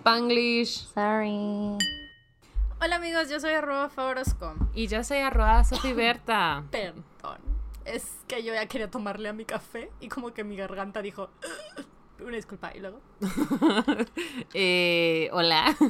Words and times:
Spanglish. 0.00 0.86
Sorry. 0.92 1.78
Hola 2.82 2.96
amigos, 2.96 3.30
yo 3.30 3.40
soy 3.40 3.54
arroba 3.54 3.88
favoroscom. 3.88 4.68
Y 4.74 4.88
yo 4.88 5.02
soy 5.02 5.18
arroba 5.18 5.64
Sofi 5.64 5.94
Berta. 5.94 6.64
Perdón. 6.70 7.02
Es 7.86 8.04
que 8.28 8.42
yo 8.44 8.52
ya 8.52 8.66
quería 8.66 8.90
tomarle 8.90 9.30
a 9.30 9.32
mi 9.32 9.46
café 9.46 9.90
y 10.00 10.08
como 10.08 10.34
que 10.34 10.44
mi 10.44 10.54
garganta 10.56 11.00
dijo... 11.00 11.30
Una 12.18 12.36
disculpa, 12.36 12.72
y 12.74 12.80
luego. 12.80 13.00
eh, 14.54 15.28
hola. 15.32 15.74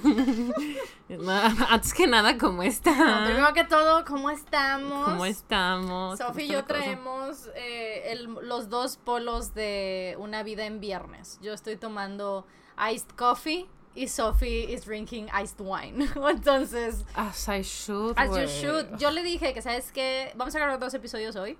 No, 1.08 1.32
antes 1.70 1.94
que 1.94 2.06
nada, 2.08 2.36
¿cómo 2.36 2.64
están? 2.64 2.98
No, 2.98 3.24
primero 3.26 3.52
que 3.54 3.62
todo, 3.64 4.04
¿cómo 4.04 4.28
estamos? 4.30 5.04
¿Cómo 5.08 5.24
estamos? 5.24 6.18
Sofi 6.18 6.42
y 6.42 6.46
¿Cómo 6.46 6.52
yo 6.52 6.58
está 6.60 6.74
traemos 6.74 7.48
eh, 7.54 8.10
el- 8.12 8.24
los 8.42 8.68
dos 8.68 8.96
polos 8.96 9.54
de 9.54 10.16
una 10.18 10.42
vida 10.42 10.66
en 10.66 10.80
viernes. 10.80 11.38
Yo 11.42 11.52
estoy 11.54 11.76
tomando 11.76 12.44
iced 12.92 13.08
coffee 13.16 13.68
y 13.96 14.06
Sophie 14.06 14.72
is 14.72 14.84
drinking 14.84 15.28
iced 15.32 15.60
wine. 15.60 16.08
Entonces, 16.28 17.04
As 17.14 17.48
I 17.48 17.62
should, 17.62 18.14
as 18.16 18.36
you 18.36 18.46
should. 18.46 18.98
Yo 18.98 19.10
le 19.10 19.22
dije 19.22 19.54
que, 19.54 19.62
¿sabes 19.62 19.90
qué? 19.92 20.32
Vamos 20.36 20.54
a 20.54 20.58
grabar 20.58 20.78
dos 20.78 20.94
episodios 20.94 21.34
hoy. 21.36 21.56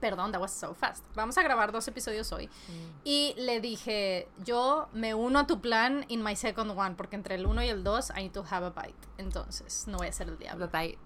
Perdón, 0.00 0.32
that 0.32 0.40
was 0.40 0.50
so 0.50 0.72
fast. 0.72 1.04
Vamos 1.14 1.36
a 1.36 1.42
grabar 1.42 1.72
dos 1.72 1.86
episodios 1.86 2.32
hoy. 2.32 2.46
Mm. 2.46 3.00
Y 3.04 3.34
le 3.36 3.60
dije, 3.60 4.28
yo 4.42 4.88
me 4.94 5.14
uno 5.14 5.40
a 5.40 5.46
tu 5.46 5.60
plan 5.60 6.06
in 6.08 6.22
my 6.22 6.34
second 6.34 6.70
one, 6.70 6.94
porque 6.94 7.16
entre 7.16 7.34
el 7.34 7.44
uno 7.46 7.62
y 7.62 7.68
el 7.68 7.84
dos, 7.84 8.10
I 8.16 8.22
need 8.22 8.32
to 8.32 8.42
have 8.50 8.64
a 8.64 8.70
bite. 8.70 9.08
Entonces, 9.18 9.86
no 9.86 9.98
voy 9.98 10.06
a 10.06 10.12
ser 10.12 10.28
el 10.28 10.38
diablo. 10.38 10.68
Bye-bye. 10.68 10.96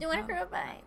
You 0.00 0.08
wanna 0.08 0.22
grab 0.22 0.48
a 0.52 0.74
bite? 0.74 0.84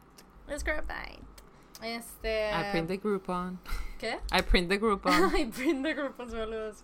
Let's 0.47 0.63
grab 0.63 0.79
a 0.79 0.81
bite. 0.81 1.35
Este. 1.81 2.52
I 2.52 2.71
print 2.71 2.88
the 2.89 2.97
Groupon. 2.97 3.59
¿Qué? 3.99 4.19
I 4.31 4.41
print 4.41 4.69
the 4.69 4.77
Groupon. 4.77 5.33
I 5.33 5.45
print 5.45 5.83
the 5.83 5.93
group 5.93 6.17
saludos. 6.17 6.83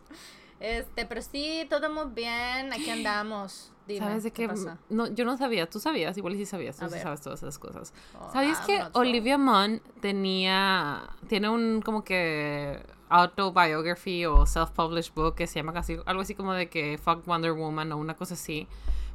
Este, 0.62 1.06
pero 1.06 1.22
sí, 1.22 1.66
todo 1.70 1.90
muy 1.90 2.14
bien. 2.14 2.72
Aquí 2.72 2.90
andamos. 2.90 3.72
Dime, 3.88 4.06
¿Sabes 4.06 4.24
de 4.24 4.32
qué? 4.32 4.48
pasa? 4.48 4.78
No, 4.90 5.08
yo 5.08 5.26
no 5.26 5.36
sabía. 5.38 5.68
Tú 5.70 5.80
sabías, 5.80 6.16
igual 6.18 6.36
sí 6.36 6.46
sabías. 6.46 6.78
Tú 6.78 6.88
sí 6.88 7.00
sabes 7.00 7.20
todas 7.22 7.42
esas 7.42 7.58
cosas. 7.58 7.94
Oh, 8.20 8.32
¿Sabías 8.32 8.60
I'm 8.60 8.66
que 8.68 8.80
not 8.80 8.94
sure. 8.94 9.10
Olivia 9.10 9.38
Munn 9.38 9.82
tenía. 10.02 11.10
Tiene 11.28 11.50
un 11.50 11.82
como 11.82 12.04
que. 12.04 12.80
autobiography 13.10 14.26
o 14.26 14.46
self-published 14.46 15.14
book 15.14 15.36
que 15.36 15.46
se 15.48 15.56
llama 15.60 15.74
casi 15.74 15.98
algo 16.06 16.22
así 16.22 16.34
como 16.36 16.54
de 16.54 16.70
que 16.70 16.98
Fuck 16.98 17.26
Wonder 17.26 17.52
Woman 17.54 17.92
o 17.92 17.98
una 17.98 18.16
cosa 18.16 18.36
así. 18.36 18.68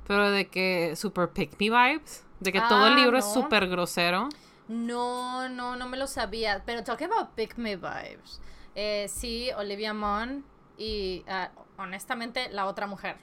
Pero 0.06 0.30
de 0.30 0.48
que 0.48 0.94
super 0.96 1.30
pick 1.30 1.52
me 1.58 1.70
vibes. 1.70 2.24
De 2.40 2.52
que 2.52 2.60
todo 2.60 2.86
el 2.88 2.92
Ah, 2.94 2.96
libro 2.96 3.16
es 3.18 3.24
súper 3.32 3.68
grosero. 3.68 4.28
No, 4.68 5.48
no, 5.48 5.76
no 5.76 5.88
me 5.88 5.96
lo 5.96 6.06
sabía. 6.06 6.62
Pero 6.66 6.82
talking 6.84 7.08
about 7.10 7.30
Pick 7.36 7.56
Me 7.56 7.76
Vibes. 7.76 8.40
Eh, 8.74 9.06
sí, 9.08 9.48
Olivia 9.56 9.94
Munn 9.94 10.44
y 10.78 11.24
ah, 11.28 11.50
honestamente 11.78 12.48
la 12.50 12.66
otra 12.66 12.86
mujer. 12.86 13.16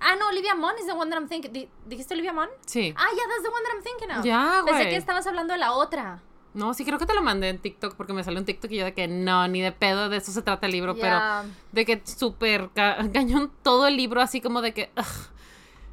Ah, 0.00 0.16
no, 0.18 0.28
Olivia 0.28 0.54
Munn 0.54 0.78
is 0.78 0.86
the 0.86 0.92
one 0.92 1.10
that 1.10 1.18
I'm 1.20 1.28
thinking. 1.28 1.52
Di- 1.52 1.68
¿Dijiste 1.86 2.14
Olivia 2.14 2.32
Munn? 2.32 2.48
Sí. 2.66 2.94
Ah, 2.96 3.06
yeah, 3.14 3.24
that's 3.28 3.42
the 3.42 3.50
one 3.50 3.62
that 3.64 3.72
I'm 3.76 3.82
thinking 3.82 4.10
of. 4.18 4.24
Ya, 4.24 4.62
Pensé 4.64 4.80
güey. 4.84 4.90
que 4.90 4.96
estabas 4.96 5.26
hablando 5.26 5.52
de 5.52 5.58
la 5.58 5.72
otra. 5.72 6.22
No, 6.54 6.72
sí, 6.74 6.84
creo 6.84 6.98
que 6.98 7.06
te 7.06 7.14
lo 7.14 7.22
mandé 7.22 7.48
en 7.50 7.58
TikTok 7.58 7.94
porque 7.96 8.12
me 8.12 8.24
salió 8.24 8.40
un 8.40 8.46
TikTok 8.46 8.70
y 8.72 8.76
yo 8.78 8.84
de 8.86 8.94
que 8.94 9.06
no, 9.06 9.46
ni 9.46 9.60
de 9.60 9.70
pedo 9.72 10.08
de 10.08 10.16
eso 10.16 10.32
se 10.32 10.42
trata 10.42 10.66
el 10.66 10.72
libro, 10.72 10.96
Ya. 10.96 11.02
pero 11.44 11.54
de 11.72 11.84
que 11.84 12.02
súper 12.04 12.70
ca- 12.74 12.96
cañón 13.12 13.52
todo 13.62 13.86
el 13.86 13.96
libro 13.96 14.20
así 14.20 14.40
como 14.40 14.62
de 14.62 14.72
que... 14.74 14.90
ugh, 14.96 15.04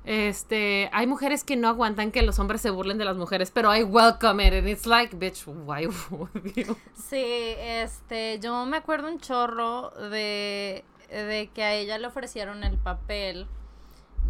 este, 0.08 0.89
hay 0.94 1.05
mujeres 1.05 1.44
que 1.44 1.58
no 1.58 1.67
aguantan 1.67 2.11
que 2.11 2.22
los 2.22 2.39
hombres 2.39 2.61
se 2.61 2.69
burlen 2.69 2.97
de 2.97 3.03
las 3.03 3.17
mujeres, 3.17 3.52
pero 3.52 3.75
I 3.75 3.83
welcome 3.83 4.45
it 4.45 4.53
and 4.53 4.67
it's 4.69 4.86
like, 4.86 5.16
bitch, 5.16 5.45
why 5.45 5.86
would 6.09 6.53
you? 6.55 6.77
Sí, 6.95 7.55
este, 7.58 8.39
yo 8.39 8.66
me 8.66 8.78
acuerdo 8.78 9.09
un 9.09 9.19
chorro 9.19 9.91
de, 10.09 10.85
de 11.09 11.50
que 11.53 11.63
a 11.63 11.73
ella 11.73 11.97
le 11.97 12.08
ofrecieron 12.08 12.63
el 12.63 12.78
papel 12.78 13.47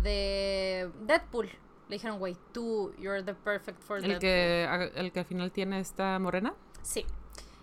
de 0.02 0.90
Deadpool. 1.02 1.48
Le 1.90 1.96
dijeron, 1.96 2.18
güey, 2.20 2.36
tú, 2.52 2.92
you're 2.98 3.24
the 3.24 3.36
perfect 3.36 3.82
for 3.82 3.98
El 3.98 4.04
Deadpool. 4.04 4.20
que, 4.20 4.90
el 4.96 5.12
que 5.12 5.20
al 5.20 5.26
final 5.26 5.52
tiene 5.52 5.80
esta 5.80 6.18
morena. 6.20 6.54
Sí. 6.82 7.06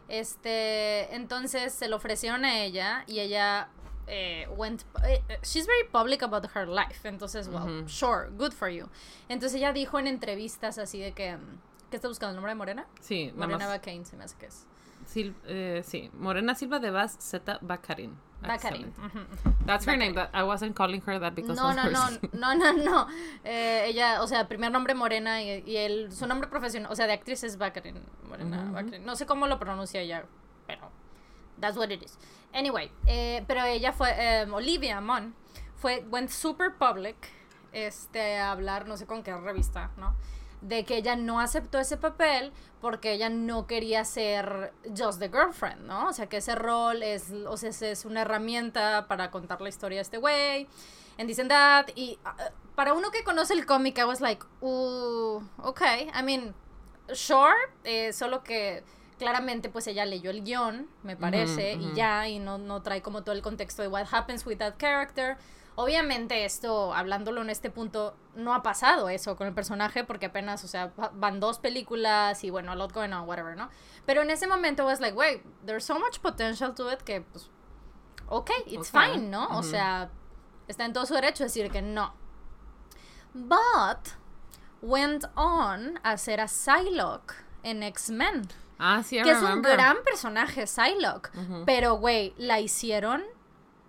Este, 0.09 1.15
entonces 1.15 1.73
se 1.73 1.89
lo 1.89 1.97
ofrecieron 1.97 2.45
a 2.45 2.63
ella 2.63 3.05
y 3.07 3.21
ella 3.21 3.71
eh, 4.07 4.47
went. 4.57 4.83
eh, 5.05 5.23
eh, 5.29 5.39
she's 5.43 5.67
very 5.67 5.89
public 5.91 6.23
about 6.23 6.45
her 6.55 6.67
life. 6.67 7.05
Entonces, 7.09 7.49
well, 7.49 7.87
sure, 7.89 8.29
good 8.37 8.53
for 8.53 8.69
you. 8.69 8.89
Entonces 9.29 9.55
ella 9.57 9.73
dijo 9.73 9.99
en 9.99 10.07
entrevistas 10.07 10.79
así 10.79 10.99
de 11.01 11.13
que. 11.13 11.37
mm, 11.37 11.59
¿Qué 11.91 11.97
está 11.97 12.09
buscando? 12.09 12.31
¿El 12.31 12.37
nombre 12.37 12.51
de 12.51 12.57
Morena? 12.57 12.87
Sí, 13.01 13.33
Morena 13.37 13.59
más. 13.59 13.69
Baccarin 13.69 14.05
se 14.05 14.17
me 14.17 14.25
hace 14.25 14.37
que 14.37 14.47
es. 14.47 14.67
Sil- 15.07 15.37
eh, 15.47 15.83
sí, 15.85 16.11
Morena 16.15 16.55
Silva 16.55 16.79
de 16.81 16.91
Vaz 16.91 17.17
Z 17.21 17.59
ujú, 18.99 19.07
ujú. 19.07 19.55
That's 19.67 19.87
her 19.87 19.93
Baccarin. 19.95 19.99
name, 19.99 20.13
but 20.15 20.29
I 20.35 20.43
wasn't 20.43 20.75
calling 20.75 21.01
her 21.07 21.19
that 21.21 21.35
because 21.35 21.61
No, 21.61 21.69
of 21.71 21.77
no, 21.77 21.83
her 21.83 21.93
no, 21.93 22.09
no, 22.33 22.55
no, 22.55 22.73
no. 22.73 23.07
Eh, 23.45 23.85
ella, 23.87 24.23
o 24.23 24.27
sea, 24.27 24.49
primer 24.49 24.71
nombre 24.73 24.95
Morena 24.95 25.43
y, 25.43 25.63
y 25.67 25.77
el, 25.77 26.11
su 26.13 26.27
nombre 26.27 26.49
profesional, 26.49 26.91
o 26.91 26.97
sea, 26.97 27.07
de 27.07 27.13
actriz 27.13 27.45
es 27.45 27.57
Baccarin. 27.59 28.01
Morena, 28.29 28.57
Ujú, 28.57 28.65
ujú. 28.67 28.75
Baccarin. 28.75 29.05
No 29.07 29.15
sé 29.15 29.25
cómo 29.27 29.47
lo 29.47 29.59
pronuncia 29.59 30.01
ella, 30.01 30.25
that's 31.61 31.77
what 31.77 31.91
it 31.91 32.03
is. 32.03 32.19
Anyway, 32.53 32.91
eh, 33.07 33.45
pero 33.47 33.65
ella 33.65 33.93
fue, 33.93 34.11
eh, 34.17 34.47
Olivia 34.51 35.01
Munn, 35.01 35.35
fue, 35.77 36.05
went 36.11 36.31
super 36.31 36.75
public, 36.79 37.17
este, 37.73 38.39
a 38.39 38.53
hablar, 38.53 38.87
no 38.87 38.97
sé 38.97 39.07
con 39.07 39.23
qué 39.23 39.37
revista, 39.37 39.91
¿no? 39.97 40.15
De 40.61 40.85
que 40.85 40.97
ella 40.97 41.17
no 41.17 41.41
aceptó 41.41 41.79
ese 41.79 41.97
papel 41.97 42.53
porque 42.81 43.13
ella 43.13 43.29
no 43.29 43.67
quería 43.67 44.05
ser 44.05 44.73
just 44.97 45.19
the 45.19 45.29
girlfriend, 45.29 45.87
¿no? 45.87 46.09
O 46.09 46.13
sea, 46.13 46.29
que 46.29 46.39
ese 46.39 46.55
rol 46.55 47.03
es, 47.03 47.33
o 47.33 47.57
sea, 47.57 47.71
es 47.71 48.05
una 48.05 48.23
herramienta 48.23 49.07
para 49.09 49.31
contar 49.31 49.61
la 49.61 49.69
historia 49.69 49.99
de 49.99 50.03
este 50.03 50.19
güey 50.19 50.69
and 51.19 51.29
this 51.29 51.39
and 51.39 51.51
that. 51.51 51.89
Y 51.95 52.19
uh, 52.25 52.51
para 52.75 52.95
uno 52.95 53.11
que 53.11 53.25
conoce 53.25 53.55
el 53.55 53.67
cómic, 53.67 53.99
I 53.99 54.05
was 54.05 54.21
like, 54.21 54.45
uh, 54.61 55.41
okay, 55.63 56.11
I 56.15 56.23
mean, 56.23 56.55
sure, 57.13 57.55
eh, 57.85 58.13
solo 58.13 58.43
que 58.43 58.83
claramente 59.19 59.69
pues 59.69 59.87
ella 59.87 60.05
leyó 60.05 60.31
el 60.31 60.43
guion, 60.45 60.89
me 61.03 61.17
parece, 61.17 61.75
y 61.75 61.95
ya, 61.95 62.29
y 62.29 62.39
no, 62.39 62.59
no 62.59 62.83
trae 62.83 63.03
como 63.03 63.23
todo 63.23 63.35
el 63.35 63.43
contexto 63.43 63.83
de 63.83 63.89
what 63.89 64.07
happens 64.13 64.45
with 64.47 64.59
that 64.59 64.75
character. 64.79 65.37
Obviamente 65.77 66.45
esto, 66.45 66.95
hablándolo 66.95 67.43
en 67.43 67.51
este 67.51 67.69
punto, 67.69 68.17
no 68.37 68.55
ha 68.55 68.63
pasado 68.63 69.09
eso 69.09 69.35
con 69.37 69.49
el 69.49 69.55
personaje 69.55 70.05
porque 70.05 70.27
apenas, 70.27 70.63
o 70.63 70.69
sea, 70.69 70.93
va- 70.99 71.11
van 71.15 71.41
dos 71.41 71.59
películas 71.59 72.45
y 72.45 72.51
bueno, 72.51 72.71
a 72.71 72.77
lot 72.77 72.93
going 72.93 73.11
on, 73.13 73.27
whatever, 73.29 73.57
¿no? 73.57 73.69
Pero 74.07 74.23
en 74.23 74.31
ese 74.31 74.47
momento 74.47 74.85
was 74.85 75.01
like, 75.01 75.17
wait, 75.17 75.43
there's 75.67 75.85
so 75.85 75.99
much 75.99 76.21
potential 76.21 76.73
to 76.75 76.93
it 76.93 77.01
que, 77.03 77.23
pues, 77.23 77.51
ok, 78.29 78.51
it's 78.67 78.91
fine, 79.15 79.31
¿no? 79.31 79.49
O 79.59 79.63
sea, 79.65 80.11
está 80.69 80.85
en 80.85 80.93
todo 80.93 81.07
su 81.07 81.15
derecho 81.15 81.43
decir 81.43 81.69
que 81.73 81.83
no. 81.83 82.15
But 83.35 84.15
went 84.81 85.25
on 85.35 85.99
a 86.05 86.17
ser 86.19 86.41
a 86.41 86.47
Psylocke 86.47 87.35
en 87.65 87.83
X-Men, 87.83 88.47
Ah, 88.79 89.03
sí, 89.03 89.21
que 89.23 89.31
es 89.31 89.43
un 89.43 89.63
gran 89.63 90.03
personaje, 90.05 90.67
Psylocke. 90.67 91.31
Pero, 91.65 91.95
güey, 91.97 92.35
la 92.39 92.61
hicieron 92.61 93.23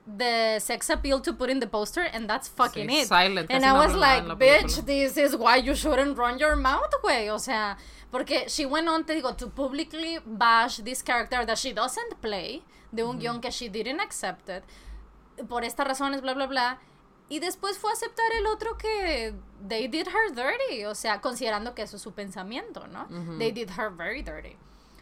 the 0.06 0.60
sex 0.60 0.90
appeal 0.92 1.20
to 1.20 1.34
put 1.34 1.50
in 1.50 1.60
the 1.60 1.68
poster 1.68 2.04
and 2.14 2.30
that's 2.30 2.48
fucking 2.48 2.88
Sí, 2.88 3.02
it. 3.02 3.08
silent, 3.08 3.50
and 3.50 3.66
I 3.66 3.70
no 3.74 3.80
was 3.80 3.96
like, 3.96 4.24
bitch, 4.38 4.86
this 4.86 5.18
is 5.18 5.36
why 5.36 5.56
you 5.58 5.74
shouldn't 5.74 6.16
run 6.16 6.38
your 6.38 6.56
mouth, 6.56 6.94
güey. 7.02 7.30
O 7.32 7.40
sea, 7.40 7.78
porque 8.12 8.48
she 8.48 8.66
went 8.68 8.88
on, 8.88 9.04
te 9.04 9.16
digo, 9.16 9.36
to 9.36 9.48
publicly 9.50 10.20
bash 10.26 10.78
this 10.84 11.02
character 11.02 11.44
that 11.46 11.58
she 11.58 11.74
doesn't 11.74 12.22
play, 12.22 12.62
de 12.92 13.04
un 13.04 13.18
guion 13.18 13.42
que 13.42 13.50
she 13.50 13.68
didn't 13.68 14.00
accept 14.00 14.48
it, 14.50 14.64
por 15.50 15.64
estas 15.64 15.88
razones, 15.88 16.22
bla, 16.22 16.34
bla, 16.36 16.46
bla. 16.46 16.78
Y 17.28 17.40
después 17.40 17.80
fue 17.80 17.90
a 17.90 17.94
aceptar 17.94 18.32
el 18.38 18.46
otro 18.46 18.78
que 18.78 19.34
they 19.68 19.88
did 19.88 20.08
her 20.10 20.32
dirty, 20.36 20.86
o 20.86 20.94
sea, 20.94 21.20
considerando 21.20 21.74
que 21.74 21.82
eso 21.82 21.96
es 21.96 22.04
su 22.04 22.14
pensamiento, 22.14 22.86
¿no? 22.86 23.08
They 23.40 23.52
did 23.52 23.72
her 23.72 23.90
very 23.90 24.22
dirty. 24.22 24.56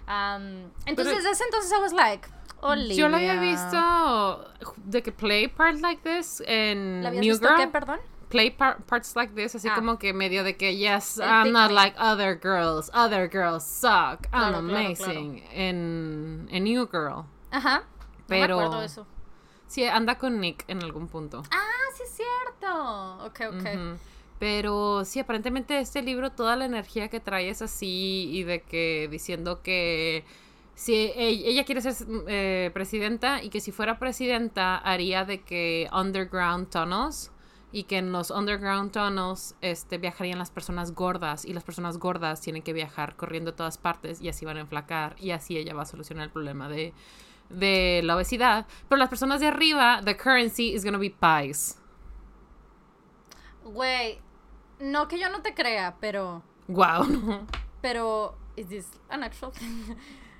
Um, 0.07 0.69
entonces, 0.85 1.15
Pero- 1.17 1.31
ese 1.31 1.43
entonces 1.45 1.71
I 1.71 1.81
was 1.81 1.93
like, 1.93 2.27
Olivia. 2.61 2.95
Yo 2.95 3.09
la 3.09 3.17
había 3.17 3.39
visto 3.39 4.49
de 4.85 5.01
que 5.03 5.11
play 5.11 5.47
part 5.47 5.79
like 5.81 6.01
this 6.03 6.41
en 6.45 7.01
¿La 7.03 7.09
habías 7.09 7.21
New 7.25 7.33
visto 7.33 7.47
Girl. 7.47 7.57
qué, 7.59 7.67
perdón? 7.67 7.99
Play 8.29 8.49
par- 8.51 8.81
parts 8.85 9.15
like 9.15 9.33
this, 9.35 9.53
así 9.55 9.67
Ah. 9.69 9.75
como 9.75 9.99
que 9.99 10.11
medio 10.13 10.43
de 10.43 10.55
que, 10.57 10.75
yes, 10.75 11.19
El 11.19 11.25
I'm 11.29 11.51
not 11.51 11.69
me. 11.69 11.75
like 11.75 11.95
other 11.99 12.39
girls, 12.41 12.89
other 12.93 13.29
girls 13.29 13.63
suck, 13.63 14.25
I'm 14.31 14.51
Claro, 14.51 14.61
claro, 14.63 14.77
amazing. 14.77 15.43
En, 15.51 16.47
en 16.51 16.63
New 16.63 16.87
Girl. 16.91 17.25
Ajá. 17.51 17.83
Pero- 18.27 18.55
No 18.55 18.61
me 18.61 18.63
acuerdo 18.65 18.79
de 18.79 18.85
eso. 18.87 19.07
Sí, 19.67 19.85
anda 19.85 20.17
con 20.17 20.39
Nick 20.39 20.63
en 20.67 20.81
algún 20.83 21.07
punto. 21.07 21.43
Ah, 21.51 21.59
sí 21.95 22.03
es 22.03 22.11
cierto. 22.15 23.25
Ok, 23.25 23.41
ok. 23.55 23.97
Pero 24.43 25.05
sí, 25.05 25.21
aparentemente 25.21 25.79
este 25.79 26.01
libro, 26.01 26.33
toda 26.33 26.57
la 26.57 26.65
energía 26.65 27.07
que 27.07 27.21
trae 27.21 27.47
es 27.47 27.61
así 27.61 28.29
y 28.29 28.43
de 28.43 28.61
que 28.61 29.07
diciendo 29.09 29.61
que 29.61 30.25
si 30.75 31.13
ella 31.15 31.63
quiere 31.63 31.79
ser 31.79 31.95
eh, 32.27 32.69
presidenta 32.73 33.41
y 33.41 33.47
que 33.47 33.61
si 33.61 33.71
fuera 33.71 33.99
presidenta 33.99 34.75
haría 34.75 35.23
de 35.23 35.43
que 35.43 35.87
underground 35.93 36.69
tunnels 36.69 37.31
y 37.71 37.83
que 37.83 37.99
en 37.99 38.11
los 38.11 38.31
underground 38.31 38.91
tunnels 38.91 39.55
este, 39.61 39.97
viajarían 39.97 40.39
las 40.39 40.51
personas 40.51 40.93
gordas 40.93 41.45
y 41.45 41.53
las 41.53 41.63
personas 41.63 41.97
gordas 41.97 42.41
tienen 42.41 42.63
que 42.63 42.73
viajar 42.73 43.15
corriendo 43.15 43.51
a 43.51 43.55
todas 43.55 43.77
partes 43.77 44.19
y 44.19 44.27
así 44.27 44.43
van 44.43 44.57
a 44.57 44.59
enflacar 44.59 45.15
y 45.21 45.31
así 45.31 45.57
ella 45.57 45.73
va 45.73 45.83
a 45.83 45.85
solucionar 45.85 46.25
el 46.25 46.31
problema 46.31 46.67
de, 46.67 46.93
de 47.49 48.01
la 48.03 48.17
obesidad. 48.17 48.67
Pero 48.89 48.99
las 48.99 49.07
personas 49.07 49.39
de 49.39 49.47
arriba, 49.47 50.01
the 50.03 50.17
currency 50.17 50.73
is 50.73 50.83
gonna 50.83 50.97
be 50.97 51.11
pies. 51.11 51.79
Güey, 53.63 54.19
no 54.91 55.07
que 55.07 55.17
yo 55.19 55.29
no 55.29 55.41
te 55.41 55.53
crea, 55.53 55.95
pero. 55.99 56.43
Wow. 56.67 57.45
Pero, 57.81 58.35
¿is 58.55 58.67
this 58.69 58.87
an 59.09 59.23
actual 59.23 59.51
thing? 59.51 59.95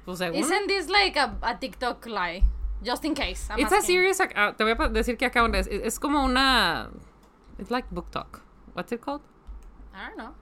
Pues 0.06 0.19
según. 0.19 0.40
Isn't 0.40 0.68
this 0.68 0.88
like 0.90 1.18
a, 1.19 1.36
a 1.42 1.60
TikTok 1.60 2.06
lie? 2.06 2.44
Just 2.81 3.04
in 3.06 3.13
case. 3.13 3.50
I'm 3.50 3.60
It's 3.60 3.72
a 3.74 3.81
serious. 3.81 4.19
ah, 4.36 4.54
te 4.56 4.63
voy 4.63 4.72
a 4.72 4.90
decir 4.90 5.18
que 5.18 5.25
acá 5.25 5.45
es, 5.57 5.68
es 5.68 6.00
como 6.00 6.24
una. 6.24 6.90
It's 7.60 7.69
like 7.72 7.88
book 7.92 8.10
talk. 8.12 8.42
What's 8.74 8.92
it 8.92 9.01
called? 9.01 9.22
I 9.94 10.07
don't 10.07 10.18
know. 10.18 10.34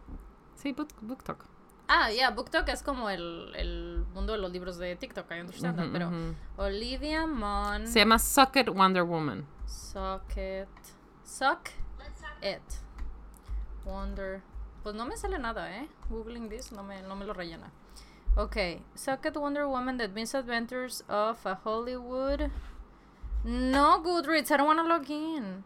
Sí, 0.55 0.73
book, 0.75 0.89
book 1.01 1.23
talk. 1.23 1.45
Ah, 1.93 2.09
yeah, 2.09 2.29
BookTok 2.31 2.69
es 2.69 2.83
como 2.83 3.09
el, 3.09 3.53
el 3.55 4.05
mundo 4.13 4.31
de 4.31 4.39
los 4.39 4.49
libros 4.51 4.77
de 4.77 4.95
TikTok, 4.95 5.29
I 5.29 5.41
understand 5.41 5.77
that, 5.77 5.87
Ujú, 5.87 5.91
pero. 5.91 6.09
Olivia 6.57 7.27
Munn, 7.27 7.85
Se 7.85 7.99
llama 7.99 8.17
Suck 8.17 8.55
It 8.55 8.69
Wonder 8.69 9.03
Woman. 9.03 9.45
Suck 9.65 10.37
It, 10.37 10.69
Suck 11.25 11.69
It, 12.41 12.61
Wonder, 13.85 14.41
pues 14.83 14.95
no 14.95 15.05
me 15.05 15.15
sale 15.17 15.37
nada, 15.39 15.69
eh, 15.71 15.87
googling 16.09 16.49
this 16.49 16.71
no 16.71 16.83
me, 16.83 17.01
no 17.01 17.15
me 17.15 17.25
lo 17.25 17.33
rellena. 17.33 17.71
Ok, 18.37 18.55
Suck 18.95 19.25
It 19.25 19.35
Wonder 19.35 19.67
Woman, 19.67 19.97
The 19.97 20.07
Misadventures 20.07 21.03
of 21.09 21.45
a 21.45 21.55
Hollywood, 21.63 22.49
no 23.43 24.01
Goodreads, 24.03 24.51
I 24.51 24.57
don't 24.57 24.67
want 24.67 24.79
to 24.79 24.87
log 24.87 25.09
in, 25.09 25.63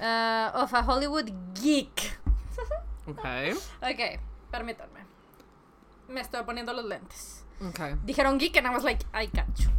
Uh, 0.00 0.50
of 0.54 0.72
a 0.74 0.82
Hollywood 0.82 1.32
geek. 1.54 2.12
Okay. 3.08 3.52
Ok, 3.82 4.20
permítanme. 4.52 5.00
Me 6.08 6.20
estoy 6.20 6.42
poniendo 6.44 6.72
los 6.74 6.84
lentes. 6.84 7.42
Okay. 7.70 7.94
Dijeron 8.04 8.38
geek 8.38 8.56
and 8.58 8.66
I 8.66 8.70
was 8.70 8.84
like, 8.84 9.04
ay, 9.14 9.28
cacho. 9.28 9.70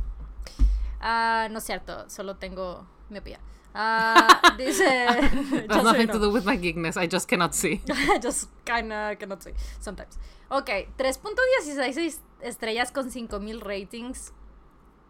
Ah, 1.00 1.48
no 1.52 1.60
es 1.60 1.64
cierto, 1.64 2.10
solo 2.10 2.36
tengo 2.38 2.86
miopía. 3.10 3.38
Ah, 3.74 4.56
dice. 4.58 4.80
That's 5.68 5.84
nothing 5.84 6.08
to 6.08 6.20
do 6.20 6.32
with 6.32 6.46
my 6.46 6.58
geekness. 6.58 6.98
I 6.98 7.08
just 7.08 7.28
cannot 7.28 7.54
see. 7.54 7.82
just 8.22 8.50
kinda 8.66 9.16
cannot 9.20 9.44
see 9.44 9.54
sometimes. 9.80 10.18
Ok, 10.50 10.90
3.16 10.98 12.20
estrellas 12.42 12.92
con 12.92 13.12
5000 13.12 13.62
ratings. 13.62 14.34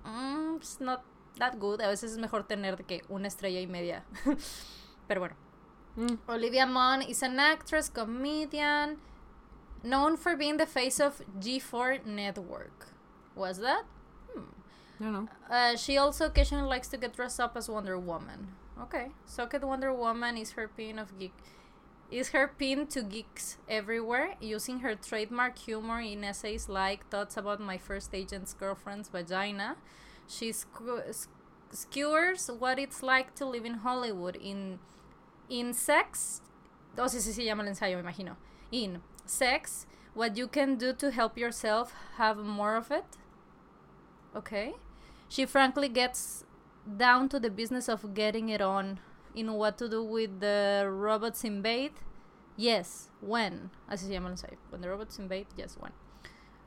Mm, 0.05 0.57
it's 0.57 0.79
not 0.79 1.03
that 1.37 1.59
good. 1.59 1.81
A 1.81 1.87
veces 1.87 2.11
es 2.11 2.17
mejor 2.17 2.43
tener 2.43 2.83
que 2.85 3.01
una 3.09 3.27
estrella 3.27 3.61
y 3.61 3.67
media. 3.67 4.03
Pero 5.07 5.21
bueno. 5.21 5.35
Mm. 5.97 6.17
Olivia 6.27 6.65
Munn 6.65 7.01
is 7.01 7.23
an 7.23 7.39
actress, 7.39 7.89
comedian, 7.89 8.97
known 9.83 10.17
for 10.17 10.35
being 10.35 10.57
the 10.57 10.65
face 10.65 10.99
of 10.99 11.21
G4 11.39 12.05
Network. 12.05 12.87
Was 13.35 13.59
that? 13.59 13.85
Don't 14.99 15.13
know. 15.13 15.27
Uh, 15.49 15.75
she 15.75 15.97
also 15.97 16.25
occasionally 16.25 16.67
likes 16.67 16.87
to 16.89 16.97
get 16.97 17.13
dressed 17.15 17.39
up 17.39 17.55
as 17.55 17.69
Wonder 17.69 17.97
Woman. 17.97 18.49
Okay, 18.81 19.11
Socket 19.25 19.63
Wonder 19.63 19.93
Woman 19.93 20.37
is 20.37 20.51
her 20.51 20.67
pin 20.67 20.99
of 20.99 21.17
geek. 21.17 21.33
Is 22.11 22.29
her 22.29 22.47
pin 22.47 22.87
to 22.87 23.03
geeks 23.03 23.57
everywhere, 23.69 24.35
using 24.41 24.79
her 24.79 24.95
trademark 24.95 25.57
humor 25.59 26.01
in 26.01 26.23
essays 26.23 26.67
like 26.67 27.07
"Thoughts 27.09 27.37
about 27.37 27.59
my 27.59 27.77
first 27.77 28.13
agent's 28.13 28.53
girlfriend's 28.53 29.09
vagina." 29.09 29.77
She 30.27 30.51
skew- 30.51 31.03
skewers 31.71 32.49
what 32.49 32.79
it's 32.79 33.03
like 33.03 33.35
to 33.35 33.45
live 33.45 33.65
in 33.65 33.75
Hollywood 33.85 34.35
in 34.35 34.79
in 35.49 35.73
sex. 35.73 36.41
Oh, 36.97 37.03
sí, 37.03 37.19
sí, 37.19 37.31
sí, 37.31 37.45
llama 37.45 37.63
el 37.63 37.69
ensayo, 37.69 37.95
me 37.97 38.03
imagino. 38.03 38.35
In 38.71 39.01
sex, 39.25 39.85
what 40.13 40.35
you 40.35 40.47
can 40.47 40.75
do 40.75 40.93
to 40.93 41.11
help 41.11 41.37
yourself 41.37 41.93
have 42.17 42.37
more 42.37 42.75
of 42.75 42.91
it. 42.91 43.05
Okay. 44.35 44.73
She 45.29 45.45
frankly 45.45 45.87
gets 45.87 46.43
down 46.97 47.29
to 47.29 47.39
the 47.39 47.49
business 47.49 47.87
of 47.87 48.13
getting 48.13 48.49
it 48.49 48.61
on 48.61 48.99
in 49.35 49.53
what 49.53 49.77
to 49.77 49.87
do 49.87 50.03
with 50.03 50.39
the 50.39 50.89
robots 50.91 51.43
invade. 51.43 51.93
Yes, 52.57 53.09
when. 53.21 53.69
Así 53.89 54.07
se 54.07 54.13
llama 54.13 54.29
el 54.29 54.35
ensayo. 54.35 54.57
When 54.69 54.81
the 54.81 54.89
robots 54.89 55.19
invade, 55.19 55.47
yes, 55.55 55.77
when. 55.79 55.91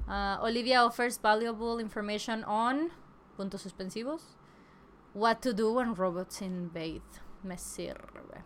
Uh, 0.09 0.39
Olivia 0.43 0.81
offers 0.81 1.19
valuable 1.19 1.79
information 1.79 2.45
on 2.45 2.93
puntos 3.39 3.67
suspensivos. 3.67 4.23
What 5.13 5.43
to 5.43 5.53
do 5.53 5.73
when 5.73 5.95
robots 5.95 6.41
invade. 6.41 7.03
Me 7.43 7.57
sirve. 7.57 8.43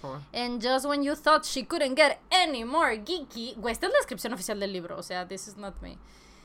Sure. 0.00 0.20
And 0.32 0.60
just 0.60 0.86
when 0.86 1.02
you 1.02 1.14
thought 1.14 1.46
she 1.46 1.62
couldn't 1.62 1.94
get 1.94 2.20
any 2.30 2.64
more 2.64 2.96
geeky, 2.96 3.56
güey, 3.56 3.70
esta 3.70 3.86
es 3.86 3.92
la 3.92 3.98
descripción 4.00 4.32
oficial 4.32 4.58
del 4.58 4.72
libro, 4.72 4.96
o 4.96 5.02
sea, 5.02 5.24
this 5.24 5.46
is 5.46 5.56
not 5.56 5.80
me. 5.80 5.98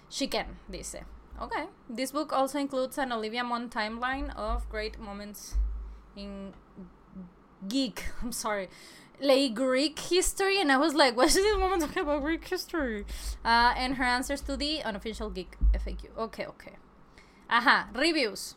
She 0.09 0.27
can, 0.27 0.57
dice. 0.69 1.03
Okay. 1.41 1.65
This 1.89 2.11
book 2.11 2.33
also 2.33 2.59
includes 2.59 2.97
an 2.97 3.11
Olivia 3.11 3.43
Munn 3.43 3.69
timeline 3.69 4.35
of 4.35 4.67
great 4.69 4.99
moments 4.99 5.55
in 6.15 6.53
geek. 7.67 8.05
I'm 8.21 8.31
sorry. 8.31 8.69
Leí 9.21 9.53
Greek 9.53 9.97
history, 9.97 10.61
and 10.61 10.71
I 10.71 10.77
was 10.77 10.93
like, 10.93 11.17
what 11.17 11.27
is 11.29 11.35
this 11.35 11.57
woman 11.57 11.79
talking 11.79 12.03
about 12.03 12.21
Greek 12.21 12.47
history? 12.47 13.03
Uh, 13.43 13.73
and 13.75 13.95
her 13.95 14.03
answers 14.03 14.41
to 14.41 14.55
the 14.55 14.83
unofficial 14.83 15.31
geek 15.31 15.57
FAQ. 15.73 16.15
Okay, 16.17 16.45
okay. 16.45 16.73
Ajá, 17.49 17.87
reviews. 17.95 18.55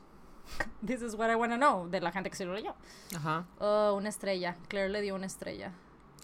This 0.82 1.00
is 1.00 1.16
what 1.16 1.30
I 1.30 1.36
want 1.36 1.52
to 1.52 1.56
know 1.56 1.86
de 1.88 2.00
la 2.00 2.10
gente 2.10 2.28
que 2.28 2.36
se 2.36 2.44
lo 2.44 2.54
leyó. 2.54 2.74
Ajá. 3.12 3.44
Oh, 3.60 3.96
una 3.96 4.08
estrella. 4.08 4.54
Claire 4.68 4.88
le 4.88 5.00
dio 5.00 5.14
una 5.14 5.26
estrella. 5.26 5.72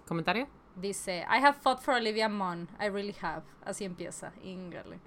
¿Comentario? 0.06 0.46
Dice, 0.78 1.24
I 1.28 1.38
have 1.38 1.56
fought 1.56 1.82
for 1.82 1.94
Olivia 1.94 2.28
Munn. 2.28 2.68
I 2.78 2.86
really 2.86 3.14
have. 3.22 3.44
Así 3.64 3.84
empieza. 3.84 4.32
Ingale. 4.42 4.98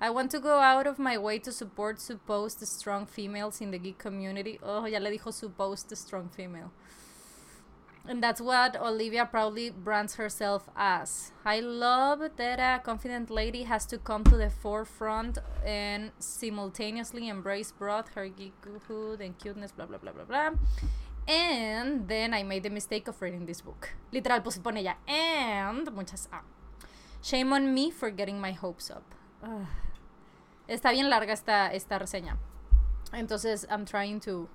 I 0.00 0.10
want 0.10 0.30
to 0.32 0.40
go 0.40 0.58
out 0.58 0.86
of 0.86 0.98
my 0.98 1.16
way 1.16 1.38
to 1.38 1.52
support 1.52 2.00
supposed 2.00 2.66
strong 2.66 3.06
females 3.06 3.60
in 3.60 3.70
the 3.70 3.78
geek 3.78 3.98
community. 3.98 4.58
Oh, 4.62 4.86
ya 4.86 4.98
le 4.98 5.10
dijo 5.10 5.32
supposed 5.32 5.96
strong 5.96 6.28
female. 6.28 6.72
And 8.06 8.22
that's 8.22 8.40
what 8.40 8.76
Olivia 8.76 9.24
proudly 9.24 9.70
brands 9.70 10.16
herself 10.16 10.68
as. 10.76 11.32
I 11.42 11.60
love 11.60 12.20
that 12.36 12.60
a 12.60 12.82
confident 12.84 13.30
lady 13.30 13.62
has 13.62 13.86
to 13.86 13.96
come 13.96 14.24
to 14.24 14.36
the 14.36 14.50
forefront 14.50 15.38
and 15.64 16.10
simultaneously 16.18 17.28
embrace 17.28 17.72
both 17.72 18.10
her 18.14 18.28
geekhood 18.28 19.20
and 19.20 19.38
cuteness, 19.38 19.72
blah, 19.72 19.86
blah, 19.86 19.96
blah, 19.96 20.12
blah, 20.12 20.24
blah. 20.24 20.50
And 21.26 22.06
then 22.06 22.34
I 22.34 22.42
made 22.42 22.64
the 22.64 22.70
mistake 22.70 23.08
of 23.08 23.22
reading 23.22 23.46
this 23.46 23.62
book. 23.62 23.94
Literal, 24.12 24.40
pues 24.40 24.58
pone 24.58 24.76
ella. 24.76 24.96
And 25.08 25.90
muchas 25.94 26.28
ah. 26.30 26.42
Shame 27.22 27.54
on 27.54 27.72
me 27.72 27.90
for 27.90 28.10
getting 28.10 28.38
my 28.38 28.52
hopes 28.52 28.90
up. 28.90 29.14
Ugh. 29.44 29.66
Está 30.66 30.92
bien 30.92 31.10
larga 31.10 31.34
esta, 31.34 31.70
esta 31.74 31.98
reseña. 31.98 32.38
Entonces, 33.12 33.66
I'm 33.68 33.84
trying 33.84 34.18
to, 34.20 34.48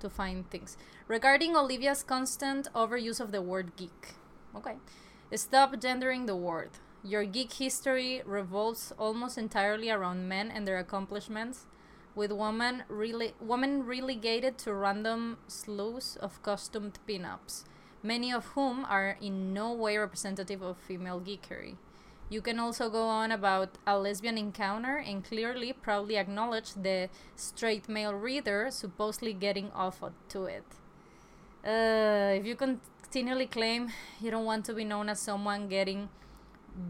to 0.00 0.10
find 0.10 0.48
things. 0.50 0.76
Regarding 1.08 1.56
Olivia's 1.56 2.02
constant 2.02 2.68
overuse 2.74 3.20
of 3.20 3.32
the 3.32 3.40
word 3.40 3.74
geek. 3.76 4.14
Okay. 4.54 4.76
Stop 5.34 5.80
gendering 5.80 6.26
the 6.26 6.36
word. 6.36 6.70
Your 7.02 7.24
geek 7.24 7.54
history 7.54 8.22
revolves 8.24 8.92
almost 8.98 9.38
entirely 9.38 9.90
around 9.90 10.28
men 10.28 10.50
and 10.50 10.66
their 10.66 10.78
accomplishments, 10.78 11.66
with 12.14 12.30
women, 12.30 12.84
really, 12.88 13.34
women 13.40 13.84
relegated 13.84 14.58
to 14.58 14.72
random 14.72 15.38
slews 15.48 16.16
of 16.18 16.40
costumed 16.42 16.98
pin-ups, 17.06 17.64
many 18.02 18.32
of 18.32 18.46
whom 18.54 18.84
are 18.84 19.16
in 19.20 19.52
no 19.52 19.72
way 19.72 19.96
representative 19.96 20.62
of 20.62 20.76
female 20.76 21.20
geekery. 21.20 21.76
You 22.34 22.42
can 22.42 22.58
also 22.58 22.90
go 22.90 23.04
on 23.04 23.30
about 23.30 23.78
a 23.86 23.96
lesbian 23.96 24.36
encounter 24.36 24.96
and 24.96 25.22
clearly 25.22 25.72
proudly 25.72 26.16
acknowledge 26.16 26.74
the 26.74 27.08
straight 27.36 27.88
male 27.88 28.12
reader 28.12 28.72
supposedly 28.72 29.32
getting 29.32 29.70
off 29.70 30.02
to 30.30 30.46
it. 30.46 30.64
Uh, 31.64 32.34
if 32.34 32.44
you 32.44 32.56
continually 32.56 33.46
claim 33.46 33.90
you 34.20 34.32
don't 34.32 34.44
want 34.44 34.64
to 34.64 34.74
be 34.74 34.82
known 34.82 35.08
as 35.10 35.20
someone 35.20 35.68
getting 35.68 36.08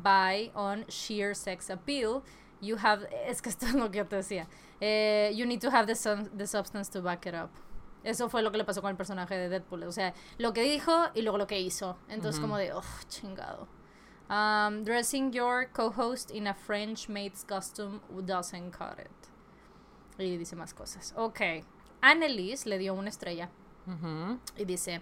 by 0.02 0.50
on 0.56 0.86
sheer 0.88 1.34
sex 1.34 1.68
appeal, 1.68 2.24
you 2.62 2.76
have. 2.76 3.04
Es 3.28 3.42
que 3.42 3.50
esto 3.50 3.66
es 3.66 3.74
lo 3.74 3.90
que 3.90 3.98
yo 3.98 4.04
te 4.04 4.16
decía. 4.16 4.46
Eh, 4.80 5.30
you 5.34 5.44
need 5.44 5.60
to 5.60 5.70
have 5.70 5.86
the, 5.86 6.28
the 6.34 6.46
substance 6.46 6.88
to 6.88 7.02
back 7.02 7.26
it 7.26 7.34
up. 7.34 7.50
Eso 8.02 8.30
fue 8.30 8.40
lo 8.40 8.50
que 8.50 8.56
le 8.56 8.64
pasó 8.64 8.80
con 8.80 8.88
el 8.88 8.96
personaje 8.96 9.36
de 9.36 9.50
Deadpool. 9.50 9.82
O 9.82 9.92
sea, 9.92 10.14
lo 10.38 10.54
que 10.54 10.62
dijo 10.62 11.10
y 11.14 11.20
luego 11.20 11.36
lo 11.36 11.46
que 11.46 11.60
hizo. 11.60 11.98
Entonces, 12.08 12.40
como 12.40 12.56
de, 12.56 12.72
oh, 12.72 12.82
chingado. 13.08 13.68
Um, 14.30 14.84
dressing 14.84 15.32
your 15.34 15.66
co-host 15.66 16.30
in 16.30 16.46
a 16.46 16.54
French 16.54 17.08
maid's 17.08 17.44
costume 17.44 18.00
doesn't 18.24 18.72
cut 18.72 18.98
it. 18.98 19.10
Y 20.18 20.36
dice 20.38 20.54
más 20.56 20.74
cosas. 20.74 21.12
Ok. 21.16 21.40
Annelise 22.02 22.66
le 22.66 22.78
dio 22.78 22.94
una 22.94 23.08
estrella. 23.10 23.48
Y 24.56 24.64
dice, 24.64 25.00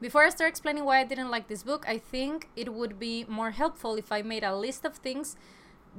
Before 0.00 0.24
I 0.26 0.30
start 0.30 0.48
explaining 0.50 0.84
why 0.84 1.00
I 1.00 1.04
didn't 1.04 1.30
like 1.30 1.46
this 1.46 1.62
book, 1.62 1.84
I 1.88 1.98
think 1.98 2.48
it 2.56 2.72
would 2.72 2.98
be 2.98 3.24
more 3.28 3.52
helpful 3.52 3.96
if 3.96 4.10
I 4.10 4.22
made 4.22 4.42
a 4.44 4.54
list 4.56 4.84
of 4.84 4.96
things 4.96 5.36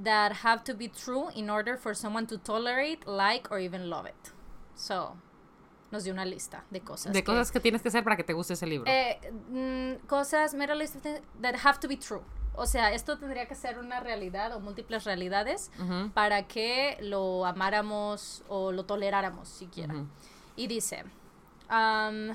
that 0.03 0.34
have 0.44 0.63
to 0.65 0.74
be 0.74 0.89
true 0.89 1.29
in 1.34 1.50
order 1.50 1.77
for 1.77 1.94
someone 1.94 2.27
to 2.27 2.38
tolerate, 2.38 3.08
like, 3.08 3.50
or 3.50 3.60
even 3.60 3.89
love 3.89 4.05
it. 4.05 4.34
So, 4.75 5.15
nos 5.94 6.03
dio 6.03 6.12
una 6.13 6.25
lista 6.25 6.63
de 6.70 6.82
cosas. 6.82 7.13
De 7.13 7.22
que- 7.22 7.34
cosas 7.34 7.51
que 7.51 7.62
tienes 7.62 7.82
que 7.82 7.88
hacer 7.89 8.03
para 8.03 8.17
que 8.17 8.24
te 8.25 8.34
guste 8.34 8.51
ese 8.53 8.65
libro. 8.67 8.86
eh, 8.91 9.17
mm, 9.50 10.05
cosas, 10.08 10.53
made 10.53 10.70
a 10.72 10.75
list 10.75 10.98
of 10.98 11.01
things 11.03 11.22
that 11.41 11.55
have 11.63 11.79
to 11.79 11.88
be 11.88 11.96
true. 11.96 12.22
O 12.57 12.65
sea, 12.65 12.91
esto 12.93 13.17
tendría 13.17 13.47
que 13.47 13.55
ser 13.55 13.77
una 13.79 14.00
realidad 14.00 14.53
o 14.55 14.59
múltiples 14.59 15.03
realidades 15.03 15.71
para 16.13 16.47
que 16.47 16.97
lo 17.01 17.45
amáramos 17.45 18.43
o 18.47 18.71
lo 18.71 18.85
toleráramos 18.85 19.47
siquiera. 19.47 19.93
Y 20.55 20.67
dice, 20.67 21.03
um, 21.69 22.33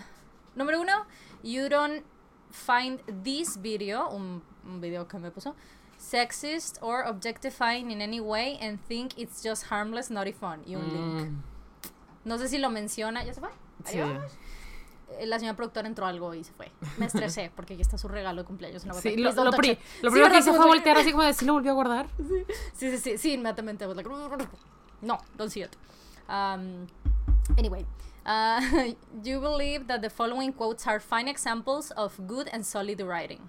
número 0.55 0.81
uno, 0.81 1.07
you 1.43 1.69
don't 1.69 2.05
find 2.51 3.01
this 3.25 3.57
video, 3.61 4.09
un, 4.11 4.43
un 4.65 4.81
video 4.81 5.07
que 5.09 5.19
me 5.19 5.31
puso, 5.31 5.55
sexist 5.97 6.79
or 6.83 7.05
objectifying 7.07 7.91
in 7.91 8.01
any 8.01 8.21
way 8.21 8.59
and 8.61 8.79
think 8.89 9.17
it's 9.19 9.43
just 9.43 9.67
harmless, 9.71 10.11
naughty 10.11 10.33
fun. 10.33 10.63
Y 10.67 10.75
un 10.75 10.89
link. 10.89 11.31
Mm, 11.31 11.43
No 12.25 12.37
sé 12.37 12.49
si 12.49 12.59
lo 12.59 12.69
menciona. 12.71 13.25
¿Ya 13.25 13.33
se 13.33 13.41
fue? 13.41 13.49
Adiós. 13.87 14.33
La 15.25 15.39
señora 15.39 15.57
productora 15.57 15.87
entró 15.89 16.07
algo 16.07 16.35
y 16.35 16.45
se 16.45 16.53
fue. 16.53 16.71
Me 16.99 17.07
estresé 17.07 17.51
porque 17.57 17.75
aquí 17.75 17.83
está 17.83 17.99
su 17.99 18.09
regalo 18.09 18.43
de 18.43 18.47
cumpleaños. 18.47 18.83
en 18.85 18.89
la 18.89 18.95
Sí, 18.95 19.17
lo, 19.17 19.33
lo 19.33 19.51
pri- 19.53 19.69
lo 19.71 19.75
Sí, 19.75 19.81
primero 20.01 20.13
que 20.13 20.21
¿verdad? 20.21 20.39
hizo 20.41 20.55
fue 20.55 20.67
voltear 20.67 20.97
así 20.99 21.11
como 21.13 21.25
de, 21.25 21.35
¿sí 21.35 21.45
lo 21.45 21.53
volvió 21.55 21.73
a 21.73 21.75
guardar? 21.75 22.07
Sí, 22.75 22.91
sí, 22.91 22.99
sí, 22.99 23.19
sí, 23.19 23.33
inmediatamente. 23.35 23.85
I 23.85 23.89
was 23.89 23.97
like, 23.97 24.09
no, 25.03 25.19
don't 25.37 25.51
see 25.51 25.63
it. 25.63 25.77
Um, 26.29 26.87
anyway, 27.59 27.85
uh, 28.27 28.61
you 29.25 29.41
believe 29.41 29.87
that 29.89 30.01
the 30.01 30.11
following 30.11 30.53
quotes 30.53 30.87
are 30.87 31.01
fine 31.01 31.29
examples 31.29 31.93
of 31.97 32.15
good 32.27 32.49
and 32.53 32.65
solid 32.65 33.01
writing. 33.01 33.41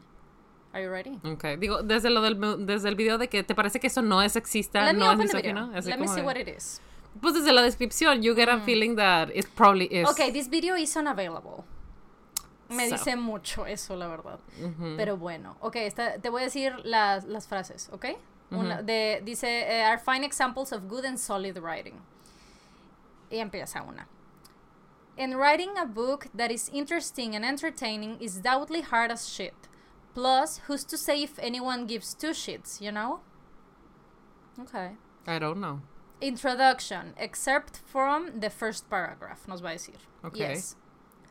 Are 0.74 0.82
you 0.82 0.90
ready? 0.90 1.20
Ok, 1.26 1.60
digo, 1.60 1.84
desde 1.84 2.10
lo 2.10 2.22
del, 2.22 2.66
desde 2.66 2.88
el 2.90 2.96
video 2.96 3.18
de 3.18 3.28
que 3.28 3.44
te 3.44 3.54
parece 3.54 3.80
que 3.82 3.88
eso 3.88 4.02
no 4.02 4.22
es 4.22 4.32
sexista, 4.32 4.86
Let 4.86 4.94
no 4.94 5.12
es 5.12 5.18
misógino. 5.18 5.68
Let 5.74 5.98
me 5.98 6.08
see 6.08 6.22
de- 6.22 6.26
what 6.26 6.38
it 6.38 6.48
is. 6.48 6.82
Pues 7.20 7.34
desde 7.34 7.52
la 7.52 7.62
descripción, 7.62 8.22
you 8.24 8.34
get 8.36 8.48
a 8.50 8.60
feeling 8.62 8.96
that 8.96 9.30
it 9.36 9.46
probably 9.56 9.86
is. 9.92 10.08
Okay, 10.10 10.32
this 10.32 10.48
video 10.48 10.76
is 10.76 10.96
unavailable. 10.96 11.66
Me 12.70 12.88
So. 12.90 12.96
dice 12.96 13.16
mucho 13.18 13.66
eso, 13.66 13.96
la 13.98 14.08
verdad. 14.08 14.40
Pero 14.96 15.18
bueno, 15.18 15.58
ok, 15.60 15.76
esta- 15.76 16.18
te 16.20 16.30
voy 16.30 16.42
a 16.44 16.46
decir 16.46 16.74
las, 16.86 17.26
las 17.26 17.46
frases, 17.48 17.90
¿ok? 17.92 18.06
Una, 18.52 18.82
de, 18.82 19.22
dice, 19.24 19.48
eh, 19.48 19.84
are 19.84 19.98
fine 20.00 20.24
examples 20.26 20.72
of 20.74 20.88
good 20.90 21.06
and 21.06 21.18
solid 21.18 21.58
writing. 21.58 22.00
Y 23.30 23.38
empieza 23.40 23.82
una. 23.82 24.08
And 25.18 25.36
writing 25.36 25.78
a 25.78 25.86
book 25.86 26.28
that 26.36 26.50
is 26.52 26.70
interesting 26.74 27.36
and 27.36 27.44
entertaining 27.46 28.18
is 28.22 28.42
doubly 28.42 28.82
hard 28.82 29.12
as 29.12 29.28
shit. 29.28 29.54
Plus, 30.14 30.62
who's 30.68 30.84
to 30.86 30.98
say 30.98 31.22
if 31.24 31.38
anyone 31.40 31.86
gives 31.88 32.14
two 32.14 32.32
shits, 32.34 32.80
you 32.82 32.92
know? 32.92 33.20
Okay. 34.60 34.96
I 35.28 35.40
don't 35.40 35.60
know. 35.60 35.82
Introduction, 36.22 37.14
excerpt 37.18 37.78
from 37.86 38.40
the 38.40 38.50
first 38.50 38.90
paragraph, 38.90 39.48
nos 39.48 39.62
va 39.62 39.70
a 39.70 39.74
decir. 39.74 39.98
Ok. 40.24 40.36
Yes. 40.36 40.76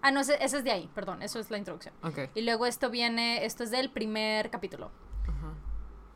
Ah, 0.02 0.10
no, 0.10 0.20
ese, 0.20 0.36
ese 0.40 0.58
es 0.58 0.64
de 0.64 0.70
ahí, 0.70 0.88
perdón, 0.94 1.22
eso 1.22 1.38
es 1.38 1.50
la 1.50 1.58
introducción. 1.58 1.94
Ok. 2.02 2.30
Y 2.34 2.40
luego 2.40 2.66
esto 2.66 2.90
viene, 2.90 3.44
esto 3.44 3.62
es 3.62 3.70
del 3.70 3.90
primer 3.90 4.50
capítulo. 4.50 4.90
Ajá. 5.28 5.54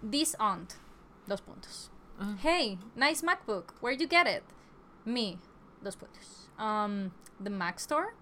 This 0.02 0.34
aunt, 0.40 0.74
dos 1.26 1.40
puntos. 1.40 1.90
Ah. 2.18 2.34
Hey, 2.42 2.78
nice 2.96 3.22
MacBook. 3.22 3.74
Where'd 3.80 4.00
you 4.00 4.08
get 4.08 4.26
it? 4.26 4.42
Me, 5.04 5.38
dos 5.82 5.96
puntos. 5.96 6.48
Um, 6.58 7.12
the 7.38 7.50
Mac 7.50 7.78
store? 7.78 8.14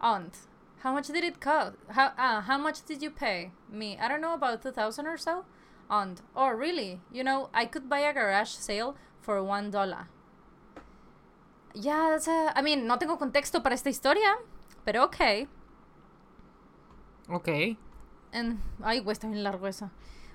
Aunt, 0.00 0.46
how 0.82 0.92
much 0.92 1.08
did 1.08 1.24
it 1.24 1.40
cost? 1.40 1.76
How, 1.88 2.12
ah, 2.16 2.42
how 2.46 2.58
much 2.58 2.84
did 2.84 3.02
you 3.02 3.10
pay? 3.10 3.52
Me, 3.70 3.98
I 3.98 4.08
don't 4.08 4.20
know, 4.20 4.34
about 4.34 4.62
2000 4.62 5.06
or 5.06 5.16
so? 5.16 5.44
Aunt, 5.88 6.22
oh, 6.36 6.50
really? 6.50 7.00
You 7.10 7.24
know, 7.24 7.48
I 7.52 7.64
could 7.66 7.88
buy 7.88 8.00
a 8.00 8.12
garage 8.12 8.50
sale 8.50 8.96
for 9.20 9.42
one 9.42 9.70
dollar. 9.70 10.08
Yeah, 11.74 12.10
that's 12.10 12.26
a, 12.28 12.52
I 12.56 12.62
mean, 12.62 12.86
no 12.86 12.98
tengo 12.98 13.16
contexto 13.18 13.62
para 13.62 13.74
esta 13.74 13.90
historia, 13.90 14.36
pero 14.84 15.04
okay. 15.04 15.46
Ok. 17.28 17.48
En- 18.32 18.60
ay, 18.82 19.00
güey, 19.00 19.12
está 19.12 19.28
bien 19.28 19.42
largo 19.44 19.66
eso. 19.68 19.90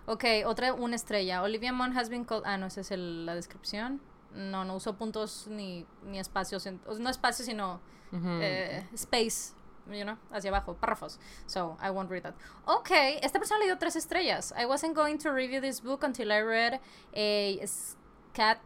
Ok, 0.05 0.23
otra, 0.45 0.73
una 0.73 0.95
estrella. 0.95 1.41
Olivia 1.41 1.73
Munn 1.73 1.97
has 1.97 2.09
been 2.09 2.23
called... 2.25 2.43
Ah, 2.45 2.57
no, 2.57 2.67
esa 2.67 2.81
es 2.81 2.91
el- 2.91 3.25
la 3.25 3.35
descripción. 3.35 3.99
No, 4.33 4.63
no 4.63 4.75
uso 4.75 4.93
puntos 4.97 5.47
ni, 5.47 5.85
ni 6.03 6.19
espacios. 6.19 6.65
en- 6.67 6.79
no 6.99 7.09
espacios, 7.09 7.45
sino 7.47 7.81
eh, 8.13 8.87
space, 8.93 9.53
you 9.87 10.03
know, 10.03 10.17
hacia 10.31 10.51
abajo, 10.51 10.75
párrafos. 10.75 11.19
So, 11.47 11.77
I 11.81 11.89
won't 11.89 12.09
read 12.09 12.23
that. 12.23 12.35
Ok, 12.65 12.91
esta 13.21 13.39
persona 13.39 13.59
le 13.59 13.65
dio 13.65 13.77
tres 13.77 13.95
estrellas. 13.97 14.53
I 14.57 14.65
wasn't 14.65 14.93
going 14.95 15.17
to 15.19 15.31
review 15.31 15.59
this 15.59 15.81
book 15.81 16.03
until 16.03 16.31
I 16.31 16.41
read 16.41 16.79
a 17.13 17.59
scat... 17.65 18.59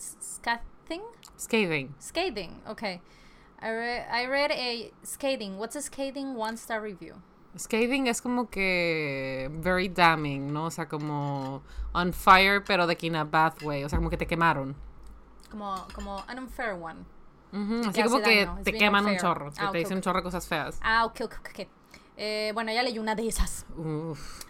Scathing? 0.00 1.02
Scathing. 1.36 1.94
Scathing, 1.98 2.62
ok. 2.66 2.82
I, 3.60 3.68
re- 3.70 4.06
I 4.10 4.26
read 4.26 4.50
a 4.52 4.92
scathing. 5.04 5.58
What's 5.58 5.76
a 5.76 5.82
scathing 5.82 6.34
one-star 6.36 6.80
review? 6.80 7.14
Scathing 7.56 8.06
es 8.06 8.20
como 8.20 8.48
que 8.50 9.48
very 9.52 9.88
damning, 9.88 10.52
¿no? 10.52 10.66
O 10.66 10.70
sea, 10.70 10.86
como 10.86 11.62
on 11.92 12.12
fire, 12.12 12.60
pero 12.60 12.86
de 12.86 12.96
que 12.96 13.06
in 13.08 13.16
a 13.16 13.24
bad 13.24 13.60
way. 13.62 13.82
O 13.84 13.88
sea, 13.88 13.98
como 13.98 14.10
que 14.10 14.16
te 14.16 14.26
quemaron. 14.26 14.76
Como, 15.50 15.86
como 15.94 16.22
an 16.28 16.38
unfair 16.38 16.74
one. 16.74 17.04
Ujú, 17.52 17.80
Que 17.82 17.88
Así 17.88 18.02
como 18.02 18.22
que 18.22 18.44
daño, 18.44 18.62
te 18.62 18.72
queman 18.74 19.06
un 19.06 19.16
chorro. 19.16 19.50
Que 19.50 19.56
Ah, 19.64 19.70
te 19.70 19.78
ok, 19.78 19.82
dicen 19.82 19.96
un 19.96 19.98
ok. 20.00 20.04
chorro 20.04 20.18
de 20.18 20.22
cosas 20.24 20.46
feas. 20.46 20.78
Ah, 20.82 21.04
ok, 21.06 21.20
ok, 21.22 21.34
ok. 21.40 21.68
Eh, 22.20 22.50
bueno, 22.52 22.72
ya 22.72 22.82
leí 22.82 22.98
una 22.98 23.14
de 23.14 23.28
esas. 23.28 23.64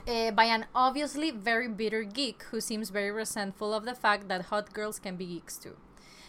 Eh, 0.06 0.32
by 0.34 0.46
an 0.50 0.66
obviously 0.74 1.30
very 1.30 1.68
bitter 1.68 2.02
geek 2.02 2.42
who 2.50 2.62
seems 2.62 2.90
very 2.90 3.10
resentful 3.10 3.74
of 3.74 3.84
the 3.84 3.94
fact 3.94 4.26
that 4.28 4.46
hot 4.46 4.72
girls 4.72 4.98
can 4.98 5.16
be 5.18 5.26
geeks 5.26 5.58
too. 5.58 5.76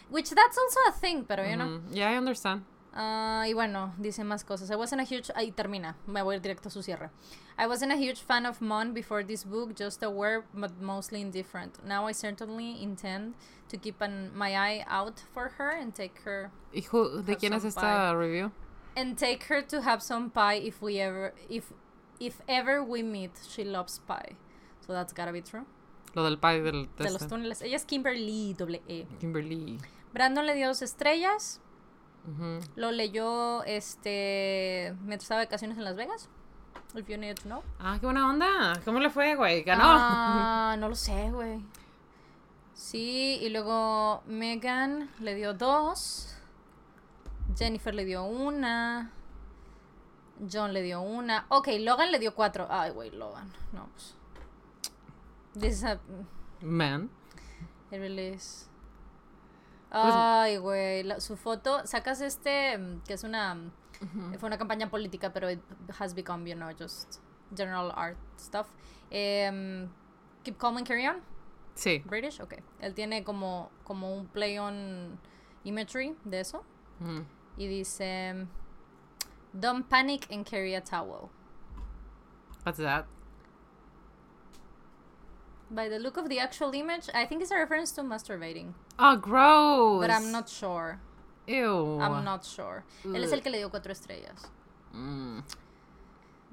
Which 0.09 0.29
that's 0.31 0.57
also 0.57 0.79
a 0.89 0.91
thing, 0.91 1.23
pero 1.23 1.43
you 1.45 1.55
know. 1.55 1.79
Yeah, 1.91 2.09
I 2.11 2.17
understand. 2.17 2.65
Ah, 2.93 3.43
y 3.47 3.53
bueno, 3.53 3.93
dice 4.01 4.23
más 4.23 4.43
cosas. 4.43 4.69
I 4.71 4.75
wasn't 4.75 4.99
a 4.99 5.05
huge... 5.05 5.31
Ahí 5.35 5.53
termina. 5.55 5.95
Me 6.07 6.21
voy 6.23 6.33
a 6.33 6.37
ir 6.37 6.41
directo 6.41 6.67
a 6.67 6.71
su 6.71 6.81
cierre. 6.81 7.09
I 7.57 7.67
wasn't 7.67 7.91
a 7.93 7.95
huge 7.95 8.19
fan 8.19 8.45
of 8.45 8.59
Mon 8.61 8.93
before 8.93 9.23
this 9.23 9.43
book, 9.45 9.75
just 9.75 10.03
aware 10.03 10.43
but 10.53 10.71
mostly 10.81 11.21
indifferent. 11.21 11.81
Now 11.85 12.07
I 12.07 12.11
certainly 12.13 12.81
intend 12.81 13.35
to 13.69 13.77
keep 13.77 14.01
an, 14.01 14.31
my 14.35 14.55
eye 14.57 14.83
out 14.89 15.19
for 15.33 15.49
her 15.57 15.69
and 15.69 15.93
take 15.93 16.19
her 16.25 16.51
¿Y 16.73 16.81
who- 16.91 17.21
de 17.21 17.35
quién 17.35 17.53
es 17.53 17.63
esta 17.63 18.13
review? 18.17 18.51
And 18.99 19.17
take 19.17 19.43
her 19.45 19.61
to 19.61 19.81
have 19.81 20.01
some 20.01 20.29
pie 20.29 20.55
if 20.55 20.81
we 20.81 20.99
ever 20.99 21.33
if 21.49 21.71
if 22.19 22.41
ever 22.47 22.83
we 22.83 23.01
meet. 23.03 23.31
She 23.49 23.63
loves 23.63 23.99
pie. 23.99 24.35
So 24.85 24.93
that's 24.93 25.13
gotta 25.13 25.31
be 25.31 25.41
true. 25.41 25.65
Lo 26.15 26.23
del 26.23 26.37
pie 26.37 26.61
del 26.61 26.87
De 26.97 27.03
los 27.05 27.21
este. 27.21 27.27
túneles. 27.29 27.61
Ella 27.61 27.75
es 27.75 27.85
Kimberly 27.85 28.53
doble 28.53 28.81
E. 28.87 29.05
Kimberly. 29.19 29.77
Brandon 30.13 30.45
le 30.45 30.55
dio 30.55 30.67
dos 30.67 30.81
estrellas. 30.81 31.59
Lo 32.75 32.91
leyó 32.91 33.63
este 33.63 34.93
mientras 34.99 35.23
estaba 35.23 35.39
de 35.39 35.47
vacaciones 35.47 35.77
en 35.77 35.83
Las 35.83 35.95
Vegas. 35.95 36.29
If 36.95 37.07
you 37.07 37.17
need 37.17 37.37
to 37.37 37.43
know. 37.43 37.63
Ah, 37.79 37.97
qué 37.99 38.05
buena 38.05 38.29
onda. 38.29 38.79
¿Cómo 38.85 38.99
le 38.99 39.09
fue, 39.09 39.35
güey? 39.35 39.63
¿Ganó? 39.63 39.83
Ah, 39.85 40.75
no 40.77 40.89
lo 40.89 40.95
sé, 40.95 41.31
güey. 41.31 41.63
Sí, 42.73 43.39
y 43.41 43.49
luego 43.49 44.23
Megan 44.25 45.09
le 45.19 45.35
dio 45.35 45.53
dos. 45.53 46.35
Jennifer 47.55 47.93
le 47.93 48.05
dio 48.05 48.23
una. 48.23 49.11
John 50.51 50.71
le 50.73 50.81
dio 50.81 51.01
una. 51.01 51.45
Ok, 51.49 51.67
Logan 51.79 52.11
le 52.11 52.19
dio 52.19 52.33
cuatro. 52.33 52.67
Ay, 52.69 52.91
güey, 52.91 53.11
Logan. 53.11 53.51
No, 53.73 53.87
pues. 53.93 54.15
This 55.53 55.77
is 55.77 55.83
a. 55.83 55.99
Man. 56.61 57.09
It 57.91 57.99
really 57.99 58.27
is. 58.29 58.69
Ay, 59.91 60.57
güey. 60.57 61.03
la- 61.03 61.19
Su 61.19 61.35
foto. 61.35 61.85
Sacas 61.85 62.21
este. 62.21 62.77
mm, 62.77 63.01
Que 63.07 63.13
es 63.13 63.23
una. 63.23 63.55
mm, 63.55 64.35
Fue 64.39 64.47
una 64.47 64.57
campaña 64.57 64.89
política, 64.89 65.33
pero 65.33 65.49
it 65.49 65.59
has 65.99 66.13
become, 66.13 66.47
you 66.49 66.55
know, 66.55 66.69
just 66.77 67.19
general 67.55 67.91
art 67.95 68.17
stuff. 68.37 68.67
Em, 69.09 69.89
Keep 70.43 70.57
Calm 70.57 70.77
and 70.77 70.87
Carry 70.87 71.07
On. 71.07 71.17
Sí. 71.75 71.99
British, 72.05 72.39
ok. 72.39 72.55
Él 72.79 72.93
tiene 72.93 73.23
como, 73.23 73.71
como 73.83 74.13
un 74.13 74.27
play 74.27 74.57
on 74.59 75.19
imagery 75.63 76.15
de 76.25 76.39
eso. 76.41 76.63
Y 77.57 77.67
dice: 77.67 78.47
Don't 79.57 79.89
panic 79.89 80.27
and 80.31 80.45
carry 80.45 80.75
a 80.75 80.81
towel. 80.81 81.29
What's 82.63 82.77
that? 82.79 83.05
By 85.71 85.87
the 85.87 85.99
look 85.99 86.17
of 86.17 86.29
the 86.29 86.39
actual 86.39 86.73
image, 86.73 87.09
I 87.13 87.25
think 87.25 87.41
it's 87.41 87.51
a 87.51 87.55
reference 87.55 87.91
to 87.93 88.01
masturbating. 88.01 88.73
Oh, 88.97 89.15
gross. 89.15 90.01
But 90.01 90.11
I'm 90.11 90.31
not 90.31 90.49
sure. 90.49 90.99
Ew. 91.47 91.99
I'm 91.99 92.23
not 92.23 92.45
sure. 92.45 92.83
Él 93.03 93.23
es 93.23 93.31
el 93.31 93.41
que 93.41 93.49
le 93.51 93.57
dio 93.57 93.69
cuatro 93.69 93.91
estrellas. 93.91 94.49
Mm. 94.93 95.39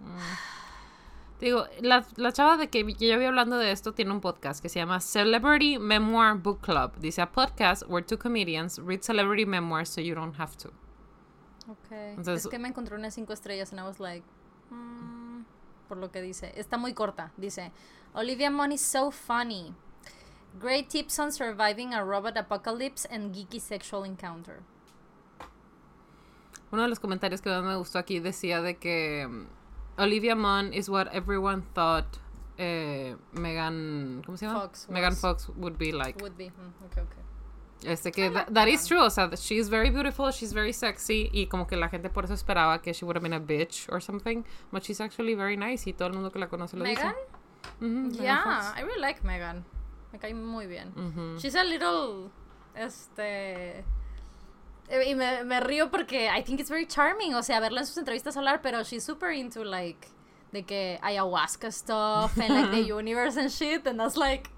Mm. 0.00 0.18
Digo, 1.40 1.66
la, 1.82 2.02
la 2.16 2.32
chava 2.32 2.56
de 2.56 2.68
que, 2.68 2.82
que 2.94 3.08
yo 3.08 3.18
vi 3.18 3.26
hablando 3.26 3.58
de 3.58 3.70
esto 3.70 3.92
tiene 3.92 4.10
un 4.10 4.22
podcast 4.22 4.62
que 4.62 4.70
se 4.70 4.78
llama 4.78 5.00
Celebrity 5.00 5.78
Memoir 5.78 6.34
Book 6.36 6.62
Club. 6.62 6.98
Dice 6.98 7.18
a 7.18 7.26
podcast 7.26 7.86
where 7.88 8.02
two 8.02 8.16
comedians 8.16 8.78
read 8.78 9.02
celebrity 9.02 9.44
memoirs 9.44 9.90
so 9.90 10.00
you 10.00 10.14
don't 10.14 10.36
have 10.38 10.56
to. 10.56 10.70
Ok. 11.68 11.90
Entonces- 11.90 12.44
es 12.44 12.50
que 12.50 12.58
me 12.58 12.68
encontré 12.68 12.94
unas 12.96 13.14
cinco 13.14 13.32
estrellas 13.32 13.72
and 13.72 13.80
I 13.80 13.84
was 13.84 13.98
like, 14.00 14.24
mm, 14.70 15.44
por 15.88 15.96
lo 15.98 16.10
que 16.10 16.20
dice. 16.22 16.52
Está 16.56 16.76
muy 16.78 16.94
corta. 16.94 17.32
Dice, 17.36 17.72
Olivia 18.14 18.50
Munn 18.50 18.72
is 18.72 18.80
so 18.80 19.10
funny. 19.10 19.74
Great 20.60 20.88
tips 20.88 21.18
on 21.18 21.32
surviving 21.32 21.92
a 21.92 22.02
robot 22.02 22.36
apocalypse 22.36 23.06
and 23.10 23.34
geeky 23.34 23.60
sexual 23.60 24.04
encounter. 24.04 24.62
Uno 26.72 26.82
de 26.82 26.88
los 26.88 26.98
comentarios 26.98 27.40
que 27.42 27.50
más 27.50 27.62
me 27.62 27.76
gustó 27.76 27.98
aquí 27.98 28.18
decía 28.20 28.60
de 28.60 28.76
que 28.76 29.24
um, 29.26 29.46
Olivia 29.98 30.34
Munn 30.34 30.72
is 30.72 30.88
what 30.88 31.08
everyone 31.12 31.62
thought 31.74 32.06
eh, 32.58 33.16
Megan, 33.32 34.22
¿cómo 34.24 34.36
se 34.38 34.46
llama? 34.46 34.60
Fox 34.62 34.88
Megan 34.88 35.10
was. 35.12 35.20
Fox 35.20 35.48
would 35.56 35.76
be 35.78 35.92
like. 35.92 36.20
Would 36.22 36.36
be. 36.36 36.50
Mm, 36.50 36.84
ok, 36.86 36.98
ok. 37.02 37.25
Este 37.84 38.10
que 38.10 38.30
that, 38.30 38.46
that 38.54 38.68
is 38.68 38.86
true, 38.86 39.02
o 39.04 39.10
sea, 39.10 39.28
she's 39.36 39.68
very 39.68 39.90
beautiful, 39.90 40.30
she's 40.32 40.52
very 40.54 40.72
sexy 40.72 41.28
y 41.32 41.46
como 41.46 41.66
que 41.66 41.76
la 41.76 41.88
gente 41.88 42.08
por 42.08 42.24
eso 42.24 42.32
esperaba 42.34 42.80
que 42.82 42.92
she 42.94 43.04
would 43.04 43.16
have 43.16 43.22
been 43.22 43.34
a 43.34 43.38
bitch 43.40 43.86
or 43.92 44.00
something, 44.00 44.44
but 44.72 44.82
she's 44.82 45.00
actually 45.00 45.34
very 45.34 45.56
nice 45.58 45.86
y 45.86 45.92
todo 45.92 46.08
el 46.08 46.14
mundo 46.14 46.30
que 46.30 46.38
la 46.40 46.48
conoce 46.48 46.74
lo 46.76 46.82
Megan? 46.84 47.14
dice. 47.14 47.84
Ujú, 47.84 48.10
Megan 48.12 48.22
Yeah. 48.22 48.72
I 48.76 48.80
really 48.82 49.00
like 49.00 49.22
Megan. 49.24 49.64
Me 50.12 50.18
cae 50.18 50.32
muy 50.32 50.66
bien. 50.66 50.92
Ujú. 50.96 51.38
She's 51.38 51.54
a 51.54 51.64
little, 51.64 52.30
este... 52.74 53.84
eh, 54.88 55.04
Y 55.10 55.14
me, 55.14 55.44
me 55.44 55.60
río 55.60 55.90
porque 55.90 56.28
I 56.30 56.42
think 56.42 56.60
it's 56.60 56.70
very 56.70 56.86
charming, 56.86 57.34
o 57.34 57.42
sea, 57.42 57.60
verla 57.60 57.80
en 57.80 57.86
sus 57.86 57.98
entrevistas 57.98 58.36
hablar, 58.36 58.62
pero 58.62 58.84
she's 58.84 59.04
super 59.04 59.30
into 59.30 59.64
like, 59.64 60.08
de 60.52 60.62
que 60.62 60.98
ayahuasca 61.02 61.70
stuff 61.72 62.38
and 62.38 62.48
like 62.54 62.70
the 62.70 62.82
universe 62.94 63.36
and 63.36 63.50
shit, 63.50 63.86
and 63.86 63.98
that's 64.00 64.16
like, 64.16 64.48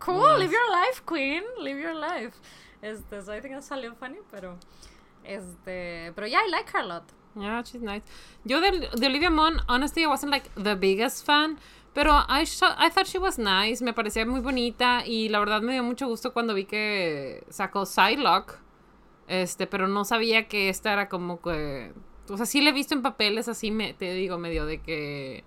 cool, 0.00 0.38
live 0.38 0.50
your 0.50 0.70
life, 0.70 1.02
queen, 1.06 1.42
live 1.58 1.78
your 1.78 1.94
life. 1.94 2.34
Este, 2.82 3.22
so 3.22 3.32
I 3.32 3.40
think 3.40 3.54
salió 3.62 3.94
funny, 3.94 4.18
pero, 4.30 4.58
este, 5.24 6.12
pero 6.14 6.26
yeah, 6.26 6.40
I 6.44 6.50
like 6.50 6.70
her 6.70 6.80
a 6.80 6.86
lot. 6.86 7.04
Yeah, 7.36 7.62
she's 7.62 7.82
nice. 7.82 8.02
Yo 8.44 8.60
de, 8.60 8.88
de 8.88 9.06
Olivia 9.06 9.30
Munn, 9.30 9.60
honestly, 9.68 10.02
I 10.02 10.06
wasn't 10.06 10.32
like 10.32 10.50
the 10.56 10.74
biggest 10.74 11.24
fan, 11.24 11.58
pero 11.94 12.12
I, 12.12 12.44
I 12.78 12.90
thought 12.90 13.06
she 13.06 13.18
was 13.18 13.38
nice, 13.38 13.82
me 13.82 13.92
parecía 13.92 14.26
muy 14.26 14.40
bonita 14.40 15.04
y 15.06 15.28
la 15.28 15.38
verdad 15.38 15.62
me 15.62 15.72
dio 15.72 15.82
mucho 15.82 16.08
gusto 16.08 16.32
cuando 16.32 16.54
vi 16.54 16.64
que 16.64 17.44
sacó 17.50 17.84
Psylocke, 17.84 18.58
este, 19.28 19.66
pero 19.66 19.86
no 19.86 20.04
sabía 20.04 20.48
que 20.48 20.68
esta 20.68 20.92
era 20.92 21.08
como 21.08 21.40
que, 21.40 21.92
o 22.28 22.36
sea, 22.36 22.46
sí 22.46 22.60
la 22.60 22.70
he 22.70 22.72
visto 22.72 22.94
en 22.94 23.02
papeles 23.02 23.48
así, 23.48 23.70
me, 23.70 23.92
te 23.92 24.12
digo, 24.14 24.38
medio 24.38 24.66
de 24.66 24.80
que, 24.80 25.44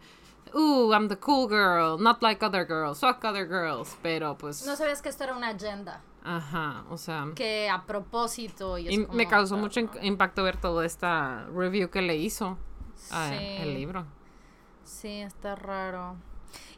ooh, 0.55 0.93
I'm 0.93 1.07
the 1.07 1.15
cool 1.17 1.47
girl, 1.47 1.97
not 1.97 2.21
like 2.21 2.43
other 2.45 2.65
girls, 2.65 2.99
fuck 2.99 3.23
other 3.25 3.45
girls, 3.47 3.95
pero 4.01 4.35
pues, 4.37 4.65
No 4.65 4.75
sabías 4.75 5.01
que 5.01 5.09
esto 5.09 5.23
era 5.23 5.35
una 5.35 5.49
agenda, 5.49 6.01
ajá, 6.23 6.83
o 6.89 6.97
sea... 6.97 7.27
que 7.35 7.69
a 7.69 7.85
propósito 7.85 8.77
y 8.77 8.87
es 8.87 8.93
Y 8.93 8.97
me 8.99 9.05
como, 9.07 9.29
causó 9.29 9.55
pero 9.55 9.61
mucho 9.61 9.81
no. 9.81 9.89
impacto 10.03 10.43
ver 10.43 10.57
toda 10.57 10.85
esta 10.85 11.45
review 11.53 11.89
que 11.89 12.01
le 12.01 12.15
hizo 12.17 12.57
a 13.11 13.29
Sí. 13.29 13.65
libro. 13.65 14.05
Sí, 14.85 15.21
está 15.21 15.55
raro. 15.55 16.15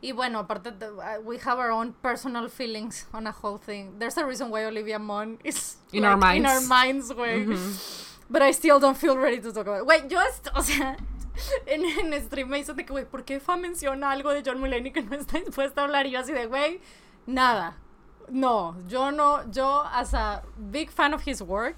Y 0.01 0.11
bueno, 0.13 0.39
aparte, 0.39 0.71
de- 0.71 0.91
uh, 0.91 1.19
we 1.23 1.37
have 1.43 1.59
our 1.59 1.71
own 1.71 1.93
personal 2.01 2.49
feelings 2.49 3.07
on 3.13 3.27
a 3.27 3.31
whole 3.41 3.57
thing. 3.59 3.97
There's 3.99 4.17
a 4.17 4.25
reason 4.25 4.49
why 4.51 4.65
Olivia 4.65 4.99
Munn 4.99 5.37
is 5.43 5.77
In 5.91 6.01
like, 6.03 6.11
our 6.11 6.17
minds. 6.17 6.37
In 6.39 6.45
our 6.45 6.61
minds, 6.61 7.11
güey. 7.11 7.45
But 8.29 8.41
I 8.41 8.51
still 8.53 8.79
don't 8.79 8.97
feel 8.97 9.17
ready 9.17 9.39
to 9.41 9.51
talk 9.51 9.67
about 9.67 9.81
it. 9.81 9.85
Güey, 9.87 10.09
yo, 10.09 10.19
o 10.55 10.61
sea, 10.61 10.95
en, 11.65 12.13
en 12.13 12.21
stream 12.23 12.49
me 12.49 12.57
dicen 12.57 12.75
de 12.75 12.85
que, 12.85 12.91
güey, 12.91 13.05
¿por 13.05 13.23
qué 13.25 13.39
Fa 13.39 13.57
menciona 13.57 14.11
algo 14.11 14.31
de 14.31 14.43
John 14.45 14.59
Mulaney 14.59 14.91
que 14.91 15.01
no 15.01 15.15
está 15.15 15.39
dispuesta 15.45 15.81
a 15.81 15.83
hablar? 15.85 16.05
Y 16.07 16.11
yo 16.11 16.19
así 16.19 16.33
de, 16.33 16.45
güey, 16.47 16.79
nada. 17.25 17.77
No, 18.29 18.75
yo 18.87 19.11
no, 19.11 19.49
yo, 19.51 19.83
as 19.91 20.13
a 20.13 20.43
big 20.57 20.89
fan 20.89 21.13
of 21.13 21.27
his 21.27 21.41
work, 21.41 21.77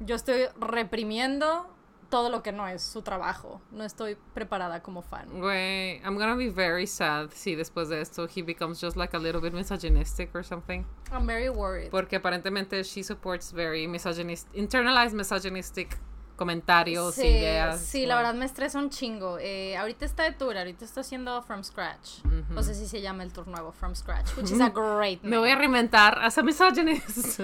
yo 0.00 0.16
estoy 0.16 0.48
reprimiendo 0.58 1.66
todo 2.12 2.28
lo 2.28 2.42
que 2.42 2.52
no 2.52 2.68
es 2.68 2.82
su 2.82 3.00
trabajo. 3.00 3.62
No 3.70 3.84
estoy 3.84 4.18
preparada 4.34 4.82
como 4.82 5.00
fan. 5.00 5.40
Güey, 5.40 5.98
I'm 6.04 6.18
gonna 6.18 6.36
be 6.36 6.50
very 6.50 6.86
sad 6.86 7.30
si 7.32 7.54
después 7.54 7.88
de 7.88 8.02
esto 8.02 8.28
he 8.28 8.42
becomes 8.42 8.78
just 8.82 8.98
like 8.98 9.16
a 9.16 9.18
little 9.18 9.40
bit 9.40 9.54
misogynistic 9.54 10.28
or 10.34 10.44
something. 10.44 10.84
I'm 11.10 11.26
very 11.26 11.48
worried. 11.48 11.90
Porque 11.90 12.16
aparentemente 12.16 12.84
she 12.84 13.02
supports 13.02 13.50
very 13.50 13.86
misogynist, 13.86 14.46
internalized 14.52 15.14
misogynistic 15.14 15.96
comentarios, 16.42 17.14
sí, 17.14 17.26
ideas. 17.26 17.80
sí, 17.80 18.06
la 18.06 18.16
verdad 18.16 18.34
me 18.34 18.44
estresa 18.44 18.78
un 18.78 18.90
chingo. 18.90 19.38
Eh, 19.40 19.76
ahorita 19.76 20.04
está 20.04 20.24
de 20.24 20.32
tour, 20.32 20.56
ahorita 20.58 20.84
está 20.84 21.00
haciendo 21.00 21.40
From 21.42 21.62
Scratch. 21.62 22.24
No 22.50 22.62
sé 22.62 22.74
si 22.74 22.86
se 22.86 23.00
llama 23.00 23.22
el 23.22 23.32
tour 23.32 23.46
nuevo, 23.48 23.72
From 23.72 23.94
Scratch, 23.94 24.36
which 24.36 24.50
is 24.50 24.60
a 24.60 24.68
great 24.74 25.22
Me 25.22 25.30
name. 25.30 25.38
voy 25.40 25.50
a 25.50 25.56
reinventar 25.56 26.18
as 26.22 26.36
a 26.38 26.42
misogynist. 26.42 27.40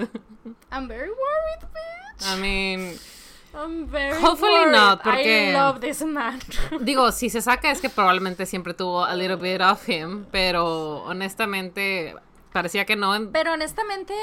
I'm 0.71 0.87
very 0.87 1.09
worried, 1.09 1.61
bitch. 1.73 2.25
I 2.27 2.39
mean, 2.39 2.97
I'm 3.53 3.87
very 3.87 4.19
Hopefully 4.21 4.51
worried. 4.65 4.71
not, 4.73 5.01
porque- 5.03 5.49
I 5.49 5.53
love 5.53 5.79
this 5.79 6.03
man. 6.03 6.39
digo, 6.81 7.11
si 7.11 7.29
se 7.29 7.41
saca 7.41 7.71
es 7.71 7.81
que 7.81 7.89
probablemente 7.89 8.45
siempre 8.45 8.73
tuvo 8.73 9.03
a 9.05 9.15
little 9.15 9.37
bit 9.37 9.61
of 9.61 9.87
him, 9.87 10.25
pero 10.31 11.03
honestamente 11.05 12.15
parecía 12.51 12.85
que 12.85 12.95
no. 12.95 13.13
Pero 13.31 13.53
honestamente, 13.53 14.13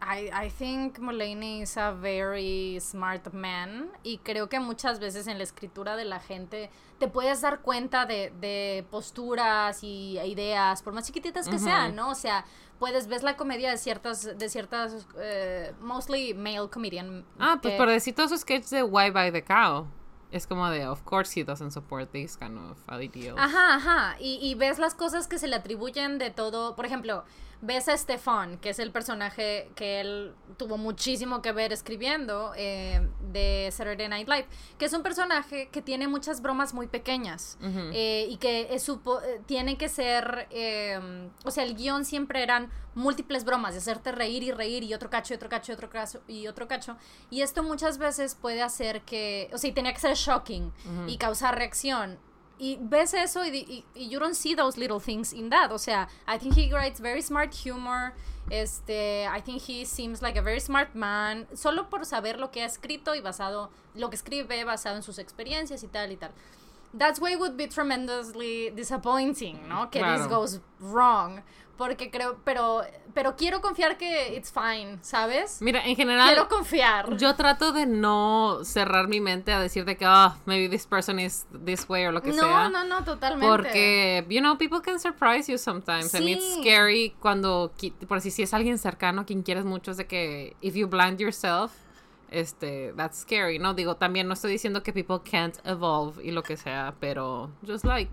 I, 0.00 0.28
I 0.46 0.50
think 0.50 0.98
Mulaney 0.98 1.62
is 1.62 1.76
a 1.76 1.92
very 1.92 2.78
smart 2.80 3.32
man 3.32 3.90
y 4.02 4.18
creo 4.18 4.48
que 4.48 4.60
muchas 4.60 4.98
veces 5.00 5.26
en 5.26 5.38
la 5.38 5.44
escritura 5.44 5.96
de 5.96 6.04
la 6.04 6.20
gente 6.20 6.70
te 6.98 7.08
puedes 7.08 7.40
dar 7.40 7.60
cuenta 7.60 8.06
de, 8.06 8.32
de 8.40 8.84
posturas 8.90 9.82
y 9.82 10.18
ideas, 10.20 10.82
por 10.82 10.92
más 10.92 11.06
chiquititas 11.06 11.48
que 11.48 11.58
sean, 11.58 11.94
¿no? 11.94 12.10
O 12.10 12.14
sea, 12.14 12.44
puedes 12.78 13.06
ves 13.06 13.22
la 13.22 13.36
comedia 13.36 13.70
de 13.70 13.78
ciertas, 13.78 14.38
de 14.38 14.48
ciertas, 14.48 15.06
eh, 15.18 15.72
mostly 15.80 16.34
male 16.34 16.68
comedian. 16.70 17.24
Ah, 17.38 17.58
pues 17.60 17.72
que- 17.74 17.78
por 17.78 17.88
decir 17.88 18.14
todos 18.14 18.30
esos 18.32 18.40
sketches 18.42 18.70
de 18.70 18.82
Why 18.82 19.10
Buy 19.10 19.30
the 19.32 19.42
Cow. 19.44 19.86
Es 20.32 20.46
como 20.46 20.68
de, 20.70 20.86
of 20.88 21.02
course 21.04 21.38
he 21.38 21.44
doesn't 21.44 21.70
support 21.70 22.10
these 22.10 22.36
kind 22.36 22.58
of 22.58 22.76
ideals. 23.00 23.38
Ajá, 23.40 23.76
ajá. 23.76 24.16
Y, 24.18 24.38
y 24.42 24.54
ves 24.56 24.78
las 24.80 24.94
cosas 24.94 25.28
que 25.28 25.38
se 25.38 25.46
le 25.46 25.54
atribuyen 25.54 26.18
de 26.18 26.30
todo. 26.30 26.74
Por 26.74 26.84
ejemplo, 26.84 27.24
ves 27.62 27.88
a 27.88 27.96
Stefan, 27.96 28.58
que 28.58 28.70
es 28.70 28.78
el 28.78 28.92
personaje 28.92 29.70
que 29.74 30.00
él 30.00 30.34
tuvo 30.56 30.76
muchísimo 30.76 31.40
que 31.42 31.52
ver 31.52 31.72
escribiendo 31.72 32.52
eh, 32.56 33.08
de 33.32 33.68
Saturday 33.72 34.08
Night 34.08 34.28
Live, 34.28 34.46
que 34.78 34.84
es 34.84 34.92
un 34.92 35.02
personaje 35.02 35.68
que 35.70 35.82
tiene 35.82 36.06
muchas 36.06 36.42
bromas 36.42 36.74
muy 36.74 36.86
pequeñas 36.86 37.58
eh, 37.92 38.26
y 38.28 38.36
que 38.36 38.68
es 38.74 38.86
supo- 38.88 39.22
eh, 39.22 39.40
tiene 39.46 39.76
que 39.78 39.88
ser, 39.88 40.46
eh, 40.50 41.28
o 41.44 41.50
sea, 41.50 41.64
el 41.64 41.74
guion 41.76 42.04
siempre 42.04 42.42
eran 42.42 42.70
múltiples 42.94 43.44
bromas, 43.44 43.72
de 43.74 43.78
hacerte 43.78 44.12
reír 44.12 44.42
y 44.42 44.52
reír 44.52 44.82
y 44.82 44.94
otro 44.94 45.10
cacho 45.10 45.34
y 45.34 45.36
otro 45.36 45.48
cacho 45.48 45.72
y 45.72 45.74
otro 45.74 45.90
cacho 45.90 46.22
y 46.28 46.46
otro 46.46 46.66
cacho. 46.68 46.96
Y 47.30 47.42
esto 47.42 47.62
muchas 47.62 47.98
veces 47.98 48.34
puede 48.34 48.62
hacer 48.62 49.02
que, 49.02 49.50
o 49.52 49.58
sea, 49.58 49.68
y 49.70 49.72
tenía 49.72 49.92
que 49.92 50.00
ser 50.00 50.14
shocking 50.14 50.72
y 51.06 51.16
causar 51.18 51.56
reacción. 51.56 52.18
Y 52.58 52.78
ves 52.80 53.12
eso 53.12 53.44
y, 53.44 53.48
y, 53.48 53.84
y 53.94 54.08
you 54.08 54.18
don't 54.18 54.34
see 54.34 54.54
those 54.54 54.78
little 54.78 54.98
things 54.98 55.32
in 55.32 55.50
that. 55.50 55.70
O 55.70 55.78
sea, 55.78 56.08
I 56.26 56.38
think 56.38 56.54
he 56.54 56.72
writes 56.72 57.00
very 57.00 57.20
smart 57.20 57.52
humor. 57.54 58.14
Este, 58.50 59.26
I 59.26 59.40
think 59.40 59.62
he 59.62 59.84
seems 59.84 60.22
like 60.22 60.36
a 60.38 60.42
very 60.42 60.60
smart 60.60 60.94
man. 60.94 61.46
Solo 61.54 61.84
por 61.90 62.04
saber 62.04 62.38
lo 62.38 62.50
que 62.50 62.62
ha 62.62 62.66
escrito 62.66 63.14
y 63.14 63.20
basado, 63.20 63.70
lo 63.94 64.08
que 64.08 64.16
escribe 64.16 64.64
basado 64.64 64.96
en 64.96 65.02
sus 65.02 65.18
experiencias 65.18 65.82
y 65.82 65.88
tal 65.88 66.12
y 66.12 66.16
tal. 66.16 66.30
That's 66.94 67.20
why 67.20 67.32
it 67.32 67.38
would 67.40 67.56
be 67.56 67.66
tremendously 67.66 68.70
disappointing, 68.70 69.68
¿no? 69.68 69.90
Que 69.90 70.00
this 70.02 70.26
goes 70.28 70.60
wrong. 70.80 71.42
Porque 71.76 72.10
creo, 72.10 72.38
pero, 72.42 72.82
pero 73.12 73.36
quiero 73.36 73.60
confiar 73.60 73.98
que 73.98 74.34
it's 74.34 74.50
fine, 74.50 74.98
¿sabes? 75.02 75.60
Mira, 75.60 75.84
en 75.84 75.94
general, 75.94 76.26
Quiero 76.26 76.48
confiar. 76.48 77.16
yo 77.18 77.34
trato 77.34 77.72
de 77.72 77.84
no 77.84 78.60
cerrar 78.64 79.08
mi 79.08 79.20
mente 79.20 79.52
a 79.52 79.60
decir 79.60 79.84
de 79.84 79.96
que, 79.96 80.06
ah, 80.06 80.38
maybe 80.46 80.70
this 80.70 80.86
person 80.86 81.20
is 81.20 81.46
this 81.64 81.86
way 81.88 82.06
o 82.06 82.12
lo 82.12 82.22
que 82.22 82.30
no, 82.30 82.42
sea. 82.42 82.68
no, 82.70 82.84
no, 82.84 83.04
totalmente. 83.04 83.46
Porque, 83.46 84.24
you 84.30 84.40
know, 84.40 84.56
people 84.56 84.80
can 84.80 84.98
surprise 84.98 85.52
you 85.52 85.58
sometimes. 85.58 86.14
And 86.14 86.26
it's 86.28 86.56
scary 86.60 87.14
cuando, 87.20 87.72
por 88.08 88.22
si, 88.22 88.30
si 88.30 88.42
es 88.42 88.54
alguien 88.54 88.78
cercano 88.78 89.26
quien 89.26 89.42
quieres 89.42 89.64
mucho, 89.66 89.90
es 89.90 89.98
de 89.98 90.06
que 90.06 90.56
if 90.62 90.74
you 90.74 90.86
blind 90.88 91.20
yourself, 91.20 91.72
este, 92.30 92.92
that's 92.96 93.18
scary, 93.18 93.58
¿no? 93.58 93.74
Digo, 93.74 93.96
también 93.96 94.26
no 94.28 94.32
estoy 94.34 94.50
diciendo 94.52 94.82
que 94.82 94.92
people 94.92 95.20
can't 95.30 95.56
evolve 95.64 96.24
y 96.24 96.30
lo 96.30 96.42
que 96.42 96.56
sea, 96.56 96.94
pero 97.00 97.50
just 97.66 97.84
like, 97.84 98.10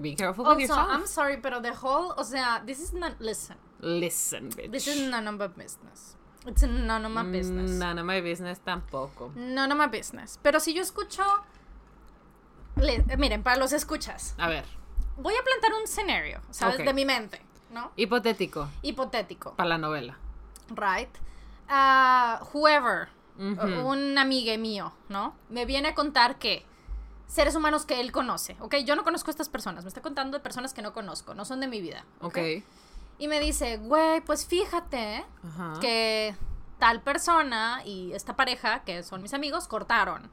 be 0.00 0.14
careful 0.14 0.44
with 0.44 0.52
Also, 0.54 0.60
yourself. 0.60 0.88
I'm 0.90 1.06
sorry, 1.06 1.36
pero 1.38 1.60
the 1.60 1.72
whole, 1.74 2.14
o 2.16 2.22
sea, 2.24 2.62
this 2.64 2.80
is 2.80 2.92
not, 2.92 3.20
listen, 3.20 3.56
Listen, 3.80 4.48
bitch. 4.50 4.70
this 4.70 4.86
is 4.86 5.08
none 5.10 5.26
of 5.28 5.38
my 5.38 5.48
business. 5.48 6.16
It's 6.46 6.62
none 6.62 7.04
of 7.04 7.12
my 7.12 7.22
business. 7.24 7.70
None 7.70 7.98
of 8.00 8.04
my 8.06 8.20
business 8.20 8.58
tampoco. 8.64 9.30
None 9.36 9.70
of 9.70 9.78
my 9.78 9.86
business. 9.86 10.38
Pero 10.42 10.58
si 10.60 10.72
yo 10.74 10.82
escucho, 10.82 11.22
le- 12.76 13.04
miren, 13.16 13.42
para 13.42 13.56
los 13.58 13.72
escuchas, 13.72 14.34
A 14.38 14.48
ver, 14.48 14.64
voy 15.16 15.34
a 15.34 15.42
plantar 15.44 15.72
un 15.74 15.84
escenario, 15.84 16.40
¿sabes? 16.50 16.78
De 16.84 16.92
mi 16.94 17.04
mente, 17.04 17.40
¿no? 17.70 17.92
hipotético, 17.96 18.68
Hipotético, 18.82 19.54
para 19.54 19.68
la 19.68 19.78
novela. 19.78 20.16
right? 20.70 21.10
Ah, 21.68 22.40
whoever, 22.52 23.08
un 23.38 24.18
amigo 24.18 24.56
mío, 24.58 24.92
¿no? 25.08 25.34
Me 25.48 25.64
viene 25.64 25.88
a 25.88 25.94
contar 25.94 26.38
que 26.38 26.64
seres 27.32 27.54
humanos 27.54 27.86
que 27.86 27.98
él 27.98 28.12
conoce, 28.12 28.56
¿ok? 28.60 28.76
Yo 28.84 28.94
no 28.94 29.04
conozco 29.04 29.30
a 29.30 29.32
estas 29.32 29.48
personas, 29.48 29.84
me 29.84 29.88
está 29.88 30.02
contando 30.02 30.36
de 30.36 30.42
personas 30.42 30.74
que 30.74 30.82
no 30.82 30.92
conozco, 30.92 31.32
no 31.32 31.46
son 31.46 31.60
de 31.60 31.66
mi 31.66 31.80
vida, 31.80 32.04
Ok. 32.20 32.38
Y 33.18 33.28
me 33.28 33.40
dice, 33.40 33.76
güey, 33.78 34.20
pues 34.20 34.46
fíjate 34.46 35.24
Ajá. 35.44 35.78
que 35.80 36.34
tal 36.78 37.00
persona 37.02 37.82
y 37.86 38.12
esta 38.12 38.34
pareja, 38.36 38.82
que 38.82 39.02
son 39.02 39.22
mis 39.22 39.32
amigos, 39.32 39.68
cortaron. 39.68 40.30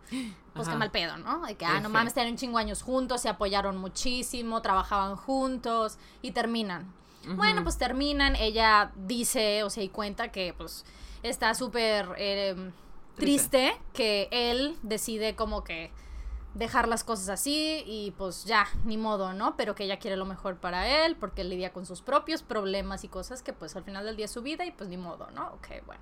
Pues 0.54 0.68
Ajá. 0.68 0.72
qué 0.72 0.80
mal 0.80 0.92
pedo, 0.92 1.18
¿no? 1.18 1.46
De 1.46 1.56
que, 1.56 1.66
ah, 1.66 1.80
no 1.80 1.90
mames, 1.90 2.14
tienen 2.14 2.34
un 2.34 2.38
chingo 2.38 2.58
años 2.58 2.82
juntos, 2.82 3.22
se 3.22 3.30
apoyaron 3.30 3.78
muchísimo, 3.78 4.62
trabajaban 4.62 5.16
juntos 5.16 6.00
y 6.22 6.32
terminan. 6.32 6.92
Bueno, 7.36 7.64
pues 7.64 7.78
terminan, 7.78 8.36
ella 8.36 8.92
dice, 8.96 9.64
o 9.64 9.70
sea, 9.70 9.84
y 9.84 9.90
cuenta 9.90 10.32
que 10.32 10.54
pues 10.58 10.84
está 11.22 11.54
súper 11.54 12.14
eh, 12.18 12.72
triste 13.16 13.80
que 13.94 14.28
él 14.32 14.78
decide 14.82 15.36
como 15.36 15.64
que 15.64 15.92
dejar 16.54 16.88
las 16.88 17.04
cosas 17.04 17.30
así 17.30 17.84
y 17.86 18.12
pues 18.18 18.46
ya, 18.46 18.68
ni 18.84 18.98
modo, 18.98 19.34
¿no? 19.34 19.56
Pero 19.56 19.76
que 19.76 19.84
ella 19.84 20.00
quiere 20.00 20.18
lo 20.18 20.26
mejor 20.26 20.58
para 20.58 21.06
él 21.06 21.16
porque 21.16 21.42
él 21.42 21.50
lidia 21.50 21.74
con 21.74 21.86
sus 21.86 22.02
propios 22.02 22.44
problemas 22.44 23.04
y 23.04 23.08
cosas 23.08 23.42
que 23.42 23.54
pues 23.54 23.76
al 23.76 23.84
final 23.84 24.06
del 24.06 24.16
día 24.16 24.26
es 24.26 24.32
su 24.32 24.42
vida 24.42 24.66
y 24.66 24.72
pues 24.72 24.90
ni 24.90 24.98
modo, 24.98 25.30
¿no? 25.32 25.48
Ok, 25.54 25.68
bueno. 25.86 26.02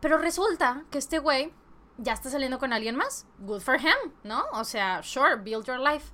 Pero 0.00 0.18
resulta 0.18 0.84
que 0.90 0.98
este 0.98 1.18
güey 1.18 1.52
ya 1.98 2.12
está 2.12 2.30
saliendo 2.30 2.58
con 2.58 2.72
alguien 2.72 2.96
más. 2.96 3.26
Good 3.38 3.60
for 3.60 3.76
him, 3.76 4.12
¿no? 4.24 4.44
O 4.52 4.64
sea, 4.64 5.02
sure, 5.02 5.36
build 5.36 5.66
your 5.66 5.78
life. 5.78 6.12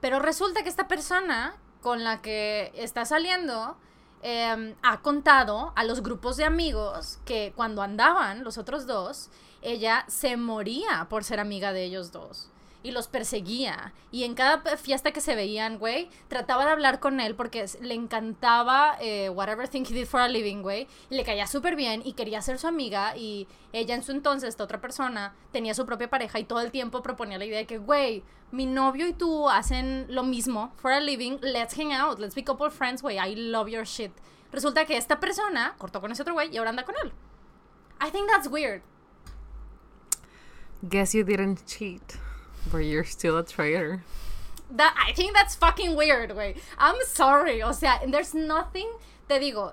Pero 0.00 0.18
resulta 0.18 0.62
que 0.62 0.68
esta 0.68 0.88
persona 0.88 1.56
con 1.80 2.02
la 2.02 2.20
que 2.20 2.72
está 2.74 3.04
saliendo 3.04 3.76
em, 4.22 4.74
ha 4.82 5.00
contado 5.00 5.72
a 5.76 5.84
los 5.84 6.02
grupos 6.02 6.36
de 6.36 6.44
amigos 6.44 7.18
que 7.24 7.52
cuando 7.54 7.82
andaban 7.82 8.42
los 8.42 8.58
otros 8.58 8.86
dos, 8.86 9.30
ella 9.64 10.04
se 10.08 10.36
moría 10.36 11.06
por 11.08 11.24
ser 11.24 11.40
amiga 11.40 11.72
de 11.72 11.84
ellos 11.84 12.12
dos 12.12 12.50
y 12.84 12.92
los 12.92 13.08
perseguía. 13.08 13.94
Y 14.12 14.24
en 14.24 14.34
cada 14.34 14.76
fiesta 14.76 15.10
que 15.10 15.22
se 15.22 15.34
veían, 15.34 15.78
güey, 15.78 16.10
trataba 16.28 16.66
de 16.66 16.70
hablar 16.70 17.00
con 17.00 17.18
él 17.18 17.34
porque 17.34 17.64
le 17.80 17.94
encantaba 17.94 18.98
eh, 19.00 19.30
whatever 19.30 19.66
thing 19.66 19.84
he 19.88 19.94
did 19.94 20.06
for 20.06 20.20
a 20.20 20.28
living, 20.28 20.60
güey. 20.60 20.86
Le 21.08 21.24
caía 21.24 21.46
súper 21.46 21.76
bien 21.76 22.02
y 22.04 22.12
quería 22.12 22.42
ser 22.42 22.58
su 22.58 22.66
amiga. 22.66 23.16
Y 23.16 23.48
ella 23.72 23.94
en 23.94 24.02
su 24.02 24.12
entonces, 24.12 24.50
esta 24.50 24.64
otra 24.64 24.82
persona, 24.82 25.34
tenía 25.50 25.72
su 25.72 25.86
propia 25.86 26.10
pareja 26.10 26.38
y 26.38 26.44
todo 26.44 26.60
el 26.60 26.70
tiempo 26.70 27.02
proponía 27.02 27.38
la 27.38 27.46
idea 27.46 27.58
de 27.58 27.66
que, 27.66 27.78
güey, 27.78 28.22
mi 28.52 28.66
novio 28.66 29.08
y 29.08 29.14
tú 29.14 29.48
hacen 29.48 30.04
lo 30.10 30.22
mismo 30.22 30.70
for 30.76 30.92
a 30.92 31.00
living. 31.00 31.38
Let's 31.40 31.74
hang 31.74 31.92
out, 31.92 32.18
let's 32.18 32.34
be 32.34 32.44
couple 32.44 32.70
friends, 32.70 33.00
güey. 33.00 33.16
I 33.16 33.34
love 33.34 33.68
your 33.68 33.86
shit. 33.86 34.12
Resulta 34.52 34.84
que 34.84 34.98
esta 34.98 35.18
persona 35.18 35.74
cortó 35.78 36.02
con 36.02 36.12
ese 36.12 36.20
otro 36.20 36.34
güey 36.34 36.52
y 36.52 36.58
ahora 36.58 36.68
anda 36.68 36.84
con 36.84 36.94
él. 37.02 37.12
I 38.06 38.10
think 38.10 38.28
that's 38.28 38.46
weird. 38.46 38.82
Guess 40.88 41.14
you 41.14 41.24
didn't 41.24 41.66
cheat. 41.66 42.18
But 42.70 42.78
you're 42.78 43.04
still 43.04 43.38
a 43.38 43.44
traitor. 43.44 44.02
That, 44.70 44.94
I 44.98 45.12
think 45.12 45.34
that's 45.34 45.54
fucking 45.54 45.94
weird, 45.94 46.30
güey. 46.30 46.56
I'm 46.78 46.96
sorry. 47.06 47.62
O 47.62 47.72
sea, 47.72 48.00
there's 48.06 48.34
nothing. 48.34 48.90
Te 49.28 49.38
digo, 49.38 49.72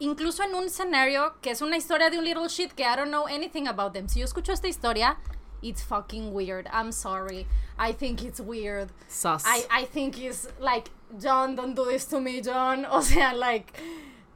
incluso 0.00 0.42
en 0.42 0.54
un 0.54 0.64
escenario 0.64 1.34
que 1.40 1.52
es 1.52 1.62
una 1.62 1.76
historia 1.76 2.10
de 2.10 2.18
un 2.18 2.24
little 2.24 2.48
shit 2.48 2.74
que 2.74 2.84
I 2.84 2.96
don't 2.96 3.10
know 3.10 3.24
anything 3.24 3.68
about 3.68 3.94
them. 3.94 4.08
Si 4.08 4.20
yo 4.20 4.26
escucho 4.26 4.52
esta 4.52 4.66
historia, 4.68 5.16
it's 5.62 5.82
fucking 5.82 6.32
weird. 6.32 6.68
I'm 6.72 6.92
sorry. 6.92 7.46
I 7.78 7.92
think 7.92 8.22
it's 8.22 8.40
weird. 8.40 8.90
Sus. 9.08 9.44
I, 9.46 9.66
I 9.70 9.84
think 9.84 10.18
it's 10.18 10.48
like, 10.58 10.90
John, 11.18 11.54
don't 11.54 11.74
do 11.74 11.84
this 11.84 12.04
to 12.06 12.20
me, 12.20 12.40
John. 12.40 12.86
O 12.90 13.00
sea, 13.00 13.32
like, 13.34 13.72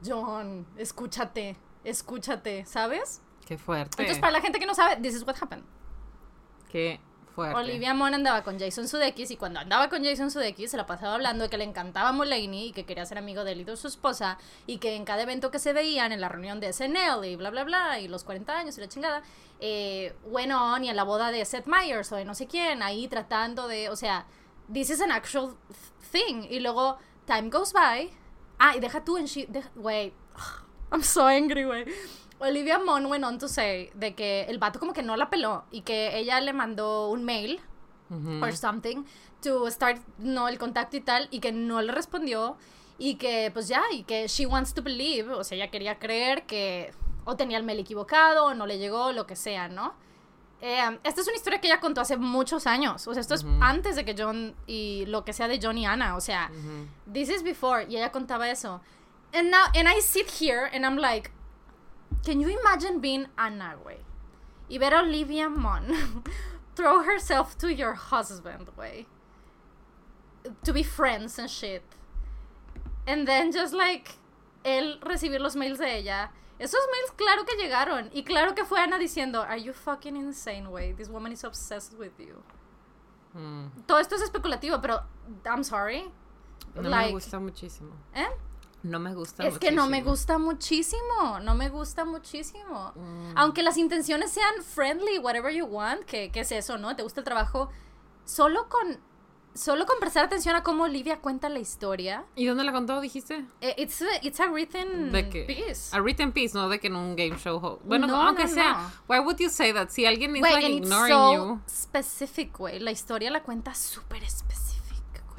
John, 0.03 0.65
escúchate, 0.77 1.55
escúchate, 1.85 2.65
¿sabes? 2.67 3.19
Qué 3.45 3.57
fuerte. 3.57 4.01
Entonces, 4.01 4.19
para 4.19 4.33
la 4.33 4.41
gente 4.41 4.59
que 4.59 4.65
no 4.65 4.73
sabe, 4.73 5.01
this 5.01 5.15
is 5.15 5.25
what 5.25 5.37
happened. 5.37 5.63
Qué 6.69 6.99
fuerte. 7.33 7.57
Olivia 7.57 7.93
Munn 7.93 8.13
andaba 8.13 8.43
con 8.43 8.59
Jason 8.59 8.87
Sudeikis 8.87 9.31
y 9.31 9.37
cuando 9.37 9.59
andaba 9.59 9.89
con 9.89 10.03
Jason 10.03 10.29
Sudeikis 10.29 10.71
se 10.71 10.77
la 10.77 10.85
pasaba 10.85 11.15
hablando 11.15 11.43
de 11.43 11.49
que 11.49 11.57
le 11.57 11.63
encantaba 11.63 12.11
Mulaney 12.11 12.67
y 12.67 12.71
que 12.71 12.85
quería 12.85 13.05
ser 13.05 13.17
amigo 13.17 13.43
de 13.43 13.53
él 13.53 13.65
de 13.65 13.75
su 13.75 13.87
esposa 13.87 14.37
y 14.67 14.77
que 14.77 14.95
en 14.95 15.03
cada 15.03 15.23
evento 15.23 15.51
que 15.51 15.59
se 15.59 15.73
veían 15.73 16.11
en 16.11 16.21
la 16.21 16.29
reunión 16.29 16.59
de 16.59 16.71
SNL 16.71 17.25
y 17.25 17.35
bla 17.35 17.49
bla 17.49 17.63
bla 17.63 17.99
y 17.99 18.07
los 18.07 18.23
40 18.23 18.57
años 18.57 18.77
y 18.77 18.81
la 18.81 18.87
chingada, 18.87 19.23
eh, 19.59 20.13
went 20.25 20.51
on 20.53 20.83
y 20.83 20.89
en 20.89 20.95
la 20.95 21.03
boda 21.03 21.31
de 21.31 21.43
Seth 21.43 21.65
Meyers 21.65 22.11
o 22.11 22.15
de 22.15 22.25
no 22.25 22.35
sé 22.35 22.47
quién, 22.47 22.83
ahí 22.83 23.07
tratando 23.07 23.67
de, 23.67 23.89
o 23.89 23.95
sea, 23.95 24.25
this 24.71 24.89
is 24.89 25.01
an 25.01 25.11
actual 25.11 25.55
thing 26.11 26.45
y 26.49 26.59
luego 26.59 26.97
time 27.25 27.49
goes 27.49 27.73
by, 27.73 28.09
ah, 28.59 28.75
y 28.75 28.79
deja 28.79 29.03
tú 29.03 29.17
en 29.17 29.25
she, 29.25 29.47
wait, 29.75 30.13
I'm 30.91 31.03
so 31.03 31.27
angry, 31.27 31.63
güey. 31.63 31.85
Olivia 32.39 32.79
Munn 32.79 33.05
went 33.07 33.23
on 33.25 33.37
to 33.37 33.47
say 33.47 33.89
de 33.95 34.15
que 34.15 34.43
el 34.43 34.57
vato 34.59 34.79
como 34.79 34.93
que 34.93 35.03
no 35.03 35.15
la 35.17 35.29
peló 35.29 35.65
y 35.71 35.81
que 35.81 36.17
ella 36.17 36.39
le 36.41 36.53
mandó 36.53 37.09
un 37.09 37.23
mail 37.23 37.59
Ujú. 38.09 38.43
or 38.43 38.55
something 38.55 39.03
to 39.41 39.69
start 39.69 39.99
no 40.17 40.47
el 40.47 40.57
contacto 40.57 40.97
y 40.97 41.01
tal 41.01 41.27
y 41.31 41.39
que 41.39 41.51
no 41.51 41.81
le 41.81 41.91
respondió 41.91 42.57
y 42.97 43.15
que 43.15 43.49
pues 43.53 43.67
ya 43.67 43.83
y 43.91 44.03
que 44.03 44.27
she 44.27 44.45
wants 44.45 44.73
to 44.73 44.81
believe, 44.81 45.31
o 45.33 45.43
sea, 45.43 45.55
ella 45.57 45.69
quería 45.71 45.99
creer 45.99 46.45
que 46.45 46.91
o 47.25 47.35
tenía 47.35 47.57
el 47.57 47.63
mail 47.63 47.79
equivocado 47.79 48.45
o 48.45 48.53
no 48.53 48.65
le 48.65 48.77
llegó, 48.77 49.11
lo 49.11 49.25
que 49.27 49.35
sea, 49.35 49.67
¿no? 49.69 49.93
Eh, 50.61 50.81
esta 51.03 51.21
es 51.21 51.27
una 51.27 51.37
historia 51.37 51.61
que 51.61 51.67
ella 51.67 51.79
contó 51.79 52.01
hace 52.01 52.17
muchos 52.17 52.67
años, 52.67 53.07
o 53.07 53.13
sea, 53.13 53.21
esto 53.21 53.35
es 53.35 53.45
antes 53.61 53.95
de 53.95 54.03
que 54.03 54.15
John 54.17 54.53
y 54.67 55.05
lo 55.05 55.23
que 55.23 55.31
sea 55.31 55.47
de 55.47 55.59
John 55.61 55.77
y 55.77 55.85
Anna, 55.85 56.15
o 56.17 56.21
sea. 56.21 56.51
This 57.13 57.29
is 57.29 57.43
before. 57.43 57.85
Y 57.87 57.95
ella 57.95 58.11
contaba 58.11 58.49
eso. 58.49 58.81
And 59.33 59.49
now, 59.51 59.65
and 59.75 59.87
I 59.87 60.01
sit 60.01 60.27
here 60.41 60.69
and 60.73 60.83
I'm 60.85 60.97
like, 60.97 61.31
can 62.23 62.39
you 62.39 62.49
imagine 62.49 62.99
being 62.99 63.27
Anna, 63.37 63.75
güey? 63.83 63.97
Y 64.69 64.77
ver 64.77 64.93
a 64.93 64.99
Olivia 64.99 65.49
Munn 65.49 66.23
throw 66.75 67.03
herself 67.03 67.57
to 67.57 67.73
your 67.73 67.93
husband, 67.93 68.67
güey. 68.77 69.05
To 70.63 70.73
be 70.73 70.83
friends 70.83 71.37
and 71.39 71.49
shit. 71.49 71.83
And 73.07 73.27
then 73.27 73.51
just 73.51 73.73
like, 73.73 74.17
él 74.63 74.99
recibir 75.01 75.39
los 75.39 75.55
mails 75.55 75.79
de 75.79 75.97
ella. 75.97 76.29
Esos 76.59 76.85
mails, 76.91 77.11
claro 77.15 77.45
que 77.45 77.55
llegaron. 77.55 78.09
Y 78.13 78.23
claro 78.23 78.53
que 78.53 78.65
fue 78.65 78.79
Ana 78.79 78.99
diciendo, 78.99 79.41
Are 79.47 79.57
you 79.57 79.73
fucking 79.73 80.15
insane, 80.15 80.67
güey? 80.67 80.95
This 80.95 81.09
woman 81.09 81.31
is 81.31 81.43
obsessed 81.43 81.97
with 81.97 82.19
you. 82.19 82.43
Mm. 83.33 83.85
Todo 83.85 83.99
esto 83.99 84.15
es 84.15 84.21
especulativo, 84.21 84.81
pero 84.81 85.01
I'm 85.45 85.63
sorry. 85.63 86.11
No 86.75 86.89
me 86.89 87.11
gusta 87.11 87.39
muchísimo. 87.39 87.93
¿Eh? 88.13 88.27
No 88.81 88.97
me 88.99 89.13
gusta 89.13 89.45
Es 89.45 89.57
que 89.59 89.71
no 89.71 89.87
me 89.87 90.01
muchísimo. 90.01 90.09
gusta 90.11 90.37
muchísimo, 90.37 91.39
no 91.41 91.53
me 91.55 91.67
gusta 91.69 92.05
muchísimo. 92.05 92.93
Mm. 92.95 93.33
Aunque 93.37 93.61
las 93.61 93.77
intenciones 93.77 94.31
sean 94.31 94.63
friendly, 94.63 95.17
whatever 95.19 95.53
you 95.53 95.65
want, 95.65 96.03
que, 96.05 96.31
que 96.31 96.41
es 96.41 96.51
eso, 96.53 96.77
¿no? 96.77 96.95
Te 96.95 97.03
gusta 97.03 97.19
el 97.19 97.25
trabajo, 97.25 97.69
solo 98.23 98.69
con, 98.69 98.97
solo 99.53 99.85
con 99.85 99.99
prestar 99.99 100.23
atención 100.23 100.55
a 100.55 100.63
cómo 100.63 100.83
Olivia 100.83 101.19
cuenta 101.19 101.49
la 101.49 101.59
historia. 101.59 102.23
¿Y 102.37 102.45
dónde 102.45 102.63
la 102.63 102.71
contó, 102.71 103.01
dijiste? 103.01 103.43
eh, 103.59 103.75
It's 103.77 104.01
a, 104.01 104.05
it's 104.21 104.39
a 104.39 104.45
written 104.47 105.11
¿De 105.11 105.23
piece. 105.25 105.93
A 105.93 105.99
written 105.99 106.31
piece, 106.31 106.57
no 106.57 106.69
de 106.69 106.79
que 106.79 106.87
en 106.87 106.95
un 106.95 107.17
game 107.17 107.35
show. 107.37 107.57
ho- 107.61 107.79
Bueno, 107.83 108.07
No, 108.07 108.15
aunque 108.21 108.43
no, 108.45 108.49
sea. 108.53 108.71
no. 108.73 108.91
Why 109.09 109.19
would 109.19 109.39
you 109.39 109.49
say 109.49 109.73
that? 109.73 109.89
Si 109.89 110.05
alguien 110.05 110.35
is 110.37 110.41
Güey, 110.41 110.53
like 110.53 110.69
ignoring 110.69 111.13
so 111.13 111.33
you. 111.33 111.59
specific, 111.67 112.57
güey. 112.57 112.79
La 112.79 112.91
historia 112.91 113.29
la 113.29 113.43
cuenta 113.43 113.75
súper 113.75 114.23
específica. 114.23 114.48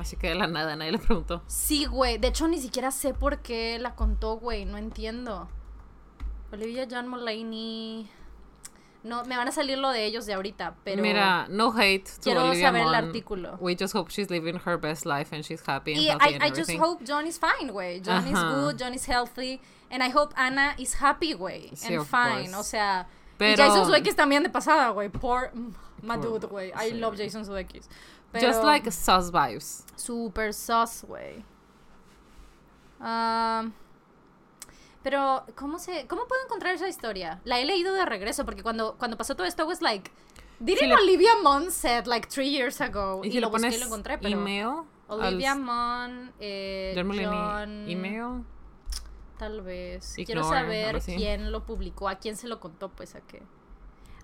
Así 0.01 0.17
que 0.17 0.29
de 0.29 0.35
la 0.35 0.47
nada, 0.47 0.75
nadie 0.77 0.93
le 0.93 0.99
preguntó. 0.99 1.43
Sí, 1.47 1.85
güey. 1.85 2.19
De 2.19 2.29
hecho, 2.29 2.49
ni 2.49 2.59
siquiera 2.59 2.91
sé 2.91 3.13
por 3.15 3.39
qué 3.43 3.79
la 3.79 3.95
contó, 3.95 4.37
güey. 4.39 4.65
No 4.65 4.79
entiendo. 4.79 5.49
Olivia 6.53 6.87
John 6.91 7.09
Mulaney. 7.09 8.09
No, 9.03 9.25
me 9.25 9.37
van 9.37 9.49
a 9.49 9.53
salir 9.53 9.79
lo 9.79 9.91
de 9.91 10.05
ellos 10.05 10.27
de 10.27 10.35
ahorita, 10.35 10.75
pero. 10.85 11.01
Mira, 11.03 11.47
no 11.49 11.73
hate 11.73 12.05
to 12.05 12.21
Quiero 12.23 12.45
Olivia 12.45 12.67
saber 12.69 12.83
el 12.83 12.95
artículo. 12.95 13.57
We 13.61 13.75
just 13.79 13.95
hope 13.95 14.11
she's 14.11 14.29
living 14.31 14.59
her 14.67 14.77
best 14.79 15.07
life 15.07 15.35
and 15.35 15.43
she's 15.43 15.63
happy 15.67 15.93
and 15.93 16.03
Y 16.03 16.09
healthy 16.09 16.25
I, 16.25 16.35
and 16.35 16.45
I 16.45 16.51
just 16.51 16.71
hope 16.79 17.03
John 17.05 17.27
is 17.27 17.39
fine, 17.39 17.71
güey. 17.73 18.01
John 18.03 18.27
is 18.27 18.35
Ajá. 18.37 18.55
good, 18.61 18.77
John 18.79 18.93
is 18.93 19.07
healthy. 19.07 19.61
And 19.91 20.03
I 20.03 20.11
hope 20.11 20.35
Anna 20.37 20.75
is 20.79 20.95
happy, 21.01 21.33
güey. 21.35 21.71
Sí, 21.75 21.95
and 21.95 22.07
fine. 22.07 22.51
course. 22.53 22.55
O 22.57 22.63
sea. 22.63 23.07
Pero- 23.39 23.57
Jason 23.57 23.87
Sudeikis 23.87 24.15
también 24.15 24.43
de 24.43 24.51
pasada, 24.51 24.91
güey. 24.91 25.09
Poor. 25.09 25.51
My 26.03 26.17
Poor- 26.17 26.39
dude, 26.41 26.47
güey. 26.49 26.71
I 26.75 26.91
sí. 26.91 26.99
love 27.01 27.17
Jason 27.17 27.45
Sudeikis. 27.47 27.89
Just 28.33 28.63
like 28.65 28.91
sus 28.91 29.31
vibes. 29.33 29.85
Super 29.97 30.53
sus, 30.55 31.05
güey. 31.07 31.45
Um, 33.01 33.73
pero, 35.03 35.45
¿cómo 35.57 35.79
se, 35.79 36.07
cómo 36.07 36.27
puedo 36.29 36.43
encontrar 36.45 36.75
esa 36.75 36.89
historia? 36.89 37.41
La 37.45 37.59
he 37.59 37.65
leído 37.65 37.95
de 37.95 38.05
regreso 38.05 38.45
porque 38.45 38.63
cuando, 38.63 38.97
cuando 38.99 39.17
pasó 39.17 39.35
todo 39.35 39.47
esto, 39.47 39.67
was 39.67 39.81
like, 39.81 40.11
didn't 40.59 40.79
Si 40.81 40.87
le- 40.87 40.95
Olivia 40.95 41.31
Munn 41.43 41.71
said 41.71 42.07
like 42.07 42.29
three 42.29 42.51
years 42.51 42.81
ago? 42.81 43.23
Y 43.25 43.29
Y, 43.29 43.33
si 43.33 43.41
lo 43.41 43.49
le 43.49 43.53
busqué 43.53 43.67
y 43.67 43.71
pones 43.71 43.81
lo 43.81 43.87
encontré, 43.87 44.19
pero 44.19 44.39
email. 44.39 44.69
Olivia 45.09 45.53
al- 45.53 45.61
Munn, 45.61 46.33
eh, 46.39 46.93
John 46.95 47.89
email. 47.89 48.45
tal 49.39 49.63
vez. 49.63 50.13
Quiero 50.15 50.43
Ignore, 50.43 50.61
saber 50.61 50.87
algo 50.89 50.99
así. 50.99 51.17
quién 51.17 51.51
lo 51.51 51.65
publicó, 51.65 52.09
a 52.09 52.17
quién 52.17 52.37
se 52.37 52.47
lo 52.47 52.61
contó, 52.61 52.91
pues 52.91 53.15
a 53.15 53.23
qué. 53.23 53.43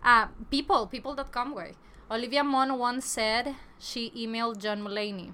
Ah, 0.02 0.30
people, 0.50 0.86
people.com, 0.90 1.52
güey. 1.52 1.74
Olivia 2.10 2.44
Munn 2.44 2.78
once 2.78 3.04
said 3.04 3.54
she 3.78 4.12
emailed 4.16 4.58
John 4.60 4.82
Mulaney. 4.82 5.32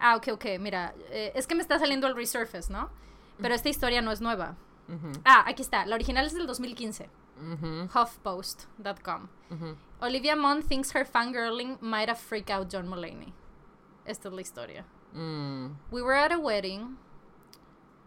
Ah, 0.00 0.16
ok, 0.16 0.28
ok, 0.32 0.58
mira, 0.60 0.92
eh, 1.10 1.32
es 1.34 1.46
que 1.46 1.54
me 1.54 1.62
está 1.62 1.78
saliendo 1.78 2.06
el 2.06 2.14
resurface, 2.14 2.70
¿no? 2.70 2.90
Pero 3.40 3.54
esta 3.54 3.68
historia 3.68 4.00
no 4.00 4.12
es 4.12 4.20
nueva. 4.20 4.56
Ah, 5.24 5.44
aquí 5.46 5.62
está, 5.62 5.86
la 5.86 5.94
original 5.96 6.26
es 6.26 6.34
del 6.34 6.46
2015, 6.46 7.08
ujú, 7.40 7.88
huffpost.com. 7.92 9.28
Olivia 10.00 10.36
Munn 10.36 10.62
thinks 10.62 10.92
her 10.92 11.04
fangirling 11.06 11.78
might 11.80 12.08
have 12.08 12.18
freaked 12.18 12.50
out 12.50 12.68
John 12.70 12.86
Mulaney. 12.86 13.32
Esta 14.06 14.28
es 14.28 14.34
la 14.34 14.40
historia. 14.40 14.84
Mm. 15.14 15.76
we 15.92 16.02
were 16.02 16.14
at 16.14 16.32
a 16.32 16.38
wedding 16.40 16.96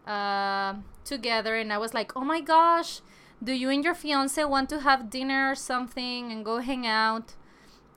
uh, 0.06 0.74
together 1.04 1.56
and 1.56 1.72
I 1.72 1.78
was 1.78 1.94
like, 1.94 2.14
oh 2.14 2.20
my 2.24 2.40
gosh, 2.42 3.00
do 3.42 3.52
you 3.52 3.70
and 3.70 3.82
your 3.82 3.94
fiance 3.94 4.44
want 4.44 4.68
to 4.68 4.80
have 4.80 5.08
dinner 5.08 5.50
or 5.50 5.54
something 5.54 6.30
and 6.30 6.44
go 6.44 6.58
hang 6.58 6.86
out? 6.86 7.34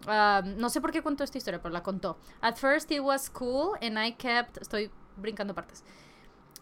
Um, 0.07 0.57
no 0.57 0.69
sé 0.69 0.81
por 0.81 0.91
qué 0.91 1.01
contó 1.01 1.23
esta 1.23 1.37
historia, 1.37 1.61
pero 1.61 1.73
la 1.73 1.81
contó. 1.81 2.17
At 2.41 2.57
first 2.57 2.91
it 2.91 3.01
was 3.01 3.29
cool 3.29 3.75
and 3.81 3.99
I 3.99 4.11
kept, 4.11 4.59
estoy 4.59 4.89
brincando 5.21 5.53
partes. 5.53 5.83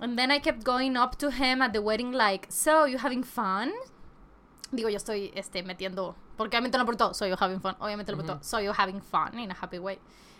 And 0.02 0.17
then 0.17 0.32
I 0.32 0.39
kept 0.39 0.63
going 0.63 0.95
up 0.97 1.17
to 1.19 1.30
him 1.30 1.62
at 1.62 1.73
the 1.73 1.82
wedding 1.82 2.12
like, 2.12 2.47
so 2.49 2.86
you 2.86 2.97
having 2.97 3.23
fun? 3.23 3.71
Digo, 4.73 4.89
yo 4.89 4.97
estoy 4.97 5.32
este, 5.36 5.63
metiendo. 5.63 6.15
Porque 6.38 6.56
obviamente 6.56 6.78
no 6.78 6.84
lo 6.84 6.86
preguntó, 6.86 7.13
so 7.15 7.25
you 7.25 7.36
having 7.36 7.60
fun. 7.60 7.75
Obviamente 7.80 8.12
lo 8.12 8.17
Ujú. 8.17 8.25
preguntó, 8.25 8.43
so 8.43 8.60
you 8.60 8.71
having 8.71 9.02
fun 9.02 9.38
in 9.38 9.52
a 9.52 9.54
happy 9.54 9.80
way. 9.80 9.99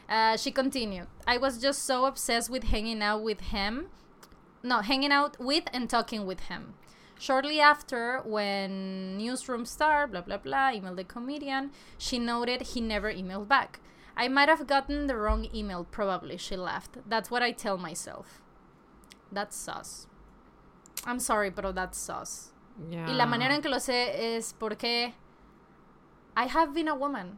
Uh, 0.10 0.36
she 0.38 0.52
continued, 0.52 1.08
I 1.28 1.38
was 1.38 1.60
just 1.60 1.86
so 1.86 2.06
obsessed 2.06 2.50
with 2.50 2.64
hanging 2.66 3.02
out 3.02 3.22
with 3.22 3.42
him. 3.52 3.88
No, 4.64 4.80
hanging 4.82 5.12
out 5.12 5.40
with 5.40 5.66
and 5.72 5.90
talking 5.90 6.26
with 6.26 6.42
him. 6.42 6.74
Shortly 7.20 7.60
after, 7.60 8.22
when 8.24 9.18
Newsroom 9.18 9.66
Star, 9.66 10.08
blah 10.08 10.22
blah 10.22 10.38
blah, 10.38 10.72
emailed 10.72 10.96
the 10.96 11.04
comedian, 11.04 11.72
she 11.98 12.18
noted 12.18 12.62
he 12.62 12.80
never 12.80 13.12
emailed 13.14 13.50
back. 13.50 13.82
I 14.16 14.30
might 14.30 14.48
have 14.48 14.66
gotten 14.68 15.08
the 15.08 15.18
wrong 15.18 15.48
email, 15.54 15.84
probably, 15.84 16.38
she 16.38 16.56
laughed. 16.56 16.98
That's 17.06 17.30
what 17.30 17.44
I 17.44 17.52
tell 17.52 17.78
myself. 17.78 18.42
That's 19.32 19.56
sus. 19.56 20.08
I'm 21.06 21.20
sorry, 21.20 21.52
pero 21.52 21.74
that's 21.74 21.98
sus. 21.98 22.52
Yeah. 22.90 23.08
Y 23.08 23.14
la 23.14 23.26
manera 23.26 23.54
en 23.54 23.62
que 23.62 23.70
lo 23.70 23.80
sé 23.80 24.38
es 24.38 24.54
porque 24.54 25.14
I 26.38 26.46
have 26.46 26.74
been 26.74 26.88
a 26.88 26.96
woman 26.96 27.38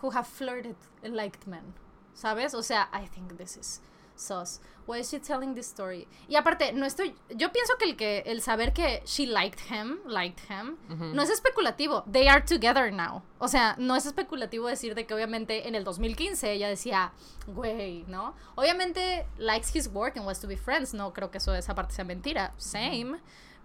who 0.00 0.10
have 0.10 0.26
flirted 0.26 0.76
and 1.04 1.14
liked 1.14 1.46
men. 1.46 1.74
¿Sabes? 2.14 2.52
O 2.54 2.62
sea, 2.62 2.88
I 2.92 3.06
think 3.06 3.38
this 3.38 3.56
is 3.56 3.80
sus. 4.16 4.60
Why 4.86 4.98
is 4.98 5.10
she 5.10 5.18
telling 5.18 5.54
this 5.54 5.66
story? 5.66 6.06
Y 6.28 6.36
aparte, 6.36 6.72
no 6.72 6.84
estoy. 6.84 7.14
Yo 7.30 7.50
pienso 7.52 7.76
que 7.78 7.86
el 7.86 7.96
que 7.96 8.22
el 8.26 8.42
saber 8.42 8.72
que 8.72 9.02
she 9.06 9.26
liked 9.26 9.60
him, 9.70 9.98
liked 10.06 10.42
him, 10.50 10.76
no 11.14 11.22
es 11.22 11.30
especulativo. 11.30 12.04
They 12.10 12.28
are 12.28 12.42
together 12.42 12.92
now. 12.92 13.22
O 13.38 13.48
sea, 13.48 13.76
no 13.78 13.96
es 13.96 14.04
especulativo 14.04 14.68
decir 14.68 14.94
de 14.94 15.06
que 15.06 15.14
obviamente 15.14 15.68
en 15.68 15.74
el 15.74 15.84
2015 15.84 16.52
ella 16.52 16.68
decía, 16.68 17.12
güey, 17.46 18.04
¿no? 18.08 18.34
Obviamente 18.56 19.26
likes 19.38 19.68
his 19.72 19.88
work 19.88 20.16
and 20.16 20.26
wants 20.26 20.40
to 20.40 20.48
be 20.48 20.56
friends. 20.56 20.92
No 20.92 21.14
creo 21.14 21.30
que 21.30 21.38
eso 21.38 21.54
esa 21.54 21.74
parte 21.74 21.94
sea 21.94 22.04
mentira. 22.04 22.52
Same. 22.58 23.20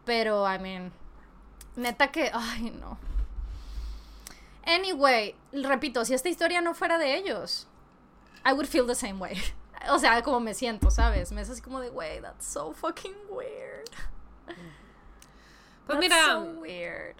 Pero, 0.06 0.46
I 0.48 0.58
mean, 0.58 0.94
neta 1.76 2.12
que, 2.12 2.32
ay, 2.34 2.72
no. 2.80 2.98
Anyway, 4.66 5.36
repito, 5.52 6.06
si 6.06 6.14
esta 6.14 6.30
historia 6.30 6.62
no 6.62 6.74
fuera 6.74 6.98
de 6.98 7.16
ellos, 7.18 7.68
I 8.46 8.54
would 8.54 8.68
feel 8.68 8.86
the 8.86 8.96
same 8.96 9.20
way. 9.20 9.36
O 9.90 10.00
sea, 10.00 10.22
como 10.22 10.40
me 10.40 10.54
siento, 10.54 10.92
¿sabes? 10.92 11.32
Me 11.32 11.42
es 11.42 11.50
así 11.50 11.62
como 11.62 11.80
de, 11.80 11.90
güey, 11.90 12.22
that's 12.22 12.46
so 12.46 12.74
fucking 12.74 13.16
weird. 13.30 13.90
Pues 15.86 16.00
That's 16.00 16.00
mira. 16.00 16.26
so 16.26 16.42
weird. 16.60 17.16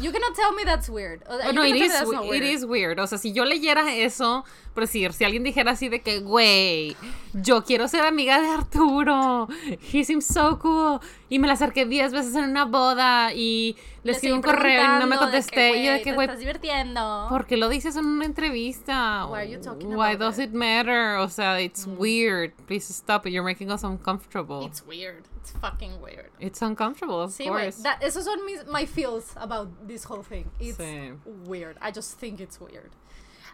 You 0.00 0.12
cannot 0.12 0.34
tell 0.34 0.52
me 0.54 0.64
that's 0.64 0.88
weird. 0.88 1.22
O 1.28 1.36
sea, 1.38 1.48
Oh, 1.50 1.52
no, 1.52 1.62
it 1.64 1.76
is, 1.76 1.92
that's 1.92 2.08
we- 2.08 2.16
not 2.16 2.24
it 2.24 2.30
weird. 2.30 2.44
is 2.44 2.64
weird. 2.64 2.98
O 3.00 3.06
sea, 3.06 3.18
si 3.18 3.32
yo 3.32 3.44
leyera 3.44 3.94
eso, 3.94 4.44
por 4.74 4.84
decir, 4.84 5.12
si 5.12 5.24
alguien 5.24 5.42
dijera 5.44 5.72
así 5.72 5.88
de 5.90 6.00
que, 6.00 6.20
güey, 6.20 6.96
yo 7.34 7.62
quiero 7.64 7.86
ser 7.86 8.06
amiga 8.06 8.40
de 8.40 8.48
Arturo, 8.48 9.46
he 9.92 10.04
seems 10.04 10.26
so 10.26 10.58
cool, 10.58 11.00
y 11.28 11.38
me 11.38 11.46
la 11.46 11.52
acerqué 11.54 11.84
10 11.84 12.12
veces 12.12 12.34
en 12.34 12.44
una 12.44 12.64
boda, 12.64 13.34
y 13.34 13.76
le 14.02 14.12
escribí 14.12 14.32
un 14.34 14.42
correo 14.42 14.82
y 14.82 15.00
no 15.00 15.06
me 15.06 15.16
contesté, 15.18 15.76
y 15.78 15.84
yo 15.84 15.92
de 15.92 16.02
que, 16.02 16.12
güey, 16.14 16.26
estás 16.26 16.40
divirtiendo. 16.40 17.26
¿por 17.28 17.46
qué 17.46 17.56
lo 17.58 17.68
dices 17.68 17.96
en 17.96 18.06
una 18.06 18.24
entrevista? 18.24 19.26
Why 19.26 19.36
are 19.40 19.50
you 19.50 19.60
talking 19.60 19.88
Why 19.94 20.14
about 20.14 20.18
does 20.20 20.38
it? 20.38 20.48
it 20.50 20.54
matter? 20.54 21.16
O 21.18 21.28
sea, 21.28 21.60
it's 21.60 21.86
weird. 21.86 22.52
Please 22.66 22.90
stop 22.92 23.26
it. 23.26 23.32
You're 23.32 23.44
making 23.44 23.70
us 23.70 23.84
uncomfortable. 23.84 24.64
It's 24.66 24.82
weird. 24.86 25.24
It's 25.40 25.52
fucking 25.52 26.00
weird. 26.02 26.30
It's 26.38 26.60
uncomfortable, 26.62 27.22
of 27.22 27.30
Sí, 27.30 27.46
course. 27.48 27.76
that- 27.82 28.00
Esos 28.02 28.24
son 28.24 28.44
mis, 28.44 28.64
my 28.66 28.84
feels 28.86 29.32
about 29.36 29.68
this 29.88 30.04
whole 30.04 30.22
thing. 30.22 30.50
It's 30.60 30.76
Sí. 30.78 31.16
weird. 31.46 31.76
I 31.80 31.90
just 31.90 32.18
think 32.18 32.40
it's 32.40 32.60
weird. 32.60 32.90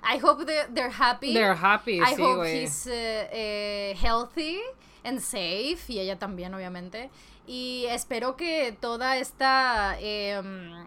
I 0.02 0.18
hope 0.18 0.44
they, 0.46 0.64
they're 0.70 0.90
happy. 0.90 1.32
They're 1.32 1.54
happy, 1.54 2.00
I 2.00 2.14
sí, 2.14 2.18
hope 2.18 2.46
he's 2.46 2.86
uh, 2.86 2.92
uh, 2.92 3.94
healthy 3.96 4.60
and 5.04 5.20
safe. 5.20 5.88
Y 5.88 5.98
ella 6.00 6.16
también, 6.18 6.54
obviamente. 6.54 7.10
Y 7.46 7.86
espero 7.88 8.36
que 8.36 8.76
toda 8.80 9.16
esta... 9.16 9.96
em, 10.00 10.86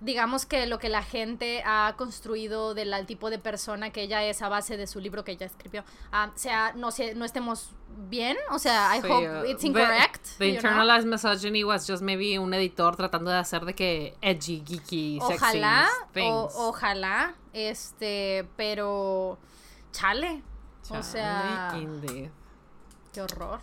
digamos 0.00 0.46
que 0.46 0.66
lo 0.66 0.78
que 0.78 0.88
la 0.88 1.02
gente 1.02 1.62
ha 1.66 1.94
construido 1.98 2.72
del 2.74 2.94
tipo 3.06 3.30
de 3.30 3.38
persona 3.38 3.90
que 3.90 4.02
ella 4.02 4.22
es 4.22 4.42
a 4.42 4.48
base 4.48 4.76
de 4.76 4.86
su 4.86 5.00
libro 5.00 5.24
que 5.24 5.32
ella 5.32 5.46
escribió, 5.46 5.84
ah, 6.12 6.30
sea, 6.36 6.72
no, 6.74 6.90
no 7.16 7.24
estemos 7.24 7.70
bien, 8.08 8.36
o 8.50 8.58
sea, 8.60 8.96
I 8.96 9.00
Sí, 9.02 9.08
hope 9.10 9.28
uh, 9.28 9.44
it's 9.46 9.60
the- 9.62 9.66
incorrect. 9.68 10.24
The, 10.38 10.52
know? 10.52 10.54
internalized 10.60 11.06
misogyny 11.06 11.64
was 11.64 11.86
just 11.88 12.02
maybe 12.02 12.38
un 12.38 12.54
editor 12.54 12.94
tratando 12.94 13.30
de 13.30 13.38
hacer 13.38 13.64
de 13.64 13.74
que 13.74 14.14
edgy, 14.20 14.62
geeky, 14.64 15.18
Ojalá, 15.20 15.88
sexy 16.14 16.20
o, 16.28 16.48
ojalá, 16.68 17.34
este, 17.52 18.46
pero 18.56 19.36
chale, 19.90 20.42
o 20.90 21.02
sea, 21.02 21.72
indeed. 21.76 22.30
qué 23.12 23.20
horror. 23.22 23.60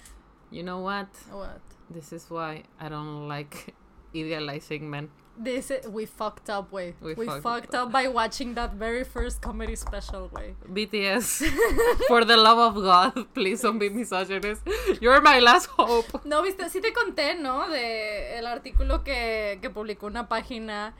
You 0.51 0.63
know 0.63 0.79
what? 0.83 1.07
What? 1.31 1.61
This 1.93 2.11
is 2.11 2.29
why 2.29 2.63
I 2.79 2.89
don't 2.89 3.27
like 3.29 3.73
idealizing 4.13 4.89
men. 4.89 5.09
This 5.37 5.71
we 5.89 6.05
fucked 6.05 6.49
up 6.49 6.71
way. 6.71 6.95
We, 7.01 7.13
We 7.13 7.25
fucked 7.25 7.43
fucked 7.43 7.75
up 7.75 7.91
by 7.91 8.07
watching 8.07 8.55
that 8.55 8.73
very 8.73 9.03
first 9.03 9.41
comedy 9.41 9.75
special 9.75 10.29
way. 10.33 10.55
BTS, 10.71 11.43
for 12.07 12.23
the 12.23 12.37
love 12.37 12.57
of 12.57 12.81
God, 12.81 13.33
please 13.33 13.61
don't 13.61 13.77
be 13.77 13.89
misogynist. 13.89 14.61
You're 15.01 15.21
my 15.21 15.39
last 15.39 15.67
hope. 15.67 16.23
No, 16.25 16.41
viste, 16.41 16.69
sí 16.69 16.81
te 16.81 16.93
conté, 16.93 17.35
¿no? 17.35 17.69
De 17.69 18.37
el 18.37 18.45
artículo 18.45 19.03
que, 19.03 19.59
que 19.61 19.69
publicó 19.69 20.07
una 20.07 20.29
página 20.29 20.93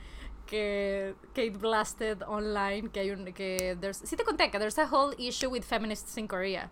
que 0.46 1.14
Kate 1.34 1.50
blasted 1.50 2.22
online, 2.26 2.90
que 2.90 3.00
hay 3.00 3.10
un, 3.10 3.32
que 3.32 3.76
there's, 3.80 3.98
sí 3.98 4.16
te 4.16 4.24
conté 4.24 4.50
que 4.50 4.58
there's 4.58 4.78
a 4.78 4.86
whole 4.86 5.14
issue 5.18 5.48
with 5.48 5.62
feminists 5.62 6.16
in 6.16 6.28
Korea. 6.28 6.70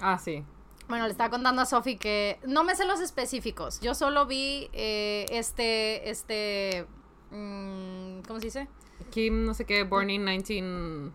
Ah, 0.00 0.18
sí. 0.18 0.44
Bueno, 0.88 1.04
le 1.04 1.12
estaba 1.12 1.30
contando 1.30 1.62
a 1.62 1.66
Sophie 1.66 1.98
que 1.98 2.40
no 2.44 2.64
me 2.64 2.74
sé 2.74 2.84
los 2.84 3.00
específicos. 3.00 3.80
Yo 3.80 3.94
solo 3.94 4.26
vi 4.26 4.68
eh, 4.72 5.26
este, 5.30 6.10
este, 6.10 6.86
¿cómo 7.30 8.38
se 8.40 8.46
dice? 8.46 8.68
Kim, 9.10 9.44
no 9.44 9.54
sé 9.54 9.64
qué, 9.64 9.84
born 9.84 10.10
in 10.10 10.24
1980. 10.24 11.14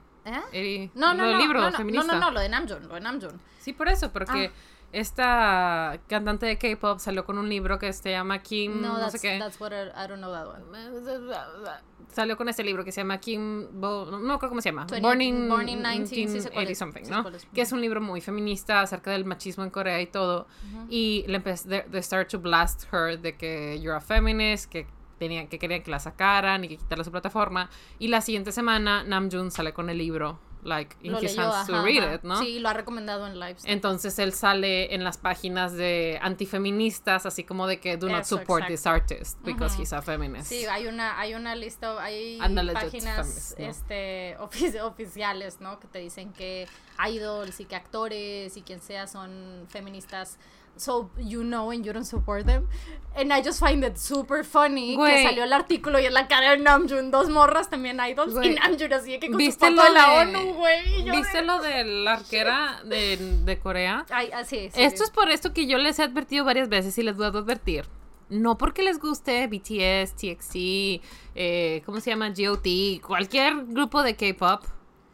¿Eh? 0.53 0.89
No, 0.95 1.13
no, 1.13 1.31
no, 1.31 1.37
libro 1.37 1.61
no, 1.61 1.69
no, 1.69 1.77
feminista. 1.77 2.07
no, 2.07 2.13
no, 2.19 2.25
no, 2.27 2.31
lo 2.31 2.39
de 2.39 2.49
Namjoon, 2.49 2.87
lo 2.87 2.95
de 2.95 3.01
Namjoon. 3.01 3.39
Sí, 3.59 3.73
por 3.73 3.87
eso, 3.89 4.11
porque 4.11 4.51
Ah. 4.51 4.59
esta 4.91 5.99
cantante 6.07 6.45
de 6.47 6.57
K-pop 6.57 6.99
salió 6.99 7.25
con 7.25 7.37
un 7.37 7.47
libro 7.47 7.77
que 7.77 7.93
se 7.93 8.09
llama 8.11 8.39
Kim, 8.41 8.81
No, 8.81 8.93
no, 8.93 8.99
that's, 8.99 9.11
sé 9.13 9.19
qué. 9.19 9.37
that's 9.39 9.59
what 9.59 9.71
I, 9.71 9.89
I 9.89 10.07
don't 10.07 10.17
know 10.17 10.31
that 10.31 10.47
one. 10.47 10.63
Salió 12.11 12.37
con 12.37 12.47
este 12.47 12.63
libro 12.63 12.83
que 12.85 12.91
se 12.91 13.01
llama 13.01 13.19
Kim, 13.19 13.67
Bo- 13.73 14.05
no 14.09 14.33
acuerdo 14.33 14.49
cómo 14.49 14.61
se 14.61 14.69
llama, 14.69 14.85
20 14.89 15.05
Born 15.05 15.21
in, 15.21 15.49
Born 15.49 15.67
in 15.69 15.83
19, 15.83 16.07
sí 16.07 16.41
sé 16.41 16.49
cuál 16.49 16.65
1980 16.65 16.71
es, 16.71 16.77
something, 16.77 17.03
sí 17.03 17.11
¿no? 17.11 17.27
es. 17.29 17.45
Que 17.53 17.61
es 17.61 17.71
un 17.71 17.81
libro 17.81 17.99
muy 17.99 18.21
feminista 18.21 18.81
acerca 18.81 19.11
del 19.11 19.25
machismo 19.25 19.63
en 19.63 19.69
Corea 19.69 20.01
y 20.01 20.07
todo. 20.07 20.47
Y 20.89 21.25
le 21.27 21.35
empezó, 21.37 21.67
they, 21.67 21.81
they 21.91 22.01
started 22.01 22.29
to 22.29 22.39
blast 22.39 22.85
her 22.93 23.19
de 23.19 23.35
que 23.35 23.79
you're 23.81 23.97
a 23.97 24.01
feminist, 24.01 24.71
que 24.71 24.87
tenían 25.17 25.47
que 25.47 25.59
querían 25.59 25.81
que 25.83 25.91
la 25.91 25.99
sacaran 25.99 26.63
y 26.63 26.67
que 26.67 26.77
quitarle 26.77 27.03
su 27.03 27.11
plataforma. 27.11 27.69
Y 27.99 28.07
la 28.09 28.21
siguiente 28.21 28.51
semana 28.51 29.03
Namjoon 29.03 29.51
sale 29.51 29.73
con 29.73 29.89
el 29.89 29.97
libro, 29.97 30.39
like, 30.63 30.95
in 31.03 31.11
Lo 31.11 31.19
his 31.21 31.35
leyó, 31.35 31.43
hands 31.53 31.67
to 31.67 31.75
ajá, 31.75 31.83
read 31.83 32.03
ajá. 32.03 32.15
it, 32.15 32.23
¿no? 32.23 32.39
Sí, 32.41 32.59
lo 32.59 32.69
ha 32.69 32.73
recomendado 32.73 33.27
en 33.27 33.39
lives. 33.39 33.63
Entonces 33.65 34.17
él 34.19 34.33
sale 34.33 34.93
en 34.95 35.03
las 35.03 35.17
páginas 35.17 35.73
de 35.73 36.17
antifeministas, 36.21 37.25
así 37.25 37.43
como 37.43 37.67
de 37.67 37.79
que 37.79 37.97
do 37.97 38.09
not 38.09 38.21
Eso, 38.21 38.39
support 38.39 38.65
this 38.67 38.85
artist 38.87 39.37
because 39.43 39.73
Ujú. 39.75 39.83
he's 39.83 39.93
a 39.93 40.01
feminist. 40.01 40.47
Sí, 40.47 40.65
hay 40.65 40.87
una, 40.87 41.19
hay 41.19 41.33
una 41.35 41.55
lista, 41.55 42.01
hay 42.03 42.39
páginas 42.73 43.27
feminist, 43.27 43.59
¿no? 43.59 43.65
este, 43.67 44.37
ofi- 44.39 44.81
oficiales, 44.81 45.61
¿no? 45.61 45.79
Que 45.79 45.87
te 45.87 45.99
dicen 45.99 46.33
que 46.33 46.67
idols 47.07 47.59
y 47.59 47.65
que 47.65 47.75
actores 47.75 48.57
y 48.57 48.61
quien 48.63 48.81
sea 48.81 49.07
son 49.07 49.65
feministas. 49.69 50.37
So 50.77 51.09
you 51.17 51.43
know 51.43 51.71
and 51.71 51.85
you 51.85 51.93
don't 51.93 52.05
support 52.05 52.45
them. 52.45 52.67
And 53.17 53.31
I 53.31 53.41
just 53.41 53.61
find 53.61 53.81
it 53.85 53.97
super 53.97 54.43
funny 54.43 54.97
Güey. 54.97 55.09
que 55.09 55.23
salió 55.23 55.45
el 55.45 55.53
artículo 55.53 55.99
y 56.01 56.05
en 56.05 56.13
la 56.13 56.27
cara 56.27 56.51
de 56.51 56.57
Namjoon, 56.57 57.11
dos 57.11 57.29
morras 57.29 57.69
también 57.69 57.97
idols. 58.01 58.33
Güey. 58.33 58.51
Y 58.51 58.55
Namjoon 58.55 58.91
así 58.91 59.17
que 59.19 59.29
con 59.29 59.37
¿Viste 59.37 59.71
lo 59.71 59.81
de 59.83 59.89
la 59.91 60.13
ONU, 60.21 60.53
güey. 60.55 61.09
¿Viste 61.09 61.37
de- 61.37 61.43
lo 61.43 61.61
de 61.61 61.85
la 61.85 62.13
arquera 62.15 62.81
de, 62.83 63.15
de 63.45 63.57
Corea? 63.59 64.05
Ay, 64.09 64.29
ah, 64.33 64.43
sí, 64.43 64.69
Esto 64.75 64.97
sí. 64.97 65.03
es 65.05 65.11
por 65.11 65.29
esto 65.29 65.53
que 65.53 65.65
yo 65.65 65.77
les 65.77 65.97
he 65.99 66.03
advertido 66.03 66.43
varias 66.43 66.67
veces 66.67 66.97
y 66.97 67.03
les 67.03 67.15
voy 67.15 67.25
a 67.25 67.29
advertir. 67.29 67.85
No 68.27 68.57
porque 68.57 68.81
les 68.83 68.99
guste 68.99 69.47
BTS, 69.47 70.15
TXT, 70.15 70.55
eh, 71.35 71.83
¿cómo 71.85 72.01
se 72.01 72.09
llama? 72.09 72.31
GOT, 72.35 72.99
cualquier 73.01 73.65
grupo 73.67 74.03
de 74.03 74.15
K-pop, 74.15 74.63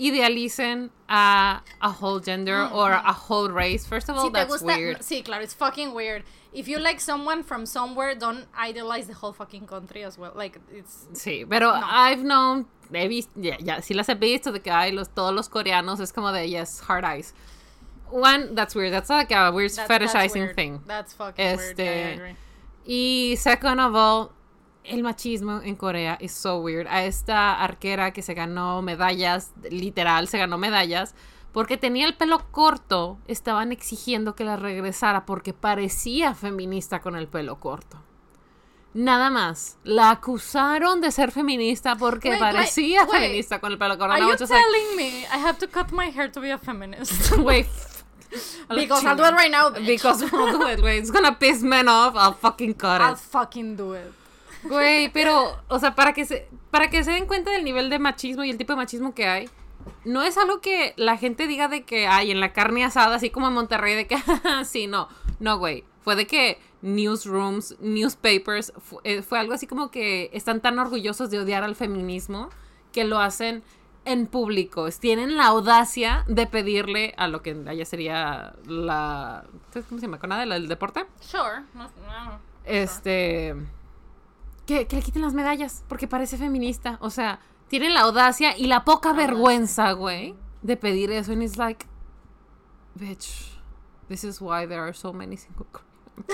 idealicen 0.02 0.90
a 1.08 1.62
a 1.80 1.90
whole 1.92 2.20
gender 2.20 2.68
or 2.74 2.92
a 2.92 3.14
whole 3.14 3.50
race. 3.50 3.86
First 3.86 4.10
of 4.10 4.16
all, 4.18 4.26
Si 4.26 4.32
that's 4.32 4.52
gusta, 4.52 4.66
weird. 4.66 5.00
sí, 5.00 5.24
claro, 5.24 5.44
it's 5.44 5.54
fucking 5.54 5.94
weird. 5.94 6.24
If 6.54 6.68
you 6.68 6.80
like 6.80 7.00
someone 7.00 7.44
from 7.44 7.66
somewhere, 7.66 8.14
don't 8.16 8.46
idolize 8.58 9.08
the 9.08 9.14
whole 9.14 9.32
fucking 9.34 9.68
country 9.68 10.04
as 10.04 10.18
well. 10.18 10.34
Like, 10.36 10.60
it's 10.74 11.08
Sí, 11.14 11.46
pero 11.50 11.72
No. 11.72 11.82
I've 11.86 12.24
known, 12.24 12.66
he 12.92 13.08
visto, 13.08 13.32
ya, 13.40 13.56
ya, 13.60 13.76
sí 13.82 13.94
las 13.96 14.08
he 14.10 14.16
visto 14.16 14.52
de 14.52 14.60
que 14.60 14.72
hay 14.72 14.92
los, 14.92 15.08
todos 15.10 15.34
los 15.34 15.48
coreanos, 15.48 16.00
es 16.02 16.12
como 16.12 16.32
de, 16.34 16.50
yes, 16.50 16.82
hard 16.82 17.06
eyes. 17.06 17.34
One, 18.10 18.54
that's 18.56 18.76
weird, 18.76 18.92
that's 18.92 19.10
like 19.10 19.32
a 19.32 19.52
weird 19.52 19.72
That's, 19.72 19.88
that's 19.88 20.14
fetishizing 20.14 20.42
weird. 20.48 20.56
thing. 20.56 20.82
That's 20.86 21.14
fucking 21.14 21.46
weird. 21.46 21.60
Este, 21.80 21.86
yeah, 21.86 21.92
I 21.92 22.14
agree. 22.16 22.36
Y 22.86 23.36
second 23.38 23.80
of 23.80 23.96
all, 23.96 24.34
el 24.84 25.04
machismo 25.04 25.62
en 25.63 25.76
Corea 25.76 26.17
is 26.20 26.32
so 26.32 26.58
weird. 26.60 26.88
A 26.88 27.04
esta 27.06 27.62
arquera 27.62 28.12
que 28.12 28.22
se 28.22 28.34
ganó 28.34 28.82
medallas, 28.82 29.52
literal, 29.70 30.28
se 30.28 30.38
ganó 30.38 30.58
medallas, 30.58 31.15
porque 31.52 31.78
tenía 31.78 32.08
el 32.08 32.15
pelo 32.15 32.39
corto, 32.52 33.17
estaban 33.28 33.72
exigiendo 33.72 34.36
que 34.36 34.44
la 34.46 34.56
regresara 34.56 35.26
porque 35.26 35.54
parecía 35.54 36.34
feminista 36.34 37.02
con 37.02 37.15
el 37.15 37.28
pelo 37.28 37.60
corto. 37.60 38.02
Nada 38.94 39.30
más. 39.30 39.78
La 39.84 40.12
acusaron 40.12 41.00
de 41.00 41.12
ser 41.12 41.32
feminista 41.32 41.96
porque 41.96 42.32
Wait, 42.32 42.39
parecía 42.39 43.02
wait, 43.04 43.10
wait. 43.12 43.22
feminista 43.22 43.60
con 43.60 43.72
el 43.72 43.78
pelo 43.78 43.94
Are 43.94 44.00
corona. 44.00 44.20
you 44.20 44.34
is 44.34 44.41
like, 44.41 44.54
telling 44.54 44.98
me 44.98 45.26
I 45.34 45.38
have 45.38 45.58
to 45.60 45.67
cut 45.67 45.91
my 45.91 46.12
hair 46.12 46.30
to 46.32 46.41
be 46.41 46.52
a 46.52 46.58
feminist? 46.58 47.32
La 47.38 47.63
Because 48.76 49.06
I'll 49.06 49.15
do 49.15 49.24
it 49.24 49.32
right 49.34 49.52
now, 49.52 49.70
bitch. 49.70 49.86
Because 49.86 50.24
I'll 50.34 50.52
do 50.52 50.67
it, 50.67 50.80
güey. 50.80 51.00
It's 51.00 51.12
gonna 51.12 51.34
piss 51.34 51.62
men 51.62 51.88
off. 51.88 52.15
I'll 52.15 52.34
fucking 52.34 52.76
cut 52.76 53.02
I'll 53.02 53.13
it. 53.13 53.20
fucking 53.20 53.76
do 53.76 53.94
it. 53.94 54.12
Güey, 54.63 55.10
pero, 55.10 55.62
o 55.67 55.80
sea, 55.80 55.95
para 55.95 56.13
que 56.13 56.26
se, 56.26 56.47
para 56.69 56.89
que 56.89 57.04
se 57.04 57.12
den 57.12 57.26
cuenta 57.26 57.52
del 57.52 57.63
nivel 57.63 57.89
de 57.89 58.00
machismo 58.00 58.43
y 58.43 58.50
el 58.50 58.58
tipo 58.58 58.74
de 58.74 58.78
machismo 58.78 59.13
que 59.13 59.28
hay, 59.28 59.50
no 60.06 60.24
es 60.24 60.38
algo 60.38 60.62
que 60.62 60.93
la 60.97 61.17
gente 61.17 61.47
diga 61.47 61.67
de 61.67 61.84
que 61.84 62.08
hay 62.08 62.32
en 62.32 62.39
la 62.39 62.54
carne 62.54 62.84
asada, 62.84 63.15
así 63.15 63.30
como 63.30 63.47
en 63.47 63.54
Monterrey, 63.54 63.95
de 63.95 64.08
que, 64.08 64.17
sí, 64.65 64.88
no, 64.88 65.08
no, 65.39 65.58
güey. 65.58 65.84
Fue 66.02 66.15
de 66.15 66.26
que 66.26 66.60
newsrooms, 66.82 67.78
newspapers, 67.80 68.74
eh, 69.04 69.21
fue, 69.21 69.39
algo 69.39 69.54
así 69.54 69.67
como 69.67 69.91
que 69.91 70.32
están 70.34 70.62
tan 70.62 70.80
orgullosos 70.80 71.30
de 71.30 71.39
odiar 71.39 71.63
al 71.63 71.76
feminismo 71.76 72.50
que 72.91 73.04
lo 73.04 73.19
hacen 73.19 73.63
en 74.06 74.26
público. 74.26 74.89
Tienen 75.00 75.38
la 75.38 75.47
audacia 75.47 76.26
de 76.28 76.47
pedirle 76.47 77.13
a 77.17 77.28
lo 77.28 77.43
que 77.43 77.56
allá 77.67 77.86
sería 77.86 78.56
la... 78.65 79.45
¿Cómo 79.74 80.00
se 80.00 80.08
llama? 80.08 80.17
¿Conade? 80.17 80.47
¿La 80.47 80.56
del 80.56 80.67
deporte? 80.67 81.06
Sure. 81.19 81.62
No, 81.76 81.84
no. 81.84 82.39
este 82.65 83.56
que, 84.71 84.88
que 84.88 84.95
le 84.95 85.01
quiten 85.01 85.21
las 85.21 85.34
medallas 85.34 85.84
porque 85.88 86.07
parece 86.07 86.38
feminista 86.38 86.97
o 87.01 87.10
sea 87.10 87.39
tienen 87.67 87.93
la 87.93 88.01
audacia 88.01 88.57
y 88.57 88.67
la 88.67 88.84
poca 88.84 89.13
vergüenza 89.13 89.91
güey 89.91 90.36
de 90.62 90.77
pedir 90.77 91.12
eso 91.12 91.31
and 91.34 91.43
it's 91.43 91.57
like 91.57 91.86
bitch 92.95 93.57
this 94.07 94.23
is 94.23 94.39
why 94.41 94.65
there 94.67 94.81
are 94.81 94.93
so 94.93 95.12
many 95.13 95.38
single. 95.38 95.65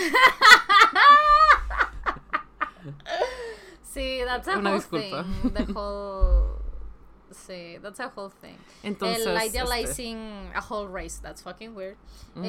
Sí, 3.84 4.22
that's 4.26 4.48
a 4.48 4.58
Una 4.58 4.70
whole 4.72 4.80
disculpa. 4.80 5.24
thing. 5.42 5.54
The 5.54 5.74
whole. 5.74 6.57
Sí, 7.32 7.78
that's 7.82 8.00
a 8.00 8.12
whole 8.16 8.30
thing. 8.30 8.56
entonces 8.84 9.26
El 9.26 9.36
este, 9.38 9.48
idealizing 9.48 10.18
a 10.56 10.62
whole 10.62 10.88
race, 10.88 11.20
that's 11.22 11.42
fucking 11.42 11.76
weird. 11.76 11.98
Um, 12.36 12.44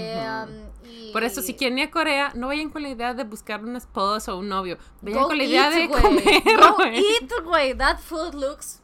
y- 0.85 1.11
por 1.13 1.25
eso 1.25 1.43
si 1.43 1.55
quieren 1.55 1.79
ir 1.79 1.89
a 1.89 1.91
Corea 1.91 2.33
no 2.35 2.47
vayan 2.49 2.71
con 2.71 2.83
la 2.83 2.91
idea 2.91 3.15
de 3.15 3.25
buscar 3.25 3.65
un 3.65 3.75
esposo 3.77 4.35
o 4.37 4.39
un 4.39 4.49
novio 4.49 4.79
vayan 5.03 5.21
Go 5.23 5.29
con 5.29 5.39
la 5.39 5.45
idea 5.45 5.71
eat, 5.71 5.75
de 5.75 5.87
güey. 5.89 6.03
comer 6.03 6.43
Go 6.59 6.77
güey. 6.77 6.99
eat, 6.99 7.33
güey. 7.45 7.75
That 7.77 7.99
food 8.01 8.35
looks. 8.35 8.81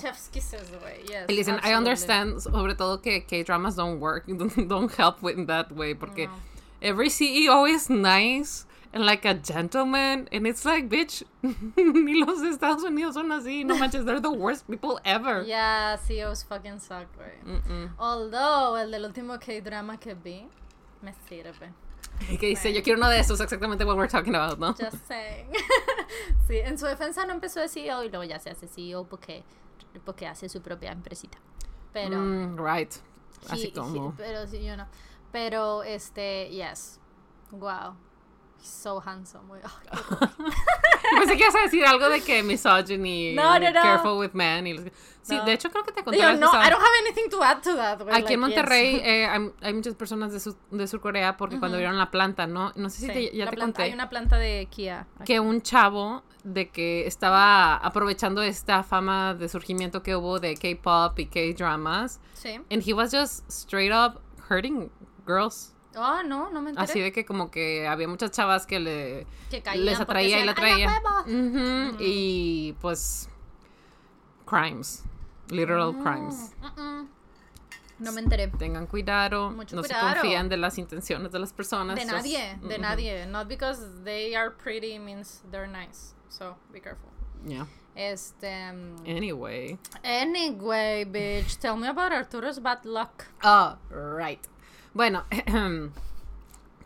Chef's 0.00 0.28
kisses, 0.28 0.70
güey. 0.70 1.02
Yes. 1.08 1.28
Listen, 1.28 1.54
I 1.54 1.72
absolutely. 1.72 1.74
understand 1.74 2.40
sobre 2.42 2.74
todo 2.76 2.98
que 3.02 3.22
K-dramas 3.26 3.74
don't 3.74 3.98
work, 3.98 4.24
don't, 4.28 4.68
don't 4.68 4.92
help 4.96 5.20
with 5.20 5.46
that 5.48 5.72
way, 5.72 5.94
porque 5.94 6.26
No. 6.28 6.32
every 6.80 7.08
CEO 7.10 7.66
is 7.68 7.90
nice 7.90 8.66
and 8.92 9.04
like 9.04 9.24
a 9.24 9.34
gentleman, 9.34 10.28
and 10.32 10.46
it's 10.46 10.64
like, 10.64 10.88
bitch, 10.88 11.22
ni 11.42 12.22
los 12.24 12.40
Estados 12.42 12.82
Unidos 12.84 13.14
son 13.14 13.28
así, 13.30 13.64
no 13.64 13.76
manches, 13.78 14.04
they're 14.04 14.20
the 14.20 14.30
worst 14.30 14.66
people 14.68 14.98
ever. 15.04 15.42
Yeah, 15.46 15.96
CEOs 15.96 16.42
fucking 16.44 16.78
suck, 16.80 17.06
güey. 17.16 17.38
Mm-mm. 17.44 17.90
Although, 17.98 18.76
el 18.76 18.90
del 18.90 19.04
último 19.04 19.38
K-drama 19.38 19.98
que 19.98 20.14
vi, 20.14 20.46
me 21.02 21.12
sirve. 21.28 21.72
Que 22.40 22.48
dice, 22.48 22.72
yo 22.72 22.82
quiero 22.82 22.98
uno 22.98 23.08
de 23.08 23.20
esos, 23.20 23.40
exactamente 23.40 23.84
what 23.84 23.96
we're 23.96 24.08
talking 24.08 24.34
about, 24.34 24.58
¿no? 24.58 24.72
Just 24.72 25.06
saying. 25.06 25.46
sí, 26.48 26.58
en 26.58 26.76
su 26.76 26.86
defensa 26.86 27.24
no 27.26 27.32
empezó 27.32 27.60
de 27.60 27.68
CEO 27.68 28.02
y 28.04 28.08
luego 28.08 28.24
ya 28.24 28.38
se 28.40 28.50
hace 28.50 28.66
CEO 28.66 29.04
porque, 29.04 29.44
porque 30.04 30.26
hace 30.26 30.48
su 30.48 30.60
propia 30.60 30.90
empresita. 30.90 31.38
Pero. 31.92 32.16
Mm, 32.18 32.56
right. 32.58 32.92
he- 33.48 33.52
Así 33.52 33.66
he- 33.68 33.72
como. 33.72 34.14
pero 34.16 34.46
sí, 34.48 34.64
yo 34.64 34.76
no. 34.76 34.86
Pero, 35.30 35.84
este, 35.84 36.48
yes. 36.50 36.98
Wow. 37.52 37.94
He's 38.60 38.68
so 38.68 39.00
handsome, 39.00 39.46
güey. 39.48 39.60
Horror. 39.62 40.30
Pensé 41.20 41.36
que 41.36 41.42
ibas 41.44 41.54
a 41.54 41.60
decir 41.60 41.84
algo 41.86 42.08
de 42.08 42.20
que 42.20 42.42
misogyny, 42.42 43.34
No, 43.34 43.58
no, 43.58 43.70
no. 43.70 43.82
careful 43.82 44.18
with 44.18 44.32
men. 44.34 44.66
Y... 44.66 44.72
los- 44.74 44.84
Sí, 45.22 45.36
No. 45.36 45.44
de 45.44 45.52
hecho 45.52 45.68
creo 45.70 45.84
que 45.84 45.92
te 45.92 46.02
conté 46.02 46.16
Digo, 46.18 46.32
no. 46.40 46.46
I 46.48 46.70
don't 46.70 46.80
have 46.82 46.98
anything 47.06 47.28
to 47.28 47.42
add 47.42 47.60
to 47.62 47.76
that, 47.76 47.98
güey. 48.00 48.14
Aquí 48.14 48.22
like, 48.22 48.34
en 48.34 48.40
Monterrey 48.40 48.92
yes. 48.94 49.02
eh, 49.04 49.26
hay, 49.26 49.52
hay 49.60 49.74
muchas 49.74 49.94
personas 49.94 50.32
de, 50.32 50.40
Sur- 50.40 50.56
de 50.70 50.86
Surcorea 50.88 51.36
porque 51.36 51.58
cuando 51.58 51.76
vieron 51.76 51.98
la 51.98 52.10
planta, 52.10 52.46
¿no? 52.46 52.72
No 52.76 52.88
sé 52.88 53.00
si 53.00 53.06
Sí, 53.08 53.12
te- 53.12 53.36
ya 53.36 53.44
te 53.50 53.56
planta- 53.56 53.64
conté 53.64 53.82
Hay 53.82 53.92
una 53.92 54.08
planta 54.08 54.38
de 54.38 54.66
Kia. 54.70 55.06
que 55.26 55.38
un 55.38 55.60
chavo 55.60 56.22
de 56.44 56.70
que 56.70 57.06
estaba 57.06 57.76
aprovechando 57.76 58.40
esta 58.42 58.82
fama 58.82 59.34
de 59.34 59.48
surgimiento 59.50 60.02
que 60.02 60.16
hubo 60.16 60.40
de 60.40 60.54
K-pop 60.56 61.18
y 61.18 61.26
K-dramas 61.26 62.20
Sí. 62.32 62.54
and 62.70 62.82
he 62.86 62.94
was 62.94 63.12
just 63.12 63.44
straight 63.50 63.92
up 63.92 64.20
hurting 64.48 64.90
girls. 65.26 65.74
Oh, 65.96 66.22
no, 66.22 66.50
no 66.50 66.60
me 66.60 66.70
enteré. 66.70 66.84
Así 66.84 67.00
de 67.00 67.12
que 67.12 67.24
como 67.24 67.50
que 67.50 67.88
había 67.88 68.06
muchas 68.08 68.30
chavas 68.30 68.66
que 68.66 68.78
le 68.78 69.26
que 69.50 69.62
les 69.76 69.98
atraía 69.98 70.40
y 70.40 70.44
la 70.44 70.52
decían, 70.54 70.66
"Ay, 70.76 70.82
a 70.84 70.86
traía. 70.86 71.02
huevo". 71.26 71.90
Ujú, 71.90 71.96
Y 72.00 72.74
pues 72.80 73.28
crimes, 74.46 75.04
literal 75.50 75.94
crimes. 76.02 76.52
Mm, 76.76 76.80
mm. 76.80 77.08
No 78.00 78.12
me 78.12 78.20
enteré. 78.20 78.46
Tengan 78.46 78.86
cuidado, 78.86 79.50
Mucho 79.50 79.74
no 79.74 79.82
se 79.82 79.92
confían 79.92 80.48
de 80.48 80.56
las 80.56 80.78
intenciones 80.78 81.32
de 81.32 81.38
las 81.40 81.52
personas. 81.52 81.96
De 81.96 82.02
just- 82.02 82.12
nadie, 82.14 82.56
de 82.62 82.78
nadie. 82.78 83.26
Not 83.26 83.48
because 83.48 83.80
they 84.04 84.36
are 84.36 84.50
pretty 84.52 84.98
means 85.00 85.42
they're 85.50 85.66
nice. 85.66 86.14
So, 86.28 86.56
be 86.72 86.80
careful. 86.80 87.10
Yeah. 87.44 87.66
Este. 87.96 88.46
Anyway. 89.04 89.78
Anyway, 90.04 91.04
bitch, 91.06 91.58
tell 91.58 91.76
me 91.76 91.88
about 91.88 92.12
Arturo's 92.12 92.60
bad 92.60 92.84
luck. 92.84 93.24
Oh, 93.42 93.76
right. 93.90 94.46
Bueno, 94.98 95.26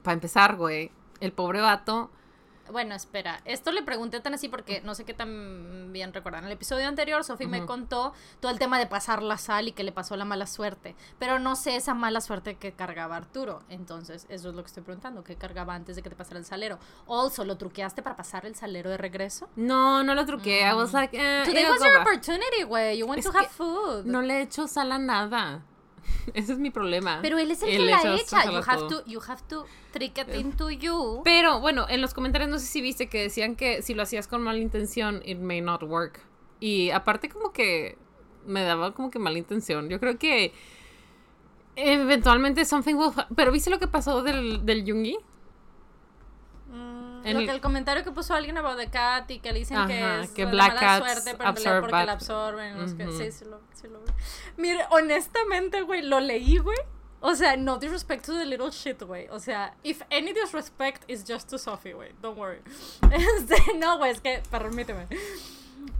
para 0.03 0.13
empezar, 0.13 0.57
güey, 0.57 0.91
el 1.21 1.33
pobre 1.33 1.63
vato. 1.63 2.11
Bueno, 2.71 2.95
espera, 2.95 3.41
esto 3.47 3.73
le 3.73 3.83
pregunté 3.83 4.21
tan 4.21 4.35
así 4.35 4.51
porque 4.51 4.83
no 4.83 4.95
sé 4.95 5.05
qué 5.05 5.15
tan 5.15 5.95
bien 5.95 6.13
recuerdan. 6.13 6.43
En 6.45 6.49
el 6.49 6.53
episodio 6.53 6.87
anterior, 6.89 7.25
Sophie 7.25 7.47
me 7.47 7.65
contó 7.65 8.13
todo 8.41 8.53
el 8.53 8.59
tema 8.59 8.79
de 8.79 8.87
pasar 8.87 9.23
la 9.23 9.39
sal 9.39 9.69
y 9.69 9.73
que 9.73 9.83
le 9.83 9.93
pasó 9.93 10.15
la 10.19 10.27
mala 10.27 10.47
suerte. 10.47 10.95
Pero 11.19 11.39
no 11.39 11.57
sé 11.57 11.75
esa 11.75 11.95
mala 11.95 12.21
suerte 12.21 12.57
que 12.57 12.73
cargaba 12.73 13.17
Arturo. 13.17 13.63
Entonces, 13.71 14.27
eso 14.29 14.51
es 14.51 14.55
lo 14.55 14.63
que 14.63 14.67
estoy 14.67 14.83
preguntando. 14.83 15.25
¿Qué 15.25 15.37
cargaba 15.37 15.75
antes 15.75 15.97
de 15.97 16.03
que 16.03 16.11
te 16.11 16.17
pasara 16.17 16.39
el 16.39 16.45
salero? 16.45 16.79
Also, 17.07 17.47
¿lo 17.47 17.57
truqueaste 17.57 18.03
para 18.03 18.15
pasar 18.15 18.45
el 18.45 18.55
salero 18.55 18.91
de 18.91 18.99
regreso? 18.99 19.49
No, 19.57 20.05
no 20.05 20.15
lo 20.15 20.27
truqué. 20.27 20.69
I 20.69 20.75
was 20.75 20.93
like, 20.93 21.17
eh, 21.17 21.45
Today 21.47 21.65
was 21.65 21.83
your 21.83 21.99
opportunity, 22.03 22.63
güey. 22.65 22.99
You 22.99 23.07
want 23.07 23.21
Es 23.21 23.25
to 23.25 23.33
have 23.35 23.49
food. 23.49 24.05
No 24.05 24.21
le 24.21 24.35
he 24.35 24.43
hecho 24.43 24.69
sal 24.69 24.93
a 24.93 24.99
nada. 24.99 25.63
Ese 26.35 26.53
es 26.53 26.59
mi 26.59 26.71
problema. 26.71 27.21
Pero 27.23 27.39
él 27.39 27.51
es 27.51 27.63
el 27.63 27.71
que 27.71 27.79
la 27.79 28.17
echa 28.17 28.45
You 28.45 28.59
have, 28.67 28.79
todo. 28.79 29.03
to, 29.03 29.11
you 29.11 29.21
have 29.27 29.43
to 29.49 29.67
trick 29.93 30.19
it 30.19 30.35
into 30.35 30.71
you. 30.71 31.23
Pero 31.25 31.61
bueno, 31.61 31.87
en 31.89 32.01
los 32.01 32.15
comentarios 32.15 32.51
no 32.51 32.59
sé 32.59 32.67
si 32.67 32.81
viste 32.81 33.09
que 33.09 33.23
decían 33.23 33.57
que 33.57 33.83
si 33.83 33.95
lo 33.95 34.03
hacías 34.03 34.29
con 34.29 34.43
mala 34.43 34.59
intención, 34.59 35.23
it 35.25 35.39
may 35.39 35.61
not 35.61 35.83
work. 35.83 36.21
Y 36.61 36.91
aparte 36.91 37.29
como 37.29 37.53
que 37.53 37.99
me 38.47 38.63
daba 38.63 38.93
como 38.93 39.11
que 39.11 39.19
mala 39.19 39.39
intención. 39.39 39.89
Yo 39.89 39.99
creo 40.01 40.19
que 40.19 40.53
eventualmente 41.77 42.65
something 42.65 42.95
will... 42.95 43.13
Pero 43.35 43.53
¿viste 43.53 43.71
lo 43.71 43.79
que 43.79 43.89
pasó 43.89 44.23
del, 44.23 44.65
del 44.65 44.85
Yungi? 44.85 45.17
En 47.25 47.35
Lo 47.35 47.41
el- 47.41 47.47
que 47.47 47.53
el 47.53 47.61
comentario 47.61 48.03
que 48.05 48.11
puso 48.11 48.35
alguien 48.35 48.59
about 48.59 48.77
the 48.77 48.89
cat 48.89 49.31
y 49.31 49.39
que 49.39 49.53
le 49.53 49.61
dicen 49.61 49.87
que 49.87 50.03
Ajá, 50.03 50.23
es 50.23 50.31
que 50.31 50.45
black 50.47 50.75
mala 50.75 50.99
suerte, 50.99 51.35
pero 51.37 51.49
absorb 51.51 51.81
porque 51.81 52.07
la 52.07 52.13
absorben. 52.13 52.97
qué. 52.97 53.07
Ujú. 53.09 53.19
Sí, 53.19 53.33
sí 53.33 53.45
lo, 53.45 53.61
sí 53.75 53.89
lo. 53.89 54.01
Mire, 54.57 54.85
honestamente, 54.91 55.83
güey, 55.83 56.03
lo 56.03 56.21
leí, 56.21 56.59
güey. 56.59 56.79
O 57.25 57.37
sea, 57.37 57.57
no 57.57 57.79
disrespect 57.79 58.27
to 58.27 58.33
the 58.37 58.45
little 58.45 58.71
shit, 58.71 59.01
güey. 59.03 59.29
O 59.31 59.39
sea, 59.39 59.75
if 59.85 60.03
any 60.11 60.33
disrespect 60.33 61.05
is 61.09 61.25
just 61.27 61.49
to 61.51 61.57
Sophie, 61.59 61.93
güey. 61.93 62.11
Don't 62.21 62.37
worry. 62.37 62.61
Este, 63.13 63.75
no, 63.79 63.99
güey, 63.99 64.11
es 64.11 64.21
que, 64.21 64.43
permíteme. 64.51 65.07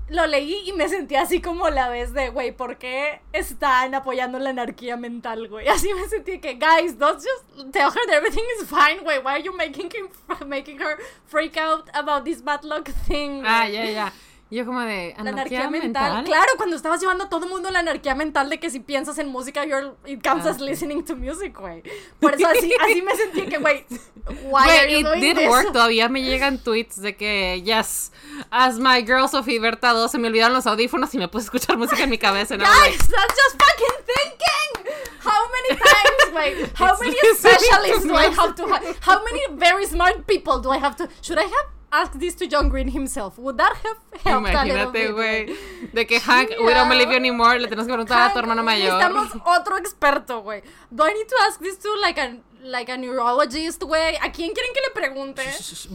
Lo 0.09 0.27
leí 0.27 0.69
y 0.69 0.73
me 0.73 0.89
sentí 0.89 1.15
así 1.15 1.41
como 1.41 1.71
la 1.71 1.89
vez 1.89 2.13
de, 2.13 2.29
güey, 2.29 2.53
¿por 2.53 2.77
qué 2.77 3.21
están 3.33 3.95
apoyando 3.95 4.39
la 4.39 4.51
anarquía 4.51 4.97
mental, 4.97 5.49
güey? 5.49 5.69
Así 5.69 5.93
me 5.95 6.07
sentí 6.07 6.39
que, 6.39 6.55
guys, 6.55 6.99
don't 6.99 7.17
just 7.17 7.73
tell 7.73 7.91
her 7.91 8.07
that 8.07 8.17
everything 8.17 8.45
is 8.61 8.69
fine, 8.69 9.03
güey. 9.03 9.19
Why 9.19 9.33
are 9.33 9.43
you 9.43 9.57
making, 9.57 9.91
him, 9.91 10.09
making 10.47 10.79
her 10.81 10.99
freak 11.27 11.57
out 11.57 11.89
about 11.95 12.25
this 12.25 12.43
bad 12.43 12.63
luck 12.65 12.91
thing? 13.07 13.43
Ah, 13.47 13.67
ya, 13.67 13.85
ya. 13.85 14.13
Y 14.53 14.57
Yo 14.57 14.67
como 14.67 14.83
de... 14.83 15.15
La 15.17 15.31
anarquía 15.31 15.71
mental. 15.71 16.25
Claro, 16.25 16.53
cuando 16.59 16.77
estabas 16.77 17.01
llevando 17.01 17.25
a 17.25 17.31
todo 17.31 17.45
el 17.47 17.51
mundo 17.51 17.71
la 17.71 17.79
anarquía 17.79 18.15
mental 18.15 18.51
de 18.51 18.61
que 18.61 18.69
si 18.69 18.81
piensas 18.81 19.17
en 19.17 19.29
música, 19.29 19.65
you're, 19.65 19.93
it 20.05 20.23
counts 20.23 20.45
Ah, 20.45 20.51
as 20.51 20.61
listening 20.61 21.03
to 21.07 21.17
music, 21.17 21.59
güey. 21.59 21.83
Por 22.21 22.35
eso 22.35 22.47
así, 22.49 22.71
así 22.79 23.01
me 23.01 23.17
sentí 23.17 23.47
que, 23.47 23.57
güey, 23.57 23.87
why 24.45 24.69
are 24.69 24.87
Güey, 24.89 24.93
you 24.93 24.99
it 24.99 25.05
doing 25.07 25.21
did 25.23 25.37
this? 25.39 25.49
work. 25.49 25.73
Todavía 25.73 26.11
me 26.11 26.23
llegan 26.23 26.59
tweets 26.59 27.01
de 27.01 27.17
que, 27.17 27.63
yes, 27.65 28.13
as 28.51 28.79
my 28.79 29.01
girl 29.01 29.27
Sophie 29.27 29.59
Berta 29.59 29.95
2, 29.95 30.11
se 30.11 30.19
me 30.19 30.29
olvidaron 30.29 30.53
los 30.55 30.67
audífonos 30.67 31.15
y 31.15 31.19
me 31.19 31.29
puse 31.29 31.45
a 31.45 31.47
escuchar 31.47 31.79
música 31.79 32.03
en 32.03 32.11
mi 32.11 32.19
cabeza. 32.19 32.55
Like, 32.59 32.69
Guys, 32.71 32.99
that's 33.09 33.35
just 33.35 33.57
fucking 33.59 34.05
thinking. 34.05 34.93
How 35.25 35.49
many 35.51 35.81
times, 35.81 36.35
wait? 36.35 36.73
How 36.79 36.95
many 37.01 37.17
specialists 37.39 38.05
do 38.05 38.15
I 38.15 38.25
have 38.29 38.55
to 38.57 38.67
have? 38.67 38.99
How 39.01 39.25
many 39.25 39.41
very 39.57 39.87
smart 39.87 40.27
people 40.27 40.61
do 40.61 40.69
I 40.71 40.77
have 40.77 40.95
to? 40.97 41.09
Should 41.23 41.39
I 41.39 41.45
have 41.45 41.67
ask 41.93 42.13
this 42.19 42.35
to 42.37 42.47
John 42.47 42.69
Green 42.69 42.89
himself? 42.89 43.39
Would 43.39 43.57
that 43.59 43.75
have 43.85 43.99
helped 44.25 44.49
Imagínate, 44.49 45.13
güey. 45.13 45.57
De 45.93 46.07
que 46.07 46.19
Hank, 46.19 46.51
we 46.51 46.57
don't 46.57 46.69
Yeah. 46.75 46.89
believe 46.89 47.11
you 47.11 47.17
anymore. 47.17 47.59
Le 47.59 47.69
tenemos 47.69 47.87
que 47.87 47.93
preguntar 47.93 48.31
a 48.31 48.33
tu 48.33 48.39
hermano 48.39 48.63
mayor. 48.63 48.95
Necesitamos 48.95 49.29
otro 49.45 49.77
experto, 49.77 50.41
güey. 50.43 50.63
Do 50.91 51.05
I 51.07 51.13
need 51.15 51.29
to 51.29 51.37
ask 51.49 51.61
this 51.61 51.79
to 51.79 51.89
like 52.01 52.19
a, 52.21 52.37
like 52.63 52.91
a 52.91 52.97
neurologist, 52.97 53.83
güey? 53.83 54.17
¿A 54.17 54.33
quién 54.33 54.53
quieren 54.55 54.73
que 54.75 54.81
le 54.81 54.91
pregunte? 54.95 55.43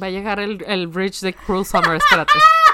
Va 0.01 0.07
a 0.07 0.09
llegar 0.11 0.39
el, 0.39 0.63
el 0.67 0.87
bridge 0.87 1.21
de 1.21 1.33
Cruel 1.33 1.65
Summer, 1.65 1.95
espérate. 1.95 2.33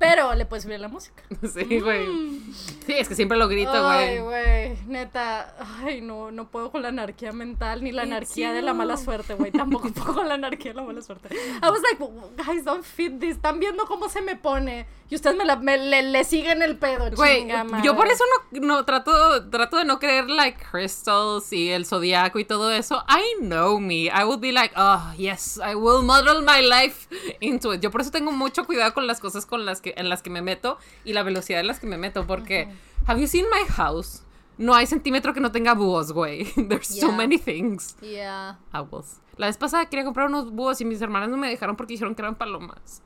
Pero 0.00 0.34
le 0.34 0.46
puedes 0.46 0.64
subir 0.64 0.80
la 0.80 0.88
música. 0.88 1.22
Sí, 1.52 1.78
güey. 1.78 2.40
Sí, 2.86 2.94
es 2.94 3.06
que 3.06 3.14
siempre 3.14 3.36
lo 3.36 3.46
grito, 3.48 3.70
Ay, 3.86 4.18
güey. 4.18 4.72
güey, 4.74 4.78
neta. 4.86 5.54
Ay, 5.84 6.00
no, 6.00 6.30
no 6.30 6.48
puedo 6.48 6.72
con 6.72 6.80
la 6.82 6.88
anarquía 6.88 7.32
mental 7.32 7.84
ni 7.84 7.92
la 7.92 8.02
anarquía 8.02 8.52
de 8.52 8.62
la 8.62 8.72
mala 8.72 8.96
suerte, 8.96 9.34
güey. 9.34 9.52
Tampoco 9.52 9.90
puedo 9.92 10.14
con 10.14 10.28
la 10.28 10.34
anarquía 10.34 10.72
de 10.72 10.76
la 10.76 10.82
mala 10.84 11.02
suerte. 11.02 11.28
I 11.34 11.68
was 11.70 11.82
like, 11.82 12.02
guys, 12.44 12.64
don't 12.64 12.82
fit 12.82 13.20
this. 13.20 13.36
Están 13.36 13.60
viendo 13.60 13.84
cómo 13.86 14.08
se 14.08 14.22
me 14.22 14.36
pone. 14.36 14.86
Y 15.10 15.16
ustedes 15.16 15.36
me, 15.36 15.44
la, 15.44 15.56
me 15.56 15.76
le, 15.76 16.02
le 16.04 16.22
siguen 16.24 16.62
el 16.62 16.78
pedo, 16.78 17.10
Güey, 17.16 17.48
yo 17.82 17.96
por 17.96 18.06
eso 18.06 18.22
no, 18.52 18.60
no 18.60 18.84
trato, 18.84 19.50
trato 19.50 19.76
de 19.78 19.84
no 19.84 19.98
creer 19.98 20.30
like 20.30 20.64
crystals 20.70 21.52
y 21.52 21.68
el 21.70 21.84
zodiaco 21.84 22.38
y 22.38 22.44
todo 22.44 22.70
eso. 22.70 23.04
I 23.08 23.42
know 23.44 23.80
me. 23.80 24.04
I 24.04 24.22
would 24.24 24.38
be 24.40 24.52
like, 24.52 24.72
oh, 24.76 25.12
yes, 25.18 25.58
I 25.58 25.74
will 25.74 26.02
model 26.02 26.42
my 26.42 26.62
life 26.62 27.08
into 27.40 27.74
it. 27.74 27.80
Yo 27.80 27.90
por 27.90 28.00
eso 28.02 28.12
tengo 28.12 28.30
mucho 28.30 28.64
cuidado 28.66 28.94
con 28.94 29.06
las 29.08 29.18
cosas 29.18 29.46
con 29.46 29.66
las 29.66 29.80
que, 29.80 29.94
en 29.96 30.08
las 30.08 30.22
que 30.22 30.30
me 30.30 30.42
meto 30.42 30.78
y 31.04 31.12
la 31.12 31.24
velocidad 31.24 31.60
en 31.60 31.66
las 31.66 31.80
que 31.80 31.88
me 31.88 31.98
meto. 31.98 32.24
Porque, 32.26 32.68
have 33.06 33.20
you 33.20 33.26
seen 33.26 33.46
my 33.50 33.68
house? 33.68 34.22
No 34.58 34.74
hay 34.76 34.86
centímetro 34.86 35.34
que 35.34 35.40
no 35.40 35.50
tenga 35.50 35.74
búhos, 35.74 36.12
güey. 36.12 36.44
There's 36.68 36.86
so 36.86 37.08
Yeah. 37.08 37.16
many 37.16 37.36
things. 37.38 37.96
Yeah. 38.00 38.58
Owls. 38.72 39.20
La 39.38 39.46
vez 39.46 39.56
pasada 39.56 39.86
quería 39.86 40.04
comprar 40.04 40.26
unos 40.28 40.52
búhos 40.52 40.80
y 40.80 40.84
mis 40.84 41.00
hermanas 41.02 41.30
no 41.30 41.36
me 41.36 41.48
dejaron 41.48 41.74
porque 41.74 41.94
dijeron 41.94 42.14
que 42.14 42.22
eran 42.22 42.36
palomas. 42.36 43.02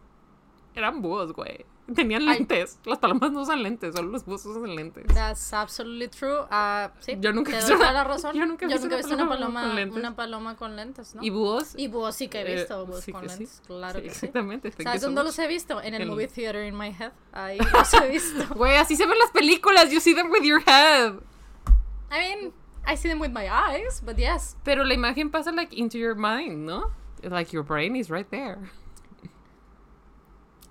Eran 0.74 1.00
búhos, 1.02 1.32
güey. 1.32 1.64
Tenían 1.94 2.24
lentes. 2.24 2.78
Las 2.84 2.98
palomas 2.98 3.30
no 3.30 3.42
usan 3.42 3.62
lentes, 3.62 3.94
solo 3.94 4.08
los 4.10 4.24
búhos 4.24 4.44
usan 4.46 4.74
lentes. 4.74 5.04
That's 5.14 5.52
absolutely 5.52 6.08
true. 6.08 6.46
Ah, 6.50 6.90
sí, 7.00 7.16
Yo 7.20 7.32
nunca 7.32 7.52
he 7.52 7.56
visto 7.56 7.74
una- 7.76 7.92
la 7.92 8.04
razón. 8.04 8.34
yo 8.36 8.46
nunca 8.46 8.64
he 8.64 8.68
visto 8.68 8.86
una 9.14 9.28
paloma 9.28 9.62
con 9.62 9.76
lentes. 9.76 9.98
una 9.98 10.16
paloma 10.16 10.56
con 10.56 10.76
lentes, 10.76 11.14
¿no? 11.14 11.22
¿Y 11.22 11.30
búhos? 11.30 11.74
Y 11.76 11.88
búhos 11.88 12.16
sí 12.16 12.28
que 12.28 12.40
he 12.40 12.50
Eh, 12.52 12.54
visto, 12.56 12.86
búhos 12.86 13.04
sí 13.04 13.12
con 13.12 13.22
que 13.22 13.28
sí. 13.28 13.38
lentes, 13.40 13.62
claro 13.66 13.98
Sí, 13.98 14.02
que 14.02 14.10
sí. 14.10 14.14
exactamente. 14.26 14.70
Thank 14.70 14.82
¿Sabes 14.82 15.02
dónde 15.02 15.22
los 15.22 15.38
he 15.38 15.46
visto? 15.46 15.80
En 15.82 15.94
el 15.94 16.02
El- 16.02 16.08
movie 16.08 16.26
theater 16.26 16.64
in 16.66 16.76
my 16.76 16.88
head. 16.88 17.12
Ahí 17.32 17.58
los 17.58 17.92
he 17.94 18.08
visto. 18.08 18.44
Güey, 18.56 18.76
así 18.76 18.96
se 18.96 19.06
ven 19.06 19.18
las 19.18 19.30
películas. 19.30 19.90
You 19.92 20.00
see 20.00 20.14
them 20.14 20.30
with 20.30 20.42
your 20.42 20.60
head. 20.66 21.12
I 22.10 22.18
mean, 22.18 22.52
I 22.86 22.96
see 22.96 23.08
them 23.08 23.20
with 23.20 23.30
my 23.32 23.46
eyes, 23.48 24.00
but 24.04 24.16
yes. 24.16 24.56
Pero 24.64 24.84
la 24.84 24.94
imagen 24.94 25.30
pasa 25.30 25.52
like 25.52 25.74
into 25.76 25.98
your 25.98 26.14
mind, 26.14 26.64
¿no? 26.66 26.90
Like 27.22 27.52
your 27.52 27.62
brain 27.64 27.94
is 27.94 28.08
right 28.10 28.28
there. 28.30 28.58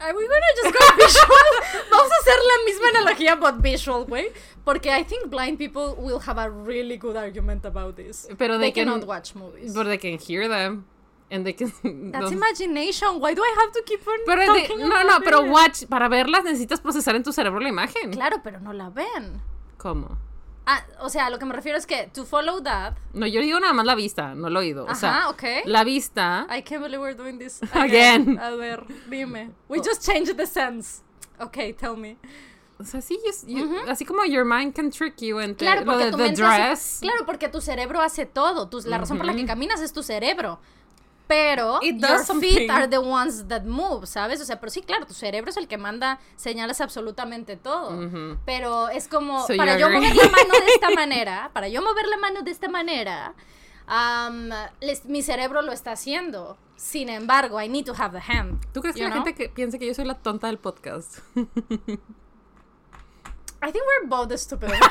Are 0.04 0.14
we 0.14 0.28
gonna 0.28 0.54
just 0.62 0.74
go 0.74 0.96
visual? 0.98 1.88
Vamos 1.92 2.12
a 2.12 2.16
hacer 2.22 2.40
la 2.52 2.58
misma 2.66 2.88
analogía, 3.00 3.40
but 3.40 3.56
visual, 3.62 4.06
güey. 4.06 4.32
Porque 4.66 4.88
I 4.92 5.04
think 5.04 5.30
blind 5.30 5.58
people 5.58 5.96
will 5.98 6.20
have 6.20 6.38
a 6.38 6.50
really 6.50 6.98
good 6.98 7.16
argument 7.16 7.66
about 7.66 7.96
this. 7.96 8.28
Pero 8.38 8.58
they 8.58 8.68
they 8.68 8.72
can- 8.72 8.88
cannot 8.88 9.06
watch 9.08 9.34
movies. 9.36 9.74
But 9.74 9.86
they 9.86 9.98
can 9.98 10.18
hear 10.20 10.48
them. 10.50 10.86
And 11.32 11.46
they 11.46 11.54
can... 11.54 11.72
That's 12.12 12.32
no- 12.32 12.38
imagination. 12.38 13.20
Why 13.20 13.34
do 13.34 13.42
I 13.42 13.56
have 13.62 13.72
to 13.72 13.82
keep 13.86 14.06
on 14.08 14.20
Pero 14.26 14.46
talking 14.46 14.80
no, 14.80 14.88
no, 14.88 15.02
about 15.02 15.24
pero 15.24 15.46
it? 15.46 15.50
watch, 15.52 15.86
para 15.88 16.08
verlas 16.10 16.44
necesitas 16.44 16.80
procesar 16.82 17.16
en 17.16 17.24
tu 17.24 17.32
cerebro 17.32 17.60
la 17.60 17.70
imagen. 17.70 18.12
Claro, 18.12 18.42
pero 18.44 18.60
no 18.60 18.72
la 18.74 18.90
ven. 18.90 19.42
¿Cómo? 19.78 20.18
Ah, 20.66 20.84
o 21.02 21.10
sea, 21.10 21.30
lo 21.30 21.40
que 21.40 21.46
me 21.46 21.54
refiero 21.54 21.78
es 21.78 21.86
que 21.86 22.10
to 22.14 22.26
follow 22.26 22.62
that. 22.64 22.94
No, 23.14 23.28
yo 23.28 23.42
digo 23.42 23.60
nada 23.60 23.74
más 23.74 23.86
la 23.86 23.96
vista, 23.96 24.34
no 24.34 24.48
el 24.48 24.56
oído. 24.56 24.86
O 24.86 24.96
sea, 24.96 25.18
Ajá, 25.18 25.30
ok. 25.30 25.44
la 25.66 25.84
vista. 25.84 26.48
I 26.50 26.62
can't 26.64 26.82
believe 26.82 27.02
we're 27.02 27.16
doing 27.18 27.38
this 27.38 27.60
Again. 27.74 28.40
A 28.40 28.52
ver, 28.52 28.86
dime. 29.10 29.52
We 29.68 29.80
just 29.80 30.06
changed 30.06 30.38
the 30.38 30.46
sense. 30.46 31.02
Okay, 31.40 31.74
tell 31.74 31.98
me. 31.98 32.18
O 32.80 32.86
sea, 32.86 33.02
sí, 33.02 33.20
así 33.88 34.06
como 34.06 34.24
your 34.26 34.46
mind 34.46 34.74
can 34.74 34.90
trick 34.90 35.16
you 35.22 35.40
entre 35.40 35.66
Claro, 35.68 35.86
lo 35.86 35.98
de 35.98 36.12
the 36.12 36.24
hace- 36.24 36.36
dress. 36.36 36.98
claro, 37.02 37.26
porque 37.26 37.48
tu 37.50 37.62
cerebro 37.62 38.02
hace 38.02 38.26
todo. 38.26 38.68
Tu- 38.70 38.82
la 38.88 38.98
razón 38.98 39.18
por 39.18 39.26
la 39.26 39.36
que 39.36 39.46
caminas 39.46 39.80
es 39.82 39.94
tu 39.94 40.02
cerebro. 40.02 40.60
Pero 41.34 41.80
your 41.82 42.20
something. 42.24 42.48
feet 42.48 42.70
are 42.70 42.88
the 42.88 43.00
ones 43.00 43.48
that 43.48 43.64
move, 43.64 44.06
¿sabes? 44.06 44.40
O 44.42 44.46
sea, 44.46 44.60
pero 44.60 44.70
sí, 44.72 44.82
claro, 44.82 45.06
tu 45.08 45.14
cerebro 45.14 45.50
es 45.50 45.58
el 45.58 45.68
que 45.68 45.78
manda 45.78 46.20
señales 46.36 46.80
absolutamente 46.82 47.56
todo. 47.58 47.90
Ujú. 48.06 48.38
Pero 48.46 48.90
es 48.90 49.08
como, 49.08 49.46
So 49.48 49.56
para 49.58 49.78
yo 49.80 49.88
agree? 49.88 50.00
mover 50.00 50.16
la 50.16 50.30
mano 50.30 50.54
de 50.66 50.72
esta 50.74 50.90
manera, 50.96 51.50
para 51.54 51.68
yo 51.70 51.82
mover 51.82 52.08
la 52.08 52.18
mano 52.18 52.42
de 52.44 52.52
esta 52.52 52.68
manera, 52.70 53.34
um, 53.88 54.50
les- 54.82 55.06
mi 55.06 55.22
cerebro 55.24 55.62
lo 55.62 55.72
está 55.72 55.92
haciendo. 55.94 56.58
Sin 56.76 57.08
embargo, 57.10 57.62
I 57.62 57.70
need 57.70 57.86
to 57.86 57.94
have 57.98 58.12
the 58.20 58.32
hand. 58.32 58.60
¿Tú 58.74 58.82
crees 58.82 58.96
que 58.96 59.02
you 59.02 59.08
la 59.08 59.14
know? 59.16 59.24
gente 59.24 59.36
que 59.42 59.50
piensa 59.50 59.78
que 59.80 59.88
yo 59.88 59.94
soy 59.94 60.06
la 60.06 60.16
tonta 60.16 60.48
del 60.48 60.58
podcast? 60.58 61.20
I 63.66 63.72
think 63.72 63.86
we're 63.88 64.08
both 64.10 64.28
the 64.30 64.38
stupid. 64.38 64.72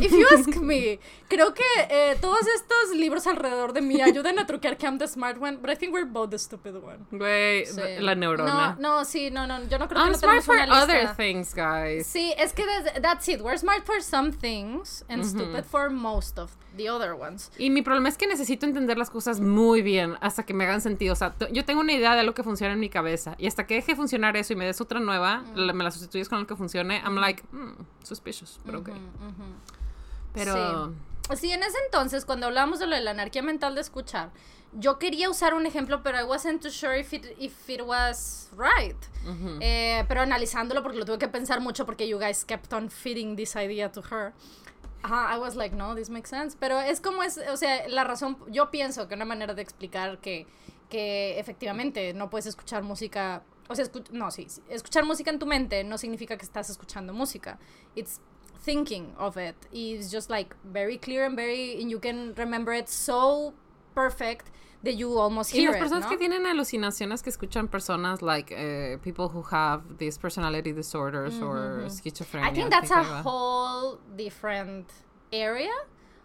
If 0.00 0.12
you 0.12 0.26
ask 0.32 0.48
me, 0.60 0.98
creo 1.28 1.52
que 1.54 1.64
eh, 1.88 2.16
todos 2.20 2.40
estos 2.46 2.94
libros 2.96 3.26
alrededor 3.26 3.72
de 3.72 3.80
mí 3.82 4.00
ayudan 4.00 4.38
a 4.38 4.46
truquear 4.46 4.76
que 4.76 4.86
I'm 4.86 4.98
the 4.98 5.06
smart 5.08 5.38
one, 5.40 5.58
but 5.60 5.70
I 5.70 5.74
think 5.76 5.92
we're 5.92 6.04
both 6.06 6.30
the 6.30 6.38
stupid 6.38 6.74
one. 6.82 7.06
Güey, 7.10 7.66
Sí. 7.66 7.80
la 8.00 8.14
neurona. 8.14 8.76
No, 8.78 8.98
no, 8.98 9.04
sí, 9.04 9.30
no, 9.30 9.46
no, 9.46 9.62
yo 9.64 9.78
no 9.78 9.88
creo 9.88 10.00
que 10.00 10.06
I'm 10.06 10.12
no 10.12 10.18
smart 10.18 10.42
for 10.42 10.54
una 10.56 10.66
lista. 10.66 10.82
other 10.82 11.14
things, 11.16 11.54
guys. 11.54 12.06
Sí, 12.06 12.32
es 12.38 12.52
que 12.52 12.64
des- 12.66 13.00
that's 13.02 13.28
it. 13.28 13.40
We're 13.42 13.58
smart 13.58 13.84
for 13.84 14.00
some 14.00 14.32
things 14.32 15.04
and 15.08 15.24
stupid 15.24 15.64
for 15.64 15.90
most 15.90 16.38
of 16.38 16.56
the 16.76 16.90
other 16.90 17.12
ones. 17.12 17.50
Y 17.58 17.70
mi 17.70 17.82
problema 17.82 18.08
es 18.08 18.16
que 18.16 18.26
necesito 18.26 18.66
entender 18.66 18.96
las 18.98 19.10
cosas 19.10 19.40
muy 19.40 19.82
bien 19.82 20.16
hasta 20.20 20.44
que 20.44 20.54
me 20.54 20.64
hagan 20.64 20.80
sentido. 20.80 21.12
O 21.12 21.16
sea, 21.16 21.34
yo 21.52 21.64
tengo 21.64 21.80
una 21.80 21.92
idea 21.92 22.14
de 22.16 22.22
lo 22.22 22.34
que 22.34 22.42
funciona 22.42 22.72
en 22.74 22.80
mi 22.80 22.88
cabeza. 22.88 23.34
Y 23.38 23.46
hasta 23.46 23.66
que 23.66 23.74
deje 23.74 23.92
de 23.92 23.96
funcionar 23.96 24.36
eso 24.36 24.52
y 24.52 24.56
me 24.56 24.66
des 24.66 24.80
otra 24.80 25.00
nueva, 25.00 25.38
Mm. 25.38 25.56
la- 25.56 25.72
me 25.72 25.84
la 25.84 25.90
sustituyes 25.90 26.28
con 26.28 26.40
lo 26.40 26.46
que 26.46 26.56
funcione, 26.56 26.98
I'm 27.04 27.16
like, 27.16 27.42
hmm, 27.52 27.72
suspicious, 28.04 28.58
pero 28.64 28.80
ok. 28.80 28.90
Pero. 30.34 30.92
Sí, 31.36 31.52
en 31.52 31.62
ese 31.62 31.76
entonces, 31.86 32.24
cuando 32.24 32.46
hablábamos 32.46 32.80
de 32.80 32.86
lo 32.86 32.96
de 32.96 33.02
la 33.02 33.12
anarquía 33.12 33.42
mental 33.42 33.74
de 33.76 33.80
escuchar, 33.82 34.30
yo 34.72 34.98
quería 34.98 35.30
usar 35.30 35.54
un 35.54 35.64
ejemplo, 35.66 36.02
pero 36.02 36.18
I 36.20 36.24
wasn't 36.24 36.60
too 36.62 36.70
sure 36.70 36.98
if 36.98 37.12
it, 37.12 37.24
if 37.38 37.68
it 37.68 37.80
was 37.84 38.48
right. 38.56 38.96
Eh, 39.60 40.04
pero 40.08 40.22
analizándolo, 40.22 40.82
porque 40.82 40.98
lo 40.98 41.04
tuve 41.04 41.18
que 41.18 41.28
pensar 41.28 41.60
mucho, 41.60 41.86
porque 41.86 42.08
you 42.08 42.18
guys 42.18 42.44
kept 42.44 42.72
on 42.72 42.90
feeding 42.90 43.36
this 43.36 43.54
idea 43.56 43.90
to 43.92 44.02
her. 44.10 44.32
Ajá, 45.02 45.34
I 45.34 45.38
was 45.38 45.56
like, 45.56 45.74
no, 45.74 45.94
this 45.94 46.10
makes 46.10 46.28
sense. 46.28 46.56
Pero 46.58 46.78
es 46.80 47.00
como 47.00 47.22
es, 47.22 47.38
o 47.50 47.56
sea, 47.56 47.88
la 47.88 48.04
razón, 48.04 48.36
yo 48.48 48.70
pienso 48.70 49.08
que 49.08 49.14
una 49.14 49.24
manera 49.24 49.54
de 49.54 49.62
explicar 49.62 50.18
que, 50.20 50.46
que 50.88 51.38
efectivamente 51.38 52.12
no 52.14 52.28
puedes 52.28 52.46
escuchar 52.46 52.82
música, 52.82 53.42
o 53.68 53.74
sea, 53.74 53.84
escu- 53.86 54.10
no, 54.10 54.30
sí, 54.30 54.46
escuchar 54.68 55.04
música 55.04 55.30
en 55.30 55.38
tu 55.38 55.46
mente 55.46 55.84
no 55.84 55.96
significa 55.96 56.36
que 56.36 56.44
estás 56.44 56.68
escuchando 56.68 57.12
música. 57.14 57.58
It's 57.94 58.20
thinking 58.64 59.14
of 59.18 59.36
it. 59.38 59.56
It's 59.72 60.10
just 60.12 60.28
like 60.28 60.54
very 60.64 60.98
clear 60.98 61.24
and 61.24 61.34
very, 61.36 61.80
and 61.80 61.90
you 61.90 61.98
can 61.98 62.34
remember 62.36 62.74
it 62.74 62.88
so 62.88 63.54
perfect 63.94 64.48
that 64.82 64.94
you 64.96 65.18
almost 65.18 65.50
hear. 65.50 65.70
Y 65.70 65.72
las 65.72 65.76
it, 65.76 65.80
personas 65.80 66.04
¿no? 66.04 66.10
que 66.10 66.16
tienen 66.16 66.46
alucinaciones 66.46 67.22
que 67.22 67.30
escuchan 67.30 67.68
personas 67.68 68.22
like 68.22 68.52
eh, 68.52 68.98
people 69.02 69.28
who 69.28 69.42
have 69.42 69.82
these 69.98 70.18
personality 70.18 70.72
disorders 70.72 71.40
or 71.40 71.84
schizophrenia. 71.88 72.46
I 72.46 72.52
think 72.52 72.70
that's 72.70 72.88
things 72.88 73.06
a 73.06 73.10
like 73.10 73.22
that. 73.22 73.22
whole 73.22 73.98
different 74.16 74.86
area 75.32 75.70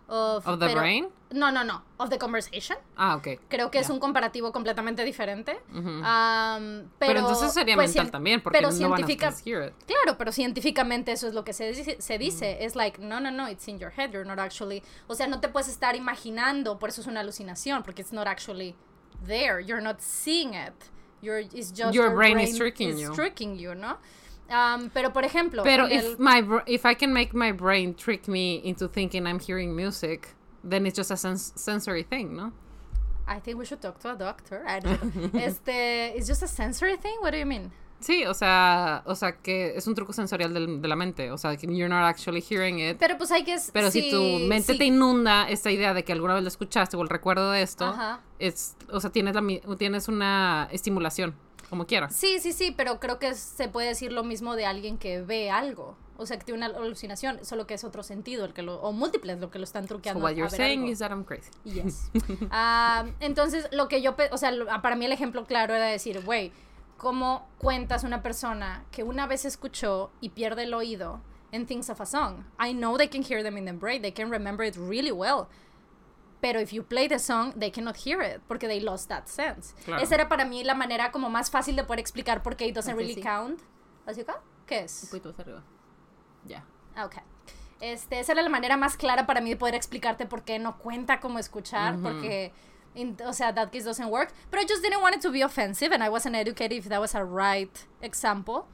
of, 0.07 0.47
Of 0.47 0.59
the 0.59 0.67
pero- 0.67 0.79
brain? 0.79 1.07
No, 1.31 1.51
no, 1.51 1.63
no, 1.63 1.81
of 1.97 2.09
the 2.09 2.17
conversation. 2.17 2.77
Ah, 2.95 3.15
ok. 3.15 3.39
Creo 3.49 3.69
que 3.69 3.79
es 3.79 3.87
Ya. 3.87 3.93
un 3.93 3.99
comparativo 3.99 4.51
completamente 4.53 5.03
diferente. 5.03 5.59
Ujú. 5.73 5.79
Um, 5.89 6.01
pero, 6.01 6.89
pero, 6.99 7.19
entonces 7.19 7.51
sería 7.53 7.75
pues, 7.75 7.89
mental 7.93 8.11
también, 8.11 8.41
porque 8.41 8.57
pero 8.59 8.71
no 8.71 8.89
van 8.89 9.03
a 9.03 9.05
científica- 9.07 9.33
hear 9.45 9.67
it. 9.69 9.73
Claro, 9.85 10.17
pero 10.17 10.31
científicamente 10.31 11.11
eso 11.11 11.27
es 11.27 11.33
lo 11.33 11.43
que 11.43 11.51
se 11.53 11.71
dice. 11.73 11.97
Se 11.99 12.17
dice. 12.17 12.63
Es 12.63 12.75
like, 12.75 13.01
no, 13.01 13.19
no, 13.19 13.31
no, 13.31 13.49
it's 13.49 13.67
in 13.67 13.79
your 13.79 13.91
head. 13.91 14.11
You're 14.11 14.25
not 14.27 14.39
actually. 14.39 14.81
O 15.07 15.15
sea, 15.15 15.27
no 15.27 15.39
te 15.41 15.49
puedes 15.49 15.67
estar 15.67 15.95
imaginando, 15.95 16.77
por 16.79 16.89
eso 16.89 17.01
es 17.01 17.07
una 17.07 17.19
alucinación, 17.21 17.83
porque 17.83 18.01
it's 18.03 18.13
not 18.13 18.27
actually 18.27 18.75
there. 19.25 19.61
You're 19.65 19.81
not 19.81 19.99
seeing 19.99 20.53
it. 20.53 20.73
You're, 21.21 21.39
it's 21.53 21.71
just 21.75 21.93
Your 21.95 22.11
brain 22.13 22.39
is 22.39 22.55
tricking 22.55 22.89
is 22.91 23.01
you. 23.01 23.13
tricking 23.13 23.57
you, 23.57 23.73
¿no? 23.73 23.97
Um, 24.49 24.89
pero, 24.93 25.11
por 25.11 25.23
ejemplo. 25.25 25.63
Pero 25.63 25.87
if 25.87 26.03
el- 26.03 26.17
my 26.19 26.43
if 26.67 26.85
I 26.85 26.95
can 26.95 27.11
make 27.13 27.33
my 27.33 27.51
brain 27.51 27.95
trick 27.95 28.27
me 28.27 28.61
into 28.63 28.87
thinking 28.87 29.25
I'm 29.27 29.39
hearing 29.39 29.75
music, 29.75 30.35
then 30.63 30.85
it's 30.85 30.97
just 30.97 31.11
a 31.11 31.17
sens- 31.17 31.53
sensory 31.55 32.03
thing, 32.03 32.35
¿no? 32.35 32.53
I 33.27 33.39
think 33.39 33.57
we 33.57 33.65
should 33.65 33.81
talk 33.81 33.99
to 34.01 34.09
a 34.11 34.15
doctor. 34.15 34.63
I 34.67 34.79
don't 34.79 35.01
know. 35.15 35.29
este, 35.39 36.15
it's 36.15 36.27
just 36.27 36.43
a 36.43 36.47
sensory 36.47 36.95
thing? 36.97 37.15
What 37.21 37.31
do 37.31 37.37
you 37.39 37.45
mean? 37.47 37.71
Sí, 37.99 38.23
o 38.27 38.35
sea, 38.35 39.01
o 39.05 39.15
sea 39.15 39.37
que 39.37 39.73
es 39.75 39.87
un 39.87 39.95
truco 39.95 40.13
sensorial 40.13 40.53
del- 40.53 40.79
de 40.79 40.87
la 40.87 40.95
mente, 40.95 41.31
o 41.31 41.37
sea, 41.39 41.55
que 41.57 41.65
you're 41.65 41.89
not 41.89 42.03
actually 42.03 42.41
hearing 42.41 42.77
it. 42.79 42.97
Pero 42.99 43.17
pues 43.17 43.31
hay 43.31 43.43
que... 43.43 43.55
Pero 43.73 43.89
si 43.89 44.11
tu 44.11 44.21
mente 44.47 44.75
te 44.75 44.85
inunda 44.85 45.49
esta 45.49 45.71
idea 45.71 45.93
de 45.95 46.03
que 46.03 46.11
alguna 46.11 46.35
vez 46.35 46.43
lo 46.43 46.49
escuchaste 46.49 46.97
o 46.97 47.01
el 47.01 47.09
recuerdo 47.09 47.49
de 47.51 47.63
esto, 47.63 47.85
Ajá. 47.85 48.19
es, 48.37 48.75
o 48.91 48.99
sea, 48.99 49.09
tienes, 49.09 49.33
la, 49.33 49.41
tienes 49.77 50.07
una 50.07 50.67
estimulación, 50.71 51.33
como 51.69 51.85
quieras. 51.87 52.15
Sí, 52.15 52.39
sí, 52.39 52.51
sí, 52.53 52.71
pero 52.75 52.99
creo 52.99 53.19
que 53.19 53.33
se 53.35 53.67
puede 53.67 53.87
decir 53.89 54.11
lo 54.11 54.23
mismo 54.23 54.55
de 54.55 54.65
alguien 54.65 54.97
que 54.97 55.21
ve 55.21 55.49
algo. 55.51 55.97
O 56.17 56.25
sea, 56.25 56.37
que 56.39 56.45
tiene 56.45 56.65
una 56.65 56.77
alucinación, 56.77 57.43
solo 57.43 57.67
que 57.67 57.73
es 57.73 57.83
otro 57.83 58.01
sentido, 58.01 58.45
el 58.45 58.53
que 58.53 58.61
lo, 58.61 58.79
o 58.81 58.93
múltiples 58.93 59.39
lo 59.39 59.51
que 59.51 59.57
lo 59.59 59.65
están 59.65 59.83
So 59.83 59.89
truqueando. 59.95 60.23
what 60.23 60.31
a 60.31 60.35
you're 60.35 60.49
saying 60.49 60.81
algo. 60.81 60.91
is 60.93 60.99
that 60.99 61.11
I'm 61.11 61.25
crazy. 61.25 61.49
Yes. 61.65 62.09
Ah, 62.51 63.05
entonces, 63.19 63.67
lo 63.71 63.87
que 63.89 64.01
yo, 64.01 64.15
o 64.31 64.37
sea, 64.37 64.51
lo- 64.51 64.65
para 64.81 64.95
mí 64.95 65.03
el 65.05 65.11
ejemplo 65.11 65.45
claro 65.45 65.73
era 65.73 65.85
decir, 65.87 66.21
güey, 66.23 66.53
¿cómo 66.97 67.45
cuentas 67.57 68.03
una 68.05 68.21
persona 68.23 68.85
que 68.91 69.03
una 69.03 69.27
vez 69.27 69.43
escuchó 69.43 70.09
y 70.21 70.29
pierde 70.29 70.63
el 70.63 70.73
oído 70.73 71.19
and 71.51 71.67
thinks 71.67 71.89
of 71.89 71.99
a 71.99 72.05
song? 72.05 72.45
I 72.59 72.71
know 72.73 72.95
they 72.97 73.09
can 73.09 73.21
hear 73.21 73.43
them 73.43 73.57
in 73.57 73.65
the 73.65 73.73
brain, 73.73 74.01
they 74.01 74.13
can 74.13 74.29
remember 74.31 74.65
it 74.65 74.77
really 74.77 75.11
well. 75.11 75.47
Pero 76.45 76.59
if 76.59 76.71
you 76.71 76.83
play 76.83 77.07
the 77.07 77.17
song, 77.17 77.53
they 77.57 77.71
cannot 77.71 77.95
hear 77.97 78.21
it 78.21 78.39
porque 78.47 78.67
they 78.67 78.79
lost 78.79 79.09
that 79.09 79.25
sense. 79.25 79.73
Claro. 79.83 79.99
Esa 80.03 80.13
era 80.13 80.29
para 80.29 80.45
mí 80.45 80.63
la 80.63 80.75
manera 80.75 81.11
como 81.11 81.27
más 81.27 81.49
fácil 81.49 81.75
de 81.75 81.83
poder 81.83 81.99
explicar 81.99 82.43
por 82.43 82.55
qué 82.55 82.67
it 82.67 82.75
doesn't 82.75 82.95
really 82.95 83.15
sí. 83.15 83.21
count. 83.23 83.59
¿Así 84.05 84.21
acá? 84.21 84.43
¿Qué 84.67 84.81
es? 84.81 85.05
Un 85.05 85.09
poquito 85.09 85.29
más 85.29 85.39
arriba. 85.39 85.63
Ya. 86.45 86.63
Ah, 86.95 87.05
Ok. 87.05 87.15
Este, 87.81 88.19
esa 88.19 88.33
era 88.33 88.43
la 88.43 88.49
manera 88.49 88.77
más 88.77 88.95
clara 88.95 89.25
para 89.25 89.41
mí 89.41 89.49
de 89.49 89.55
poder 89.57 89.73
explicarte 89.73 90.27
por 90.27 90.43
qué 90.43 90.59
no 90.59 90.77
cuenta 90.77 91.19
como 91.19 91.39
escuchar, 91.39 91.95
Ujú. 91.95 92.03
porque, 92.03 92.53
in- 92.93 93.17
o 93.25 93.33
sea, 93.33 93.53
that 93.55 93.69
case 93.71 93.83
doesn't 93.85 94.09
work. 94.11 94.31
But 94.51 94.59
I 94.61 94.67
just 94.67 94.83
didn't 94.83 95.01
want 95.01 95.15
it 95.15 95.21
to 95.23 95.31
be 95.31 95.43
offensive, 95.43 95.91
and 95.93 96.03
I 96.03 96.09
wasn't 96.09 96.35
educated 96.35 96.77
if 96.77 96.89
that 96.89 97.01
was 97.01 97.15
a 97.15 97.23
right 97.23 97.75
example. 98.01 98.65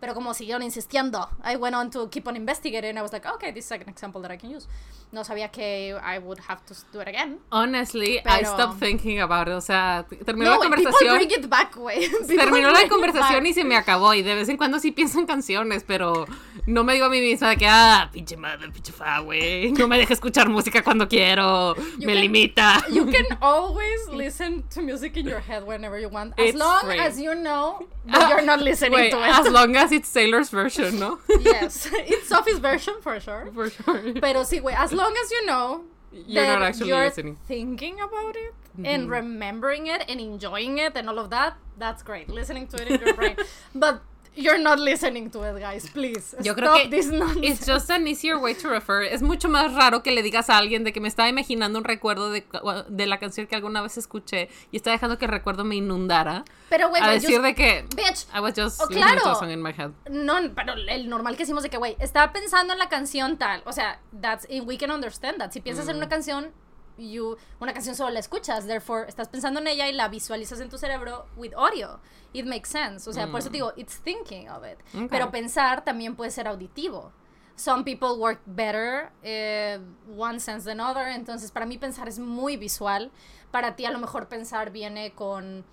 Pero 0.00 0.12
como 0.12 0.34
siguieron 0.34 0.62
insistiendo, 0.62 1.30
I 1.42 1.56
went 1.56 1.74
on 1.74 1.88
to 1.92 2.10
keep 2.10 2.28
on 2.28 2.36
investigating, 2.36 2.90
and 2.90 2.98
I 2.98 3.02
was 3.02 3.12
like, 3.12 3.26
okay, 3.26 3.50
this 3.52 3.64
is 3.64 3.72
an 3.72 3.88
example 3.88 4.20
that 4.20 4.30
I 4.30 4.36
can 4.36 4.50
use. 4.54 4.68
No 5.12 5.24
sabía 5.24 5.50
que 5.50 5.90
I 6.04 6.18
would 6.18 6.40
have 6.48 6.60
to 6.66 6.74
do 6.92 7.00
it 7.00 7.08
again. 7.08 7.38
Honestly, 7.50 8.18
I 8.26 8.44
stopped 8.44 8.80
thinking 8.80 9.20
about 9.20 9.48
it. 9.48 9.54
O 9.54 9.60
sea, 9.60 10.04
terminó 10.24 10.50
No, 10.50 10.58
la 10.58 10.64
conversación. 10.68 11.16
bring 11.16 11.30
it 11.30 11.48
back, 11.48 11.74
Terminó 12.26 12.70
la 12.70 12.88
conversación 12.88 13.46
y 13.46 13.54
se 13.54 13.64
me 13.64 13.76
acabó. 13.76 14.12
Y 14.14 14.22
de 14.22 14.34
vez 14.34 14.48
en 14.48 14.56
cuando 14.56 14.78
sí 14.78 14.90
pienso 14.90 15.18
en 15.18 15.26
canciones, 15.26 15.84
pero 15.86 16.26
no 16.66 16.82
me 16.84 16.94
digo 16.94 17.06
a 17.06 17.08
mí 17.08 17.20
misma 17.20 17.50
de 17.50 17.56
que, 17.56 17.66
ah, 17.68 18.10
pinche 18.12 18.36
madre, 18.36 18.68
pinche 18.70 18.92
fa, 18.92 19.20
güey. 19.20 19.72
No 19.72 19.86
me 19.88 19.96
deja 19.96 20.12
escuchar 20.12 20.48
música 20.48 20.82
cuando 20.82 21.08
quiero. 21.08 21.74
You 21.76 22.06
me 22.06 22.12
can- 22.14 22.20
limita. 22.22 22.82
You 22.90 23.06
can 23.06 23.26
always 23.40 24.08
listen 24.12 24.64
to 24.74 24.82
music 24.82 25.16
in 25.16 25.26
your 25.26 25.40
head 25.40 25.62
whenever 25.64 25.98
you 25.98 26.08
want, 26.08 26.34
as 26.38 26.48
It's 26.50 26.58
long 26.58 26.80
free. 26.82 26.98
as 26.98 27.18
you 27.18 27.34
know 27.34 27.86
that 28.06 28.28
you're 28.30 28.42
not 28.44 28.60
listening 28.60 28.92
Wait, 28.92 29.10
to 29.12 29.18
it. 29.18 29.30
as 29.38 29.48
long 29.50 29.76
as 29.76 29.92
it's 29.92 30.12
Taylor's 30.12 30.50
version, 30.50 30.98
¿no? 30.98 31.18
yes, 31.40 31.88
it's 31.92 32.28
Sophie's 32.28 32.58
version 32.58 32.94
for 33.00 33.18
sure. 33.20 33.50
For 33.54 33.70
sure. 33.70 34.12
Pero 34.20 34.44
sí, 34.44 34.60
güey, 34.60 34.74
as 34.76 34.92
long 34.96 35.14
as 35.22 35.30
you 35.30 35.46
know 35.46 35.84
You're 36.12 36.46
that 36.46 36.58
not 36.58 36.68
actually 36.68 36.88
you're 36.90 37.04
listening. 37.04 37.36
thinking 37.46 38.00
about 38.00 38.36
it 38.36 38.54
and 38.84 39.08
Mhm. 39.08 39.10
remembering 39.18 39.86
it 39.86 40.04
and 40.08 40.20
enjoying 40.20 40.78
it 40.78 40.92
and 40.96 41.08
all 41.08 41.18
of 41.18 41.30
that, 41.30 41.56
that's 41.78 42.02
great. 42.02 42.28
Listening 42.28 42.66
to 42.68 42.76
it 42.82 42.88
in 42.90 43.00
your 43.00 43.14
brain. 43.14 43.36
But 43.74 44.02
you're 44.36 44.58
not 44.58 44.78
listening 44.78 45.30
to 45.30 45.42
it, 45.44 45.58
guys. 45.58 45.88
Please. 45.90 46.36
Yo 46.42 46.54
creo 46.54 46.74
Stop 46.76 46.82
que 46.82 46.88
this. 46.90 47.10
It's 47.42 47.66
just 47.66 47.90
an 47.90 48.06
easier 48.06 48.38
way 48.38 48.54
to 48.54 48.68
refer. 48.68 49.02
Es 49.02 49.22
mucho 49.22 49.48
más 49.48 49.72
raro 49.74 50.02
que 50.02 50.10
le 50.12 50.22
digas 50.22 50.48
a 50.50 50.58
alguien 50.58 50.84
de 50.84 50.92
que 50.92 51.00
me 51.00 51.08
estaba 51.08 51.28
imaginando 51.28 51.78
un 51.78 51.84
recuerdo 51.84 52.30
de, 52.30 52.44
de 52.88 53.06
la 53.06 53.18
canción 53.18 53.46
que 53.46 53.56
alguna 53.56 53.82
vez 53.82 53.96
escuché 53.98 54.48
y 54.70 54.76
está 54.76 54.90
dejando 54.90 55.18
que 55.18 55.24
el 55.24 55.30
recuerdo 55.30 55.64
me 55.64 55.76
inundara. 55.76 56.44
Pero, 56.68 56.88
güey, 56.90 57.02
a 57.02 57.10
decir 57.10 57.30
just- 57.36 57.42
de 57.44 57.54
que 57.54 57.84
Bitch, 57.96 58.26
I 58.34 58.40
was 58.40 58.54
just 58.54 58.80
Oh, 58.80 58.86
listening 58.88 59.02
to 59.16 59.22
claro. 59.22 59.30
a 59.32 59.38
song 59.40 59.50
in 59.50 59.62
my 59.62 59.72
head. 59.72 59.90
No, 60.10 60.34
pero 60.54 60.74
el 60.74 61.08
normal 61.08 61.36
que 61.36 61.44
hicimos 61.44 61.62
de 61.62 61.70
que, 61.70 61.76
güey, 61.78 61.96
estaba 62.00 62.32
pensando 62.32 62.72
en 62.72 62.78
la 62.78 62.88
canción 62.88 63.36
tal. 63.38 63.62
O 63.64 63.72
sea, 63.72 64.00
that's, 64.20 64.46
we 64.64 64.76
can 64.76 64.90
understand 64.90 65.38
that. 65.38 65.52
Si 65.52 65.60
piensas 65.60 65.86
Mm. 65.86 65.90
en 65.90 65.96
una 65.96 66.08
canción, 66.08 66.52
you, 66.98 67.36
una 67.60 67.72
canción 67.72 67.94
solo 67.94 68.10
la 68.10 68.20
escuchas. 68.20 68.66
Therefore, 68.66 69.08
estás 69.08 69.28
pensando 69.28 69.60
en 69.60 69.66
ella 69.66 69.88
y 69.88 69.92
la 69.92 70.08
visualizas 70.08 70.60
en 70.60 70.68
tu 70.68 70.78
cerebro 70.78 71.26
with 71.36 71.52
audio. 71.56 72.00
It 72.32 72.46
makes 72.46 72.68
sense. 72.70 73.08
O 73.08 73.12
sea, 73.12 73.26
por 73.30 73.40
eso 73.40 73.48
Mm. 73.48 73.52
te 73.52 73.56
digo, 73.58 73.72
it's 73.76 73.98
thinking 74.00 74.48
of 74.50 74.64
it. 74.64 74.78
Okay. 74.94 75.08
Pero 75.08 75.30
pensar 75.30 75.84
también 75.84 76.16
puede 76.16 76.30
ser 76.30 76.46
auditivo. 76.48 77.12
Some 77.54 77.84
people 77.84 78.18
work 78.18 78.40
better 78.44 79.10
eh, 79.22 79.78
one 80.16 80.38
sense 80.40 80.64
than 80.68 80.78
other. 80.80 81.08
Entonces, 81.08 81.50
para 81.50 81.64
mí 81.64 81.78
pensar 81.78 82.06
es 82.08 82.18
muy 82.18 82.56
visual. 82.58 83.10
Para 83.50 83.76
ti, 83.76 83.86
a 83.86 83.90
lo 83.90 83.98
mejor 83.98 84.28
pensar 84.28 84.70
viene 84.70 85.12
con 85.14 85.64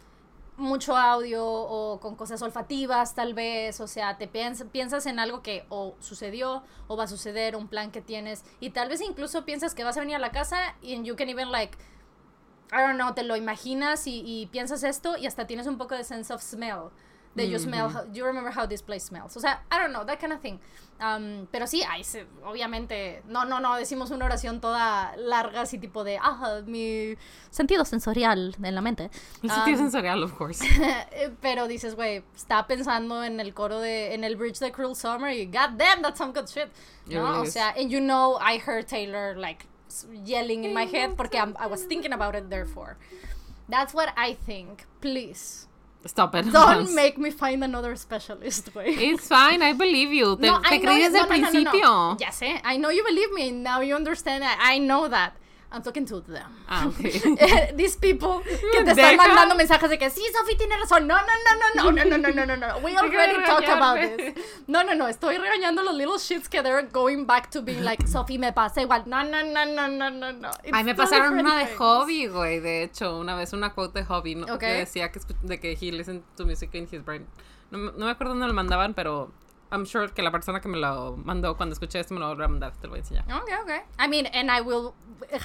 mucho 0.57 0.95
audio 0.95 1.45
o 1.45 1.99
con 1.99 2.15
cosas 2.15 2.41
olfativas 2.41 3.15
tal 3.15 3.33
vez, 3.33 3.79
o 3.79 3.87
sea, 3.87 4.17
te 4.17 4.27
piens- 4.31 4.65
piensas 4.71 5.05
en 5.07 5.19
algo 5.19 5.41
que 5.41 5.65
o 5.69 5.95
sucedió 5.99 6.63
o 6.87 6.95
va 6.95 7.05
a 7.05 7.07
suceder, 7.07 7.55
un 7.55 7.67
plan 7.67 7.91
que 7.91 8.01
tienes 8.01 8.43
y 8.59 8.69
tal 8.69 8.89
vez 8.89 9.01
incluso 9.01 9.45
piensas 9.45 9.73
que 9.73 9.83
vas 9.83 9.97
a 9.97 10.01
venir 10.01 10.15
a 10.15 10.19
la 10.19 10.31
casa 10.31 10.75
y 10.81 11.01
you 11.03 11.15
can 11.15 11.29
even 11.29 11.51
like 11.51 11.77
I 12.71 12.77
don't 12.77 12.95
know, 12.95 13.13
te 13.13 13.23
lo 13.23 13.35
imaginas 13.35 14.07
y, 14.07 14.23
y 14.25 14.47
piensas 14.47 14.83
esto 14.83 15.17
y 15.17 15.27
hasta 15.27 15.45
tienes 15.47 15.67
un 15.67 15.77
poco 15.77 15.95
de 15.95 16.03
sense 16.03 16.33
of 16.33 16.41
smell. 16.41 16.89
That 17.35 17.47
you 17.47 17.57
smell, 17.57 17.89
how, 17.89 18.03
you 18.13 18.25
remember 18.25 18.51
how 18.51 18.67
this 18.67 18.83
place 18.83 19.05
smells. 19.05 19.35
O 19.35 19.39
sea, 19.39 19.61
I 19.71 19.79
don't 19.79 19.91
know, 19.91 20.03
that 20.05 20.19
kind 20.19 20.33
of 20.33 20.39
thing. 20.41 20.59
Um, 21.01 21.47
pero 21.51 21.65
sí, 21.65 21.81
hay, 21.81 22.03
se- 22.03 22.27
obviamente, 22.45 23.23
no, 23.27 23.43
no, 23.43 23.59
no, 23.59 23.75
decimos 23.75 24.11
una 24.11 24.25
oración 24.25 24.61
toda 24.61 25.15
larga, 25.17 25.61
así 25.61 25.79
tipo 25.79 26.03
de, 26.03 26.19
ah, 26.21 26.61
mi 26.67 27.15
sentido 27.49 27.85
sensorial 27.85 28.55
en 28.61 28.75
la 28.75 28.81
mente. 28.81 29.09
El 29.41 29.49
sentido 29.49 29.77
Um, 29.79 29.83
sensorial, 29.83 30.21
of 30.23 30.33
course. 30.37 30.63
Pero 31.41 31.67
dices, 31.67 31.95
güey, 31.95 32.23
estaba 32.35 32.67
pensando 32.67 33.23
en 33.23 33.39
el 33.39 33.53
coro 33.55 33.79
de, 33.79 34.13
en 34.13 34.23
el 34.23 34.35
bridge 34.35 34.59
de 34.59 34.71
Cruel 34.71 34.95
Summer 34.95 35.31
y 35.33 35.45
god 35.47 35.71
damn, 35.77 36.03
that's 36.03 36.19
some 36.19 36.33
good 36.33 36.47
shit. 36.47 36.69
It 37.07 37.15
¿No? 37.15 37.23
really 37.23 37.39
O 37.39 37.43
is. 37.45 37.53
sea, 37.53 37.73
and 37.75 37.89
you 37.89 37.99
know, 37.99 38.37
I 38.39 38.59
heard 38.59 38.85
Taylor 38.87 39.35
like 39.35 39.65
yelling 40.23 40.65
in 40.65 40.73
my 40.73 40.85
head 40.85 41.15
porque 41.17 41.33
I'm- 41.39 41.55
I 41.59 41.65
was 41.65 41.83
thinking 41.87 42.13
about 42.13 42.35
it 42.35 42.49
therefore. 42.51 42.97
That's 43.67 43.93
what 43.93 44.09
I 44.15 44.35
think. 44.35 44.85
Please, 45.01 45.67
Stop 46.05 46.35
it. 46.35 46.51
don't 46.51 46.93
make 46.93 47.17
me 47.17 47.31
find 47.31 47.63
another 47.63 47.95
specialist, 47.95 48.73
güey. 48.73 48.97
It's 48.97 49.27
fine, 49.27 49.61
I 49.61 49.73
believe 49.73 50.11
you. 50.11 50.35
Te, 50.35 50.47
No, 50.47 50.59
te 50.61 50.75
I 50.75 50.77
know 50.79 50.91
creí 50.91 51.03
desde 51.03 51.19
el 51.19 51.29
no, 51.29 51.29
no, 51.29 51.37
no, 51.37 51.51
no, 51.51 51.59
no. 51.61 51.71
principio. 51.71 52.17
Ya 52.19 52.31
sé, 52.31 52.61
I 52.65 52.77
know 52.77 52.89
you 52.91 53.03
believe 53.03 53.31
me, 53.33 53.51
now 53.51 53.81
you 53.81 53.95
understand, 53.95 54.43
I, 54.43 54.75
I 54.75 54.79
know 54.79 55.07
that. 55.09 55.33
I'm 55.73 55.81
talking 55.81 56.05
to 56.05 56.21
them. 56.21 56.45
Ah, 56.69 56.85
ok. 56.85 57.75
These 57.75 57.97
people 57.97 58.43
que 58.43 58.83
te 58.83 58.91
están 58.91 59.17
mandando 59.17 59.55
mensajes 59.55 59.89
de 59.89 59.97
que 59.97 60.11
sí, 60.11 60.21
Sophie 60.31 60.55
tiene 60.55 60.77
razón. 60.77 61.07
No, 61.07 61.15
no, 61.15 61.25
no, 61.25 61.91
no, 61.91 61.91
no, 61.91 62.03
no, 62.03 62.03
no, 62.05 62.17
no, 62.17 62.31
no, 62.31 62.45
no, 62.45 62.55
no. 62.55 62.77
We 62.83 62.95
already 62.95 63.43
talked 63.43 63.67
about 63.67 63.97
this. 63.97 64.35
No, 64.67 64.83
no, 64.83 64.93
no. 64.93 65.07
Estoy 65.07 65.37
regañando 65.37 65.81
los 65.81 65.95
little 65.95 66.19
shits 66.19 66.47
que 66.47 66.61
they're 66.61 66.83
going 66.83 67.25
back 67.25 67.49
to 67.49 67.63
being 67.63 67.83
like, 67.83 68.07
Sophie 68.07 68.37
me 68.37 68.51
pasa 68.51 68.83
igual. 68.83 69.07
No, 69.07 69.23
no, 69.23 69.41
no, 69.41 69.65
no, 69.65 69.87
no, 69.87 70.09
no, 70.09 70.31
no. 70.31 70.51
Ay, 70.71 70.83
me 70.83 70.93
pasaron 70.93 71.39
una 71.39 71.57
de 71.57 71.75
hobby, 71.75 72.27
güey. 72.27 72.59
De 72.59 72.83
hecho, 72.83 73.17
una 73.17 73.35
vez 73.35 73.51
una 73.53 73.73
quote 73.73 73.99
de 73.99 74.05
hobby, 74.05 74.35
¿no? 74.35 74.45
Ok. 74.45 74.59
Que 74.59 74.73
decía 74.73 75.11
que, 75.11 75.19
de 75.41 75.59
que 75.59 75.73
he 75.73 75.91
listened 75.91 76.21
to 76.35 76.45
music 76.45 76.69
in 76.75 76.87
his 76.91 77.03
brain. 77.03 77.25
No, 77.71 77.79
no 77.79 78.05
me 78.05 78.11
acuerdo 78.11 78.33
dónde 78.33 78.45
lo 78.45 78.53
mandaban, 78.53 78.93
pero 78.93 79.31
I'm 79.73 79.85
sure 79.85 80.07
que 80.07 80.21
la 80.21 80.29
persona 80.31 80.59
que 80.61 80.69
me 80.69 80.77
lo 80.77 81.17
mandó 81.25 81.55
cuando 81.57 81.73
escuché 81.73 81.99
esto 81.99 82.13
me 82.13 82.19
lo 82.19 82.35
va 82.37 82.45
a 82.45 82.47
mandar. 82.47 82.71
Te 82.79 82.87
lo 82.87 82.91
voy 82.91 82.99
a 82.99 83.01
enseñar. 83.01 83.23
Okay, 83.41 83.55
okay. 83.63 83.79
I 83.97 84.07
mean, 84.07 84.27
and 84.27 84.51
I 84.51 84.61
will 84.61 84.93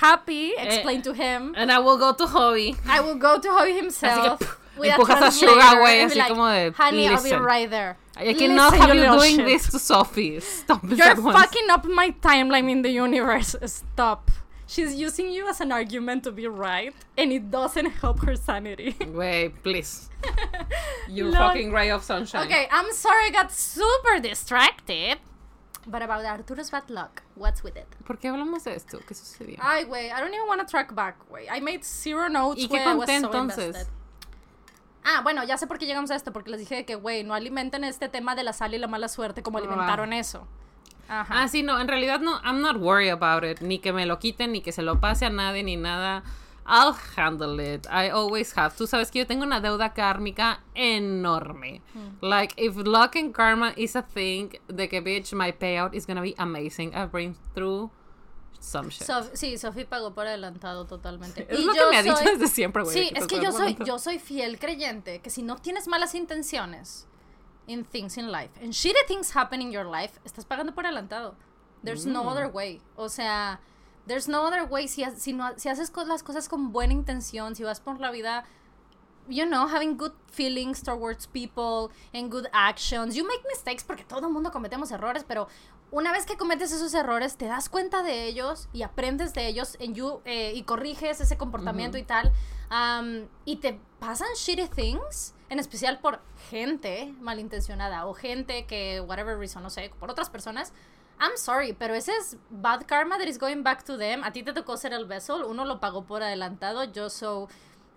happy 0.01 0.53
Eh, 0.59 0.65
explain 0.67 1.01
to 1.03 1.13
him. 1.15 1.55
And 1.57 1.73
I 1.73 1.79
will 1.79 1.97
go 1.97 2.13
to 2.13 2.27
hobby. 2.27 2.77
I 2.87 3.01
will 3.01 3.17
go 3.19 3.41
to 3.41 3.49
Hobby 3.51 3.73
himself. 3.73 4.39
pff, 4.41 4.57
with 4.79 4.91
empujas 4.93 5.17
a 5.17 5.19
translator 5.19 5.55
Suga, 5.55 5.75
güey, 5.81 6.01
así 6.03 6.29
como 6.29 6.47
de, 6.49 6.73
Honey, 6.77 7.07
I'll 7.09 7.17
be 7.17 7.23
"Listen, 7.31 7.43
right 7.43 7.71
there. 7.71 7.97
I 8.17 8.35
cannot 8.35 8.73
Listen, 8.73 8.89
have 8.89 8.97
you 8.97 9.07
doing 9.19 9.37
shit. 9.37 9.47
this 9.47 9.71
to 9.71 9.79
Sophie. 9.79 10.41
Stop 10.41 10.81
You're 10.85 11.21
once. 11.23 11.39
fucking 11.41 11.71
up 11.71 11.85
my 11.87 12.11
timeline 12.21 12.69
in 12.71 12.83
the 12.83 12.91
universe. 12.91 13.57
Stop. 13.65 14.31
She's 14.69 14.95
using 14.95 15.33
you 15.33 15.49
as 15.49 15.61
an 15.63 15.73
argument 15.73 16.25
to 16.25 16.31
be 16.31 16.47
right, 16.47 16.93
and 17.17 17.33
it 17.33 17.51
doesn't 17.51 17.87
help 18.03 18.21
her 18.27 18.37
sanity. 18.37 18.95
Wait, 19.09 19.63
please. 19.63 20.11
You 21.09 21.33
fucking 21.33 21.73
ray 21.73 21.91
of 21.91 22.05
sunshine. 22.05 22.45
okay, 22.47 22.69
I'm 22.71 22.93
sorry 22.93 23.29
I 23.29 23.31
got 23.31 23.51
super 23.51 24.21
distracted. 24.21 25.19
But 25.87 26.03
about 26.03 26.23
Arturo's 26.27 26.71
bad 26.71 26.91
luck, 26.91 27.23
what's 27.35 27.63
with 27.65 27.77
it? 27.79 27.87
¿Por 28.05 28.19
qué 28.19 28.29
hablamos 28.29 28.65
de 28.65 28.75
esto? 28.75 28.99
¿Qué 29.09 29.15
sucedió? 29.15 29.57
Ay, 29.63 29.85
güey, 29.85 30.11
I 30.13 30.21
don't 30.21 30.35
even 30.35 30.47
want 30.47 30.61
to 30.61 30.67
track 30.67 30.95
back, 30.95 31.17
güey. 31.31 31.49
I 31.51 31.61
made 31.61 31.83
zero 31.83 32.29
notes, 32.29 32.63
¿Y 32.63 32.69
qué 32.69 32.85
conté 32.85 33.21
so 33.21 33.27
entonces? 33.29 33.67
invested. 33.69 33.87
Ah, 35.03 35.23
bueno, 35.23 35.45
ya 35.45 35.57
sé 35.57 35.67
por 35.67 35.79
qué 35.79 35.87
llegamos 35.87 36.11
a 36.11 36.17
esto, 36.17 36.31
porque 36.31 36.51
les 36.51 36.61
dije 36.61 36.85
que, 36.85 36.95
güey, 36.95 37.25
no 37.25 37.33
alimenten 37.33 37.85
este 37.85 38.11
tema 38.11 38.35
de 38.35 38.43
la 38.45 38.53
sal 38.53 38.75
y 38.75 38.79
la 38.79 38.87
mala 38.89 39.09
suerte 39.09 39.43
como 39.43 39.57
Ah. 39.57 39.63
alimentaron 39.63 40.13
eso. 40.13 40.47
Ajá. 41.09 41.43
Ah, 41.43 41.49
sí, 41.49 41.63
no, 41.63 41.81
en 41.81 41.89
realidad 41.89 42.21
no, 42.21 42.39
I'm 42.45 42.61
not 42.61 42.77
worried 42.77 43.11
about 43.11 43.45
it. 43.45 43.61
Ni 43.61 43.79
que 43.79 43.93
me 43.93 44.05
lo 44.07 44.19
quiten, 44.19 44.53
ni 44.53 44.61
que 44.61 44.73
se 44.73 44.83
lo 44.83 45.01
pase 45.01 45.25
a 45.27 45.31
nadie, 45.31 45.63
ni 45.63 45.77
nada. 45.77 46.23
I'll 46.71 46.95
handle 47.17 47.59
it. 47.61 47.87
I 47.87 48.11
always 48.11 48.53
have. 48.59 48.75
Tú 48.77 48.87
sabes 48.87 49.11
que 49.11 49.21
yo 49.21 49.27
tengo 49.27 49.43
una 49.43 49.61
deuda 49.61 49.95
kármica 49.95 50.61
enorme. 50.75 51.81
Hmm. 51.95 52.19
Like, 52.21 52.55
if 52.59 52.77
luck 52.77 53.17
and 53.17 53.33
karma 53.35 53.73
is 53.77 53.97
a 53.97 54.03
thing, 54.03 54.51
de 54.69 54.87
que, 54.89 55.01
bitch, 55.01 55.33
my 55.33 55.51
payout 55.53 55.95
is 55.95 56.05
gonna 56.07 56.21
be 56.21 56.35
amazing. 56.37 56.95
I've 56.95 57.11
been 57.11 57.35
through 57.55 57.91
some 58.61 58.91
shit. 58.91 59.09
Sí, 59.33 59.57
Sophie 59.57 59.87
pagó 59.87 60.13
por 60.15 60.27
adelantado 60.27 60.85
totalmente. 60.87 61.47
es 61.49 61.59
Y 61.59 61.65
lo 61.65 61.73
que 61.73 61.79
yo 61.79 61.91
me 61.91 61.97
ha 61.97 62.03
dicho 62.03 62.17
soy- 62.17 62.27
desde 62.27 62.49
siempre, 62.49 62.83
güey. 62.83 62.95
Sí, 62.99 63.11
es 63.15 63.27
que 63.27 63.41
yo 63.41 63.51
soy, 63.53 63.77
yo 63.87 63.99
soy 63.99 64.19
fiel 64.19 64.59
creyente 64.59 65.21
que 65.21 65.31
si 65.31 65.43
no 65.43 65.57
tienes 65.57 65.89
malas 65.89 66.15
intenciones 66.15 67.07
in 67.69 67.85
things 67.85 68.17
in 68.19 68.33
life, 68.33 68.51
and 68.61 68.73
shitty 68.73 69.07
things 69.07 69.31
happen 69.37 69.61
in 69.63 69.71
your 69.71 69.85
life, 69.85 70.19
estás 70.25 70.45
pagando 70.45 70.75
por 70.75 70.85
adelantado. 70.85 71.37
There's 71.85 72.05
no 72.07 72.25
Mm. 72.25 72.29
other 72.29 72.49
way. 72.49 72.81
O 72.97 73.09
sea, 73.09 73.61
there's 74.09 74.27
no 74.27 74.45
other 74.47 74.65
way. 74.65 74.89
Si, 74.89 75.05
si, 75.17 75.33
no, 75.33 75.53
si 75.57 75.69
haces 75.69 75.93
las 76.07 76.23
cosas 76.25 76.49
con 76.49 76.73
buena 76.73 76.93
intención, 76.93 77.55
si 77.55 77.63
vas 77.63 77.79
por 77.81 78.01
la 78.01 78.11
vida 78.11 78.45
you 79.31 79.45
know, 79.45 79.67
having 79.69 79.99
good 79.99 80.13
feelings 80.33 80.83
towards 80.83 81.27
people 81.27 81.91
and 82.15 82.31
good 82.33 82.47
actions. 82.53 83.15
You 83.15 83.25
make 83.25 83.43
mistakes 83.47 83.85
porque 83.85 84.03
todo 84.03 84.27
el 84.27 84.33
mundo 84.33 84.51
cometemos 84.51 84.91
errores, 84.91 85.23
pero 85.23 85.49
una 85.91 86.13
vez 86.13 86.25
que 86.25 86.39
cometes 86.39 86.73
esos 86.73 86.95
errores, 86.95 87.37
te 87.37 87.45
das 87.45 87.69
cuenta 87.69 88.03
de 88.03 88.25
ellos 88.25 88.69
y 88.73 88.83
aprendes 88.83 89.35
de 89.35 89.47
ellos 89.47 89.77
en 89.81 89.95
you, 89.95 90.23
eh, 90.25 90.53
y 90.55 90.63
corriges 90.63 91.21
ese 91.21 91.37
comportamiento 91.37 91.99
y 91.99 92.05
tal. 92.05 92.33
um, 92.71 93.27
y 93.45 93.57
te 93.57 93.79
pasan 93.99 94.29
shitty 94.35 94.69
things, 94.69 95.35
en 95.51 95.59
especial 95.59 95.99
por 96.01 96.21
gente 96.51 97.15
malintencionada 97.21 98.07
o 98.07 98.15
gente 98.15 98.67
que, 98.67 99.01
whatever 99.01 99.39
reason, 99.39 99.63
no 99.63 99.71
sé, 99.71 99.91
por 99.99 100.11
otras 100.11 100.31
personas. 100.31 100.73
I'm 101.21 101.37
sorry, 101.37 101.73
pero 101.73 101.95
ese 101.95 102.13
es 102.17 102.37
bad 102.49 102.87
karma 102.87 103.19
that 103.19 103.27
is 103.27 103.39
going 103.39 103.63
back 103.63 103.85
to 103.85 103.99
them. 103.99 104.23
A 104.23 104.33
ti 104.33 104.43
te 104.43 104.53
tocó 104.53 104.77
ser 104.77 104.93
el 104.93 105.07
vessel, 105.07 105.43
uno 105.45 105.65
lo 105.65 105.81
pagó 105.81 106.05
por 106.05 106.23
adelantado, 106.23 106.85
yo 106.85 107.09
so 107.11 107.49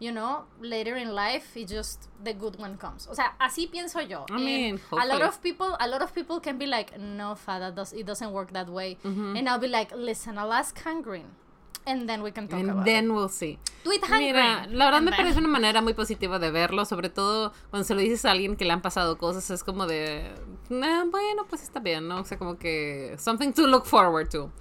you 0.02 0.12
know, 0.12 0.46
later 0.60 0.98
in 0.98 1.14
life, 1.14 1.56
it 1.56 1.68
just 1.68 2.10
the 2.24 2.34
good 2.34 2.60
one 2.60 2.76
comes. 2.76 3.08
O 3.08 3.14
sea, 3.14 3.36
así 3.40 3.68
pienso 3.68 4.02
yo. 4.02 4.26
I 4.32 4.38
mean, 4.40 4.80
a 4.92 5.06
lot 5.06 5.22
of 5.22 5.40
people, 5.44 5.78
a 5.80 5.88
lot 5.88 6.02
of 6.02 6.12
people 6.14 6.40
can 6.40 6.58
be 6.58 6.66
like, 6.66 6.98
no, 6.98 7.36
fa, 7.36 7.60
that 7.60 7.76
does, 7.76 7.94
it 7.94 8.08
doesn't 8.08 8.32
work 8.34 8.52
that 8.52 8.68
way. 8.68 8.98
Mm-hmm. 9.06 9.38
And 9.38 9.48
I'll 9.48 9.60
be 9.60 9.68
like, 9.68 9.92
listen, 9.96 10.40
I'll 10.40 10.52
ask 10.52 10.76
Hangrin, 10.84 11.26
and 11.86 12.08
then 12.08 12.22
we 12.22 12.32
can 12.32 12.48
talk 12.48 12.60
And 12.60 12.70
about 12.70 12.86
then 12.86 13.06
it. 13.06 13.12
we'll 13.12 13.30
see. 13.30 13.58
Hangrin. 13.86 14.20
Mira, 14.34 14.68
la 14.70 14.86
verdad 14.86 14.98
and 15.00 15.06
me 15.06 15.12
then- 15.12 15.18
parece 15.26 15.40
una 15.40 15.48
manera 15.48 15.82
muy 15.82 15.94
positiva 15.94 16.38
de 16.40 16.52
verlo, 16.52 16.86
sobre 16.86 17.10
todo 17.10 17.52
cuando 17.70 17.84
se 17.86 17.96
lo 17.96 18.02
dices 18.02 18.24
a 18.26 18.32
alguien 18.32 18.56
que 18.56 18.66
le 18.66 18.72
han 18.74 18.82
pasado 18.82 19.18
cosas, 19.18 19.50
es 19.50 19.64
como 19.64 19.88
de, 19.88 20.32
"Nah, 20.70 21.06
bueno, 21.06 21.46
pues 21.50 21.64
está 21.64 21.80
bien, 21.80 22.08
¿no? 22.08 22.20
O 22.22 22.26
sea, 22.26 22.38
como 22.38 22.58
que 22.58 23.16
something 23.18 23.52
to 23.54 23.66
look 23.68 23.86
forward 23.86 24.30
to. 24.30 24.52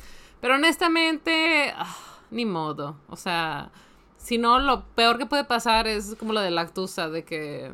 Pero 0.41 0.55
honestamente, 0.55 1.73
ah, 1.77 1.95
ni 2.31 2.47
modo. 2.47 2.97
O 3.09 3.17
sea, 3.17 3.71
si 4.17 4.39
no, 4.39 4.59
lo 4.59 4.85
peor 4.95 5.19
que 5.19 5.27
puede 5.27 5.45
pasar 5.45 5.87
es 5.87 6.15
como 6.19 6.33
lo 6.33 6.41
de 6.41 6.51
la 6.51 6.63
Actusa, 6.63 7.09
de 7.11 7.25
que... 7.25 7.71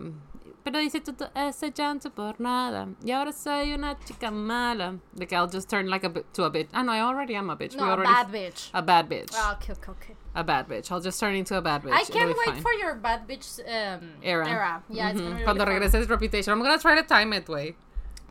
Pero 0.66 0.80
dice 0.80 1.00
tú 1.00 1.14
ese 1.32 1.70
llanto 1.70 2.10
por 2.10 2.40
nada. 2.40 2.88
Y 3.00 3.12
ahora 3.12 3.32
soy 3.32 3.72
una 3.72 3.96
chica 4.04 4.32
mala. 4.32 4.98
Que 5.16 5.36
I'll 5.36 5.46
just 5.46 5.70
turn 5.70 5.86
like 5.86 6.02
a 6.02 6.08
to 6.10 6.42
a 6.42 6.50
bitch. 6.50 6.66
Ah, 6.74 6.82
no, 6.82 6.90
I 6.90 7.02
already 7.02 7.36
am 7.36 7.50
a 7.50 7.56
bitch. 7.56 7.76
No, 7.76 7.86
We 7.86 7.92
a 7.92 7.96
bad 7.98 8.32
bitch. 8.32 8.70
A 8.74 8.82
bad 8.82 9.08
bitch. 9.08 9.30
Ah, 9.34 9.54
okay, 9.54 9.74
okay, 9.74 9.92
okay. 9.92 10.16
A 10.34 10.42
bad 10.42 10.66
bitch. 10.66 10.90
I'll 10.90 11.00
just 11.00 11.20
turn 11.20 11.36
into 11.36 11.56
a 11.56 11.62
bad 11.62 11.84
bitch. 11.84 11.92
I 11.92 12.02
can't 12.02 12.36
wait 12.36 12.54
fine. 12.54 12.62
for 12.62 12.72
your 12.72 12.96
bad 12.96 13.28
bitch 13.28 13.60
um, 13.60 14.14
era. 14.24 14.82
Yeah, 14.90 15.10
it's 15.10 15.20
Ujú. 15.20 15.22
gonna 15.22 15.36
be 15.36 15.44
Cuando 15.44 15.64
really 15.66 15.88
fun. 15.88 16.02
Reputation. 16.08 16.52
I'm 16.52 16.60
gonna 16.60 16.80
try 16.80 16.96
to 16.96 17.04
time 17.04 17.32
it, 17.32 17.48
way. 17.48 17.76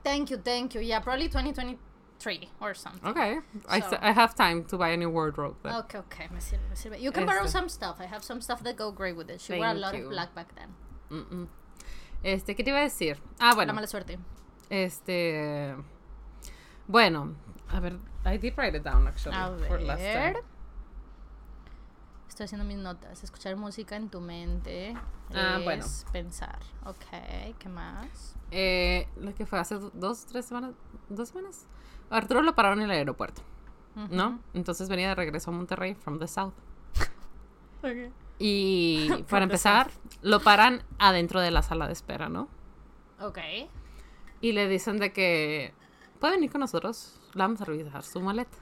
Thank 0.03 0.29
you, 0.29 0.35
thank 0.35 0.75
you. 0.75 0.81
Yeah, 0.81 0.99
probably 0.99 1.29
2023 1.29 2.49
or 2.59 2.73
something. 2.73 3.09
Okay. 3.11 3.39
I, 3.69 3.79
So- 3.79 3.97
I 4.01 4.11
have 4.11 4.35
time 4.35 4.65
to 4.65 4.77
buy 4.77 4.89
a 4.89 4.97
new 4.97 5.09
wardrobe. 5.09 5.55
then. 5.63 5.73
Okay, 5.75 5.99
okay, 5.99 6.27
me 6.33 6.41
sirve, 6.41 6.59
me 6.69 6.75
sirve. 6.75 6.99
You 6.99 7.13
can 7.13 7.25
borrow 7.25 7.45
some 7.45 7.69
stuff. 7.69 7.95
I 8.01 8.07
have 8.07 8.25
some 8.25 8.41
stuff 8.41 8.61
that 8.63 8.75
go 8.75 8.91
great 8.91 9.15
with 9.15 9.29
it. 9.29 9.39
She 9.39 9.53
wore 9.53 9.67
a 9.67 9.73
lot 9.73 9.95
you. 9.95 10.03
of 10.03 10.09
black 10.09 10.35
back 10.35 10.53
then. 10.53 10.75
Mm-mm. 11.09 11.47
Este, 12.25 12.55
¿qué 12.55 12.63
te 12.63 12.71
iba 12.71 12.79
a 12.79 12.81
decir? 12.81 13.21
Ah, 13.39 13.49
La 13.49 13.55
bueno. 13.55 13.73
mala 13.75 13.85
suerte. 13.85 14.17
Este. 14.71 15.75
Bueno, 16.87 17.35
a 17.69 17.79
ver. 17.79 17.99
I 18.25 18.39
did 18.39 18.53
write 18.57 18.75
it 18.75 18.83
down, 18.83 19.07
actually. 19.07 19.37
A 19.37 19.55
for 19.67 19.79
last 19.79 20.01
time. 20.01 20.33
ver. 20.33 20.43
Estoy 22.27 22.45
haciendo 22.45 22.65
mis 22.65 22.77
notas. 22.77 23.23
Escuchar 23.23 23.55
música 23.57 23.95
en 23.95 24.09
tu 24.09 24.21
mente. 24.21 24.95
Ah, 25.35 25.57
es 25.59 25.63
bueno. 25.63 25.85
pensar. 26.11 26.57
Ok, 26.85 27.05
¿qué 27.59 27.69
más? 27.69 28.35
Eh, 28.49 29.07
lo 29.17 29.35
que 29.35 29.45
fue 29.45 29.59
hace 29.59 29.75
dos, 29.93 30.25
tres 30.25 30.45
semanas. 30.45 30.71
¿Dos 31.09 31.29
semanas? 31.29 31.67
Arturo 32.09 32.41
lo 32.41 32.55
pararon 32.55 32.79
en 32.79 32.85
el 32.85 32.91
aeropuerto, 32.97 33.43
¿no? 34.09 34.39
Entonces 34.55 34.89
venía 34.89 35.09
de 35.09 35.15
regreso 35.15 35.51
a 35.51 35.53
Monterrey 35.53 35.93
from 35.93 36.17
the 36.17 36.27
south. 36.27 36.53
Ok. 37.83 38.11
Y 38.39 39.09
para 39.29 39.43
empezar, 39.43 39.91
lo 40.21 40.41
paran 40.41 40.83
adentro 40.99 41.41
de 41.41 41.51
la 41.51 41.61
sala 41.61 41.87
de 41.87 41.93
espera, 41.93 42.29
¿no? 42.29 42.49
Ok. 43.19 43.39
Y 44.41 44.51
le 44.51 44.67
dicen 44.67 44.97
de 44.99 45.13
que 45.13 45.73
pueden 46.19 46.43
ir 46.43 46.51
con 46.51 46.61
nosotros, 46.61 47.19
le 47.33 47.39
vamos 47.39 47.61
a 47.61 47.65
revisar 47.65 48.03
su 48.03 48.19
maleta. 48.21 48.57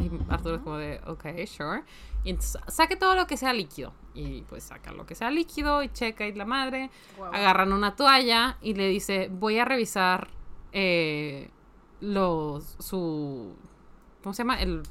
Y 0.00 0.10
Arturo 0.32 0.56
es 0.56 0.62
como 0.62 0.78
de, 0.78 1.00
ok, 1.06 1.46
sure. 1.46 1.84
Y 2.24 2.30
entonces 2.30 2.58
saque 2.68 2.96
todo 2.96 3.14
lo 3.14 3.26
que 3.26 3.36
sea 3.36 3.52
líquido. 3.52 3.92
Y 4.14 4.42
pues 4.42 4.64
saca 4.64 4.92
lo 4.92 5.04
que 5.04 5.14
sea 5.14 5.30
líquido 5.30 5.82
y 5.82 5.90
checa 5.90 6.26
y 6.26 6.32
la 6.32 6.46
madre. 6.46 6.90
Wow. 7.18 7.26
Agarran 7.26 7.72
una 7.72 7.94
toalla 7.94 8.56
y 8.62 8.74
le 8.74 8.88
dice, 8.88 9.28
voy 9.30 9.58
a 9.58 9.66
revisar 9.66 10.28
eh, 10.72 11.50
los, 12.00 12.76
su, 12.78 13.54
¿cómo 14.22 14.32
se 14.32 14.42
llama? 14.42 14.60
El, 14.60 14.82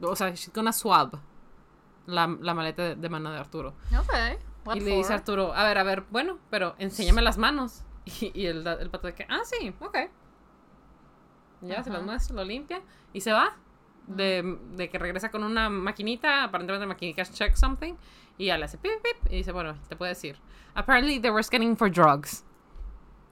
o 0.00 0.16
sea, 0.16 0.30
she's 0.30 0.52
gonna 0.52 0.72
swab 0.72 1.20
la, 2.06 2.26
la 2.40 2.54
maleta 2.54 2.82
de, 2.82 2.94
de 2.96 3.08
mano 3.08 3.30
de 3.30 3.38
Arturo. 3.38 3.74
Ok. 3.98 4.12
What 4.64 4.76
y 4.76 4.80
le 4.80 4.96
dice 4.96 5.12
a? 5.12 5.16
Arturo, 5.16 5.52
a 5.54 5.64
ver, 5.64 5.78
a 5.78 5.82
ver, 5.82 6.04
bueno, 6.10 6.38
pero 6.50 6.74
enséñame 6.78 7.22
las 7.22 7.38
manos. 7.38 7.82
Y, 8.04 8.32
y 8.34 8.46
el, 8.46 8.66
el 8.66 8.90
pato 8.90 9.06
de 9.06 9.14
que, 9.14 9.24
ah, 9.28 9.42
sí, 9.44 9.72
ok. 9.78 9.96
Ya 11.60 11.84
se 11.84 11.90
las 11.90 12.02
muestra, 12.02 12.34
lo 12.34 12.44
limpia 12.44 12.82
y 13.12 13.20
se 13.20 13.32
va. 13.32 13.56
De, 14.08 14.58
de 14.72 14.90
que 14.90 14.98
regresa 14.98 15.30
con 15.30 15.44
una 15.44 15.68
maquinita, 15.68 16.42
aparentemente 16.42 16.84
maquinita 16.86 17.22
check 17.22 17.54
something, 17.54 17.94
y 18.36 18.46
ya 18.46 18.58
le 18.58 18.64
hace 18.64 18.78
pip, 18.78 18.90
pip, 19.02 19.30
y 19.32 19.36
dice, 19.36 19.52
bueno, 19.52 19.76
te 19.88 19.94
puedes 19.94 20.22
ir. 20.24 20.36
Apparently 20.74 21.20
they 21.20 21.30
were 21.30 21.44
scanning 21.44 21.76
for 21.76 21.88
drugs. 21.88 22.44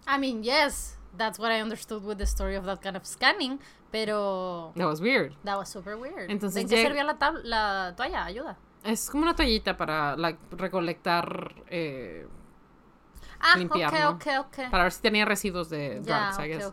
I 0.07 0.19
mean, 0.19 0.45
yes. 0.45 0.97
That's 1.17 1.41
what 1.41 1.51
I 1.51 1.61
understood 1.61 2.05
with 2.05 2.19
the 2.19 2.27
story 2.27 2.55
of 2.55 2.65
that 2.67 2.81
kind 2.81 2.97
of 2.97 3.05
scanning. 3.05 3.59
Pero. 3.91 4.73
That 4.77 4.87
was 4.87 5.01
weird. 5.01 5.35
That 5.45 5.57
was 5.59 5.69
super 5.69 5.97
weird. 5.97 6.31
Entonces 6.31 6.69
¿De 6.69 6.75
qué 6.77 6.83
servía 6.83 7.05
la, 7.05 7.17
la 7.43 7.95
toalla? 7.97 8.25
Ayuda. 8.25 8.57
Es 8.85 9.11
como 9.11 9.25
una 9.25 9.35
toallita 9.35 9.77
para 9.77 10.17
like, 10.17 10.39
recolectar, 10.53 11.55
eh, 11.69 12.27
Ah, 13.41 13.57
Limpiar, 13.57 13.93
ok, 13.93 14.01
¿no? 14.01 14.11
ok, 14.11 14.47
ok. 14.47 14.71
para 14.71 14.83
ver 14.85 14.93
si 14.93 15.01
tenía 15.01 15.25
residuos 15.25 15.71
de 15.71 16.01
Ya, 16.05 16.31
drugs, 16.33 16.39
I 16.45 16.49
guess. 16.49 16.73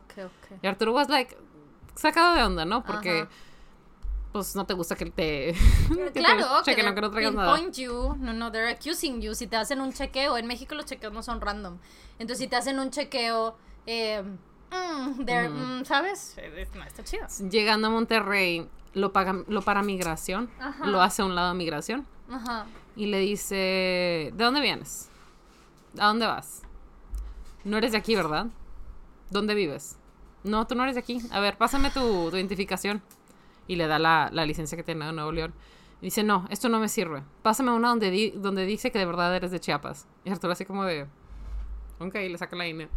Y 0.62 0.68
Arturo 0.68 0.92
was 0.94 1.08
like, 1.10 1.36
sacado 1.96 2.36
de 2.36 2.44
onda, 2.44 2.66
¿no? 2.66 2.84
Porque, 2.84 3.22
Ajá. 3.22 3.30
pues, 4.34 4.54
no 4.56 4.66
te 4.66 4.74
gusta 4.74 4.96
que 4.96 5.06
te... 5.06 5.54
que 5.96 6.12
te 6.12 6.20
Claro, 6.20 6.46
que 6.64 6.72
chequen, 6.72 6.86
aunque 6.88 7.02
no 7.02 7.10
traigas 7.10 7.34
nada. 7.34 7.58
you, 7.72 8.16
no, 8.20 8.34
no, 8.34 8.52
they're 8.52 8.70
accusing 8.70 9.22
you. 9.22 9.34
Si 9.34 9.48
te 9.48 9.56
hacen 9.56 9.80
un 9.80 9.94
chequeo, 9.94 10.38
en 10.38 10.46
México 10.46 10.76
los 10.76 10.86
chequeos 10.86 11.14
no 11.14 11.24
son 11.24 11.40
random. 11.40 11.78
Entonces, 12.20 12.40
si 12.40 12.48
te 12.48 12.58
hacen 12.58 12.80
un 12.80 12.90
chequeo, 12.92 13.58
eh, 13.86 14.24
mm, 14.72 15.26
they're, 15.26 15.50
mm, 15.50 15.86
¿sabes? 15.86 16.34
Eh, 16.38 16.68
No, 16.76 16.84
está 16.84 17.04
chido. 17.04 17.26
Llegando 17.50 17.88
a 17.88 17.90
Monterrey, 17.90 18.68
lo, 18.94 19.12
paga, 19.14 19.44
lo 19.48 19.62
para 19.62 19.82
migración, 19.84 20.50
Ajá. 20.60 20.86
lo 20.86 21.02
hace 21.02 21.22
a 21.22 21.26
un 21.26 21.36
lado 21.36 21.50
de 21.50 21.56
migración, 21.56 22.06
Ajá. 22.30 22.66
y 22.96 23.06
le 23.08 23.20
dice, 23.20 23.56
¿de 24.36 24.44
dónde 24.44 24.62
vienes? 24.62 25.10
¿A 26.00 26.08
dónde 26.08 26.26
vas? 26.28 26.64
No 27.64 27.78
eres 27.78 27.92
de 27.92 27.98
aquí, 27.98 28.16
¿verdad? 28.16 28.48
¿Dónde 29.30 29.56
vives? 29.56 29.98
No, 30.44 30.66
tú 30.68 30.76
no 30.76 30.84
eres 30.84 30.96
de 30.96 31.00
aquí. 31.02 31.20
A 31.32 31.40
ver, 31.40 31.58
pásame 31.58 31.90
tu, 31.92 32.30
tu 32.30 32.38
identificación. 32.38 33.02
Y 33.68 33.76
le 33.76 33.88
da 33.88 34.00
la, 34.00 34.30
la 34.32 34.46
licencia 34.46 34.78
que 34.78 34.84
tiene 34.84 35.06
de 35.06 35.12
Nuevo 35.12 35.32
León. 35.34 35.54
Y 36.00 36.06
dice, 36.06 36.24
no, 36.24 36.48
esto 36.50 36.70
no 36.70 36.80
me 36.80 36.88
sirve. 36.88 37.24
Pásame 37.42 37.72
una 37.72 37.90
donde, 37.90 38.10
di- 38.12 38.30
donde 38.32 38.66
dice 38.66 38.92
que 38.92 39.00
de 39.00 39.06
verdad 39.06 39.36
eres 39.36 39.52
de 39.52 39.60
Chiapas. 39.60 40.08
Y 40.24 40.30
Arturo 40.30 40.54
así 40.54 40.64
como 40.64 40.86
de... 40.86 41.08
Ok, 42.00 42.14
le 42.14 42.38
saca 42.38 42.56
la 42.56 42.68
INE. 42.68 42.88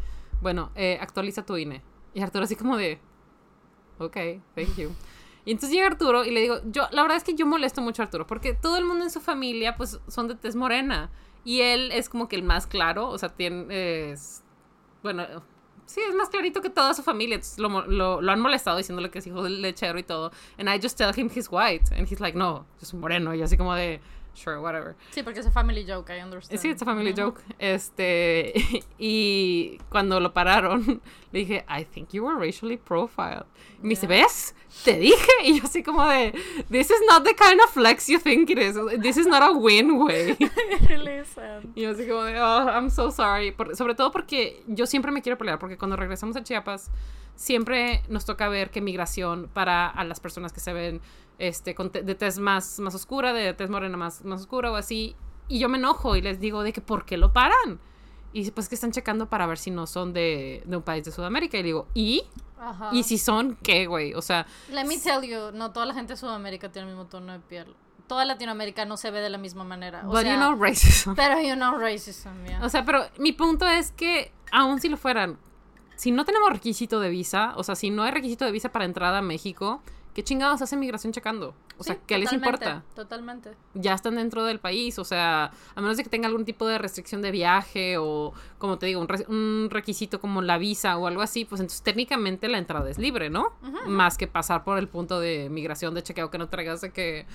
Bueno, 0.40 0.70
eh, 0.74 0.98
actualiza 1.00 1.44
tu 1.44 1.56
INE. 1.56 1.82
Y 2.14 2.22
Arturo 2.22 2.44
así 2.44 2.56
como 2.56 2.76
de... 2.76 2.98
Ok, 3.98 4.16
thank 4.54 4.76
you. 4.76 4.90
Y 5.44 5.52
entonces 5.52 5.70
llega 5.74 5.86
Arturo 5.86 6.24
y 6.24 6.30
le 6.30 6.40
digo, 6.40 6.60
yo, 6.66 6.86
la 6.90 7.02
verdad 7.02 7.16
es 7.16 7.24
que 7.24 7.34
yo 7.34 7.46
molesto 7.46 7.80
mucho 7.80 8.02
a 8.02 8.06
Arturo, 8.06 8.26
porque 8.26 8.54
todo 8.54 8.76
el 8.76 8.84
mundo 8.84 9.04
en 9.04 9.10
su 9.10 9.20
familia, 9.20 9.76
pues, 9.76 10.00
son 10.08 10.28
de 10.28 10.34
tez 10.34 10.54
morena. 10.56 11.10
Y 11.44 11.62
él 11.62 11.90
es 11.92 12.08
como 12.08 12.28
que 12.28 12.36
el 12.36 12.42
más 12.42 12.66
claro, 12.66 13.08
o 13.08 13.16
sea, 13.18 13.30
tiene, 13.30 14.10
es, 14.12 14.42
bueno, 15.02 15.26
sí, 15.86 16.00
es 16.06 16.14
más 16.14 16.28
clarito 16.28 16.60
que 16.60 16.70
toda 16.70 16.92
su 16.94 17.02
familia. 17.02 17.36
Entonces 17.36 17.58
lo, 17.58 17.68
lo, 17.86 18.20
lo 18.20 18.32
han 18.32 18.40
molestado 18.40 18.76
diciéndole 18.76 19.10
que 19.10 19.20
es 19.20 19.26
hijo 19.26 19.42
del 19.42 19.62
lechero 19.62 19.98
y 19.98 20.02
todo. 20.02 20.30
And 20.58 20.68
I 20.68 20.78
just 20.80 20.98
tell 20.98 21.12
him 21.14 21.30
he's 21.34 21.48
white. 21.50 21.94
And 21.94 22.06
he's 22.06 22.20
like, 22.20 22.36
no, 22.36 22.66
yo 22.78 22.86
soy 22.86 23.00
moreno. 23.00 23.34
Y 23.34 23.42
así 23.42 23.56
como 23.56 23.74
de, 23.74 24.00
sure, 24.34 24.58
whatever. 24.58 24.96
Sí, 25.10 25.22
porque 25.22 25.40
es 25.40 25.46
a 25.46 25.50
family 25.50 25.84
joke, 25.86 26.10
I 26.10 26.22
understand. 26.22 26.60
Sí, 26.60 26.68
it's 26.70 26.82
a 26.82 26.84
family 26.84 27.12
joke. 27.16 27.40
Este, 27.58 28.52
y 28.98 29.78
cuando 29.88 30.20
lo 30.20 30.32
pararon, 30.32 31.00
le 31.32 31.38
dije, 31.38 31.64
I 31.68 31.84
think 31.84 32.10
you 32.12 32.24
were 32.24 32.36
racially 32.38 32.76
profiled. 32.76 33.44
Y 33.78 33.82
me 33.82 33.88
dice, 33.90 34.06
¿ves? 34.06 34.54
Te 34.84 34.98
dije. 34.98 35.16
Y 35.44 35.58
yo 35.58 35.64
así 35.64 35.82
como 35.82 36.06
de, 36.06 36.32
this 36.70 36.90
is 36.90 37.00
not 37.08 37.24
the 37.24 37.34
kind 37.34 37.60
of 37.60 37.70
flex 37.70 38.06
you 38.08 38.18
think 38.18 38.50
it 38.50 38.58
is. 38.58 38.76
This 39.00 39.16
is 39.16 39.26
not 39.26 39.42
a 39.42 39.52
win, 39.52 39.92
way. 40.02 40.36
Y 41.74 41.82
yo 41.82 41.90
así 41.90 42.06
como 42.06 42.24
de, 42.24 42.40
oh, 42.40 42.68
I'm 42.68 42.90
so 42.90 43.10
sorry. 43.10 43.52
Por- 43.52 43.74
sobre 43.76 43.94
todo 43.94 44.10
porque 44.10 44.62
yo 44.66 44.86
siempre 44.86 45.12
me 45.12 45.22
quiero 45.22 45.38
pelear, 45.38 45.58
porque 45.58 45.76
cuando 45.76 45.96
regresamos 45.96 46.36
a 46.36 46.42
Chiapas, 46.42 46.90
siempre 47.36 48.02
nos 48.08 48.26
toca 48.26 48.48
ver 48.48 48.70
que 48.70 48.80
migración 48.80 49.48
para 49.52 49.88
a 49.88 50.04
las 50.04 50.20
personas 50.20 50.52
que 50.52 50.60
se 50.60 50.72
ven 50.72 51.00
este, 51.40 51.74
con 51.74 51.90
te- 51.90 52.02
de 52.02 52.14
tez 52.14 52.38
más, 52.38 52.78
más 52.78 52.94
oscura, 52.94 53.32
de 53.32 53.52
tez 53.54 53.68
morena 53.70 53.96
más, 53.96 54.24
más 54.24 54.42
oscura 54.42 54.70
o 54.70 54.76
así. 54.76 55.16
Y 55.48 55.58
yo 55.58 55.68
me 55.68 55.78
enojo 55.78 56.14
y 56.14 56.22
les 56.22 56.38
digo 56.38 56.62
de 56.62 56.72
que, 56.72 56.80
¿por 56.80 57.04
qué 57.04 57.16
lo 57.16 57.32
paran? 57.32 57.80
Y 58.32 58.48
pues 58.52 58.68
que 58.68 58.76
están 58.76 58.92
checando 58.92 59.28
para 59.28 59.46
ver 59.46 59.58
si 59.58 59.72
no 59.72 59.88
son 59.88 60.12
de, 60.12 60.62
de 60.64 60.76
un 60.76 60.82
país 60.84 61.04
de 61.04 61.10
Sudamérica. 61.10 61.58
Y 61.58 61.62
le 61.62 61.66
digo, 61.66 61.88
¿y? 61.94 62.22
Ajá. 62.60 62.90
¿Y 62.92 63.02
si 63.02 63.18
son 63.18 63.56
qué, 63.62 63.86
güey? 63.86 64.14
O 64.14 64.22
sea, 64.22 64.46
Let 64.70 64.84
me 64.84 64.98
tell 64.98 65.22
you, 65.28 65.50
no 65.52 65.72
toda 65.72 65.86
la 65.86 65.94
gente 65.94 66.12
de 66.12 66.16
Sudamérica 66.16 66.70
tiene 66.70 66.88
el 66.88 66.94
mismo 66.94 67.08
tono 67.10 67.32
de 67.32 67.40
piel. 67.40 67.74
toda 68.06 68.24
Latinoamérica 68.24 68.84
no 68.84 68.96
se 68.96 69.10
ve 69.10 69.20
de 69.20 69.30
la 69.30 69.38
misma 69.38 69.64
manera. 69.64 70.02
O 70.06 70.10
But 70.10 70.20
sea, 70.22 70.34
you 70.34 70.38
know 70.40 70.54
racism. 70.62 71.14
Pero 71.14 71.40
you 71.40 71.54
know 71.54 71.78
racism, 71.78 72.44
yeah. 72.46 72.64
O 72.64 72.68
sea, 72.68 72.84
pero 72.84 73.04
mi 73.18 73.32
punto 73.32 73.66
es 73.66 73.90
que, 73.92 74.32
aun 74.52 74.80
si 74.80 74.88
lo 74.88 74.96
fueran, 74.96 75.38
si 75.96 76.10
no 76.12 76.24
tenemos 76.24 76.50
requisito 76.50 76.98
de 77.00 77.08
visa, 77.08 77.52
o 77.56 77.62
sea, 77.64 77.74
si 77.76 77.90
no 77.90 78.02
hay 78.04 78.10
requisito 78.12 78.44
de 78.44 78.52
visa 78.52 78.70
para 78.70 78.84
entrada 78.84 79.18
a 79.18 79.22
México, 79.22 79.82
¿qué 80.14 80.22
chingados 80.24 80.60
hace 80.62 80.76
migración 80.76 81.12
checando? 81.12 81.54
O 81.78 81.84
sea, 81.84 81.94
Sí, 81.94 82.00
¿qué 82.06 82.18
les 82.18 82.32
importa? 82.32 82.82
Totalmente. 82.94 83.52
Ya 83.74 83.94
están 83.94 84.16
dentro 84.16 84.44
del 84.44 84.58
país, 84.60 84.98
o 84.98 85.04
sea, 85.04 85.50
a 85.74 85.80
menos 85.80 85.96
de 85.96 86.02
que 86.02 86.10
tenga 86.10 86.26
algún 86.28 86.44
tipo 86.44 86.66
de 86.66 86.76
restricción 86.78 87.22
de 87.22 87.30
viaje 87.30 87.96
o, 87.98 88.34
como 88.58 88.78
te 88.78 88.86
digo, 88.86 89.00
un, 89.00 89.08
re- 89.08 89.24
un 89.28 89.68
requisito 89.70 90.20
como 90.20 90.42
la 90.42 90.58
visa 90.58 90.98
o 90.98 91.06
algo 91.06 91.22
así, 91.22 91.44
pues 91.46 91.60
entonces 91.60 91.82
técnicamente 91.82 92.48
la 92.48 92.58
entrada 92.58 92.90
es 92.90 92.98
libre, 92.98 93.30
¿no? 93.30 93.52
Más 93.86 94.18
que 94.18 94.26
pasar 94.26 94.62
por 94.64 94.78
el 94.78 94.88
punto 94.88 95.20
de 95.20 95.48
migración 95.48 95.94
de 95.94 96.02
chequeo 96.02 96.30
que 96.30 96.38
no 96.38 96.48
traigas 96.48 96.80
de 96.82 96.90
que 96.92 97.26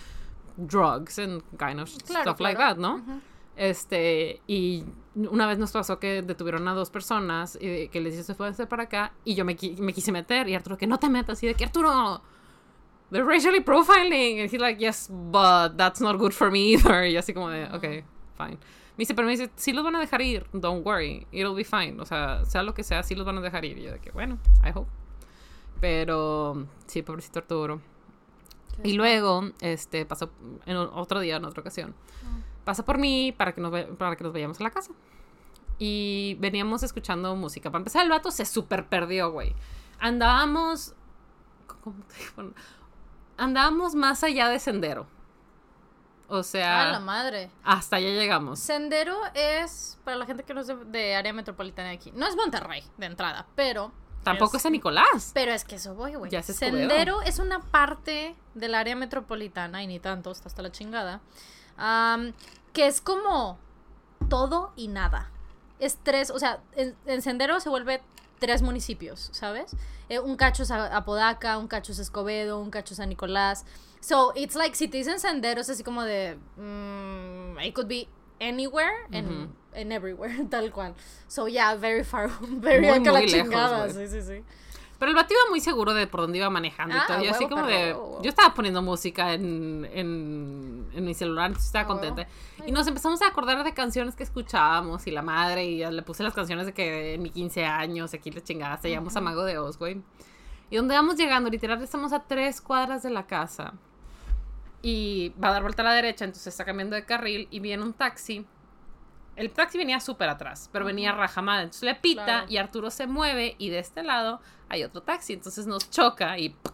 drugs 0.57 1.19
and 1.19 1.41
kind 1.57 1.79
of 1.79 1.91
Claro, 2.05 2.23
stuff 2.31 2.39
like 2.39 2.57
that, 2.57 2.77
¿no? 2.77 3.01
Este, 3.57 4.41
y 4.47 4.83
una 5.15 5.47
vez 5.47 5.57
nos 5.57 5.71
pasó 5.71 5.97
que 5.97 6.21
detuvieron 6.21 6.67
a 6.67 6.73
dos 6.73 6.89
personas 6.89 7.57
y 7.59 7.87
que 7.87 8.01
les 8.01 8.11
dice 8.13 8.23
se 8.25 8.35
pueden 8.35 8.53
hacer 8.53 8.67
para 8.67 8.83
acá 8.83 9.13
y 9.23 9.33
yo 9.33 9.45
me, 9.45 9.55
qui- 9.57 9.77
me 9.79 9.93
quise 9.93 10.11
meter 10.11 10.47
y 10.49 10.55
Arturo 10.55 10.77
que 10.77 10.87
no 10.87 10.97
te 10.99 11.07
metas 11.09 11.41
y 11.41 11.47
de 11.47 11.53
que 11.55 11.63
Arturo 11.63 12.21
they're 13.15 13.27
racially 13.27 13.61
profiling 13.61 14.41
and 14.41 14.49
he's 14.51 14.59
like 14.59 14.79
yes 14.79 15.09
but 15.09 15.77
that's 15.77 16.01
not 16.01 16.17
good 16.17 16.33
for 16.33 16.51
me 16.51 16.73
either 16.73 17.05
y 17.05 17.17
así 17.17 17.33
como 17.33 17.49
de 17.49 17.65
ok 17.65 18.03
fine 18.37 18.57
me 18.97 19.01
dice 19.03 19.13
pero 19.13 19.25
me 19.25 19.31
dice 19.31 19.49
sí 19.55 19.73
los 19.73 19.83
van 19.83 19.95
a 19.95 19.99
dejar 19.99 20.21
ir 20.21 20.45
don't 20.53 20.85
worry 20.85 21.25
it'll 21.31 21.55
be 21.55 21.63
fine 21.63 21.99
o 21.99 22.05
sea 22.05 22.43
sea 22.45 22.63
lo 22.63 22.73
que 22.73 22.83
sea 22.83 23.03
sí 23.03 23.15
los 23.15 23.25
van 23.25 23.37
a 23.37 23.41
dejar 23.41 23.63
ir 23.65 23.77
y 23.77 23.83
yo 23.83 23.91
de 23.91 23.99
que 23.99 24.11
bueno 24.11 24.37
I 24.63 24.71
hope 24.73 24.89
pero 25.79 26.67
sí 26.87 27.01
pobrecito 27.01 27.39
Arturo 27.39 27.81
y 28.83 28.93
luego, 28.93 29.51
este, 29.61 30.05
pasó 30.05 30.31
en 30.65 30.75
otro 30.77 31.19
día, 31.19 31.37
en 31.37 31.45
otra 31.45 31.61
ocasión. 31.61 31.95
Pasa 32.63 32.83
por 32.83 32.97
mí 32.97 33.31
para 33.31 33.53
que, 33.53 33.61
nos 33.61 33.71
para 33.95 34.15
que 34.15 34.23
nos 34.23 34.33
vayamos 34.33 34.59
a 34.59 34.63
la 34.63 34.71
casa. 34.71 34.91
Y 35.77 36.37
veníamos 36.39 36.83
escuchando 36.83 37.35
música. 37.35 37.69
Para 37.69 37.81
empezar, 37.81 38.03
el 38.03 38.09
vato 38.09 38.31
se 38.31 38.45
super 38.45 38.87
perdió, 38.87 39.31
güey. 39.31 39.55
Andábamos... 39.99 40.93
¿cómo 41.83 41.97
te 42.07 42.15
digo? 42.15 42.53
Andábamos 43.37 43.95
más 43.95 44.23
allá 44.23 44.49
de 44.49 44.59
Sendero. 44.59 45.07
O 46.27 46.35
Ah, 46.35 46.37
la 46.37 46.43
sea, 46.43 46.99
madre. 47.01 47.51
hasta 47.63 47.97
allá 47.97 48.09
llegamos. 48.09 48.59
Sendero 48.59 49.15
es, 49.35 49.99
para 50.03 50.17
la 50.17 50.25
gente 50.25 50.43
que 50.43 50.53
no 50.55 50.61
es 50.61 50.67
de, 50.67 50.75
de 50.85 51.15
área 51.15 51.33
metropolitana 51.33 51.89
de 51.89 51.95
aquí, 51.95 52.11
no 52.15 52.25
es 52.25 52.35
Monterrey 52.35 52.83
de 52.97 53.05
entrada, 53.05 53.45
pero... 53.55 53.91
Tampoco 54.23 54.57
es 54.57 54.63
San 54.63 54.71
Nicolás. 54.71 55.29
Pero 55.35 55.51
es 55.51 55.63
que 55.63 55.75
eso 55.75 55.93
voy, 55.93 56.15
güey. 56.15 56.31
Ya 56.31 56.39
es. 56.39 56.47
Sendero 56.47 57.21
es 57.21 57.37
una 57.37 57.59
parte 57.59 58.35
del 58.55 58.73
área 58.73 58.95
metropolitana, 58.95 59.83
y 59.83 59.87
ni 59.87 59.99
tanto, 59.99 60.31
está 60.31 60.47
hasta 60.49 60.63
la 60.63 60.71
chingada, 60.71 61.21
que 62.73 62.87
es 62.87 63.01
como 63.01 63.59
todo 64.27 64.73
y 64.75 64.87
nada. 64.87 65.29
Es 65.77 65.99
tres, 66.01 66.31
o 66.31 66.39
sea, 66.39 66.59
en, 66.75 66.95
en 67.05 67.21
Sendero 67.21 67.59
se 67.59 67.69
vuelve 67.69 68.01
tres 68.39 68.61
municipios, 68.61 69.29
¿sabes? 69.31 69.75
Eh, 70.09 70.19
un 70.19 70.35
cacho 70.35 70.63
es 70.63 70.71
A- 70.71 70.95
Apodaca, 70.95 71.57
un 71.57 71.67
cacho 71.67 71.91
es 71.91 71.99
Escobedo, 71.99 72.59
un 72.59 72.69
cacho 72.71 72.93
es 72.93 72.97
San 72.97 73.09
Nicolás. 73.09 73.65
So, 74.01 74.33
it's 74.35 74.55
like, 74.55 74.75
si 74.75 74.87
te 74.87 74.97
dicen 74.97 75.19
Sendero, 75.19 75.61
es 75.61 75.69
así 75.69 75.83
como 75.83 76.03
de, 76.03 76.37
mm, 76.57 77.59
it 77.63 77.73
could 77.73 77.87
be 77.87 78.07
anywhere 78.39 78.93
and, 79.11 79.49
and 79.73 79.91
everywhere, 79.91 80.31
tal 80.49 80.69
cual. 80.71 80.93
So, 81.27 81.47
yeah, 81.47 81.75
very 81.75 82.03
far, 82.03 82.27
very 82.41 82.81
Muy, 82.85 82.99
muy 82.99 83.25
lejos, 83.27 83.93
sí, 83.93 84.07
sí, 84.07 84.21
sí. 84.21 84.43
Pero 84.97 85.09
el 85.09 85.15
vato 85.15 85.33
iba 85.33 85.49
muy 85.49 85.59
seguro 85.59 85.93
de 85.93 86.07
por 86.07 86.21
dónde 86.21 86.37
iba 86.37 86.49
manejando 86.49 86.95
y 86.95 86.99
Ah, 86.99 87.03
todo. 87.07 87.21
Yo 87.23 87.31
así 87.31 87.43
como 87.47 87.65
perro, 87.65 87.67
de. 87.67 87.93
huevo. 87.93 88.21
Yo 88.23 88.29
estaba 88.29 88.53
poniendo 88.53 88.81
música 88.81 89.33
en, 89.33 89.87
en, 89.91 90.87
en 90.93 91.05
mi 91.05 91.13
celular, 91.13 91.47
entonces 91.47 91.67
estaba 91.67 91.83
Ah, 91.85 91.87
huevo. 91.95 92.01
contenta. 92.07 92.31
Y 92.65 92.71
nos 92.71 92.87
empezamos 92.87 93.21
a 93.21 93.27
acordar 93.27 93.63
de 93.63 93.73
canciones 93.73 94.15
que 94.15 94.23
escuchábamos 94.23 95.05
y 95.07 95.11
la 95.11 95.21
madre. 95.21 95.65
Y 95.65 95.85
le 95.85 96.01
puse 96.01 96.23
las 96.23 96.33
canciones 96.33 96.65
de 96.65 96.73
que 96.73 97.15
en 97.15 97.21
mi 97.23 97.29
15 97.29 97.65
años, 97.65 98.13
aquí 98.13 98.31
la 98.31 98.41
chingada, 98.41 98.77
se 98.77 98.89
llamamos 98.89 99.15
a 99.15 99.21
Mago 99.21 99.43
de 99.43 99.57
Oz, 99.57 99.77
güey. 99.77 100.01
Y 100.69 100.77
donde 100.77 100.95
vamos 100.95 101.15
llegando, 101.17 101.49
literal, 101.49 101.81
estamos 101.83 102.11
a 102.13 102.23
tres 102.23 102.61
cuadras 102.61 103.03
de 103.03 103.09
la 103.11 103.27
casa. 103.27 103.73
Y 104.81 105.29
va 105.43 105.49
a 105.49 105.51
dar 105.53 105.61
vuelta 105.63 105.81
a 105.81 105.85
la 105.85 105.93
derecha, 105.93 106.25
entonces 106.25 106.47
está 106.47 106.63
cambiando 106.63 106.95
de 106.95 107.05
carril 107.05 107.47
y 107.51 107.59
viene 107.59 107.83
un 107.83 107.93
taxi. 107.93 108.45
El 109.35 109.51
taxi 109.51 109.77
venía 109.77 109.99
súper 109.99 110.29
atrás, 110.29 110.69
pero 110.71 110.85
venía 110.85 111.11
rajamada. 111.11 111.61
Entonces 111.63 111.83
le 111.83 111.95
pita 111.95 112.23
Claro. 112.25 112.45
y 112.49 112.57
Arturo 112.57 112.89
se 112.89 113.05
mueve 113.07 113.55
y 113.57 113.69
de 113.69 113.79
este 113.79 114.03
lado 114.03 114.39
hay 114.69 114.83
otro 114.83 115.01
taxi. 115.01 115.33
Entonces 115.33 115.67
nos 115.67 115.89
choca 115.89 116.37
y 116.39 116.49
¡pum! 116.49 116.71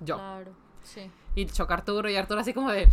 yo. 0.00 0.16
Claro, 0.16 0.52
sí. 0.82 1.10
Y 1.34 1.46
choca 1.46 1.74
Arturo 1.74 2.08
y 2.08 2.16
Arturo 2.16 2.40
así 2.40 2.52
como 2.54 2.70
de... 2.70 2.88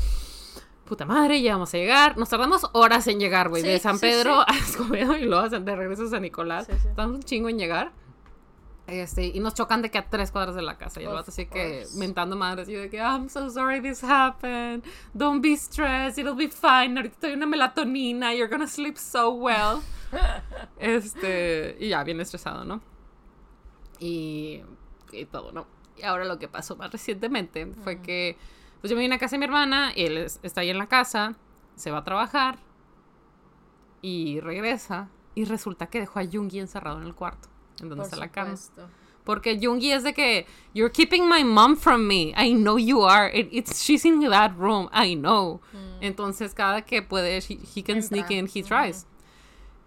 Puta 0.86 1.05
madre, 1.05 1.41
ya 1.41 1.53
vamos 1.53 1.74
a 1.74 1.78
llegar. 1.78 2.18
Nos 2.18 2.28
tardamos 2.30 2.68
horas 2.74 3.07
en 3.07 3.18
llegar, 3.20 3.47
güey. 3.49 3.61
Sí, 3.61 3.70
de 3.70 3.80
San 3.80 3.99
Pedro 3.99 4.43
sí. 4.47 4.53
a 4.53 4.57
Escobedo 4.59 5.16
y 5.18 5.26
luego 5.26 5.47
de 5.47 5.76
regreso 5.76 6.03
a 6.03 6.09
San 6.09 6.22
Nicolás. 6.24 6.66
Sí, 6.66 6.74
sí. 6.78 6.88
Tardamos 6.89 7.16
un 7.18 7.24
chingo 7.24 7.47
en 7.49 7.57
llegar. 7.57 7.91
Este, 8.86 9.25
y 9.27 9.39
nos 9.39 9.53
chocan 9.53 9.81
de 9.81 9.89
que 9.89 9.97
a 9.97 10.09
tres 10.09 10.29
cuadras 10.31 10.55
de 10.55 10.61
la 10.61 10.77
casa. 10.77 11.01
Y 11.01 11.05
el 11.05 11.11
vato 11.13 11.31
así 11.31 11.45
que 11.45 11.86
mentando 11.95 12.36
madres. 12.36 12.67
Y 12.67 12.73
yo 12.73 12.81
de 12.81 12.89
que, 12.89 12.97
I'm 12.97 13.29
so 13.29 13.49
sorry 13.49 13.81
this 13.81 14.03
happened. 14.03 14.84
Don't 15.13 15.41
be 15.41 15.55
stressed. 15.55 16.17
It'll 16.19 16.36
be 16.36 16.49
fine. 16.49 16.97
Ahorita 16.97 17.13
estoy 17.15 17.34
una 17.34 17.45
melatonina. 17.45 18.34
You're 18.36 18.49
gonna 18.49 18.67
sleep 18.67 18.97
so 18.97 19.31
well. 19.31 19.81
este, 20.79 21.77
y 21.79 21.89
ya, 21.89 22.03
bien 22.03 22.19
estresado, 22.19 22.65
¿no? 22.65 22.81
Y, 23.99 24.61
y 25.11 25.25
todo, 25.25 25.51
¿no? 25.51 25.65
Y 25.97 26.03
ahora 26.03 26.25
lo 26.25 26.38
que 26.39 26.47
pasó 26.47 26.75
más 26.75 26.91
recientemente 26.91 27.65
fue 27.84 28.01
que, 28.01 28.38
pues 28.81 28.91
yo 28.91 28.97
me 28.97 29.03
vine 29.03 29.15
a 29.15 29.19
casa 29.19 29.36
de 29.36 29.39
mi 29.39 29.45
hermana, 29.45 29.91
él 29.95 30.17
es- 30.17 30.39
está 30.43 30.61
ahí 30.61 30.69
en 30.69 30.77
la 30.77 30.88
casa, 30.88 31.36
se 31.75 31.89
va 31.91 31.99
a 31.99 32.03
trabajar 32.03 32.57
y 34.01 34.39
regresa 34.41 35.09
y 35.36 35.45
resulta 35.45 35.88
que 35.88 35.99
dejó 35.99 36.19
a 36.19 36.23
Jungi 36.29 36.59
encerrado 36.59 36.99
en 36.99 37.07
el 37.07 37.15
cuarto, 37.15 37.47
en 37.84 37.89
donde 37.89 38.03
Por 38.03 38.05
está 38.05 38.17
la 38.17 38.31
cama. 38.31 38.55
Porque 39.23 39.57
Jungi 39.61 39.91
es 39.93 40.03
de 40.03 40.13
que, 40.13 40.45
you're 40.73 40.91
keeping 40.91 41.29
my 41.29 41.43
mom 41.45 41.77
from 41.77 42.05
me, 42.07 42.34
I 42.36 42.53
know 42.53 42.77
you 42.77 43.05
are, 43.05 43.29
It- 43.34 43.49
it's, 43.53 43.81
she's 43.81 44.03
in 44.03 44.19
that 44.29 44.51
room, 44.57 44.89
I 44.91 45.15
know. 45.15 45.61
Entonces 46.01 46.53
cada 46.53 46.81
que 46.81 47.01
puede, 47.01 47.38
he, 47.38 47.59
he 47.75 47.84
can 47.84 47.97
Entra. 47.99 48.07
sneak 48.07 48.31
in, 48.31 48.47
he 48.53 48.61
Ujú. 48.63 48.67
tries. 48.67 49.05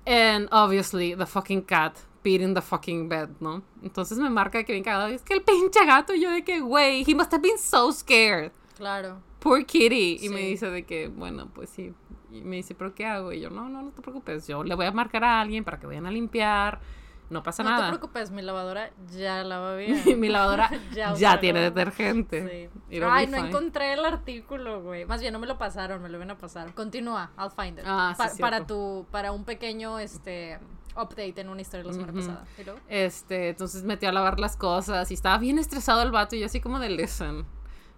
And 0.07 0.49
obviously, 0.53 1.15
the 1.15 1.27
fucking 1.27 1.63
cat 1.63 1.99
beating 2.23 2.55
the 2.55 2.63
fucking 2.63 3.09
bed, 3.09 3.29
¿no? 3.41 3.63
Entonces 3.83 4.19
me 4.19 4.31
marca 4.31 4.63
que 4.65 4.73
bien 4.73 4.85
cagado. 4.85 5.09
Es 5.09 5.23
que 5.23 5.35
el 5.35 5.43
pinche 5.43 5.85
gato, 5.85 6.15
yo 6.15 6.31
de 6.31 6.43
que, 6.43 6.61
güey, 6.61 7.05
he 7.07 7.15
must 7.15 7.33
have 7.33 7.43
been 7.43 7.59
so 7.59 7.93
scared. 7.93 8.53
Claro. 8.77 9.21
Poor 9.41 9.65
kitty. 9.65 10.19
Y 10.23 10.29
me 10.29 10.39
Sí. 10.41 10.47
dice 10.47 10.71
de 10.71 10.85
que, 10.85 11.09
bueno, 11.09 11.49
pues 11.55 11.71
sí. 11.71 11.93
Y 12.33 12.41
me 12.41 12.57
dice, 12.57 12.75
¿pero 12.75 12.95
qué 12.95 13.05
hago? 13.05 13.33
Y 13.33 13.41
yo, 13.41 13.51
no, 13.51 13.69
no, 13.69 13.83
no 13.83 13.91
te 13.91 14.01
preocupes. 14.03 14.47
Yo 14.47 14.63
le 14.65 14.75
voy 14.75 14.87
a 14.87 14.93
marcar 14.93 15.23
a 15.25 15.41
alguien 15.41 15.63
para 15.65 15.79
que 15.79 15.87
vayan 15.87 16.07
a 16.07 16.11
limpiar. 16.11 16.81
No 17.29 17.43
pasa 17.43 17.63
No 17.65 17.71
te 17.71 17.75
nada. 17.77 17.89
preocupes, 17.89 18.31
mi 18.31 18.41
lavadora 18.43 18.91
ya 19.17 19.43
lava 19.43 19.75
bien. 19.77 20.21
Mi 20.21 20.29
lavadora 20.29 20.71
Ya 21.19 21.41
tiene 21.41 21.61
detergente. 21.61 22.71
Sí. 22.91 23.01
Ay, 23.11 23.27
no 23.27 23.37
fine. 23.39 23.49
encontré 23.49 23.93
el 23.95 24.05
artículo, 24.05 24.83
güey. 24.83 25.05
Más 25.07 25.21
bien, 25.21 25.33
no 25.33 25.39
me 25.39 25.47
lo 25.47 25.59
pasaron, 25.59 26.01
me 26.03 26.09
lo 26.09 26.17
iban 26.19 26.31
a 26.31 26.39
pasar. 26.39 26.73
Continúa, 26.75 27.31
I'll 27.39 27.51
find 27.51 27.79
it. 27.79 27.85
Ah, 27.87 28.15
sí, 28.17 28.23
Pa- 28.41 28.51
para 28.51 28.67
tu, 28.67 29.07
para 29.11 29.33
un 29.33 29.45
pequeño, 29.45 29.99
este, 29.99 30.59
update 30.95 31.41
en 31.41 31.49
una 31.49 31.61
historia 31.63 31.83
de 31.83 31.89
la 31.89 31.93
semana 31.95 32.13
pasada. 32.13 32.45
¿Y 32.59 32.65
luego? 32.65 32.81
Este, 32.89 33.49
entonces 33.51 33.83
metió 33.83 34.09
a 34.09 34.13
lavar 34.13 34.39
las 34.39 34.57
cosas 34.57 35.11
y 35.11 35.15
estaba 35.15 35.39
bien 35.39 35.59
estresado 35.59 36.03
el 36.03 36.13
vato 36.13 36.37
y 36.37 36.41
yo 36.41 36.47
así 36.47 36.61
como 36.61 36.79
de 36.79 36.91
listen. 36.91 37.45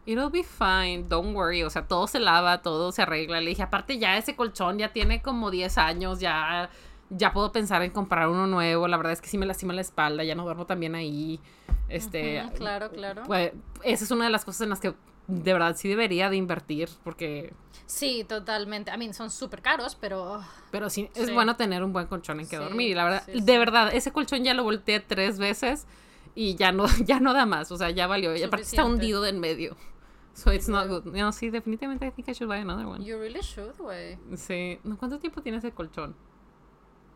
It'll 0.07 0.31
be 0.31 0.43
fine, 0.43 1.05
don't 1.07 1.37
worry, 1.37 1.63
o 1.65 1.69
sea, 1.69 1.87
todo 1.87 2.07
se 2.07 2.19
lava, 2.19 2.63
todo 2.63 2.93
se 2.93 3.03
arregla. 3.03 3.43
Le 3.43 3.51
dije, 3.51 3.63
aparte 3.63 3.99
ya 3.99 4.17
ese 4.17 4.35
colchón 4.35 4.79
ya 4.79 4.91
tiene 4.95 5.21
como 5.21 5.51
10 5.51 5.77
años, 5.77 6.19
ya 6.19 6.71
ya 7.11 7.33
puedo 7.33 7.53
pensar 7.53 7.83
en 7.83 7.91
comprar 7.91 8.29
uno 8.29 8.47
nuevo. 8.47 8.89
La 8.89 8.97
verdad 8.97 9.13
es 9.13 9.21
que 9.21 9.29
sí 9.29 9.39
me 9.39 9.47
lastima 9.47 9.73
la 9.73 9.81
espalda, 9.81 10.25
ya 10.25 10.35
no 10.35 10.45
duermo 10.45 10.67
también 10.67 10.95
ahí. 10.95 11.41
Este, 11.89 12.43
Ujú, 12.45 12.55
claro, 12.57 12.91
claro. 12.91 13.23
pues, 13.27 13.53
esa 13.83 14.05
es 14.05 14.11
una 14.11 14.25
de 14.27 14.31
las 14.31 14.45
cosas 14.45 14.63
en 14.63 14.71
las 14.71 14.81
que 14.81 14.95
de 15.27 15.53
verdad 15.53 15.77
sí 15.77 15.89
debería 15.89 16.31
de 16.31 16.37
invertir 16.37 16.89
porque 17.05 17.53
Sí, 17.87 18.25
totalmente. 18.29 18.91
I 18.95 18.99
mean, 18.99 19.15
son 19.15 19.31
súper 19.31 19.63
caros, 19.63 19.95
pero... 19.95 20.43
pero 20.71 20.91
sí 20.91 21.09
es 21.15 21.27
Sí. 21.29 21.33
bueno 21.33 21.57
tener 21.57 21.83
un 21.83 21.93
buen 21.95 22.07
colchón 22.07 22.41
en 22.41 22.47
que 22.49 22.57
Sí, 22.57 22.63
dormir. 22.63 22.91
Y 22.91 22.95
la 22.95 23.05
verdad, 23.05 23.23
sí, 23.25 23.41
de 23.41 23.59
verdad, 23.59 23.91
ese 23.95 24.13
colchón 24.13 24.45
ya 24.45 24.53
lo 24.53 24.63
volteé 24.65 25.01
tres 25.01 25.39
veces 25.39 25.87
y 26.35 26.55
ya 26.57 26.73
no, 26.73 26.85
ya 27.07 27.21
no 27.21 27.33
da 27.33 27.47
más. 27.47 27.73
O 27.73 27.79
sea, 27.79 27.91
ya 27.91 28.07
valió. 28.07 28.37
Y 28.37 28.43
aparte 28.43 28.65
está 28.65 28.85
hundido 28.85 29.23
de 29.23 29.31
en 29.31 29.41
medio. 29.41 29.77
So 30.35 30.53
it's 30.53 30.69
not 30.69 30.87
good. 30.87 31.05
No, 31.07 31.33
sí, 31.33 31.51
definitivamente 31.51 32.07
I 32.07 32.13
think 32.13 32.29
I 32.29 32.33
should 32.33 32.49
buy 32.49 32.61
another 32.61 32.87
one. 32.87 33.05
You 33.05 33.19
really 33.19 33.41
should, 33.41 33.77
güey. 33.77 34.19
Sí. 34.37 34.79
¿No, 34.85 34.97
¿Cuánto 34.97 35.19
tiempo 35.19 35.43
tiene 35.43 35.59
ese 35.59 35.73
colchón? 35.73 36.15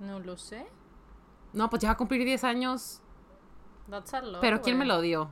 No 0.01 0.19
lo 0.21 0.37
sé. 0.37 0.67
No, 1.53 1.69
pues 1.71 1.83
ya 1.83 1.89
va 1.89 1.93
a 1.95 1.97
cumplir 1.97 2.25
10 2.25 2.45
años. 2.45 3.01
That's 3.91 4.15
a 4.15 4.23
lot, 4.23 4.41
Pero 4.41 4.63
¿quién 4.63 4.79
me 4.79 4.85
güey. 4.85 4.97
lo 4.97 5.01
dio? 5.03 5.31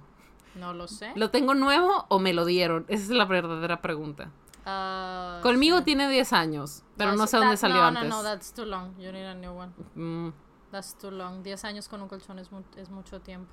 No 0.54 0.74
lo 0.74 0.88
sé. 0.88 1.12
¿Lo 1.16 1.30
tengo 1.30 1.54
nuevo 1.54 2.04
o 2.08 2.18
me 2.18 2.32
lo 2.34 2.44
dieron? 2.44 2.84
Esa 2.88 3.04
es 3.04 3.10
la 3.10 3.24
verdadera 3.24 3.80
pregunta. 3.80 4.30
Ah, 4.66 5.40
Conmigo 5.42 5.78
sí. 5.78 5.84
tiene 5.84 6.08
10 6.08 6.32
años, 6.32 6.82
pero 6.96 7.12
no 7.14 7.26
sí, 7.26 7.30
sé 7.30 7.36
dónde 7.38 7.54
that- 7.54 7.60
salió 7.60 7.76
no, 7.78 7.86
antes. 7.86 8.08
No, 8.08 8.16
no, 8.18 8.22
that's 8.22 8.52
too 8.52 8.64
long. 8.66 8.94
You 8.98 9.10
need 9.12 9.24
a 9.26 9.34
new 9.34 9.52
one. 9.52 9.72
Mm, 9.94 10.32
That's 10.70 10.94
too 10.98 11.10
long. 11.10 11.42
10 11.42 11.64
años 11.64 11.88
con 11.88 12.00
un 12.02 12.08
colchón 12.08 12.38
es, 12.38 12.52
mu- 12.52 12.62
es 12.76 12.90
mucho 12.90 13.20
tiempo. 13.20 13.50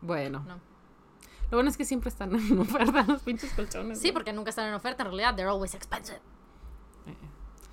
bueno. 0.00 0.40
No. 0.46 0.58
Lo 1.50 1.58
bueno 1.58 1.68
es 1.68 1.76
que 1.76 1.84
siempre 1.84 2.08
están 2.08 2.34
en 2.34 2.58
oferta 2.58 3.04
los 3.06 3.22
pinches 3.22 3.52
colchones. 3.52 4.00
Sí, 4.00 4.08
¿no? 4.08 4.14
porque 4.14 4.32
nunca 4.32 4.50
están 4.50 4.66
en 4.68 4.74
oferta, 4.74 5.02
en 5.02 5.08
realidad, 5.10 5.34
they're 5.36 5.50
always 5.50 5.74
expensive. 5.74 6.20
Eh. 7.06 7.14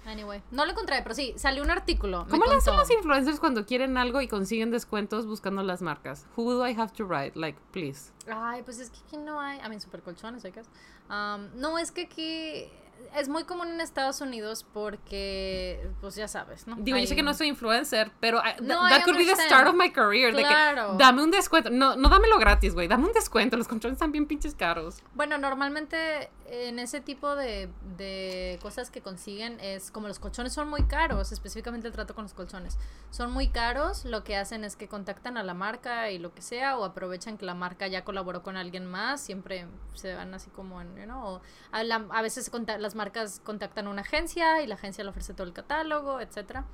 Anyway, 0.05 0.41
no 0.51 0.65
lo 0.65 0.71
encontré, 0.71 1.01
pero 1.03 1.13
sí, 1.13 1.33
salió 1.37 1.61
un 1.61 1.69
artículo. 1.69 2.25
¿Cómo 2.29 2.45
le 2.45 2.55
hacen 2.55 2.75
los 2.75 2.89
influencers 2.89 3.39
cuando 3.39 3.65
quieren 3.65 3.97
algo 3.97 4.21
y 4.21 4.27
consiguen 4.27 4.71
descuentos 4.71 5.25
buscando 5.27 5.61
las 5.61 5.81
marcas? 5.81 6.25
Who 6.35 6.53
do 6.53 6.65
I 6.67 6.71
have 6.79 6.93
to 6.93 7.05
write? 7.05 7.37
Like, 7.37 7.59
please. 7.71 8.11
Ay, 8.31 8.63
pues 8.63 8.79
es 8.79 8.89
que 8.89 8.97
aquí 9.05 9.17
no 9.17 9.39
hay. 9.39 9.57
I 9.59 9.69
mean, 9.69 9.81
super 9.81 10.01
colchones, 10.01 10.43
I 10.45 10.51
guess. 10.51 10.67
Um, 11.09 11.49
no, 11.59 11.77
es 11.77 11.91
que 11.91 12.03
aquí 12.03 12.69
es 13.15 13.29
muy 13.29 13.43
común 13.45 13.69
en 13.69 13.81
Estados 13.81 14.19
Unidos 14.21 14.65
porque, 14.73 15.89
pues 16.01 16.15
ya 16.15 16.27
sabes, 16.27 16.67
¿no? 16.67 16.75
Digo, 16.77 16.97
yo 16.97 17.07
sé 17.07 17.15
que 17.15 17.23
no 17.23 17.33
soy 17.33 17.47
influencer, 17.47 18.11
pero 18.19 18.39
I- 18.39 18.61
No, 18.61 18.87
that 18.89 19.03
could 19.03 19.17
be 19.17 19.25
the 19.25 19.35
start 19.35 19.67
of 19.67 19.75
my 19.75 19.91
career. 19.91 20.35
De 20.35 20.41
Claro. 20.41 20.91
que 20.97 21.03
dame 21.03 21.23
un 21.23 21.31
descuento. 21.31 21.69
No, 21.69 21.95
no 21.95 22.09
dámelo 22.09 22.37
gratis, 22.37 22.73
güey. 22.73 22.87
Dame 22.87 23.05
un 23.07 23.13
descuento. 23.13 23.57
Los 23.57 23.67
colchones 23.67 23.93
están 23.95 24.11
bien 24.11 24.25
pinches 24.27 24.53
caros. 24.55 24.97
Bueno, 25.13 25.37
normalmente 25.37 26.29
en 26.51 26.79
ese 26.79 27.01
tipo 27.01 27.35
de, 27.35 27.69
de 27.97 28.59
cosas 28.61 28.89
que 28.91 29.01
consiguen 29.01 29.59
es 29.59 29.91
como 29.91 30.07
los 30.07 30.19
colchones 30.19 30.53
son 30.53 30.69
muy 30.69 30.83
caros, 30.83 31.31
específicamente 31.31 31.87
el 31.87 31.93
trato 31.93 32.15
con 32.15 32.23
los 32.25 32.33
colchones. 32.33 32.77
Son 33.11 33.31
muy 33.31 33.49
caros, 33.49 34.05
lo 34.05 34.23
que 34.23 34.35
hacen 34.37 34.63
es 34.63 34.75
que 34.75 34.87
contactan 34.87 35.37
a 35.37 35.43
la 35.43 35.53
marca 35.53 36.11
y 36.11 36.19
lo 36.19 36.33
que 36.33 36.41
sea, 36.41 36.77
o 36.77 36.85
aprovechan 36.85 37.37
que 37.37 37.45
la 37.45 37.53
marca 37.55 37.87
ya 37.87 38.03
colaboró 38.03 38.41
con 38.43 38.57
alguien 38.57 38.85
más, 38.85 39.21
siempre 39.21 39.67
se 39.93 40.13
van 40.15 40.33
así 40.33 40.49
como 40.49 40.81
en, 40.81 40.95
you 40.95 41.03
know, 41.03 41.41
a, 41.71 41.83
la- 41.83 42.05
a 42.11 42.21
veces 42.21 42.49
conta- 42.49 42.77
las 42.77 42.95
marcas 42.95 43.41
contactan 43.43 43.87
a 43.87 43.89
una 43.89 44.01
agencia 44.01 44.61
y 44.61 44.67
la 44.67 44.75
agencia 44.75 45.03
le 45.03 45.09
ofrece 45.09 45.33
todo 45.33 45.45
el 45.47 45.53
catálogo, 45.53 46.19
etcétera. 46.21 46.65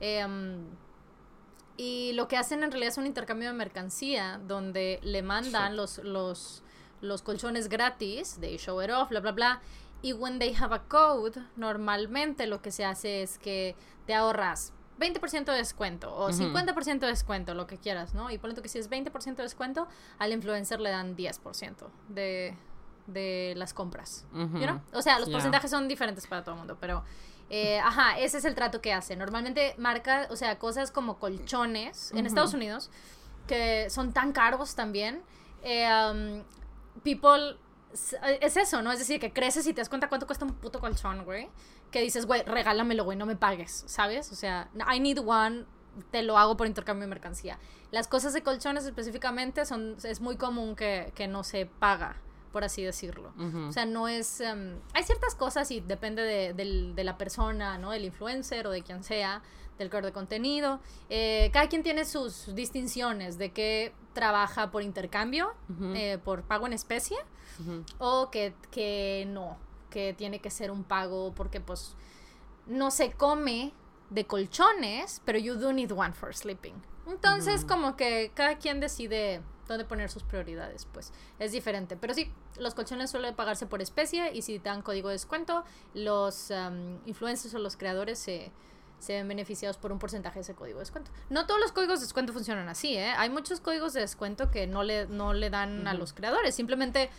Em, 0.00 0.66
y 1.76 2.12
lo 2.14 2.28
que 2.28 2.36
hacen 2.36 2.62
en 2.62 2.70
realidad 2.70 2.92
es 2.92 2.98
un 2.98 3.06
intercambio 3.06 3.48
de 3.48 3.54
mercancía 3.54 4.40
donde 4.46 5.00
le 5.02 5.22
mandan 5.22 5.76
los, 5.76 5.98
los, 5.98 6.62
los 7.00 7.22
colchones 7.22 7.68
gratis, 7.68 8.38
they 8.40 8.56
show 8.56 8.82
it 8.82 8.90
off, 8.90 9.08
bla, 9.10 9.20
bla, 9.20 9.32
bla. 9.32 9.60
Y 10.02 10.12
when 10.12 10.38
they 10.38 10.54
have 10.54 10.74
a 10.74 10.80
code, 10.88 11.40
normalmente 11.56 12.46
lo 12.46 12.60
que 12.60 12.70
se 12.70 12.84
hace 12.84 13.22
es 13.22 13.38
que 13.38 13.74
te 14.06 14.14
ahorras 14.14 14.72
20% 14.98 15.46
de 15.46 15.56
descuento 15.58 16.14
o 16.14 16.28
Ujú. 16.28 16.36
50% 16.54 16.98
de 17.00 17.06
descuento, 17.08 17.54
lo 17.54 17.66
que 17.66 17.78
quieras, 17.78 18.14
¿no? 18.14 18.30
Y 18.30 18.38
por 18.38 18.54
lo 18.54 18.62
que 18.62 18.68
si 18.68 18.78
es 18.78 18.88
20% 18.90 19.36
de 19.36 19.42
descuento, 19.42 19.88
al 20.18 20.32
influencer 20.32 20.80
le 20.80 20.90
dan 20.90 21.16
10% 21.16 21.88
de, 22.08 22.56
de 23.06 23.54
las 23.56 23.72
compras. 23.74 24.26
Ujú. 24.32 24.58
You 24.58 24.66
know? 24.66 24.80
O 24.92 25.02
sea, 25.02 25.18
los 25.18 25.28
Ya. 25.28 25.32
porcentajes 25.32 25.70
son 25.70 25.88
diferentes 25.88 26.26
para 26.26 26.44
todo 26.44 26.54
el 26.54 26.58
mundo, 26.58 26.76
pero 26.80 27.02
eh, 27.50 27.78
ajá, 27.80 28.18
ese 28.18 28.38
es 28.38 28.44
el 28.44 28.54
trato 28.54 28.80
que 28.80 28.92
hace. 28.92 29.16
Normalmente 29.16 29.74
marca, 29.78 30.28
o 30.30 30.36
sea, 30.36 30.58
cosas 30.58 30.90
como 30.90 31.18
colchones 31.18 32.10
en 32.12 32.18
Ujú. 32.18 32.26
Estados 32.26 32.54
Unidos, 32.54 32.90
que 33.46 33.88
son 33.90 34.12
tan 34.12 34.32
caros 34.32 34.74
también. 34.74 35.22
eh, 35.62 35.88
um, 36.12 36.42
people, 37.02 37.56
s- 37.92 38.16
es 38.40 38.56
eso, 38.56 38.82
¿no? 38.82 38.92
Es 38.92 38.98
decir, 38.98 39.20
que 39.20 39.32
creces 39.32 39.66
y 39.66 39.72
te 39.74 39.80
das 39.80 39.88
cuenta 39.88 40.08
cuánto 40.08 40.26
cuesta 40.26 40.44
un 40.44 40.54
puto 40.54 40.80
colchón, 40.80 41.24
güey. 41.24 41.48
Que 41.90 42.00
dices, 42.00 42.26
güey, 42.26 42.42
regálamelo, 42.42 43.04
güey, 43.04 43.16
no 43.16 43.26
me 43.26 43.36
pagues, 43.36 43.84
¿sabes? 43.86 44.30
O 44.32 44.34
sea, 44.34 44.68
I 44.92 45.00
need 45.00 45.18
one, 45.24 45.64
te 46.10 46.22
lo 46.22 46.36
hago 46.38 46.56
por 46.56 46.66
intercambio 46.66 47.02
de 47.02 47.08
mercancía. 47.08 47.58
Las 47.92 48.08
cosas 48.08 48.32
de 48.32 48.42
colchones 48.42 48.84
específicamente 48.84 49.64
son, 49.64 49.96
es 50.02 50.20
muy 50.20 50.36
común 50.36 50.74
que, 50.74 51.12
que 51.14 51.28
no 51.28 51.44
se 51.44 51.66
paga, 51.66 52.16
por 52.52 52.64
así 52.64 52.82
decirlo. 52.82 53.32
O 53.68 53.72
sea, 53.72 53.86
no 53.86 54.08
es... 54.08 54.40
em, 54.40 54.80
hay 54.92 55.04
ciertas 55.04 55.34
cosas 55.36 55.70
y 55.70 55.80
depende 55.80 56.22
de, 56.22 56.52
del- 56.52 56.94
de 56.96 57.04
la 57.04 57.16
persona, 57.16 57.78
¿no? 57.78 57.92
Del 57.92 58.04
influencer 58.04 58.66
o 58.66 58.70
de 58.70 58.82
quien 58.82 59.04
sea, 59.04 59.42
del 59.78 59.88
creador 59.88 60.06
de 60.06 60.12
contenido. 60.12 60.80
Eh, 61.10 61.50
cada 61.52 61.68
quien 61.68 61.82
tiene 61.82 62.04
sus 62.04 62.54
distinciones 62.54 63.38
de 63.38 63.52
que 63.52 63.92
trabaja 64.12 64.70
por 64.70 64.82
intercambio, 64.82 65.54
eh, 65.94 66.18
por 66.24 66.42
pago 66.42 66.66
en 66.66 66.72
especie, 66.72 67.16
o 67.98 68.30
que, 68.30 68.54
que 68.70 69.26
no, 69.28 69.58
que 69.90 70.14
tiene 70.14 70.40
que 70.40 70.50
ser 70.50 70.70
un 70.70 70.84
pago 70.84 71.32
porque 71.34 71.60
pues 71.60 71.94
no 72.66 72.90
se 72.90 73.12
come 73.12 73.72
de 74.10 74.26
colchones, 74.26 75.20
pero 75.24 75.38
you 75.38 75.54
do 75.54 75.72
need 75.72 75.90
one 75.90 76.12
for 76.12 76.34
sleeping. 76.34 76.74
Entonces, 77.06 77.64
como 77.64 77.96
que 77.96 78.32
cada 78.34 78.56
quien 78.58 78.80
decide 78.80 79.42
dónde 79.68 79.84
poner 79.84 80.10
sus 80.10 80.22
prioridades, 80.22 80.86
pues 80.92 81.12
es 81.38 81.52
diferente. 81.52 81.96
Pero 81.96 82.14
sí, 82.14 82.30
los 82.58 82.74
colchones 82.74 83.10
suelen 83.10 83.34
pagarse 83.34 83.66
por 83.66 83.82
especie 83.82 84.34
y 84.34 84.42
si 84.42 84.58
te 84.58 84.68
dan 84.68 84.82
código 84.82 85.08
de 85.08 85.14
descuento, 85.14 85.64
los 85.94 86.50
um, 86.50 86.98
influencers 87.06 87.54
o 87.54 87.58
los 87.58 87.76
creadores 87.76 88.18
se, 88.18 88.52
se 89.04 89.14
ven 89.14 89.28
beneficiados 89.28 89.76
por 89.76 89.92
un 89.92 89.98
porcentaje 89.98 90.36
de 90.36 90.40
ese 90.42 90.54
código 90.54 90.78
de 90.78 90.82
descuento. 90.82 91.10
No 91.30 91.46
todos 91.46 91.60
los 91.60 91.72
códigos 91.72 92.00
de 92.00 92.06
descuento 92.06 92.32
funcionan 92.32 92.68
así, 92.68 92.96
¿eh? 92.96 93.12
Hay 93.16 93.30
muchos 93.30 93.60
códigos 93.60 93.92
de 93.92 94.00
descuento 94.00 94.50
que 94.50 94.66
no 94.66 94.82
le, 94.82 95.06
no 95.06 95.32
le 95.32 95.50
dan 95.50 95.86
a 95.86 95.94
los 95.94 96.12
creadores, 96.12 96.54
simplemente 96.54 97.10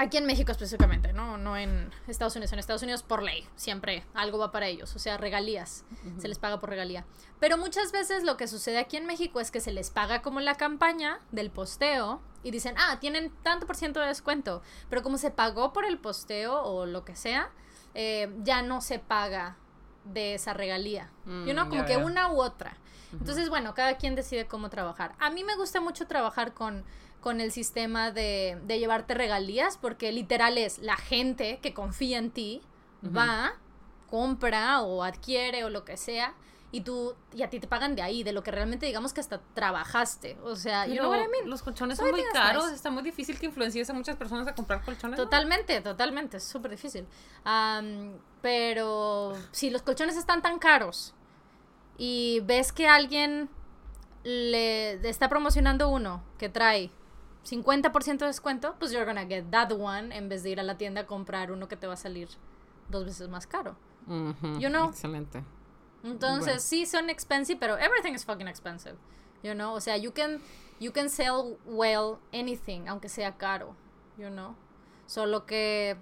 Aquí 0.00 0.16
en 0.16 0.24
México 0.24 0.50
específicamente, 0.50 1.12
¿no? 1.12 1.36
No 1.36 1.58
en 1.58 1.90
Estados 2.08 2.34
Unidos. 2.34 2.54
En 2.54 2.58
Estados 2.58 2.82
Unidos, 2.82 3.02
por 3.02 3.22
ley, 3.22 3.46
siempre 3.54 4.06
algo 4.14 4.38
va 4.38 4.50
para 4.50 4.66
ellos. 4.66 4.96
O 4.96 4.98
sea, 4.98 5.18
regalías. 5.18 5.84
Se 6.16 6.26
les 6.26 6.38
paga 6.38 6.58
por 6.58 6.70
regalía. 6.70 7.04
Pero 7.38 7.58
muchas 7.58 7.92
veces 7.92 8.24
lo 8.24 8.38
que 8.38 8.48
sucede 8.48 8.78
aquí 8.78 8.96
en 8.96 9.04
México 9.04 9.40
es 9.40 9.50
que 9.50 9.60
se 9.60 9.72
les 9.72 9.90
paga 9.90 10.22
como 10.22 10.40
la 10.40 10.54
campaña 10.54 11.20
del 11.32 11.50
posteo 11.50 12.22
y 12.42 12.50
dicen, 12.50 12.76
ah, 12.78 12.96
tienen 12.98 13.30
tanto 13.42 13.66
por 13.66 13.76
ciento 13.76 14.00
de 14.00 14.06
descuento. 14.06 14.62
Pero 14.88 15.02
como 15.02 15.18
se 15.18 15.30
pagó 15.30 15.74
por 15.74 15.84
el 15.84 15.98
posteo 15.98 16.62
o 16.62 16.86
lo 16.86 17.04
que 17.04 17.14
sea, 17.14 17.50
eh, 17.92 18.34
ya 18.42 18.62
no 18.62 18.80
se 18.80 19.00
paga 19.00 19.58
de 20.04 20.34
esa 20.34 20.52
regalía. 20.54 21.10
Mm, 21.24 21.46
you 21.46 21.52
know? 21.52 21.68
Como 21.68 21.84
que 21.84 21.96
una 21.96 22.32
u 22.32 22.40
otra. 22.40 22.76
Entonces, 23.12 23.48
bueno, 23.48 23.74
cada 23.74 23.96
quien 23.96 24.14
decide 24.14 24.46
cómo 24.46 24.70
trabajar. 24.70 25.14
A 25.18 25.30
mí 25.30 25.42
me 25.42 25.56
gusta 25.56 25.80
mucho 25.80 26.06
trabajar 26.06 26.54
con, 26.54 26.84
con 27.20 27.40
el 27.40 27.50
sistema 27.50 28.10
de, 28.12 28.58
de 28.64 28.78
llevarte 28.78 29.14
regalías, 29.14 29.76
porque 29.76 30.12
literal 30.12 30.58
es 30.58 30.78
la 30.78 30.96
gente 30.96 31.58
que 31.60 31.74
confía 31.74 32.18
en 32.18 32.30
ti, 32.30 32.62
va, 33.04 33.54
compra 34.08 34.82
o 34.82 35.02
adquiere 35.02 35.64
o 35.64 35.70
lo 35.70 35.84
que 35.84 35.96
sea, 35.96 36.34
y 36.72 36.82
tú, 36.82 37.16
y 37.34 37.42
a 37.42 37.50
ti 37.50 37.58
te 37.58 37.66
pagan 37.66 37.96
de 37.96 38.02
ahí, 38.02 38.22
de 38.22 38.32
lo 38.32 38.44
que 38.44 38.52
realmente 38.52 38.86
digamos 38.86 39.12
que 39.12 39.20
hasta 39.20 39.40
trabajaste. 39.54 40.38
O 40.44 40.54
sea, 40.54 40.86
know 40.86 41.10
what 41.10 41.18
I 41.18 41.28
mean? 41.28 41.50
los 41.50 41.62
colchones 41.62 41.98
So 41.98 42.04
son 42.04 42.12
muy 42.12 42.22
caros. 42.32 42.64
nice. 42.64 42.76
Está 42.76 42.90
muy 42.90 43.02
difícil 43.02 43.38
que 43.40 43.46
influencies 43.46 43.90
a 43.90 43.92
muchas 43.92 44.16
personas 44.16 44.46
a 44.46 44.54
comprar 44.54 44.84
colchones. 44.84 45.18
¿no? 45.18 45.24
Totalmente, 45.24 45.80
totalmente, 45.80 46.36
es 46.36 46.44
súper 46.44 46.70
difícil. 46.70 47.06
Pero 48.42 49.32
si 49.52 49.70
los 49.70 49.82
colchones 49.82 50.16
están 50.16 50.42
tan 50.42 50.58
caros 50.58 51.14
y 51.98 52.40
ves 52.44 52.72
que 52.72 52.88
alguien 52.88 53.48
le 54.22 54.92
está 55.08 55.28
promocionando 55.28 55.88
uno 55.88 56.22
que 56.38 56.48
trae 56.48 56.90
50% 57.44 58.18
de 58.18 58.26
descuento, 58.26 58.74
pues 58.78 58.92
you're 58.92 59.06
gonna 59.06 59.26
get 59.26 59.44
that 59.50 59.72
one 59.72 60.14
en 60.16 60.28
vez 60.28 60.42
de 60.42 60.50
ir 60.50 60.60
a 60.60 60.62
la 60.62 60.76
tienda 60.76 61.02
a 61.02 61.06
comprar 61.06 61.50
uno 61.50 61.68
que 61.68 61.76
te 61.76 61.86
va 61.86 61.94
a 61.94 61.96
salir 61.96 62.28
dos 62.88 63.04
veces 63.04 63.28
más 63.28 63.46
caro. 63.46 63.76
You 64.06 64.68
know. 64.68 64.88
Excelente. 64.90 65.44
Entonces, 66.02 66.46
Bueno. 66.46 66.60
sí 66.60 66.86
son 66.86 67.10
expensive, 67.10 67.58
pero 67.60 67.76
everything 67.78 68.12
is 68.14 68.24
fucking 68.24 68.48
expensive. 68.48 68.96
You 69.42 69.52
know, 69.54 69.74
o 69.74 69.80
sea, 69.80 69.96
you 69.96 70.12
can 70.12 70.40
you 70.80 70.92
can 70.92 71.08
sell 71.10 71.58
well 71.66 72.18
anything, 72.32 72.88
aunque 72.88 73.08
sea 73.08 73.36
caro, 73.36 73.76
you 74.18 74.28
know. 74.28 74.54
Solo 75.06 75.44
que 75.46 75.96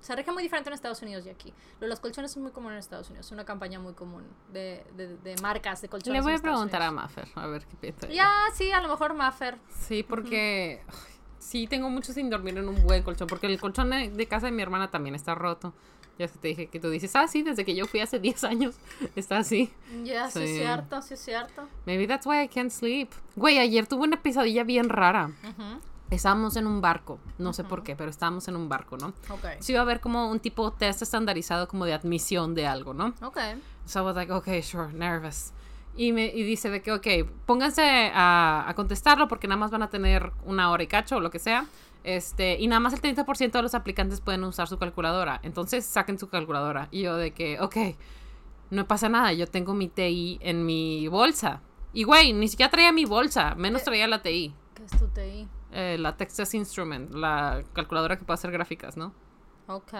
se 0.00 0.14
rige 0.16 0.30
muy 0.32 0.42
diferente 0.42 0.70
en 0.70 0.74
Estados 0.74 1.02
Unidos 1.02 1.26
y 1.26 1.30
aquí. 1.30 1.52
Los 1.80 2.00
colchones 2.00 2.30
es 2.30 2.36
muy 2.38 2.50
común 2.52 2.72
en 2.72 2.78
Estados 2.78 3.08
Unidos, 3.10 3.26
es 3.26 3.32
una 3.32 3.44
campaña 3.44 3.78
muy 3.78 3.94
común 3.94 4.24
de, 4.52 4.84
de, 4.96 5.16
de 5.18 5.36
marcas 5.42 5.82
de 5.82 5.88
colchones. 5.88 6.20
Le 6.20 6.22
voy 6.22 6.38
a 6.38 6.42
preguntar 6.42 6.82
a 6.82 6.88
Unidos. 6.90 7.04
Maffer, 7.04 7.28
a 7.34 7.46
ver 7.46 7.64
qué 7.66 7.76
piensa. 7.76 8.08
Ya, 8.08 8.30
sí, 8.54 8.70
a 8.72 8.80
lo 8.80 8.88
mejor 8.88 9.14
Maffer. 9.14 9.58
Sí, 9.70 10.02
porque 10.02 10.82
ay, 10.88 10.94
sí 11.38 11.66
tengo 11.66 11.90
mucho 11.90 12.12
sin 12.12 12.30
dormir 12.30 12.56
en 12.58 12.68
un 12.68 12.82
buen 12.86 13.02
colchón, 13.02 13.26
porque 13.26 13.46
el 13.46 13.60
colchón 13.60 13.90
de, 13.90 14.26
casa 14.28 14.46
de 14.46 14.52
mi 14.52 14.62
hermana 14.62 14.90
también 14.90 15.14
está 15.14 15.34
roto. 15.34 15.74
Ya 16.18 16.26
te 16.26 16.48
dije 16.48 16.66
que 16.66 16.80
tú 16.80 16.90
dices, 16.90 17.14
ah, 17.14 17.28
sí, 17.28 17.42
desde 17.42 17.64
que 17.64 17.76
yo 17.76 17.86
fui 17.86 18.00
hace 18.00 18.18
10 18.20 18.42
años 18.44 18.74
está 19.14 19.38
así. 19.38 19.72
Ya, 20.04 20.28
sí, 20.30 20.42
es 20.42 20.50
Sí. 20.50 20.56
cierto, 20.56 21.00
sí 21.00 21.14
es 21.14 21.20
cierto. 21.20 21.68
Maybe 21.86 22.08
that's 22.08 22.26
why 22.26 22.42
I 22.42 22.48
can't 22.48 22.70
sleep. 22.72 23.10
Güey, 23.36 23.58
ayer 23.58 23.86
tuve 23.86 24.02
una 24.02 24.20
pesadilla 24.20 24.64
bien 24.64 24.88
rara. 24.88 25.26
Ujú, 25.48 25.80
Estábamos 26.10 26.56
en 26.56 26.66
un 26.66 26.80
barco, 26.80 27.18
no 27.38 27.52
sé 27.52 27.64
por 27.64 27.82
qué, 27.82 27.94
pero 27.94 28.08
estábamos 28.08 28.48
en 28.48 28.56
un 28.56 28.68
barco, 28.68 28.96
¿no? 28.96 29.08
Ok. 29.30 29.44
Sí 29.60 29.72
iba 29.72 29.80
a 29.80 29.82
haber 29.82 30.00
como 30.00 30.30
un 30.30 30.40
tipo 30.40 30.72
test 30.72 31.02
estandarizado 31.02 31.68
como 31.68 31.84
de 31.84 31.92
admisión 31.92 32.54
de 32.54 32.66
algo, 32.66 32.94
¿no? 32.94 33.12
Ok. 33.22 33.38
So 33.84 34.00
I 34.00 34.02
was 34.04 34.16
like, 34.16 34.32
okay, 34.32 34.62
sure, 34.62 34.90
nervous. 34.92 35.52
Y, 35.96 36.12
me, 36.12 36.26
y 36.26 36.44
dice 36.44 36.70
de 36.70 36.80
que, 36.80 36.92
ok, 36.92 37.06
pónganse 37.44 38.10
a, 38.14 38.64
a 38.66 38.74
contestarlo 38.74 39.28
porque 39.28 39.48
nada 39.48 39.58
más 39.58 39.70
van 39.70 39.82
a 39.82 39.90
tener 39.90 40.32
una 40.44 40.70
hora 40.70 40.82
y 40.82 40.86
cacho 40.86 41.16
o 41.16 41.20
lo 41.20 41.30
que 41.30 41.38
sea. 41.40 41.66
Este, 42.04 42.56
y 42.58 42.68
nada 42.68 42.80
más 42.80 42.92
el 42.94 43.02
30% 43.02 43.50
de 43.50 43.62
los 43.62 43.74
aplicantes 43.74 44.20
pueden 44.20 44.44
usar 44.44 44.68
su 44.68 44.78
calculadora. 44.78 45.40
Entonces 45.42 45.84
saquen 45.84 46.18
su 46.18 46.28
calculadora. 46.28 46.88
Y 46.90 47.02
yo 47.02 47.16
de 47.16 47.32
que, 47.32 47.60
ok, 47.60 47.76
no 48.70 48.86
pasa 48.86 49.08
nada, 49.08 49.32
yo 49.32 49.46
tengo 49.46 49.74
mi 49.74 49.88
TI 49.88 50.38
en 50.40 50.64
mi 50.64 51.08
bolsa. 51.08 51.60
Y 51.92 52.04
güey, 52.04 52.32
ni 52.32 52.48
siquiera 52.48 52.70
traía 52.70 52.92
mi 52.92 53.04
bolsa, 53.04 53.54
menos 53.56 53.82
Eh. 53.82 53.84
traía 53.84 54.06
la 54.08 54.22
TI. 54.22 54.54
¿Qué 54.74 54.84
es 54.84 54.90
tu 54.92 55.08
TI? 55.08 55.48
Eh, 55.72 55.96
la 55.98 56.16
Texas 56.16 56.54
Instrument, 56.54 57.12
la 57.12 57.62
calculadora 57.74 58.16
que 58.16 58.24
puede 58.24 58.36
hacer 58.36 58.50
gráficas, 58.50 58.96
¿no? 58.96 59.12
Ok. 59.66 59.92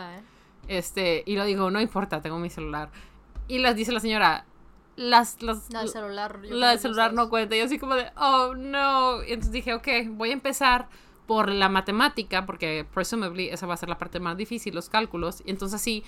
Este, 0.67 1.23
y 1.27 1.37
lo 1.37 1.45
digo, 1.45 1.71
no 1.71 1.81
importa, 1.81 2.21
tengo 2.23 2.39
mi 2.39 2.51
celular. 2.51 2.91
Y 3.49 3.59
les 3.59 3.77
dice 3.77 3.93
la 3.93 4.01
señora, 4.01 4.45
las, 4.97 5.43
las, 5.43 5.71
La 5.71 5.81
del 5.81 5.89
celular. 5.89 6.39
la 6.43 6.71
del 6.71 6.79
celular 6.79 7.13
no 7.13 7.29
cuenta. 7.29 7.55
Y 7.55 7.61
yo 7.61 7.67
así 7.67 7.79
como 7.79 7.95
de, 7.95 8.11
oh, 8.17 8.55
no. 8.57 9.23
Y 9.23 9.33
entonces 9.33 9.53
dije, 9.53 9.75
ok, 9.75 9.89
voy 10.11 10.31
a 10.31 10.33
empezar 10.33 10.89
por 11.27 11.51
la 11.51 11.69
matemática, 11.69 12.47
porque 12.47 12.87
presumably 12.93 13.51
esa 13.51 13.67
va 13.67 13.75
a 13.75 13.77
ser 13.77 13.89
la 13.91 13.99
parte 13.99 14.19
más 14.19 14.37
difícil, 14.37 14.75
los 14.75 14.89
cálculos. 14.89 15.43
Y 15.45 15.51
entonces 15.51 15.81
sí, 15.81 16.03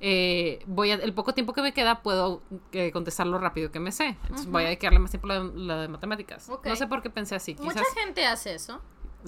eh, 0.00 0.62
voy 0.66 0.90
a, 0.90 0.94
el 0.94 1.14
poco 1.14 1.32
tiempo 1.32 1.54
que 1.54 1.62
me 1.62 1.72
queda 1.72 2.02
puedo 2.02 2.42
eh, 2.72 2.92
contestarlo 2.92 3.38
rápido 3.38 3.70
que 3.72 3.80
me 3.80 3.90
sé. 3.90 4.16
Entonces 4.24 4.46
voy 4.46 4.62
a 4.62 4.66
dedicarle 4.66 4.98
más 4.98 5.10
tiempo 5.10 5.28
a 5.30 5.38
la, 5.38 5.44
la 5.54 5.80
de 5.80 5.88
matemáticas. 5.88 6.48
Ok. 6.48 6.66
No 6.66 6.76
sé 6.76 6.86
por 6.86 7.02
qué 7.02 7.10
pensé 7.10 7.34
así. 7.34 7.54
Quizás, 7.54 7.74
Mucha 7.74 7.84
gente 7.98 8.26
hace 8.26 8.54
eso. 8.54 8.80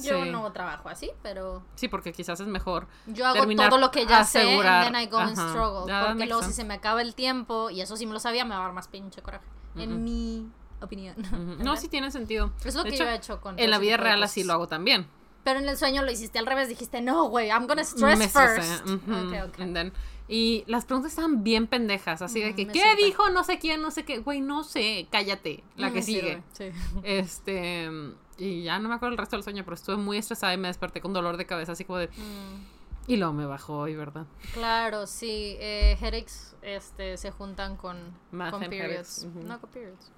Yo 0.03 0.25
Sí. 0.25 0.31
no 0.31 0.51
trabajo 0.53 0.89
así, 0.89 1.11
pero 1.23 1.63
Sí, 1.75 1.89
porque 1.89 2.13
quizás 2.13 2.41
es 2.41 2.47
mejor. 2.47 2.87
yo 3.07 3.27
hago 3.27 3.45
todo 3.55 3.79
lo 3.79 3.91
que 3.91 4.07
ya 4.07 4.25
sé 4.25 4.41
asegurar. 4.41 4.85
and 4.87 4.95
then 4.95 5.03
I 5.03 5.07
go 5.11 5.19
and 5.19 5.37
struggle. 5.37 5.93
Porque 6.07 6.27
luego 6.27 6.43
si 6.43 6.53
se 6.53 6.65
me 6.65 6.75
acaba 6.75 7.03
el 7.03 7.15
tiempo, 7.15 7.71
y 7.71 7.81
eso 7.81 7.97
sí 7.97 8.07
me 8.07 8.13
lo 8.13 8.21
sabía, 8.21 8.45
me 8.45 8.55
va 8.55 8.61
a 8.61 8.65
dar 8.65 8.73
más 8.73 8.89
pinche 8.89 9.23
coraje. 9.23 9.45
En 9.77 10.03
mi 10.03 10.49
opinión. 10.81 11.15
No, 11.59 11.77
sí 11.77 11.89
tiene 11.89 12.11
sentido. 12.11 12.53
Es 12.65 12.75
lo 12.75 12.83
De 12.85 12.91
que 12.91 12.95
hecho, 12.97 13.05
yo 13.05 13.11
he 13.11 13.15
hecho 13.15 13.41
con 13.41 13.59
En 13.59 13.71
la 13.71 13.79
vida 13.79 13.97
real 13.97 14.23
así 14.23 14.45
lo 14.45 14.53
hago 14.55 14.67
también. 14.69 15.07
Pero 15.45 15.61
en 15.61 15.69
el 15.69 15.77
sueño 15.79 16.03
lo 16.03 16.11
hiciste 16.11 16.39
al 16.39 16.47
revés, 16.47 16.69
dijiste, 16.69 17.01
no, 17.01 17.25
güey, 17.29 17.49
I'm 17.49 17.67
gonna 17.67 17.83
stress 17.83 18.19
Me 18.19 18.29
first. 18.29 18.59
estresé, 18.59 18.85
ujú, 18.95 19.13
Ok, 19.13 19.49
ok. 19.55 19.61
and 19.61 19.75
then- 19.75 19.93
y 20.31 20.63
las 20.67 20.85
preguntas 20.85 21.13
estaban 21.13 21.43
bien 21.43 21.67
pendejas, 21.69 22.21
así 22.21 22.41
de 22.41 22.49
Ujú, 22.49 22.57
que, 22.57 22.67
¿qué 22.69 22.97
dijo 22.97 23.31
no 23.31 23.45
sé 23.45 23.59
quién, 23.59 23.81
no 23.81 23.91
sé 23.91 24.05
qué? 24.05 24.19
Güey, 24.19 24.43
no 24.43 24.63
sé, 24.63 25.09
cállate, 25.11 25.65
la 25.77 25.89
Mm, 25.89 25.93
que 25.95 26.03
sigue. 26.03 26.43
sí. 26.53 26.65
Este, 27.03 27.89
y 28.39 28.62
ya 28.62 28.78
no 28.78 28.89
me 28.89 28.95
acuerdo 28.95 29.12
el 29.12 29.18
resto 29.18 29.36
del 29.36 29.43
sueño, 29.43 29.64
pero 29.64 29.74
estuve 29.74 29.97
muy 29.97 30.16
estresada 30.18 30.55
y 30.55 30.57
me 30.57 30.68
desperté 30.68 31.01
con 31.01 31.12
dolor 31.12 31.36
de 31.36 31.47
cabeza, 31.47 31.72
así 31.72 31.84
como 31.84 31.99
de... 31.99 32.09
Mm, 32.09 32.78
Y 33.09 33.16
luego 33.16 33.32
me 33.32 33.47
bajó 33.47 33.78
hoy, 33.78 33.97
¿verdad? 33.97 34.26
Claro, 34.53 35.07
sí. 35.07 35.57
Eh, 35.61 35.97
headaches 36.01 36.55
este, 36.62 37.16
se 37.16 37.30
juntan 37.30 37.76
con, 37.76 37.97
con 38.51 38.61
periods. 38.68 39.24
No 39.24 39.61
con 39.61 39.70
periods. 39.70 40.11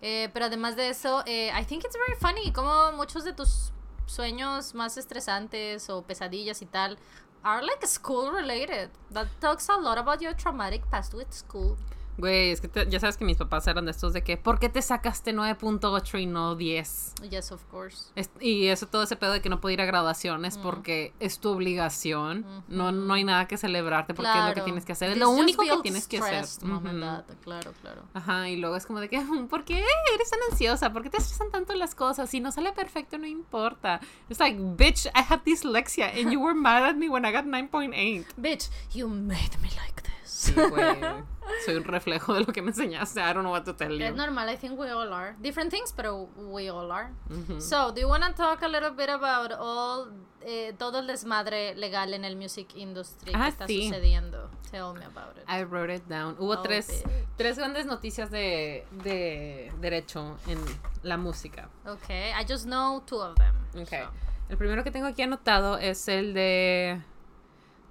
Eh, 0.00 0.30
pero 0.32 0.44
además 0.46 0.76
de 0.76 0.88
eso, 0.88 1.24
eh, 1.26 1.50
I 1.60 1.64
think 1.64 1.84
it's 1.84 1.96
very 2.06 2.18
funny 2.20 2.52
como 2.52 2.92
muchos 2.92 3.24
de 3.24 3.32
tus 3.32 3.72
sueños 4.06 4.74
más 4.74 4.96
estresantes 4.96 5.90
o 5.90 6.02
pesadillas 6.02 6.62
y 6.62 6.66
tal 6.66 6.96
are 7.42 7.64
like 7.66 7.84
school 7.86 8.32
related. 8.32 8.90
That 9.12 9.26
talks 9.40 9.68
a 9.68 9.76
lot 9.76 9.98
about 9.98 10.20
your 10.20 10.34
traumatic 10.34 10.84
past 10.90 11.14
with 11.14 11.30
school. 11.32 11.76
Güey, 12.18 12.50
es 12.50 12.60
que 12.60 12.68
te- 12.68 12.88
ya 12.90 12.98
sabes 13.00 13.16
que 13.16 13.24
mis 13.24 13.36
papás 13.36 13.66
eran 13.68 13.84
de 13.84 13.92
estos 13.92 14.12
de 14.12 14.22
que, 14.22 14.36
¿por 14.36 14.58
qué 14.58 14.68
te 14.68 14.82
sacaste 14.82 15.32
9.8 15.32 16.18
y 16.20 16.26
no 16.26 16.56
10? 16.56 17.14
Yes, 17.30 17.52
of 17.52 17.64
course. 17.70 18.10
Es- 18.16 18.30
y 18.40 18.66
eso, 18.66 18.86
todo 18.88 19.04
ese 19.04 19.16
pedo 19.16 19.32
de 19.32 19.40
que 19.40 19.48
no 19.48 19.60
puedo 19.60 19.72
ir 19.72 19.80
a 19.80 19.84
graduaciones 19.86 20.58
Mm. 20.58 20.62
porque 20.62 21.12
es 21.20 21.38
tu 21.38 21.48
obligación. 21.50 22.44
no, 22.68 22.88
Ujú. 22.88 22.92
no 22.92 23.14
hay 23.14 23.24
nada 23.24 23.46
que 23.46 23.56
celebrarte 23.56 24.14
porque 24.14 24.30
es 24.30 24.36
lo 24.36 24.42
que 24.48 24.52
Claro. 24.54 24.64
tienes 24.64 24.84
que 24.84 24.92
hacer. 24.92 25.08
Es 25.10 25.14
This 25.14 25.22
lo 25.22 25.30
único 25.30 25.62
que 25.62 25.76
tienes 25.82 26.06
que 26.08 26.18
hacer. 26.18 26.44
Ujú. 26.68 26.80
dad. 26.98 27.24
Claro, 27.44 27.72
claro. 27.80 28.02
Ajá, 28.14 28.48
y 28.48 28.56
luego 28.56 28.76
es 28.76 28.84
como 28.84 29.00
de 29.00 29.08
que, 29.08 29.20
¿por 29.48 29.64
qué 29.64 29.74
eres 30.14 30.30
tan 30.30 30.40
ansiosa? 30.50 30.92
¿Por 30.92 31.02
qué 31.02 31.10
te 31.10 31.18
estresan 31.18 31.50
tanto 31.50 31.74
las 31.74 31.94
cosas? 31.94 32.28
Si 32.28 32.40
no 32.40 32.50
sale 32.52 32.72
perfecto, 32.72 33.16
no 33.18 33.26
importa. 33.26 34.00
It's 34.28 34.40
like, 34.40 34.58
bitch, 34.58 35.06
I 35.06 35.22
have 35.28 35.42
dyslexia 35.44 36.08
and 36.20 36.32
you 36.32 36.40
were 36.40 36.54
mad 36.54 36.82
at 36.84 36.96
me 36.96 37.08
when 37.08 37.24
I 37.24 37.32
got 37.32 37.44
9.8. 37.44 38.26
Bitch, 38.36 38.68
you 38.92 39.08
made 39.08 39.56
me 39.62 39.68
like 39.76 40.02
this. 40.02 40.08
Sí, 40.28 40.52
güey. 40.52 41.00
Soy 41.64 41.76
un 41.76 41.84
reflejo 41.84 42.34
de 42.34 42.40
lo 42.40 42.46
que 42.52 42.60
me 42.60 42.68
enseñaste. 42.68 43.20
I 43.20 43.32
don't 43.32 43.40
know 43.42 43.50
what 43.52 43.64
to 43.64 43.74
tell 43.74 43.98
Es 44.00 44.10
you. 44.10 44.14
normal, 44.16 44.48
I 44.52 44.56
think 44.58 44.78
we 44.78 44.90
all 44.90 45.10
are. 45.12 45.34
Different 45.40 45.70
things, 45.70 45.92
pero 45.96 46.28
we 46.36 46.68
all 46.70 46.90
are. 46.92 47.10
Ujú. 47.30 47.60
So, 47.62 47.90
do 47.92 48.00
you 48.02 48.08
want 48.08 48.22
to 48.24 48.32
talk 48.34 48.62
a 48.62 48.68
little 48.68 48.90
bit 48.90 49.08
about 49.08 49.52
all, 49.52 50.12
eh, 50.42 50.74
todo 50.78 50.98
el 50.98 51.06
desmadre 51.06 51.74
legal 51.76 52.12
en 52.12 52.26
el 52.26 52.36
music 52.36 52.74
industry 52.76 53.32
Ah, 53.34 53.44
que 53.44 53.48
está 53.48 53.66
sí. 53.66 53.88
sucediendo? 53.88 54.50
Tell 54.70 54.92
me 54.92 55.04
about 55.06 55.38
it. 55.38 55.44
I 55.48 55.64
wrote 55.64 55.90
it 55.90 56.04
down. 56.06 56.36
Hubo 56.38 56.58
Oh, 56.58 56.62
tres, 56.62 57.02
bitch. 57.02 57.26
tres 57.38 57.56
grandes 57.56 57.86
noticias 57.86 58.30
de, 58.30 58.86
de 59.02 59.72
derecho 59.80 60.36
en 60.46 60.58
la 61.02 61.16
música. 61.16 61.70
Okay, 61.86 62.32
I 62.32 62.44
just 62.46 62.66
know 62.66 63.00
two 63.06 63.16
of 63.22 63.34
them. 63.36 63.54
Okay. 63.82 64.02
so. 64.02 64.10
El 64.50 64.58
primero 64.58 64.84
que 64.84 64.90
tengo 64.90 65.06
aquí 65.06 65.22
anotado 65.22 65.78
es 65.78 66.06
el 66.08 66.34
de, 66.34 67.00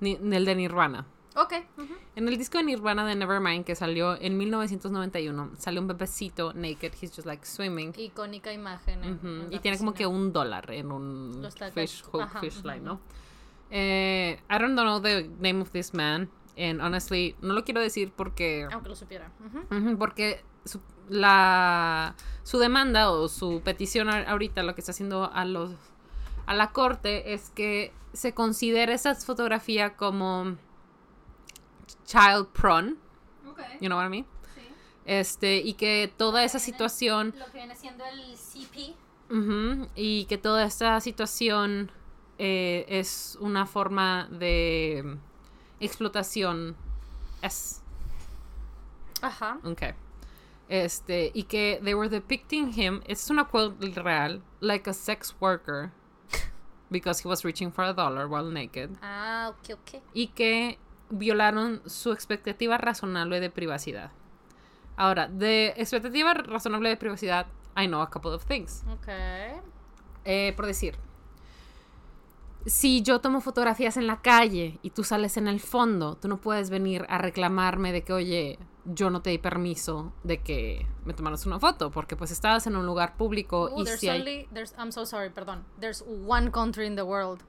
el 0.02 0.46
de 0.46 0.56
Nirvana. 0.56 1.08
Ujú. 1.78 1.94
En 2.16 2.28
el 2.28 2.38
disco 2.38 2.58
de 2.58 2.64
Nirvana 2.64 3.06
de 3.06 3.16
Nevermind 3.16 3.64
que 3.66 3.76
salió 3.76 4.20
en 4.20 4.38
1991, 4.38 5.52
salió 5.58 5.82
un 5.82 5.88
bebecito 5.88 6.54
naked, 6.54 6.94
he's 7.02 7.12
just 7.16 7.26
like 7.26 7.46
swimming. 7.46 7.94
Icónica 7.98 8.52
imagen. 8.52 9.04
en- 9.04 9.14
Ujú, 9.16 9.28
en 9.28 9.54
Y 9.54 9.60
tiene 9.60 9.78
como 9.78 9.94
que 9.94 10.08
un 10.08 10.34
dólar 10.34 10.72
en 10.72 10.92
un 10.92 11.48
fish 11.74 12.04
hook, 12.04 12.22
ajá, 12.22 12.40
fish 12.40 12.64
line. 12.64 12.82
¿no? 12.82 13.00
Eh, 13.70 14.40
I 14.50 14.58
don't 14.60 14.74
know 14.74 15.00
the 15.02 15.30
name 15.40 15.62
of 15.62 15.72
this 15.72 15.94
man, 15.94 16.30
and 16.58 16.82
honestly, 16.82 17.36
no 17.42 17.54
lo 17.54 17.64
quiero 17.64 17.82
decir 17.82 18.12
porque... 18.16 18.68
Aunque 18.72 18.90
lo 18.90 18.96
supiera. 18.96 19.32
Porque 20.00 20.44
su, 20.66 20.82
la, 21.10 22.16
su 22.44 22.58
demanda 22.60 23.12
o 23.12 23.28
su 23.28 23.62
petición 23.64 24.10
ahorita 24.10 24.64
lo 24.64 24.74
que 24.74 24.82
está 24.82 24.92
haciendo 24.92 25.32
a 25.32 25.46
los 25.46 25.72
a 26.46 26.54
la 26.54 26.72
corte 26.72 27.34
es 27.34 27.50
que 27.50 27.92
se 28.14 28.34
considere 28.34 28.94
esa 28.94 29.14
fotografía 29.16 29.98
como 29.98 30.56
child 32.08 32.48
prone, 32.54 32.96
Okay. 33.48 33.78
you 33.82 33.90
know 33.90 33.98
what 33.98 34.06
I 34.06 34.10
mean? 34.10 34.26
Sí. 34.56 34.62
Este, 35.06 35.58
y 35.58 35.74
que 35.74 36.12
toda 36.18 36.44
esa 36.44 36.58
situación 36.60 37.34
Lo 37.38 37.46
que 37.46 37.58
viene 37.60 37.76
siendo 37.76 38.04
el 38.06 38.36
CP. 38.38 38.96
Ujú, 39.30 39.88
y 39.96 40.26
que 40.26 40.38
toda 40.38 40.64
esta 40.66 41.00
situación 41.02 41.92
eh, 42.40 42.86
es 42.88 43.38
una 43.42 43.66
forma 43.66 44.28
de 44.32 45.18
explotación 45.80 46.76
es 47.42 47.82
Ajá. 49.22 49.60
okay 49.64 49.94
este 50.70 51.32
y 51.34 51.44
que 51.44 51.80
they 51.84 51.94
were 51.94 52.10
depicting 52.10 52.72
him 52.74 53.02
es 53.08 53.30
una 53.30 53.46
quote 53.46 53.76
real 54.04 54.42
like 54.60 54.90
a 54.90 54.94
sex 54.94 55.34
worker 55.40 55.92
because 56.92 57.22
he 57.24 57.28
was 57.28 57.44
reaching 57.46 57.72
for 57.72 57.84
a 57.86 57.94
dollar 57.94 58.28
while 58.28 58.50
naked 58.52 58.90
Ah, 59.02 59.50
ok, 59.52 59.74
ok. 59.80 60.02
y 60.14 60.28
que 60.28 60.78
violaron 61.10 61.82
su 61.86 62.12
expectativa 62.12 62.78
razonable 62.78 63.40
de 63.40 63.50
privacidad 63.50 64.12
ahora 64.96 65.28
de 65.28 65.74
expectativa 65.78 66.34
razonable 66.34 66.90
de 66.90 66.98
privacidad 66.98 67.48
I 67.76 67.88
know 67.88 68.02
a 68.02 68.10
couple 68.10 68.32
of 68.32 68.46
things 68.46 68.84
Ok. 68.92 69.08
Eh, 70.26 70.54
por 70.58 70.66
decir, 70.66 70.98
si 72.66 73.02
yo 73.02 73.22
tomo 73.22 73.40
fotografías 73.40 73.96
en 73.96 74.08
la 74.08 74.22
calle 74.22 74.78
y 74.82 74.90
tú 74.90 75.06
sales 75.06 75.38
en 75.38 75.48
el 75.48 75.62
fondo, 75.62 76.18
tú 76.18 76.28
no 76.28 76.42
puedes 76.42 76.70
venir 76.70 77.06
a 77.08 77.18
reclamarme 77.18 77.94
de 77.94 78.04
que, 78.04 78.12
oye, 78.12 78.60
yo 78.84 79.10
no 79.10 79.22
te 79.22 79.30
di 79.30 79.38
permiso 79.38 80.12
de 80.24 80.42
que 80.42 80.86
me 81.06 81.14
tomaras 81.14 81.46
una 81.46 81.60
foto, 81.60 81.92
porque 81.92 82.18
pues 82.18 82.32
estabas 82.32 82.68
en 82.68 82.76
un 82.76 82.86
lugar 82.86 83.16
público 83.16 83.70
Oh, 83.72 83.82
y 83.82 83.86
there's 83.86 84.02
si 84.02 84.10
hay... 84.10 84.20
only, 84.20 84.48
there's, 84.54 84.74
I'm 84.78 84.92
so 84.92 85.06
sorry, 85.06 85.30
perdón. 85.30 85.64
There's 85.80 86.04
one 86.06 86.52
country 86.52 86.88
in 86.88 86.98
the 86.98 87.04
world 87.04 87.42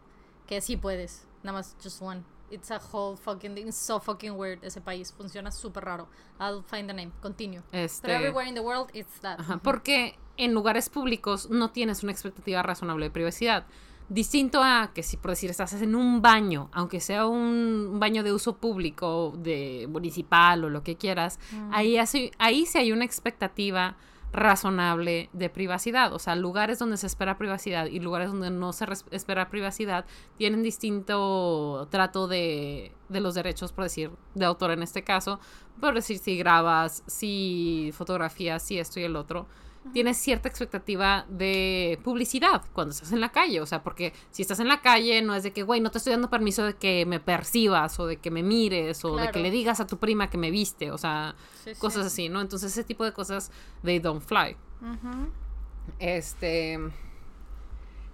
que 0.47 0.61
sí 0.61 0.77
puedes. 0.77 1.27
Nada 1.43 1.59
más, 1.59 1.77
just 1.83 2.01
one. 2.01 2.23
It's 2.51 2.71
a 2.71 2.81
whole 2.93 3.17
fucking 3.17 3.55
thing. 3.55 3.69
It's 3.69 3.77
so 3.77 4.01
fucking 4.01 4.37
weird. 4.37 4.63
Ese 4.65 4.81
país 4.81 5.13
funciona 5.13 5.51
súper 5.51 5.85
raro. 5.85 6.09
I'll 6.41 6.63
find 6.63 6.89
the 6.89 6.95
name. 6.95 7.13
Continue. 7.21 7.63
Este, 7.73 8.07
But 8.09 8.17
everywhere 8.17 8.49
in 8.49 8.55
the 8.55 8.61
world, 8.63 8.91
it's 8.95 9.21
that. 9.21 9.39
ajá, 9.41 9.59
porque 9.59 10.19
en 10.37 10.55
lugares 10.55 10.89
públicos 10.89 11.51
no 11.51 11.71
tienes 11.71 12.03
una 12.03 12.13
expectativa 12.13 12.63
razonable 12.63 13.07
de 13.07 13.11
privacidad. 13.11 13.67
Distinto 14.11 14.63
a 14.63 14.93
que 14.95 15.03
si 15.03 15.19
por 15.19 15.33
decir 15.33 15.51
estás 15.51 15.75
en 15.75 15.95
un 15.95 16.23
baño, 16.23 16.71
aunque 16.73 16.99
sea 16.99 17.27
un 17.27 17.99
baño 18.01 18.23
de 18.23 18.33
uso 18.33 18.57
público, 18.57 19.35
de 19.37 19.87
municipal 19.91 20.65
o 20.65 20.71
lo 20.71 20.83
que 20.83 20.97
quieras, 20.97 21.39
ahí, 21.73 21.99
hace- 21.99 22.31
ahí 22.39 22.65
sí 22.65 22.79
hay 22.79 22.91
una 22.93 23.05
expectativa 23.05 23.97
razonable 24.33 25.31
de 25.33 25.51
privacidad. 25.51 26.13
O 26.13 26.19
sea, 26.19 26.37
lugares 26.37 26.79
donde 26.79 26.97
se 26.97 27.07
espera 27.07 27.39
privacidad 27.39 27.87
y 27.87 28.01
lugares 28.01 28.29
donde 28.29 28.51
no 28.51 28.73
se 28.73 28.87
espera 29.11 29.49
privacidad 29.49 30.05
tienen 30.37 30.63
distinto 30.63 31.89
trato 31.91 32.29
de, 32.29 32.93
de 33.09 33.21
los 33.21 33.35
derechos, 33.35 33.73
por 33.73 33.85
decir, 33.85 34.11
de 34.35 34.45
autor 34.45 34.73
en 34.73 34.83
este 34.83 35.03
caso, 35.05 35.41
por 35.81 35.95
decir 35.95 36.19
si 36.19 36.37
grabas, 36.37 37.03
si 37.07 37.91
fotografías, 37.95 38.63
si 38.63 38.79
esto 38.79 39.01
y 39.01 39.05
el 39.05 39.17
otro. 39.17 39.47
Tienes 39.93 40.17
cierta 40.17 40.49
expectativa 40.49 41.25
de 41.29 41.99
publicidad 42.05 42.63
cuando 42.73 42.93
estás 42.93 43.13
en 43.13 43.21
la 43.21 43.31
calle. 43.31 43.61
O 43.61 43.67
sea, 43.67 43.83
porque 43.83 44.13
si 44.31 44.43
estás 44.43 44.61
en 44.61 44.69
la 44.69 44.81
calle 44.81 45.23
no 45.23 45.35
es 45.35 45.43
de 45.43 45.53
que, 45.53 45.63
güey, 45.63 45.81
no 45.81 45.91
te 45.91 45.99
estoy 45.99 46.13
dando 46.13 46.31
permiso 46.31 46.65
de 46.65 46.75
que 46.75 47.07
me 47.07 47.21
percibas 47.21 47.99
o 47.99 48.07
de 48.07 48.17
que 48.19 48.31
me 48.31 48.43
mires 48.43 49.05
o 49.05 49.17
de 49.17 49.31
que 49.31 49.41
le 49.41 49.51
digas 49.51 49.81
a 49.81 49.87
tu 49.87 49.99
prima 49.99 50.31
que 50.31 50.39
me 50.39 50.51
viste. 50.51 50.91
O 50.91 50.99
sea, 50.99 51.35
Sí, 51.65 51.75
sí. 51.75 51.81
cosas 51.81 52.07
así, 52.07 52.29
¿no? 52.29 52.41
Entonces 52.41 52.73
ese 52.73 52.85
tipo 52.85 53.05
de 53.05 53.13
cosas, 53.13 53.51
they 53.83 53.99
don't 53.99 54.23
fly. 54.23 54.57
Este. 55.99 56.79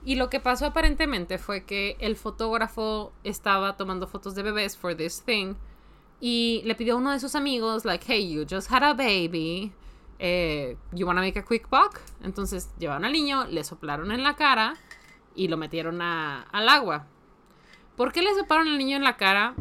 Y 0.04 0.16
lo 0.16 0.28
que 0.28 0.38
pasó 0.40 0.66
aparentemente 0.66 1.38
fue 1.38 1.64
que 1.64 1.96
el 1.98 2.16
fotógrafo 2.16 3.12
estaba 3.24 3.76
tomando 3.76 4.06
fotos 4.06 4.34
de 4.34 4.42
bebés 4.42 4.76
for 4.76 4.94
this 4.94 5.22
thing. 5.22 5.54
Y 6.20 6.62
le 6.64 6.74
pidió 6.74 6.94
a 6.94 6.96
uno 6.98 7.10
de 7.10 7.20
sus 7.20 7.34
amigos, 7.34 7.84
like, 7.84 8.04
hey, 8.06 8.30
you 8.30 8.44
just 8.48 8.70
had 8.70 8.82
a 8.82 8.94
baby. 8.94 9.72
Eh, 10.18 10.76
you 10.92 11.06
wanna 11.06 11.20
make 11.20 11.38
a 11.38 11.44
quick 11.44 11.68
buck? 11.68 12.00
Entonces 12.22 12.70
llevaron 12.78 13.04
al 13.04 13.12
niño, 13.12 13.46
le 13.46 13.64
soplaron 13.64 14.12
en 14.12 14.22
la 14.22 14.36
cara 14.36 14.74
y 15.34 15.48
lo 15.48 15.56
metieron 15.56 16.00
al 16.02 16.68
agua. 16.68 17.06
¿Por 17.96 18.12
qué 18.12 18.22
le 18.22 18.34
soplaron 18.34 18.68
al 18.68 18.78
niño 18.78 18.96
en 18.96 19.04
la 19.04 19.16
cara? 19.16 19.54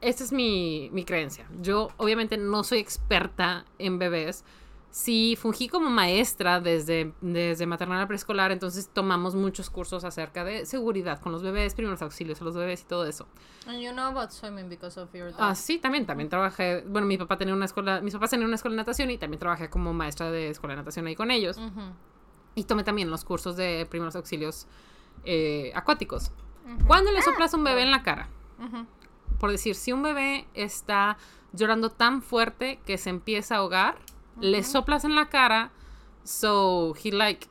Esta 0.00 0.24
es 0.24 0.32
mi 0.32 1.04
creencia. 1.06 1.46
Yo 1.60 1.90
obviamente 1.96 2.36
no 2.36 2.64
soy 2.64 2.78
experta 2.78 3.64
en 3.78 3.98
bebés, 3.98 4.44
sí 4.92 5.36
fungí 5.40 5.68
como 5.68 5.88
maestra 5.88 6.60
desde, 6.60 7.14
desde 7.22 7.66
maternal 7.66 8.02
a 8.02 8.06
preescolar, 8.06 8.52
entonces 8.52 8.90
tomamos 8.92 9.34
muchos 9.34 9.70
cursos 9.70 10.04
acerca 10.04 10.44
de 10.44 10.66
seguridad 10.66 11.18
con 11.18 11.32
los 11.32 11.42
bebés, 11.42 11.74
primeros 11.74 12.02
auxilios 12.02 12.40
a 12.42 12.44
los 12.44 12.54
bebés 12.54 12.82
y 12.82 12.84
todo 12.84 13.06
eso. 13.06 13.26
And 13.66 13.80
you 13.80 13.90
know 13.92 14.04
about 14.04 14.30
swimming 14.30 14.68
because 14.68 15.00
of 15.00 15.10
your 15.14 15.30
dad. 15.30 15.38
Ah, 15.40 15.54
sí, 15.54 15.78
también, 15.78 16.04
también 16.04 16.28
trabajé, 16.28 16.84
bueno, 16.86 17.06
mi 17.06 17.16
papá 17.16 17.38
tenía 17.38 17.54
una 17.54 17.64
escuela, 17.64 18.02
mis 18.02 18.12
papás 18.12 18.30
tenían 18.30 18.48
una 18.48 18.56
escuela 18.56 18.74
de 18.74 18.82
natación 18.82 19.10
y 19.10 19.16
también 19.16 19.40
trabajé 19.40 19.70
como 19.70 19.94
maestra 19.94 20.30
de 20.30 20.50
escuela 20.50 20.74
de 20.74 20.82
natación 20.82 21.06
ahí 21.06 21.16
con 21.16 21.30
ellos. 21.30 21.58
Y 22.54 22.64
tomé 22.64 22.84
también 22.84 23.08
los 23.08 23.24
cursos 23.24 23.56
de 23.56 23.86
primeros 23.88 24.14
auxilios 24.14 24.66
eh, 25.24 25.72
acuáticos. 25.74 26.32
ujú, 26.66 26.86
¿Cuándo 26.86 27.10
le 27.12 27.22
soplas 27.22 27.54
a 27.54 27.56
un 27.56 27.64
bebé 27.64 27.82
en 27.82 27.90
la 27.90 28.02
cara? 28.02 28.28
Por 29.40 29.50
decir, 29.50 29.74
si 29.74 29.90
un 29.90 30.02
bebé 30.02 30.46
está 30.52 31.16
llorando 31.54 31.88
tan 31.88 32.20
fuerte 32.20 32.78
que 32.84 32.98
se 32.98 33.08
empieza 33.08 33.54
a 33.54 33.58
ahogar, 33.58 33.96
le 34.40 34.62
soplas 34.62 35.04
en 35.04 35.14
la 35.14 35.28
cara, 35.28 35.70
so 36.24 36.94
he 37.02 37.10
like, 37.10 37.48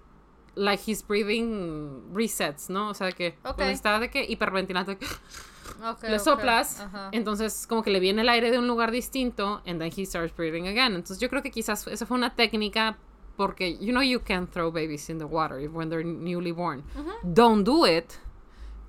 like 0.56 0.82
his 0.86 1.06
breathing 1.06 2.14
resets, 2.14 2.70
¿no? 2.70 2.90
O 2.90 2.94
sea 2.94 3.12
que 3.12 3.38
Ok. 3.44 3.56
cuando 3.56 3.66
está 3.74 4.00
de 4.00 4.10
que 4.10 4.24
hiperventilando, 4.24 4.94
Ok, 5.84 6.04
le 6.04 6.20
soplas, 6.20 6.86
entonces 7.12 7.66
como 7.68 7.82
que 7.82 7.90
le 7.92 8.00
viene 8.00 8.22
el 8.22 8.30
aire 8.30 8.52
de 8.52 8.60
un 8.60 8.68
lugar 8.68 8.92
distinto, 8.92 9.62
and 9.66 9.80
then 9.80 9.92
he 9.96 10.06
starts 10.06 10.36
breathing 10.36 10.68
again. 10.68 10.94
Entonces 10.94 11.20
yo 11.20 11.30
creo 11.30 11.42
que 11.42 11.50
quizás 11.52 11.88
esa 11.88 12.06
fue 12.06 12.18
una 12.18 12.36
técnica 12.36 12.98
porque 13.36 13.78
you 13.80 13.92
know 13.92 14.02
you 14.04 14.20
can 14.24 14.46
throw 14.48 14.72
babies 14.72 15.10
in 15.10 15.18
the 15.18 15.26
water 15.26 15.68
when 15.70 15.90
they're 15.90 16.04
newly 16.04 16.52
born. 16.52 16.84
Don't 17.24 17.64
do 17.66 17.86
it. 17.86 18.14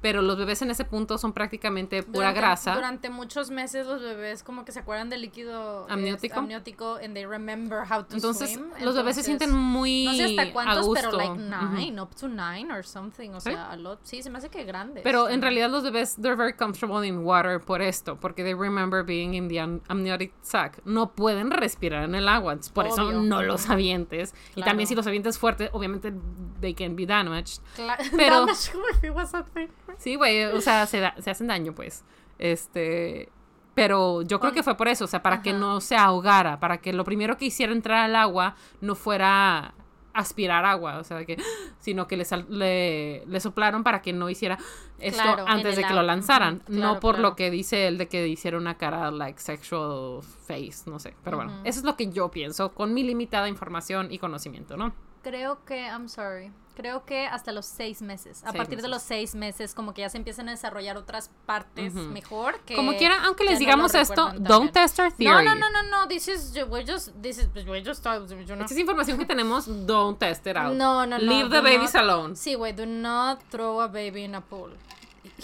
Pero 0.02 0.20
los 0.20 0.36
bebés 0.36 0.60
en 0.62 0.70
ese 0.70 0.84
punto 0.84 1.16
son 1.16 1.32
prácticamente 1.32 2.02
pura 2.02 2.28
Durante- 2.32 2.40
grasa. 2.40 2.74
Durante 2.74 3.08
muchos 3.08 3.50
meses 3.50 3.86
los 3.86 4.02
bebés 4.02 4.42
como 4.42 4.64
que 4.64 4.72
se 4.72 4.80
acuerdan 4.80 5.08
del 5.08 5.22
líquido 5.22 5.86
eh, 5.88 5.92
Amniótico. 5.92 6.40
amniótico 6.40 6.96
and 6.96 7.14
they 7.14 7.24
remember 7.24 7.80
how 7.88 8.02
to 8.04 8.14
Entonces, 8.16 8.52
swim. 8.52 8.66
los 8.82 8.94
bebés 8.94 9.14
se 9.14 9.20
Entonces, 9.22 9.24
sienten 9.24 9.52
muy 9.52 10.04
No 10.06 10.12
sé 10.14 10.24
hasta 10.24 10.42
a 10.42 10.52
cuántos, 10.52 10.86
gusto. 10.86 11.08
pero 11.12 11.16
like 11.18 11.40
nine, 11.40 12.00
up 12.00 12.14
to 12.16 12.28
nine 12.28 12.70
or 12.72 12.84
something. 12.84 13.30
O 13.30 13.40
¿Sí? 13.40 13.50
sea, 13.52 13.70
a 13.70 13.76
lot. 13.76 14.00
Sí, 14.02 14.22
se 14.22 14.28
me 14.30 14.38
hace 14.38 14.48
que 14.50 14.64
grandes. 14.64 15.02
Pero 15.04 15.28
en 15.28 15.40
realidad 15.40 15.70
los 15.70 15.84
bebés, 15.84 16.16
they're 16.20 16.34
very 16.36 16.52
comfortable 16.52 17.06
in 17.06 17.18
water 17.18 17.60
por 17.60 17.80
esto, 17.80 18.18
porque 18.18 18.42
they 18.42 18.54
remember 18.54 19.04
being 19.04 19.34
in 19.34 19.48
the 19.48 19.60
am- 19.60 19.80
amniotic 19.88 20.32
sac. 20.42 20.80
No 20.84 21.12
pueden 21.12 21.50
respirar 21.52 22.02
en 22.04 22.16
el 22.16 22.28
agua, 22.28 22.54
entonces 22.54 22.72
por 22.72 22.86
eso 22.86 23.06
Obvio. 23.06 23.20
no 23.22 23.42
los 23.42 23.70
avientes. 23.70 24.34
Y 24.50 24.54
Claro. 24.54 24.70
también 24.70 24.86
si 24.88 24.94
los 24.96 25.06
avientes 25.06 25.38
fuerte, 25.38 25.70
obviamente 25.72 26.12
they 26.60 26.74
can 26.74 26.96
be 26.96 27.06
damaged. 27.06 27.60
Cla- 27.76 27.96
pero- 28.16 28.40
Damage 28.46 28.72
if 28.96 29.04
it 29.04 29.10
was 29.14 29.32
a 29.34 29.44
thing. 29.44 29.68
Sí, 29.98 30.16
güey, 30.16 30.44
o 30.44 30.60
sea, 30.60 30.86
se, 30.86 31.00
da- 31.00 31.14
se 31.18 31.30
hacen 31.30 31.46
daño, 31.46 31.74
pues. 31.74 32.04
Este, 32.38 33.28
pero 33.74 34.22
yo 34.22 34.40
creo 34.40 34.52
que 34.52 34.62
fue 34.62 34.76
por 34.76 34.88
eso, 34.88 35.04
o 35.04 35.08
sea, 35.08 35.22
para 35.22 35.42
que 35.42 35.50
Ajá. 35.50 35.58
no 35.58 35.80
se 35.80 35.96
ahogara, 35.96 36.60
para 36.60 36.78
que 36.78 36.92
lo 36.92 37.04
primero 37.04 37.36
que 37.36 37.46
hiciera 37.46 37.72
entrar 37.72 37.98
al 37.98 38.16
agua 38.16 38.54
no 38.80 38.94
fuera 38.94 39.74
aspirar 40.14 40.66
agua, 40.66 40.98
o 40.98 41.04
sea, 41.04 41.24
que, 41.24 41.36
sino 41.78 42.06
que 42.06 42.16
le, 42.18 42.24
sal- 42.26 42.46
le, 42.50 43.24
le 43.26 43.40
soplaron 43.40 43.82
para 43.82 44.02
que 44.02 44.12
no 44.12 44.28
hiciera 44.28 44.58
esto 44.98 45.22
Claro, 45.22 45.44
antes 45.48 45.74
de 45.76 45.84
que 45.84 45.94
lo 45.94 46.02
lanzaran, 46.02 46.56
Ujú, 46.64 46.72
no 46.74 46.78
claro, 46.80 47.00
por 47.00 47.14
claro. 47.14 47.30
lo 47.30 47.36
que 47.36 47.50
dice 47.50 47.86
él 47.88 47.96
de 47.96 48.08
que 48.08 48.28
hiciera 48.28 48.58
una 48.58 48.76
cara 48.76 49.10
like 49.10 49.40
sexual 49.40 50.22
face, 50.22 50.82
no 50.90 50.98
sé, 50.98 51.14
pero 51.24 51.38
bueno, 51.38 51.52
Ujú. 51.54 51.60
eso 51.64 51.78
es 51.78 51.84
lo 51.86 51.96
que 51.96 52.10
yo 52.10 52.30
pienso 52.30 52.74
con 52.74 52.92
mi 52.92 53.02
limitada 53.04 53.48
información 53.48 54.12
y 54.12 54.18
conocimiento, 54.18 54.76
¿no? 54.76 54.92
Creo 55.22 55.64
que, 55.64 55.86
I'm 55.86 56.08
sorry, 56.08 56.52
creo 56.74 57.04
que 57.04 57.26
hasta 57.26 57.52
los 57.52 57.66
seis 57.66 58.02
meses. 58.02 58.42
A 58.44 58.50
Seis 58.50 58.56
partir 58.56 58.80
de 58.82 58.88
los 58.88 59.02
seis 59.02 59.34
meses, 59.34 59.74
como 59.74 59.94
que 59.94 60.00
ya 60.02 60.08
se 60.08 60.16
empiezan 60.18 60.48
a 60.48 60.52
desarrollar 60.52 60.96
otras 60.96 61.30
partes 61.46 61.94
mejor. 61.94 62.60
Que 62.60 62.76
Como 62.76 62.96
quiera, 62.96 63.24
aunque 63.24 63.44
les 63.44 63.54
no 63.54 63.58
digamos 63.60 63.94
esto, 63.94 64.32
don't 64.38 64.72
test 64.72 64.98
our 64.98 65.10
No, 65.10 65.16
theory. 65.16 65.44
no, 65.44 65.54
no, 65.54 65.70
no, 65.70 65.82
no, 65.82 66.08
this 66.08 66.28
is, 66.28 66.54
we're 66.68 66.84
just, 66.90 67.10
this 67.22 67.38
is, 67.38 67.48
we're 67.66 67.84
just, 67.84 68.04
you 68.04 68.44
know. 68.46 68.60
Esta 68.64 68.74
es 68.74 68.78
información 68.80 69.18
que 69.18 69.26
tenemos, 69.26 69.66
don't 69.86 70.18
test 70.18 70.46
it 70.46 70.56
out. 70.56 70.74
No, 70.74 71.06
no, 71.06 71.18
no. 71.18 71.24
Leave 71.24 71.50
the 71.50 71.60
babies 71.60 71.94
not- 71.94 72.02
alone. 72.04 72.36
Sí, 72.36 72.54
güey, 72.54 72.72
do 72.74 72.86
not 72.86 73.40
throw 73.50 73.80
a 73.80 73.88
baby 73.88 74.24
in 74.24 74.34
a 74.34 74.40
pool. 74.40 74.70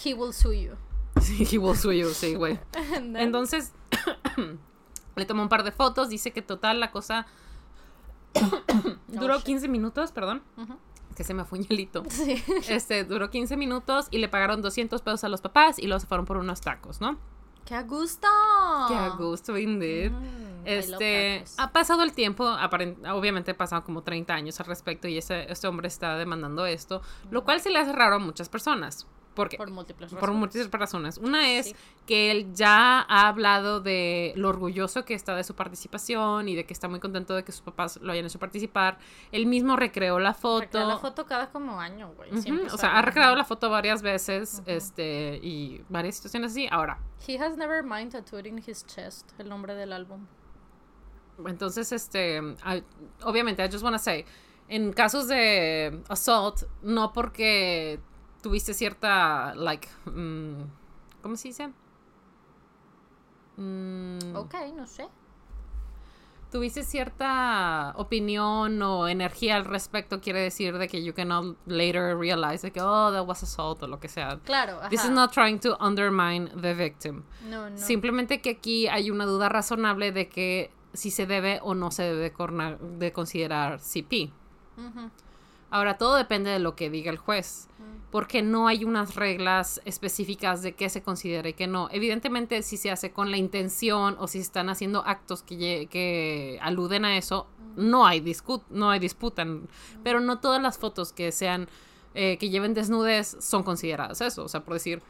He 0.04 0.14
will 0.14 0.32
sue 0.32 0.52
you. 0.54 0.76
Sí, 1.20 1.44
he 1.50 1.58
will 1.58 1.74
sue 1.76 1.92
you, 1.98 2.10
sí, 2.14 2.34
güey. 2.36 2.58
Entonces, 3.16 3.72
le 5.16 5.24
tomó 5.26 5.42
un 5.42 5.48
par 5.48 5.64
de 5.64 5.72
fotos, 5.72 6.08
dice 6.08 6.30
que 6.32 6.42
total 6.42 6.78
la 6.78 6.90
cosa 6.92 7.26
duró 9.08 9.36
shit. 9.36 9.44
15 9.46 9.68
minutos, 9.68 10.12
perdón. 10.12 10.42
Ujú. 10.56 10.76
Que 11.18 11.24
se 11.24 11.34
me 11.34 11.44
fue 11.44 11.58
un 11.58 11.64
hielito. 11.66 12.04
Sí. 12.10 12.42
Este, 12.68 13.02
duró 13.04 13.28
15 13.28 13.56
minutos 13.56 14.06
y 14.10 14.18
le 14.18 14.28
pagaron 14.28 14.62
200 14.62 15.02
pesos 15.02 15.24
a 15.24 15.28
los 15.28 15.40
papás 15.42 15.78
y 15.78 15.86
luego 15.88 15.98
se 16.00 16.06
fueron 16.06 16.24
por 16.24 16.36
unos 16.38 16.60
tacos, 16.60 17.00
¿no? 17.00 17.18
¡Qué 17.66 17.74
a 17.74 17.82
gusto! 17.82 18.26
Qué 18.88 18.94
a 18.94 19.08
gusto, 19.18 19.58
indeed. 19.58 20.12
Mm, 20.12 20.62
Este, 20.64 21.44
ha 21.58 21.72
pasado 21.72 22.02
el 22.02 22.12
tiempo, 22.12 22.44
obviamente 23.12 23.50
ha 23.50 23.56
pasado 23.56 23.84
como 23.84 24.02
30 24.02 24.32
años 24.32 24.60
al 24.60 24.66
respecto 24.66 25.08
y 25.08 25.18
ese, 25.18 25.50
este 25.50 25.66
hombre 25.66 25.88
está 25.88 26.16
demandando 26.16 26.64
esto, 26.66 27.02
lo 27.30 27.44
cual 27.44 27.60
se 27.60 27.70
le 27.70 27.78
hace 27.78 27.92
raro 27.92 28.16
a 28.16 28.18
muchas 28.18 28.48
personas. 28.48 29.06
¿Por 29.38 29.48
qué? 29.48 29.56
Por 29.56 29.70
múltiples 29.70 30.10
Por 30.10 30.20
razones. 30.20 30.38
múltiples 30.38 30.70
razones. 30.70 31.18
Una 31.18 31.50
es 31.52 31.66
Sí. 31.66 31.76
que 32.06 32.30
él 32.30 32.52
ya 32.54 33.00
ha 33.08 33.28
hablado 33.28 33.80
de 33.80 34.32
lo 34.36 34.48
orgulloso 34.50 35.04
que 35.04 35.14
está 35.14 35.34
de 35.34 35.44
su 35.44 35.54
participación 35.54 36.48
y 36.48 36.54
de 36.56 36.64
que 36.66 36.72
está 36.74 36.88
muy 36.88 37.00
contento 37.00 37.34
de 37.34 37.44
que 37.44 37.52
sus 37.52 37.62
papás 37.62 37.98
lo 38.02 38.12
hayan 38.12 38.26
hecho 38.26 38.38
participar. 38.38 38.98
Él 39.32 39.46
mismo 39.46 39.76
recreó 39.76 40.18
la 40.18 40.34
foto. 40.34 40.60
Recrea 40.62 40.84
la 40.84 40.98
foto 40.98 41.24
cada 41.26 41.50
como 41.50 41.80
año, 41.80 42.12
güey. 42.16 42.30
O 42.70 42.76
sea, 42.76 42.98
ha 42.98 43.02
recreado 43.02 43.34
la 43.36 43.44
foto 43.44 43.70
varias 43.70 44.02
veces 44.02 44.62
este 44.66 45.38
y 45.42 45.82
varias 45.88 46.16
situaciones 46.16 46.50
así. 46.52 46.68
Ahora, 46.70 46.98
He 47.26 47.38
has 47.38 47.56
never 47.56 47.82
mind 47.82 48.12
tattooed 48.12 48.46
in 48.46 48.58
his 48.58 48.84
chest 48.86 49.30
el 49.38 49.48
nombre 49.48 49.74
del 49.74 49.92
álbum. 49.92 50.26
entonces, 51.46 51.92
este, 51.92 52.38
I- 52.66 52.82
obviamente, 53.22 53.64
I 53.64 53.68
just 53.70 53.84
wanna 53.84 53.98
say, 53.98 54.24
en 54.68 54.92
casos 54.92 55.28
de 55.28 56.02
assault, 56.08 56.64
no 56.82 57.12
porque 57.12 58.00
tuviste 58.42 58.74
cierta, 58.74 59.54
like, 59.54 59.88
mm, 60.06 60.62
¿cómo 61.22 61.36
se 61.36 61.48
dice? 61.48 61.72
Mm, 63.56 64.36
Ok, 64.36 64.54
no 64.76 64.86
sé. 64.86 65.08
tuviste 66.50 66.82
cierta 66.82 67.92
opinión 67.96 68.80
o 68.80 69.06
energía 69.06 69.56
al 69.56 69.66
respecto, 69.66 70.18
quiere 70.22 70.40
decir 70.40 70.78
de 70.78 70.88
que 70.88 71.04
you 71.04 71.12
cannot 71.12 71.58
later 71.66 72.16
realize 72.16 72.62
de 72.66 72.70
que, 72.72 72.80
oh, 72.80 73.12
that 73.12 73.26
was 73.26 73.42
assault 73.42 73.82
o 73.82 73.86
lo 73.86 74.00
que 74.00 74.08
sea. 74.08 74.38
Claro, 74.44 74.78
ajá. 74.80 74.88
This 74.88 75.04
is 75.04 75.10
not 75.10 75.30
trying 75.32 75.58
to 75.60 75.76
undermine 75.78 76.48
the 76.58 76.72
victim. 76.72 77.24
No, 77.50 77.68
no. 77.68 77.76
Simplemente 77.76 78.40
que 78.40 78.50
aquí 78.50 78.88
hay 78.88 79.10
una 79.10 79.26
duda 79.26 79.50
razonable 79.50 80.10
de 80.10 80.30
que 80.30 80.70
si 80.94 81.10
se 81.10 81.26
debe 81.26 81.60
o 81.62 81.74
no 81.74 81.90
se 81.90 82.04
debe 82.04 82.32
de 82.98 83.12
considerar 83.12 83.80
CP. 83.80 84.32
Ujú. 84.78 85.10
Ahora, 85.70 85.98
todo 85.98 86.16
depende 86.16 86.50
de 86.50 86.58
lo 86.58 86.74
que 86.76 86.88
diga 86.90 87.10
el 87.10 87.18
juez, 87.18 87.68
porque 88.10 88.40
no 88.40 88.68
hay 88.68 88.84
unas 88.84 89.16
reglas 89.16 89.82
específicas 89.84 90.62
de 90.62 90.72
qué 90.72 90.88
se 90.88 91.02
considera 91.02 91.48
y 91.48 91.52
qué 91.52 91.66
no. 91.66 91.88
Evidentemente, 91.90 92.62
si 92.62 92.76
se 92.78 92.90
hace 92.90 93.12
con 93.12 93.30
la 93.30 93.36
intención 93.36 94.16
o 94.18 94.28
si 94.28 94.38
están 94.38 94.70
haciendo 94.70 95.02
actos 95.06 95.42
que, 95.42 95.86
que 95.90 96.58
aluden 96.62 97.04
a 97.04 97.18
eso, 97.18 97.46
no 97.76 98.06
hay, 98.06 98.20
discu- 98.20 98.62
no 98.70 98.90
hay 98.90 98.98
disputa. 98.98 99.46
Pero 100.02 100.20
no 100.20 100.38
todas 100.40 100.62
las 100.62 100.78
fotos 100.78 101.12
que 101.12 101.32
sean, 101.32 101.68
eh, 102.14 102.38
que 102.38 102.48
lleven 102.48 102.72
desnudez 102.72 103.36
son 103.40 103.62
consideradas 103.62 104.22
eso. 104.22 104.44
O 104.44 104.48
sea, 104.48 104.64
por 104.64 104.72
decir, 104.74 105.02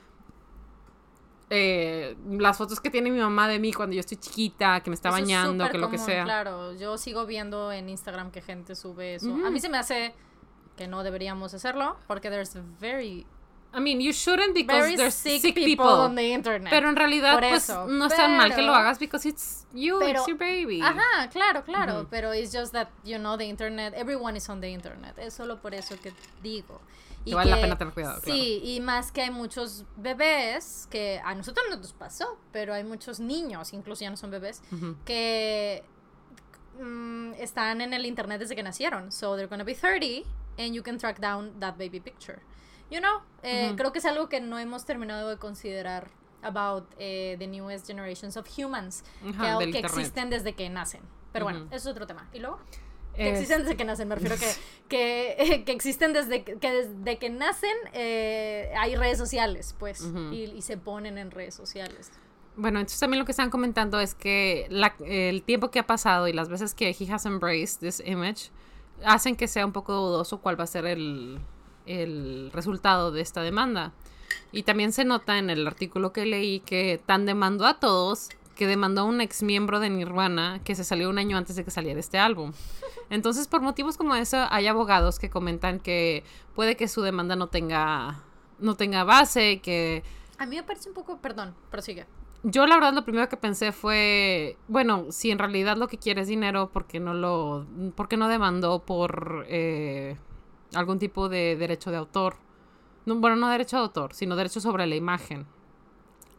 eh, 1.51 2.17
las 2.29 2.59
fotos 2.59 2.81
que 2.81 2.91
tiene 2.91 3.11
mi 3.11 3.21
mamá 3.21 3.49
de 3.49 3.59
mí 3.59 3.73
cuando 3.73 3.95
yo 3.95 4.01
estoy 4.01 4.19
chiquita, 4.19 4.81
que 4.81 4.91
me 4.91 4.95
está 4.95 5.09
Eso 5.11 5.19
bañando, 5.19 5.71
que 5.71 5.79
lo 5.79 5.89
que 5.89 5.97
sea. 5.99 6.25
Claro, 6.25 6.75
yo 6.75 6.99
sigo 6.99 7.25
viendo 7.27 7.73
en 7.73 7.89
Instagram 7.89 8.31
que 8.31 8.43
gente 8.43 8.75
sube 8.75 9.15
eso. 9.15 9.33
A 9.47 9.51
mí 9.51 9.61
se 9.61 9.69
me 9.71 9.79
hace 9.79 10.15
que 10.79 10.87
no 10.89 11.03
deberíamos 11.03 11.53
hacerlo 11.53 11.99
porque 12.07 12.31
there's 12.31 12.57
very, 12.81 13.27
I 13.75 13.81
mean, 13.81 14.01
you 14.01 14.13
shouldn't 14.15 14.55
because 14.55 14.81
very 14.81 14.97
there's 14.97 15.13
sick, 15.15 15.43
sick, 15.43 15.55
people, 15.55 15.67
people. 15.85 15.87
on 15.87 16.15
the 16.15 16.33
internet. 16.33 16.71
Pero 16.71 16.89
en 16.89 16.97
realidad, 16.97 17.39
pues, 17.39 17.69
no 17.69 18.07
está 18.07 18.27
mal 18.29 18.55
que 18.55 18.63
lo 18.63 18.75
hagas 18.75 18.99
because 18.99 19.29
it's 19.29 19.67
you, 19.75 19.99
Pero- 19.99 20.21
it's 20.21 20.27
your 20.27 20.39
baby. 20.39 20.81
Ajá, 20.81 21.29
claro, 21.31 21.63
claro, 21.65 22.07
pero 22.09 22.33
it's 22.33 22.51
just 22.51 22.73
that, 22.73 22.89
you 23.05 23.19
know, 23.19 23.37
the 23.37 23.45
internet, 23.45 23.93
everyone 23.95 24.37
is 24.39 24.49
on 24.49 24.61
the 24.63 24.71
internet. 24.71 25.19
Es 25.19 25.35
solo 25.35 25.61
por 25.61 25.75
eso 25.75 25.97
que 26.01 26.15
digo. 26.43 26.81
Que 27.27 27.35
vale 27.35 27.51
la 27.51 27.61
pena 27.61 27.77
tener 27.77 27.93
cuidado, 27.93 28.23
Sí, 28.25 28.61
y 28.65 28.81
más 28.81 29.13
que 29.13 29.21
hay 29.21 29.31
muchos 29.31 29.85
bebés 29.97 30.87
que 30.91 31.21
a 31.23 31.35
nosotros 31.35 31.67
no 31.69 31.77
nos 31.77 31.93
pasó, 31.93 32.39
pero 32.53 32.73
hay 32.73 32.85
muchos 32.85 33.21
niños, 33.21 33.75
incluso 33.75 34.01
ya 34.01 34.09
no 34.09 34.17
son 34.17 34.31
bebés, 34.31 34.63
que 35.05 35.85
mm, 36.79 37.35
están 37.35 37.81
en 37.81 37.93
el 37.93 38.07
internet 38.07 38.41
desde 38.41 38.55
que 38.57 38.63
nacieron. 38.63 39.13
So 39.13 39.37
they're 39.37 39.49
gonna 39.49 39.65
be 39.65 39.75
30 39.75 40.25
and 40.59 40.75
you 40.75 40.83
can 40.83 40.99
track 40.99 41.21
down 41.21 41.59
that 41.61 41.77
baby 41.77 42.01
picture. 42.01 42.41
You 42.91 43.01
know, 43.01 43.21
eh, 43.43 43.75
creo 43.77 43.93
que 43.93 43.99
es 43.99 44.07
algo 44.07 44.29
que 44.29 44.41
no 44.41 44.59
hemos 44.59 44.87
terminado 44.87 45.29
de 45.29 45.37
considerar 45.37 46.09
about 46.43 46.87
eh, 46.99 47.37
the 47.39 47.47
newest 47.47 47.87
generations 47.87 48.37
of 48.37 48.47
humans 48.47 49.05
que, 49.21 49.79
existen 49.79 50.31
desde 50.31 50.55
que 50.55 50.69
nacen. 50.71 51.03
Pero 51.33 51.45
bueno, 51.45 51.67
eso 51.71 51.77
es 51.77 51.87
otro 51.87 52.07
tema. 52.07 52.29
¿Y 52.33 52.39
luego? 52.39 52.59
Que 53.15 53.31
existen 53.31 53.63
desde 53.63 53.77
que 53.77 53.85
nacen, 53.85 54.09
me 54.09 54.15
refiero 54.15 54.37
que, 54.37 54.53
que, 54.89 55.63
que 55.67 55.73
existen 55.73 56.13
desde 56.13 56.45
que, 56.45 56.57
que 56.57 56.71
desde 56.71 57.19
que 57.19 57.31
nacen 57.31 57.77
eh, 57.93 58.73
hay 58.79 58.97
redes 58.97 59.19
sociales, 59.19 59.75
pues, 59.79 60.03
y, 60.31 60.45
y 60.45 60.63
se 60.63 60.77
ponen 60.77 61.19
en 61.19 61.31
redes 61.31 61.55
sociales. 61.55 62.13
Bueno, 62.61 62.81
entonces 62.81 62.99
también 62.99 63.21
lo 63.21 63.25
que 63.25 63.31
están 63.33 63.51
comentando 63.51 64.01
es 64.01 64.15
que 64.15 64.67
la- 64.69 64.95
el 65.07 65.43
tiempo 65.45 65.71
que 65.71 65.79
ha 65.79 65.87
pasado 65.87 66.27
y 66.27 66.33
las 66.33 66.49
veces 66.49 66.75
que 66.75 66.91
he 66.99 67.13
has 67.13 67.25
embraced 67.25 67.79
this 67.81 68.03
image 68.05 68.51
hacen 69.05 69.37
que 69.37 69.47
sea 69.47 69.65
un 69.65 69.73
poco 69.73 69.95
dudoso 69.95 70.39
cuál 70.41 70.59
va 70.59 70.65
a 70.65 70.67
ser 70.67 70.85
el, 70.85 71.39
el 71.87 72.51
resultado 72.53 73.13
de 73.13 73.21
esta 73.21 73.43
demanda. 73.43 73.93
Y 74.51 74.65
también 74.65 74.93
se 74.93 75.05
nota 75.05 75.39
en 75.39 75.51
el 75.51 75.67
artículo 75.69 76.13
que 76.13 76.27
leí 76.27 76.59
que 76.61 77.01
tan 77.07 77.27
demandó 77.27 77.65
a 77.67 77.79
todos 77.79 78.29
que 78.57 78.67
demandó 78.67 79.03
a 79.03 79.05
un 79.05 79.21
ex 79.21 79.45
miembro 79.45 79.79
de 79.79 79.89
Nirvana 79.89 80.61
que 80.65 80.75
se 80.75 80.83
salió 80.83 81.09
un 81.11 81.19
año 81.19 81.37
antes 81.37 81.55
de 81.55 81.65
que 81.65 81.71
saliera 81.71 82.01
este 82.01 82.19
álbum. 82.19 82.53
Entonces, 83.09 83.47
por 83.47 83.61
motivos 83.61 83.97
como 83.97 84.17
eso, 84.17 84.37
hay 84.51 84.67
abogados 84.67 85.21
que 85.21 85.31
comentan 85.31 85.79
que 85.79 86.25
puede 86.57 86.77
que 86.77 86.89
su 86.89 87.03
demanda 87.03 87.37
no 87.37 87.47
tenga, 87.47 88.21
no 88.59 88.75
tenga 88.75 89.05
base, 89.05 89.61
que 89.61 90.03
A 90.39 90.47
mí 90.47 90.57
me 90.57 90.65
parece 90.65 90.89
un 90.89 90.95
poco, 90.97 91.19
perdón, 91.19 91.55
prosigue. 91.71 92.07
Yo 92.43 92.67
la 92.67 92.77
verdad 92.77 92.93
lo 92.95 93.05
primero 93.05 93.29
que 93.29 93.37
pensé 93.37 93.73
fue, 93.73 94.57
bueno, 94.69 95.07
si 95.11 95.31
en 95.31 95.39
realidad 95.39 95.77
lo 95.77 95.89
que 95.89 95.99
quiere 95.99 96.23
es 96.23 96.29
dinero, 96.29 96.71
¿por 96.71 96.87
qué 96.87 97.01
no 97.01 97.15
lo, 97.15 97.67
por 97.97 98.09
qué 98.09 98.17
no 98.17 98.29
demandó 98.29 98.81
por 98.81 99.45
eh, 99.49 100.17
algún 100.75 100.99
tipo 100.99 101.29
de 101.29 101.57
derecho 101.57 101.91
de 101.91 101.97
autor? 101.97 102.37
No, 103.07 103.17
bueno, 103.17 103.37
no 103.37 103.49
derecho 103.49 103.77
de 103.77 103.83
autor, 103.83 104.15
sino 104.15 104.37
derecho 104.37 104.61
sobre 104.61 104.87
la 104.87 104.95
imagen. 104.97 105.47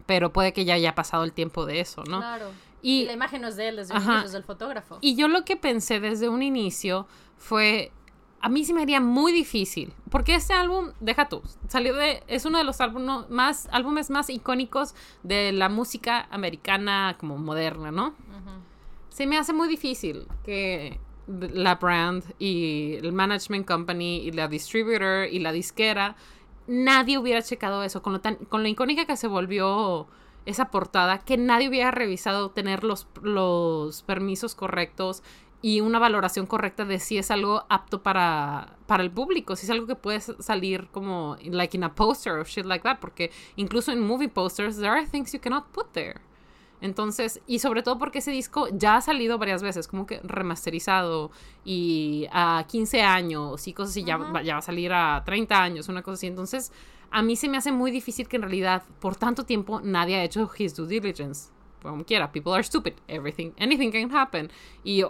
Pero 0.06 0.32
puede 0.32 0.54
que 0.54 0.66
ya 0.66 0.76
haya 0.76 0.96
pasado 0.96 1.24
el 1.24 1.34
tiempo 1.34 1.66
de 1.66 1.80
eso, 1.82 2.04
¿no? 2.06 2.18
Claro. 2.20 2.52
Y 2.82 3.02
Y, 3.02 3.06
la 3.06 3.14
imagen 3.14 3.42
no 3.42 3.50
es 3.50 3.58
de 3.58 3.68
él, 3.68 3.80
un 3.80 3.92
Ajá. 3.92 4.12
inicio, 4.12 4.26
es 4.28 4.32
del 4.32 4.44
fotógrafo. 4.44 4.98
y 5.02 5.16
yo 5.16 5.28
lo 5.28 5.44
que 5.44 5.58
pensé 5.58 6.00
desde 6.00 6.30
un 6.30 6.42
inicio 6.42 7.08
fue, 7.38 7.92
a 8.42 8.50
mí 8.50 8.64
sí 8.64 8.74
me 8.74 8.82
haría 8.82 9.02
muy 9.02 9.32
difícil, 9.32 9.94
porque 10.10 10.36
este 10.36 10.54
álbum, 10.54 10.92
deja 11.00 11.28
tú, 11.28 11.42
salió 11.68 11.94
de, 11.96 12.24
es 12.28 12.46
uno 12.46 12.58
de 12.58 12.64
los 12.64 12.80
álbumes 12.82 13.30
más, 13.30 13.68
álbumes 13.72 14.10
más 14.10 14.30
icónicos 14.30 14.96
de 15.24 15.52
la 15.52 15.70
música 15.70 16.28
americana 16.32 17.16
como 17.20 17.38
moderna, 17.38 17.92
¿no? 17.92 18.14
Se 19.10 19.26
me 19.28 19.38
hace 19.38 19.52
muy 19.52 19.68
difícil 19.68 20.28
que 20.46 21.00
la 21.28 21.76
brand 21.76 22.24
y 22.40 22.96
el 22.96 23.12
management 23.12 23.68
company 23.68 24.18
y 24.18 24.32
la 24.32 24.48
distributor 24.48 25.28
y 25.30 25.40
la 25.40 25.52
disquera, 25.52 26.16
nadie 26.68 27.18
hubiera 27.18 27.42
checado 27.42 27.84
eso 27.84 28.02
con 28.02 28.14
lo, 28.14 28.22
tan, 28.22 28.36
con 28.36 28.64
lo 28.64 28.70
icónica 28.70 29.06
que 29.06 29.18
se 29.18 29.28
volvió 29.28 30.08
esa 30.46 30.72
portada, 30.72 31.20
que 31.20 31.38
nadie 31.38 31.68
hubiera 31.68 31.92
revisado 31.92 32.52
tener 32.52 32.84
los, 32.84 33.08
los 33.22 34.04
permisos 34.04 34.56
correctos 34.56 35.24
y 35.62 35.82
una 35.82 36.00
valoración 36.00 36.46
correcta 36.46 36.86
de 36.86 37.00
si 37.00 37.18
es 37.18 37.32
algo 37.32 37.66
apto 37.70 38.02
para, 38.02 38.78
para 38.88 39.04
el 39.04 39.12
público, 39.12 39.56
si 39.58 39.66
es 39.66 39.70
algo 39.70 39.88
que 39.88 39.96
puede 39.96 40.22
salir 40.22 40.88
como 40.92 41.36
like 41.44 41.76
in 41.76 41.84
a 41.84 41.94
poster 41.96 42.34
or 42.34 42.46
shit 42.46 42.66
like 42.66 42.84
that, 42.84 43.00
porque 43.00 43.30
incluso 43.58 43.92
en 43.92 44.00
movie 44.00 44.30
posters 44.30 44.78
there 44.78 44.88
are 44.90 45.06
things 45.06 45.34
you 45.34 45.40
cannot 45.42 45.66
put 45.72 45.92
there. 45.92 46.22
Entonces, 46.82 47.42
y 47.46 47.60
sobre 47.60 47.84
todo 47.84 47.98
porque 47.98 48.20
ese 48.20 48.32
disco 48.32 48.68
ya 48.72 48.96
ha 48.96 49.02
salido 49.02 49.38
varias 49.38 49.62
veces, 49.62 49.86
como 49.90 50.06
que 50.06 50.22
remasterizado 50.24 51.30
y 51.66 52.26
a 52.32 52.64
15 52.70 53.02
años 53.02 53.68
y 53.68 53.74
cosas 53.74 53.92
así, 53.92 54.04
ya, 54.06 54.16
Ajá. 54.16 54.32
va- 54.32 54.42
ya 54.44 54.54
va 54.54 54.60
a 54.60 54.62
salir 54.62 54.94
a 54.94 55.22
30 55.26 55.62
años, 55.62 55.90
una 55.90 56.02
cosa 56.04 56.14
así. 56.14 56.28
Entonces, 56.28 56.72
a 57.12 57.22
mí 57.22 57.36
se 57.36 57.50
me 57.50 57.58
hace 57.58 57.74
muy 57.74 57.92
difícil 57.92 58.30
que 58.30 58.38
en 58.38 58.44
realidad 58.44 58.84
por 59.02 59.18
tanto 59.18 59.44
tiempo 59.44 59.82
nadie 59.84 60.16
ha 60.16 60.24
hecho 60.24 60.50
his 60.58 60.74
due 60.76 60.88
diligence. 60.88 61.50
Como 61.82 62.04
quiera, 62.04 62.32
people 62.32 62.52
are 62.54 62.64
stupid, 62.64 62.94
everything, 63.08 63.52
anything 63.58 63.90
can 63.92 64.14
happen. 64.14 64.52
Y 64.84 65.04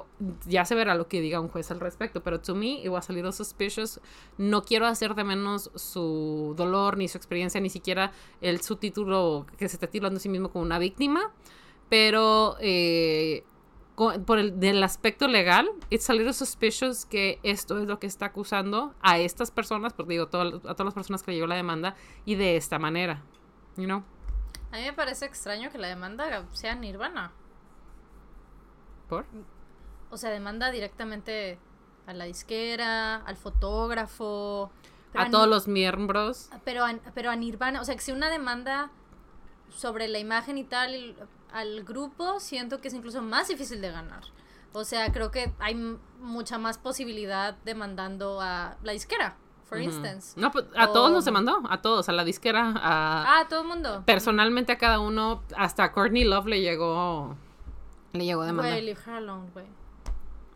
ya 0.48 0.66
se 0.66 0.76
verá 0.76 0.94
lo 0.96 1.08
que 1.08 1.20
diga 1.20 1.40
un 1.40 1.48
juez 1.48 1.72
al 1.72 1.80
respecto, 1.80 2.22
pero 2.22 2.40
to 2.42 2.54
me 2.54 2.84
it 2.84 2.90
was 2.90 3.10
a 3.10 3.14
little 3.14 3.32
suspicious. 3.32 4.00
No 4.38 4.62
quiero 4.64 4.86
hacer 4.86 5.16
de 5.16 5.24
menos 5.24 5.72
su 5.76 6.54
dolor, 6.56 6.98
ni 6.98 7.08
su 7.08 7.18
experiencia, 7.18 7.60
ni 7.60 7.70
siquiera 7.70 8.12
el 8.42 8.62
su 8.62 8.76
título 8.76 9.48
que 9.58 9.68
se 9.68 9.78
está 9.78 9.88
titulando 9.88 10.18
a 10.18 10.22
sí 10.22 10.30
mismo 10.30 10.50
como 10.52 10.64
una 10.64 10.78
víctima, 10.78 11.32
pero 11.90 12.56
eh, 12.60 13.44
por 14.26 14.38
el 14.40 14.60
del 14.60 14.82
aspecto 14.84 15.28
legal, 15.28 15.70
it's 15.90 16.10
a 16.10 16.14
little 16.14 16.32
suspicious 16.34 17.06
que 17.06 17.40
esto 17.44 17.80
es 17.80 17.88
lo 17.88 18.00
que 18.00 18.08
está 18.08 18.28
acusando 18.28 18.94
a 19.02 19.20
estas 19.20 19.52
personas, 19.52 19.92
porque 19.94 20.14
digo, 20.14 20.28
todo- 20.28 20.58
a 20.70 20.74
todas 20.76 20.86
las 20.86 20.94
personas 20.94 21.24
que 21.24 21.32
le 21.32 21.38
llegó 21.38 21.48
la 21.48 21.56
demanda, 21.56 21.96
y 22.26 22.36
de 22.36 22.56
esta 22.56 22.80
manera, 22.80 23.24
you 23.76 23.86
know? 23.86 24.04
A 24.72 24.78
mí 24.78 24.84
me 24.84 24.94
parece 24.94 25.26
extraño 25.26 25.72
que 25.72 25.78
la 25.78 25.88
demanda 25.88 26.46
sea 26.54 26.76
Nirvana. 26.76 27.32
¿Por? 29.08 29.26
O 30.12 30.18
sea, 30.18 30.30
demanda 30.30 30.72
directamente 30.72 31.60
a 32.06 32.14
la 32.14 32.26
disquera, 32.26 33.18
al 33.18 33.38
fotógrafo. 33.38 34.72
pero 35.12 35.24
A 35.24 35.30
todos 35.30 35.48
los 35.48 35.68
miembros. 35.68 36.50
Pero 36.64 36.86
a, 36.86 36.94
pero 37.14 37.32
a 37.32 37.36
Nirvana, 37.36 37.82
o 37.82 37.86
sea, 37.86 37.96
que 37.96 38.02
si 38.02 38.12
una 38.12 38.30
demanda 38.30 38.92
sobre 39.70 40.08
la 40.08 40.20
imagen 40.20 40.58
y 40.58 40.64
tal 40.64 41.16
al 41.52 41.84
grupo, 41.84 42.40
siento 42.40 42.80
que 42.80 42.90
es 42.90 42.94
incluso 42.94 43.22
más 43.22 43.48
difícil 43.48 43.82
de 43.82 43.92
ganar. 43.92 44.24
O 44.72 44.84
sea, 44.84 45.12
creo 45.12 45.32
que 45.32 45.52
hay 45.60 45.76
mucha 46.20 46.58
más 46.60 46.78
posibilidad 46.78 47.56
demandando 47.66 48.40
a 48.40 48.78
la 48.84 48.92
disquera, 48.92 49.36
for 49.70 49.80
instance. 49.80 50.34
No, 50.36 50.52
pues, 50.52 50.66
a 50.76 50.88
todos 50.88 51.12
nos 51.12 51.24
demandó, 51.26 51.62
a 51.70 51.82
todos, 51.82 52.10
a 52.10 52.12
la 52.12 52.24
disquera, 52.24 52.74
a, 52.76 53.40
Ah, 53.42 53.48
todo 53.48 53.62
el 53.62 53.68
mundo. 53.68 54.04
personalmente 54.06 54.72
a 54.74 54.78
cada 54.78 55.00
uno, 55.00 55.44
hasta 55.56 55.84
a 55.86 55.92
Courtney 55.92 56.24
Love 56.24 56.48
le 56.48 56.62
llegó, 56.62 57.36
le 58.14 58.26
llegó 58.26 58.44
demanda. 58.44 58.72
Güey, 58.72 58.82
leave 58.84 59.00
her 59.06 59.14
alone, 59.14 59.50
güey. 59.54 59.66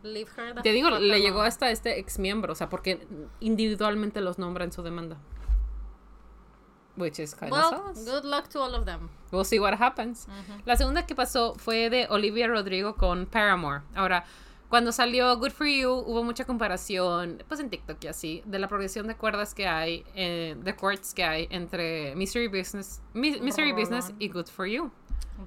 Leave 0.02 0.30
her 0.36 0.54
the 0.56 0.60
Te 0.62 0.72
digo, 0.72 0.90
le 0.90 0.96
alone. 0.96 1.20
llegó 1.20 1.40
hasta 1.42 1.70
este 1.70 1.98
ex 1.98 2.18
miembro, 2.18 2.52
o 2.52 2.56
sea, 2.56 2.68
porque 2.68 3.06
individualmente 3.40 4.20
los 4.20 4.38
nombra 4.38 4.64
en 4.64 4.72
su 4.72 4.82
demanda. 4.82 5.16
Which 6.96 7.18
is 7.18 7.34
kind 7.34 7.50
Well, 7.50 7.74
of 7.74 7.96
sus. 7.96 8.04
good 8.06 8.24
luck 8.24 8.48
to 8.50 8.62
all 8.62 8.72
of 8.74 8.84
them. 8.84 9.08
We'll 9.32 9.44
see 9.44 9.58
what 9.58 9.74
happens. 9.80 10.28
La 10.64 10.76
segunda 10.76 11.06
que 11.06 11.14
pasó 11.16 11.54
fue 11.56 11.90
de 11.90 12.06
Olivia 12.08 12.46
Rodrigo 12.46 12.94
con 12.94 13.26
Paramore. 13.26 13.82
Ahora, 13.96 14.24
cuando 14.74 14.90
salió 14.90 15.36
Good 15.38 15.52
For 15.52 15.68
You, 15.68 15.88
hubo 15.92 16.24
mucha 16.24 16.44
comparación, 16.44 17.44
pues 17.46 17.60
en 17.60 17.70
TikTok 17.70 18.02
y 18.02 18.06
así, 18.08 18.42
de 18.44 18.58
la 18.58 18.66
progresión 18.66 19.06
de 19.06 19.14
cuerdas 19.16 19.54
que 19.54 19.68
hay, 19.68 20.04
eh, 20.16 20.56
de 20.58 20.74
chords 20.76 21.14
que 21.14 21.22
hay 21.22 21.46
entre 21.50 22.16
Mystery 22.16 22.48
Business, 22.48 23.00
Mi- 23.12 23.40
Mystery 23.40 23.70
Business 23.72 24.12
y 24.18 24.28
Good 24.30 24.46
For 24.48 24.66
You. 24.66 24.90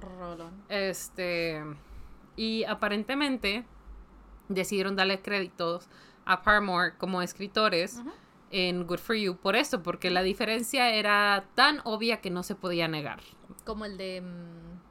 Rolón. 0.00 0.62
Este, 0.70 1.62
y 2.36 2.64
aparentemente 2.64 3.66
decidieron 4.48 4.96
darle 4.96 5.20
créditos 5.20 5.88
a 6.24 6.40
Paramore 6.42 6.94
como 6.96 7.20
escritores 7.20 8.00
en 8.50 8.86
Good 8.86 8.98
For 8.98 9.14
You 9.14 9.36
por 9.36 9.56
esto, 9.56 9.82
porque 9.82 10.08
la 10.08 10.22
diferencia 10.22 10.88
era 10.94 11.44
tan 11.54 11.82
obvia 11.84 12.22
que 12.22 12.30
no 12.30 12.42
se 12.42 12.54
podía 12.54 12.88
negar. 12.88 13.20
Como 13.66 13.84
el 13.84 13.98
de. 13.98 14.22
mm, 14.22 14.87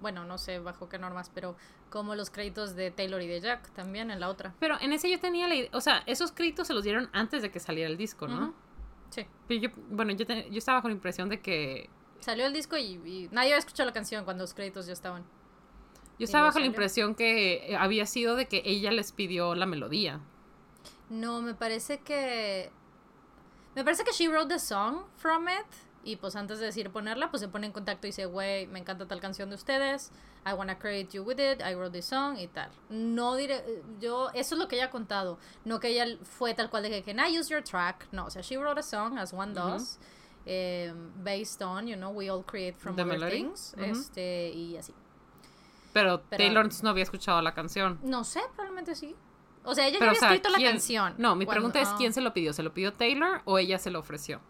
Bueno, 0.00 0.24
no 0.24 0.38
sé 0.38 0.58
bajo 0.58 0.88
qué 0.88 0.98
normas, 0.98 1.30
pero 1.34 1.56
como 1.90 2.14
los 2.14 2.30
créditos 2.30 2.74
de 2.74 2.90
Taylor 2.90 3.20
y 3.20 3.26
de 3.26 3.40
Jack 3.40 3.70
también 3.72 4.10
en 4.10 4.18
la 4.20 4.28
otra. 4.28 4.54
Pero 4.58 4.80
en 4.80 4.92
ese 4.92 5.10
yo 5.10 5.20
tenía 5.20 5.46
la 5.46 5.54
idea, 5.54 5.70
o 5.74 5.80
sea, 5.80 6.02
esos 6.06 6.32
créditos 6.32 6.66
se 6.66 6.74
los 6.74 6.82
dieron 6.84 7.10
antes 7.12 7.42
de 7.42 7.50
que 7.50 7.60
saliera 7.60 7.88
el 7.90 7.96
disco, 7.98 8.26
¿no? 8.26 8.54
Sí. 9.10 9.26
Pero 9.48 9.60
yo, 9.60 9.68
bueno, 9.90 10.12
yo, 10.12 10.24
te- 10.26 10.48
yo 10.50 10.58
estaba 10.58 10.80
con 10.82 10.90
la 10.90 10.94
impresión 10.94 11.28
de 11.28 11.40
que... 11.40 11.90
Salió 12.20 12.46
el 12.46 12.52
disco 12.52 12.76
y, 12.76 12.82
y 13.04 13.28
nadie 13.32 13.48
había 13.50 13.58
escuchado 13.58 13.86
la 13.88 13.92
canción 13.92 14.24
cuando 14.24 14.42
los 14.44 14.54
créditos 14.54 14.86
ya 14.86 14.92
estaban. 14.92 15.24
Yo 16.18 16.24
estaba 16.24 16.52
con 16.52 16.60
la 16.62 16.66
impresión 16.66 17.14
que 17.14 17.72
eh, 17.72 17.76
había 17.76 18.04
sido 18.06 18.36
de 18.36 18.46
que 18.46 18.62
ella 18.64 18.92
les 18.92 19.10
pidió 19.12 19.54
la 19.54 19.64
melodía. 19.66 20.20
No, 21.08 21.40
me 21.42 21.54
parece 21.54 22.00
que. 22.00 22.70
Me 23.74 23.84
parece 23.84 24.04
que 24.04 24.12
she 24.12 24.28
wrote 24.28 24.48
the 24.48 24.58
song 24.58 25.04
from 25.16 25.48
it. 25.48 25.66
Y 26.02 26.16
pues 26.16 26.34
antes 26.34 26.58
de 26.58 26.66
decir 26.66 26.88
ponerla, 26.90 27.30
pues 27.30 27.42
se 27.42 27.48
pone 27.48 27.66
en 27.66 27.72
contacto 27.72 28.06
y 28.06 28.08
dice, 28.08 28.24
güey, 28.24 28.66
me 28.68 28.78
encanta 28.78 29.06
tal 29.06 29.20
canción 29.20 29.50
de 29.50 29.56
ustedes. 29.56 30.10
I 30.46 30.54
wanna 30.54 30.78
credit 30.78 31.10
you 31.10 31.22
with 31.22 31.38
it. 31.38 31.60
I 31.60 31.74
wrote 31.74 31.92
this 31.92 32.06
song 32.06 32.38
y 32.38 32.46
tal. 32.46 32.70
No 32.88 33.36
diré. 33.36 33.62
Yo. 34.00 34.30
Eso 34.32 34.54
es 34.54 34.58
lo 34.58 34.66
que 34.66 34.76
ella 34.76 34.86
ha 34.86 34.90
contado. 34.90 35.38
No 35.66 35.78
que 35.78 35.88
ella 35.88 36.16
fue 36.22 36.54
tal 36.54 36.70
cual 36.70 36.84
de 36.84 36.88
que, 36.90 37.02
can 37.02 37.18
I 37.18 37.38
use 37.38 37.50
your 37.50 37.62
track? 37.62 38.08
No, 38.12 38.24
o 38.26 38.30
sea, 38.30 38.40
she 38.40 38.56
wrote 38.56 38.80
a 38.80 38.82
song 38.82 39.18
as 39.18 39.32
one 39.34 39.52
does. 39.52 39.98
eh, 40.46 40.94
based 41.22 41.60
on, 41.62 41.86
you 41.86 41.96
know, 41.96 42.10
we 42.10 42.30
all 42.30 42.42
create 42.42 42.74
from 42.78 42.96
The 42.96 43.02
other 43.02 43.18
melody. 43.18 43.42
things. 43.42 43.74
Este, 43.76 44.48
y 44.48 44.78
así. 44.78 44.94
Pero, 45.92 46.22
Pero- 46.30 46.38
Taylor 46.38 46.68
no 46.82 46.90
había 46.90 47.02
escuchado 47.02 47.42
la 47.42 47.52
canción. 47.52 47.98
No 48.02 48.24
sé, 48.24 48.40
probablemente 48.54 48.94
sí. 48.94 49.14
O 49.64 49.74
sea, 49.74 49.86
ella 49.86 49.98
Pero, 49.98 50.12
ya 50.12 50.12
o 50.12 50.16
había 50.16 50.20
sea, 50.20 50.28
escrito 50.34 50.48
¿quién- 50.54 50.62
la 50.66 50.70
canción. 50.72 51.14
No, 51.18 51.36
mi 51.36 51.44
cuando- 51.44 51.58
pregunta 51.70 51.80
es 51.82 51.88
ah. 51.88 51.94
quién 51.98 52.14
se 52.14 52.22
lo 52.22 52.32
pidió. 52.32 52.54
¿Se 52.54 52.62
lo 52.62 52.72
pidió 52.72 52.94
Taylor 52.94 53.42
o 53.44 53.58
ella 53.58 53.78
se 53.78 53.90
lo 53.90 53.98
ofreció? 53.98 54.40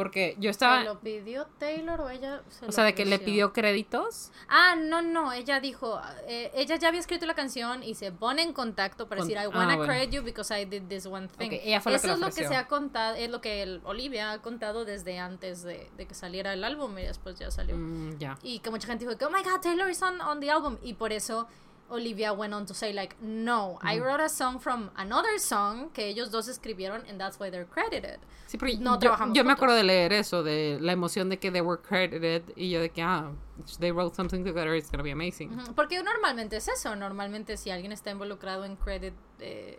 Porque 0.00 0.34
yo 0.38 0.48
estaba... 0.48 0.78
¿Se 0.78 0.84
lo 0.86 0.98
pidió 0.98 1.44
Taylor 1.58 2.00
o 2.00 2.08
ella 2.08 2.40
se 2.48 2.64
O 2.64 2.72
sea, 2.72 2.84
de 2.84 2.94
que 2.94 3.04
le 3.04 3.18
pidió 3.18 3.52
créditos. 3.52 4.32
Ah, 4.48 4.74
no, 4.74 5.02
no, 5.02 5.30
ella 5.34 5.60
dijo, 5.60 6.00
eh, 6.26 6.50
ella 6.54 6.76
ya 6.76 6.88
había 6.88 7.00
escrito 7.00 7.26
la 7.26 7.34
canción 7.34 7.82
y 7.82 7.94
se 7.94 8.10
pone 8.10 8.40
en 8.40 8.54
contacto 8.54 9.08
para 9.10 9.18
Con- 9.18 9.28
decir, 9.28 9.36
I 9.42 9.44
ah, 9.44 9.48
wanna 9.54 9.76
bueno. 9.76 9.92
credit 9.92 10.10
you 10.10 10.22
because 10.22 10.58
I 10.58 10.64
did 10.64 10.84
this 10.88 11.04
one 11.04 11.28
thing. 11.28 11.50
Ella 11.52 11.82
fue 11.82 11.94
Eso 11.94 12.06
que 12.06 12.12
es 12.14 12.18
lo 12.18 12.28
que 12.28 12.48
se 12.48 12.56
ha 12.56 12.66
contado, 12.66 13.14
es 13.16 13.28
lo 13.28 13.42
que 13.42 13.62
el- 13.62 13.82
Olivia 13.84 14.32
ha 14.32 14.40
contado 14.40 14.86
desde 14.86 15.18
antes 15.18 15.64
de, 15.64 15.90
de 15.98 16.06
que 16.06 16.14
saliera 16.14 16.54
el 16.54 16.64
álbum 16.64 16.98
y 16.98 17.02
después 17.02 17.38
ya 17.38 17.50
salió. 17.50 17.76
Mm, 17.76 18.16
ya. 18.16 18.38
Y 18.42 18.60
que 18.60 18.70
mucha 18.70 18.86
gente 18.86 19.04
dijo, 19.04 19.18
que, 19.18 19.26
oh 19.26 19.30
my 19.30 19.42
god, 19.42 19.60
Taylor 19.60 19.90
is 19.90 20.00
on, 20.00 20.18
on 20.22 20.40
the 20.40 20.50
album. 20.50 20.78
Y 20.82 20.94
por 20.94 21.12
eso 21.12 21.46
Olivia 21.90 22.32
went 22.32 22.54
on 22.54 22.66
to 22.66 22.74
say 22.74 22.92
like, 22.92 23.16
no, 23.20 23.78
I 23.82 23.98
wrote 23.98 24.20
a 24.20 24.28
song 24.28 24.58
from 24.60 24.90
another 24.96 25.38
song 25.38 25.90
que 25.92 26.06
ellos 26.06 26.30
dos 26.30 26.48
escribieron 26.48 27.02
and 27.08 27.20
that's 27.20 27.38
why 27.38 27.50
they're 27.50 27.66
credited. 27.66 28.18
Sí, 28.46 28.58
porque 28.58 28.78
No 28.78 28.94
yo, 28.94 29.00
trabajamos 29.00 29.36
yo 29.36 29.44
me 29.44 29.52
acuerdo 29.52 29.74
de 29.74 29.84
leer 29.84 30.12
eso, 30.12 30.42
de 30.42 30.78
la 30.80 30.92
emoción 30.92 31.28
de 31.28 31.38
que 31.38 31.50
they 31.50 31.60
were 31.60 31.80
credited 31.80 32.42
y 32.56 32.70
yo 32.70 32.80
de 32.80 32.90
que, 32.90 33.02
ah, 33.02 33.30
they 33.78 33.90
wrote 33.92 34.14
something 34.14 34.44
together, 34.44 34.74
it's 34.74 34.90
gonna 34.90 35.02
be 35.02 35.10
amazing. 35.12 35.50
Porque 35.74 36.02
normalmente 36.02 36.56
es 36.56 36.68
eso, 36.68 36.94
normalmente 36.96 37.56
si 37.56 37.70
alguien 37.70 37.92
está 37.92 38.10
involucrado 38.10 38.64
en 38.64 38.76
credit, 38.76 39.14
eh, 39.40 39.78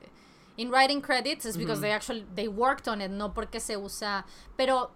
in 0.58 0.70
writing 0.70 1.02
credits, 1.02 1.46
es 1.46 1.58
because 1.58 1.82
they 1.82 1.92
actually, 1.92 2.26
they 2.36 2.48
worked 2.48 2.88
on 2.88 3.02
it, 3.02 3.10
no 3.10 3.34
porque 3.34 3.60
se 3.60 3.78
usa, 3.78 4.26
pero 4.56 4.92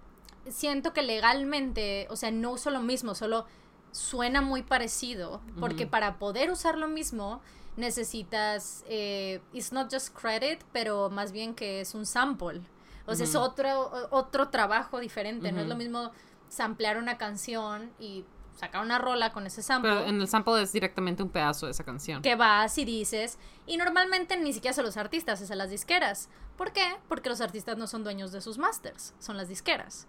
siento 0.49 0.93
que 0.93 1.01
legalmente, 1.01 2.07
o 2.09 2.15
sea, 2.15 2.31
no 2.31 2.51
uso 2.51 2.69
lo 2.69 2.81
mismo, 2.81 3.15
solo 3.15 3.45
suena 3.95 4.41
muy 4.41 4.61
parecido, 4.61 5.39
porque 5.57 5.87
para 5.87 6.19
poder 6.19 6.51
usar 6.51 6.77
lo 6.77 6.89
mismo 6.89 7.41
necesitas, 7.77 8.83
eh, 8.89 9.41
it's 9.53 9.71
not 9.71 9.91
just 9.91 10.13
credit, 10.13 10.61
pero 10.73 11.09
más 11.09 11.31
bien 11.31 11.55
que 11.55 11.79
es 11.79 11.95
un 11.95 12.05
sample, 12.05 12.61
o 13.05 13.15
sea, 13.15 13.23
es 13.23 13.35
otro, 13.35 14.09
otro 14.11 14.49
trabajo 14.49 14.99
diferente, 14.99 15.51
no 15.53 15.61
es 15.61 15.67
lo 15.67 15.77
mismo 15.77 16.11
samplear 16.49 16.97
una 16.97 17.17
canción 17.17 17.89
y 17.97 18.25
sacar 18.55 18.83
una 18.83 18.97
rola 18.97 19.31
con 19.31 19.45
ese 19.47 19.61
sample 19.61 19.91
Pero 19.91 20.05
en 20.05 20.19
el 20.19 20.27
sample 20.27 20.61
es 20.61 20.73
directamente 20.73 21.23
un 21.23 21.29
pedazo 21.29 21.65
de 21.65 21.71
esa 21.71 21.85
canción. 21.85 22.21
que 22.21 22.35
vas 22.35 22.77
y 22.77 22.83
dices, 22.83 23.37
y 23.65 23.77
normalmente 23.77 24.35
ni 24.37 24.51
siquiera 24.51 24.73
son 24.73 24.85
los 24.85 24.97
artistas, 24.97 25.39
es 25.39 25.51
a 25.51 25.55
las 25.55 25.69
disqueras. 25.69 26.29
¿Por 26.57 26.71
qué? 26.71 26.95
Porque 27.09 27.29
los 27.29 27.41
artistas 27.41 27.77
no 27.77 27.85
son 27.85 28.03
dueños 28.03 28.31
de 28.31 28.39
sus 28.39 28.57
masters, 28.57 29.13
son 29.19 29.35
las 29.35 29.49
disqueras. 29.49 30.07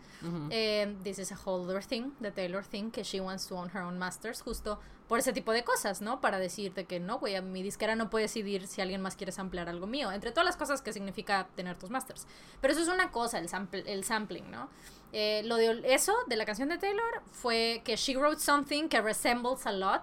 Eh, 0.51 0.97
this 1.03 1.19
is 1.19 1.33
a 1.33 1.37
whole 1.45 1.65
other 1.65 1.85
thing, 1.85 2.13
the 2.21 2.31
Taylor 2.31 2.65
thing, 2.65 2.91
que 2.91 3.03
she 3.03 3.21
wants 3.21 3.47
to 3.49 3.57
own 3.57 3.69
her 3.75 3.83
own 3.83 3.99
masters, 3.99 4.43
justo 4.43 4.79
por 5.09 5.19
ese 5.19 5.33
tipo 5.33 5.53
de 5.53 5.65
cosas, 5.65 6.01
¿no? 6.01 6.21
Para 6.21 6.39
decirte 6.39 6.85
que 6.85 7.01
no, 7.01 7.19
güey, 7.19 7.41
mi 7.43 7.63
disquera 7.63 7.95
no 7.97 8.11
puede 8.11 8.25
decidir 8.25 8.67
si 8.67 8.81
alguien 8.81 9.01
más 9.01 9.17
quiere 9.17 9.33
samplear 9.33 9.69
algo 9.69 9.87
mío, 9.87 10.11
entre 10.13 10.31
todas 10.31 10.45
las 10.45 10.57
cosas 10.57 10.83
que 10.83 10.93
significa 10.93 11.49
tener 11.55 11.77
tus 11.77 11.91
masters. 11.91 12.27
Pero 12.61 12.73
eso 12.73 12.83
es 12.83 12.89
una 12.89 13.11
cosa, 13.11 13.39
el, 13.39 13.49
sample, 13.49 13.85
el 13.87 14.05
sampling, 14.05 14.51
¿no? 14.51 14.69
Eh, 15.13 15.43
lo 15.45 15.57
de 15.57 15.83
eso, 15.95 16.15
de 16.27 16.37
la 16.37 16.45
canción 16.45 16.69
de 16.69 16.79
Taylor, 16.79 17.23
fue 17.33 17.83
que 17.85 17.97
she 17.97 18.17
wrote 18.17 18.41
something 18.41 18.89
que 18.89 19.01
resembles 19.01 19.67
a 19.67 19.73
lot. 19.73 20.03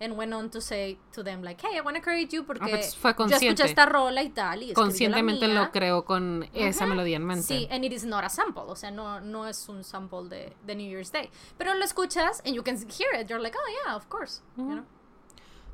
And 0.00 0.16
went 0.16 0.32
on 0.32 0.50
to 0.50 0.60
say 0.60 0.98
to 1.12 1.22
them, 1.22 1.42
like, 1.42 1.64
hey, 1.64 1.76
I 1.78 1.80
want 1.80 1.96
to 1.96 2.02
credit 2.02 2.32
you 2.32 2.44
porque 2.44 2.66
pues 2.68 2.96
fue 2.96 3.12
yo 3.16 3.24
escuché 3.26 3.38
consciente. 3.38 3.64
esta 3.66 3.86
rola 3.86 4.22
y 4.24 4.30
tal. 4.30 4.58
Y 4.62 4.70
escribí 4.70 4.74
la 4.74 4.74
Conscientemente 4.74 5.46
mía". 5.46 5.54
lo 5.54 5.70
creo 5.70 6.04
con 6.04 6.48
esa 6.54 6.86
melodía 6.86 7.16
en 7.16 7.24
mente. 7.24 7.44
Sí, 7.46 7.68
and 7.70 7.84
it 7.84 7.92
is 7.92 8.04
not 8.04 8.24
a 8.24 8.28
sample, 8.28 8.64
o 8.66 8.74
sea, 8.74 8.90
no, 8.90 9.20
no 9.20 9.46
es 9.46 9.68
un 9.68 9.84
sample 9.84 10.28
de, 10.28 10.56
de 10.66 10.74
New 10.74 10.88
Year's 10.90 11.12
Day. 11.12 11.30
Pero 11.56 11.74
lo 11.74 11.84
escuchas 11.84 12.42
and 12.44 12.54
you 12.54 12.64
can 12.64 12.76
hear 12.76 13.14
it, 13.20 13.28
you're 13.28 13.40
like, 13.40 13.56
oh 13.56 13.70
yeah, 13.86 13.94
of 13.94 14.08
course. 14.08 14.40
you 14.56 14.64
know? 14.64 14.84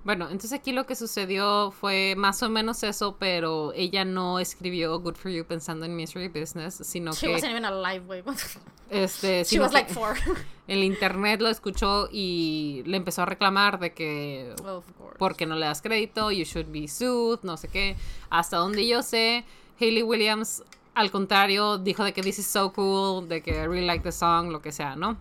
Bueno, 0.08 0.24
entonces 0.30 0.54
aquí 0.54 0.72
lo 0.72 0.86
que 0.86 0.96
sucedió 0.96 1.70
fue 1.70 2.14
más 2.16 2.42
o 2.42 2.48
menos 2.48 2.82
eso, 2.82 3.16
pero 3.18 3.74
ella 3.74 4.06
no 4.06 4.38
escribió 4.38 4.98
Good 5.00 5.16
For 5.16 5.30
You 5.30 5.44
pensando 5.44 5.84
en 5.84 5.94
Misery 5.94 6.28
Business, 6.28 6.80
sino 6.82 7.12
She 7.12 7.26
que 7.26 7.34
wasn't 7.34 7.50
even 7.50 7.66
alive, 7.66 8.06
güey. 8.06 8.22
este, 8.90 9.44
She 9.44 9.60
was 9.60 9.74
like 9.74 9.92
four. 9.92 10.14
el 10.66 10.82
internet 10.82 11.42
lo 11.42 11.50
escuchó 11.50 12.08
y 12.10 12.82
le 12.86 12.96
empezó 12.96 13.20
a 13.20 13.26
reclamar 13.26 13.78
de 13.80 13.92
que 13.92 14.54
course. 14.62 15.18
porque 15.18 15.44
no 15.44 15.56
le 15.56 15.66
das 15.66 15.82
crédito, 15.82 16.30
you 16.30 16.44
should 16.44 16.72
be 16.72 16.88
sued, 16.88 17.40
no 17.42 17.58
sé 17.58 17.68
qué. 17.68 17.94
Hasta 18.30 18.56
donde 18.56 18.86
yo 18.86 19.02
sé, 19.02 19.44
Hayley 19.78 20.04
Williams, 20.04 20.62
al 20.94 21.10
contrario, 21.10 21.76
dijo 21.76 22.02
de 22.02 22.14
que 22.14 22.22
this 22.22 22.38
is 22.38 22.46
so 22.46 22.72
cool, 22.72 23.28
de 23.28 23.42
que 23.42 23.50
I 23.50 23.66
really 23.66 23.84
like 23.84 24.02
the 24.02 24.12
song, 24.12 24.52
lo 24.52 24.62
que 24.62 24.72
sea, 24.72 24.96
¿no? 24.96 25.18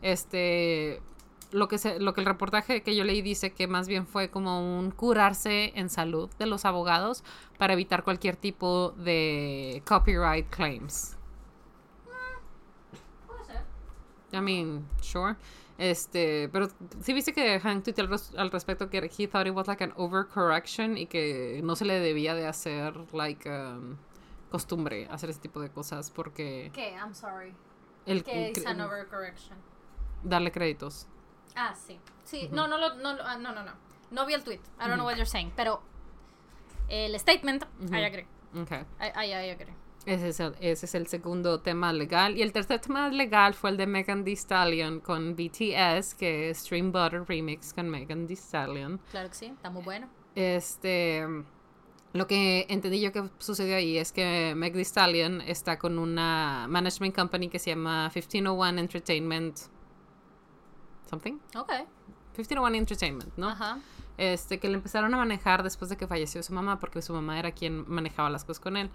Este, 0.00 1.02
lo 1.52 1.68
que, 1.68 1.78
se, 1.78 2.00
lo 2.00 2.14
que 2.14 2.20
el 2.20 2.26
reportaje 2.26 2.82
que 2.82 2.96
yo 2.96 3.04
leí 3.04 3.22
dice 3.22 3.52
que 3.52 3.66
más 3.66 3.86
bien 3.88 4.06
fue 4.06 4.30
como 4.30 4.78
un 4.78 4.90
curarse 4.90 5.72
en 5.78 5.88
salud 5.90 6.30
de 6.38 6.46
los 6.46 6.64
abogados 6.64 7.22
para 7.58 7.72
evitar 7.74 8.04
cualquier 8.04 8.36
tipo 8.36 8.92
de 8.92 9.82
copyright 9.86 10.48
claims. 10.50 11.16
Puede 13.26 13.44
ser. 13.44 13.62
I 14.32 14.40
mean, 14.40 14.88
sure. 15.00 15.36
Este, 15.78 16.48
pero 16.52 16.68
sí 17.00 17.12
viste 17.12 17.32
que 17.32 17.58
Hank 17.58 17.82
tuiteó 17.84 18.04
al, 18.04 18.10
res- 18.10 18.34
al 18.36 18.50
respecto 18.50 18.88
que 18.90 18.98
he 19.18 19.26
thought 19.26 19.46
it 19.46 19.54
was 19.54 19.66
like 19.66 19.82
an 19.82 19.92
overcorrection 19.96 20.96
y 20.98 21.06
que 21.06 21.60
no 21.64 21.74
se 21.76 21.84
le 21.84 21.98
debía 21.98 22.34
de 22.34 22.46
hacer 22.46 22.94
like 23.14 23.48
um, 23.50 23.96
costumbre 24.50 25.08
hacer 25.10 25.30
ese 25.30 25.40
tipo 25.40 25.60
de 25.60 25.70
cosas 25.70 26.10
porque 26.10 26.70
¿Qué? 26.74 26.94
I'm 26.94 27.14
sorry. 27.14 27.54
el 28.06 28.22
Que 28.22 28.50
es 28.54 28.66
an 28.66 28.80
overcorrection. 28.80 29.56
darle 30.22 30.52
créditos. 30.52 31.08
Ah, 31.56 31.74
sí. 31.74 31.98
Sí, 32.24 32.48
no, 32.52 32.66
no, 32.68 32.78
lo- 32.78 32.94
no, 32.96 33.14
lo- 33.14 33.24
ah, 33.24 33.36
no, 33.36 33.52
no, 33.52 33.62
no. 33.62 33.72
No 34.10 34.26
vi 34.26 34.34
el 34.34 34.42
tweet. 34.44 34.60
I 34.78 34.86
don't 34.88 34.94
know 34.94 35.04
what 35.06 35.14
you're 35.16 35.26
saying. 35.26 35.52
Pero 35.56 35.82
el 36.88 37.18
statement, 37.18 37.64
I 37.90 38.04
agree. 38.04 38.26
Okay. 38.62 38.84
I, 39.00 39.26
I, 39.26 39.32
I 39.46 39.50
agree. 39.50 39.72
Ese 40.04 40.28
es, 40.30 40.40
el, 40.40 40.54
ese 40.60 40.86
es 40.86 40.94
el 40.96 41.06
segundo 41.06 41.60
tema 41.60 41.92
legal. 41.92 42.36
Y 42.36 42.42
el 42.42 42.52
tercer 42.52 42.80
tema 42.80 43.08
legal 43.08 43.54
fue 43.54 43.70
el 43.70 43.76
de 43.76 43.86
Megan 43.86 44.24
Thee 44.24 44.32
Stallion 44.34 45.00
con 45.00 45.36
BTS, 45.36 46.14
que 46.14 46.50
es 46.50 46.58
Stream 46.58 46.90
Butter 46.90 47.24
Remix 47.26 47.72
con 47.72 47.88
Megan 47.88 48.26
Thee 48.26 48.34
Stallion. 48.36 49.00
Claro 49.12 49.28
que 49.28 49.34
sí, 49.34 49.46
está 49.46 49.70
muy 49.70 49.82
bueno. 49.82 50.08
Este. 50.34 51.24
Lo 52.14 52.26
que 52.26 52.66
entendí 52.68 53.00
yo 53.00 53.10
que 53.12 53.30
sucedió 53.38 53.76
ahí 53.76 53.96
es 53.96 54.12
que 54.12 54.52
Meg 54.54 54.74
Thee 54.74 54.82
Stallion 54.84 55.40
está 55.40 55.78
con 55.78 55.98
una 55.98 56.66
management 56.68 57.14
company 57.14 57.48
que 57.48 57.58
se 57.58 57.70
llama 57.70 58.10
1501 58.14 58.78
Entertainment. 58.80 59.58
¿Something? 61.12 61.38
Ok. 61.56 61.70
1501 62.38 62.76
Entertainment, 62.76 63.36
¿no? 63.36 63.50
Ajá. 63.50 63.78
Este, 64.16 64.58
que 64.58 64.68
le 64.68 64.74
empezaron 64.74 65.12
a 65.12 65.18
manejar 65.18 65.62
después 65.62 65.90
de 65.90 65.98
que 65.98 66.06
falleció 66.06 66.42
su 66.42 66.54
mamá, 66.54 66.80
porque 66.80 67.02
su 67.02 67.12
mamá 67.12 67.38
era 67.38 67.52
quien 67.52 67.84
manejaba 67.86 68.30
las 68.30 68.44
cosas 68.44 68.60
con 68.60 68.78
él. 68.78 68.88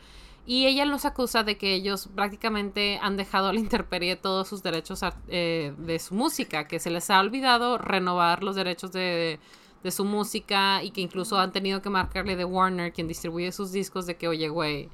Y 0.48 0.66
ella 0.66 0.86
los 0.86 1.06
acusa 1.06 1.44
de 1.44 1.58
que 1.58 1.76
ellos 1.76 2.10
prácticamente 2.16 3.00
han 3.04 3.18
dejado 3.18 3.50
a 3.50 3.54
la 3.54 3.60
intemperie 3.60 4.16
todos 4.16 4.48
sus 4.48 4.64
derechos 4.64 5.02
eh, 5.28 5.76
de 5.78 6.00
su 6.00 6.16
música, 6.16 6.68
que 6.68 6.80
se 6.80 6.90
les 6.90 7.10
ha 7.12 7.20
olvidado 7.20 7.78
renovar 7.78 8.44
los 8.44 8.56
derechos 8.56 8.92
de, 8.92 9.40
de 9.84 9.92
su 9.92 10.04
música 10.04 10.82
y 10.82 10.90
que 10.90 11.02
incluso 11.02 11.38
han 11.38 11.52
tenido 11.52 11.84
que 11.84 11.92
marcarle 11.92 12.36
de 12.36 12.46
Warner, 12.46 12.94
quien 12.94 13.08
distribuye 13.08 13.52
sus 13.52 13.72
discos, 13.72 14.08
de 14.08 14.18
que, 14.18 14.28
oye, 14.28 14.50
güey, 14.50 14.90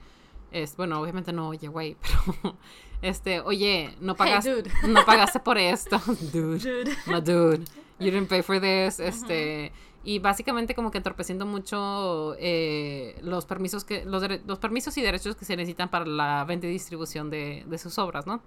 es, 0.54 0.78
bueno, 0.78 1.02
obviamente 1.02 1.34
no, 1.34 1.50
oye, 1.50 1.68
güey, 1.68 1.98
pero, 2.42 2.56
este, 3.02 3.42
oye, 3.42 3.96
no 4.00 4.16
pagaste, 4.16 4.52
dude. 4.56 4.72
no 4.88 5.06
pagaste 5.06 5.40
por 5.40 5.58
esto, 5.58 6.00
dude 6.32 6.60
Dude. 6.60 6.92
my 7.08 7.20
dude, 7.22 7.66
you 8.00 8.12
didn't 8.12 8.30
pay 8.30 8.42
for 8.42 8.62
this, 8.62 9.00
este, 9.00 9.72
y 10.04 10.20
básicamente 10.20 10.76
como 10.76 10.92
que 10.92 10.98
entorpeciendo 11.00 11.46
mucho 11.46 12.36
eh, 12.40 13.18
los 13.22 13.46
permisos 13.46 13.84
que, 13.84 14.06
los, 14.06 14.24
los 14.46 14.60
permisos 14.60 14.98
y 14.98 15.02
derechos 15.02 15.36
que 15.36 15.46
se 15.46 15.56
necesitan 15.56 15.90
para 15.90 16.06
la 16.06 16.44
venta 16.46 16.68
y 16.68 16.72
distribución 16.72 17.30
de, 17.30 17.64
de 17.66 17.78
sus 17.78 17.98
obras, 17.98 18.28
¿no? 18.28 18.42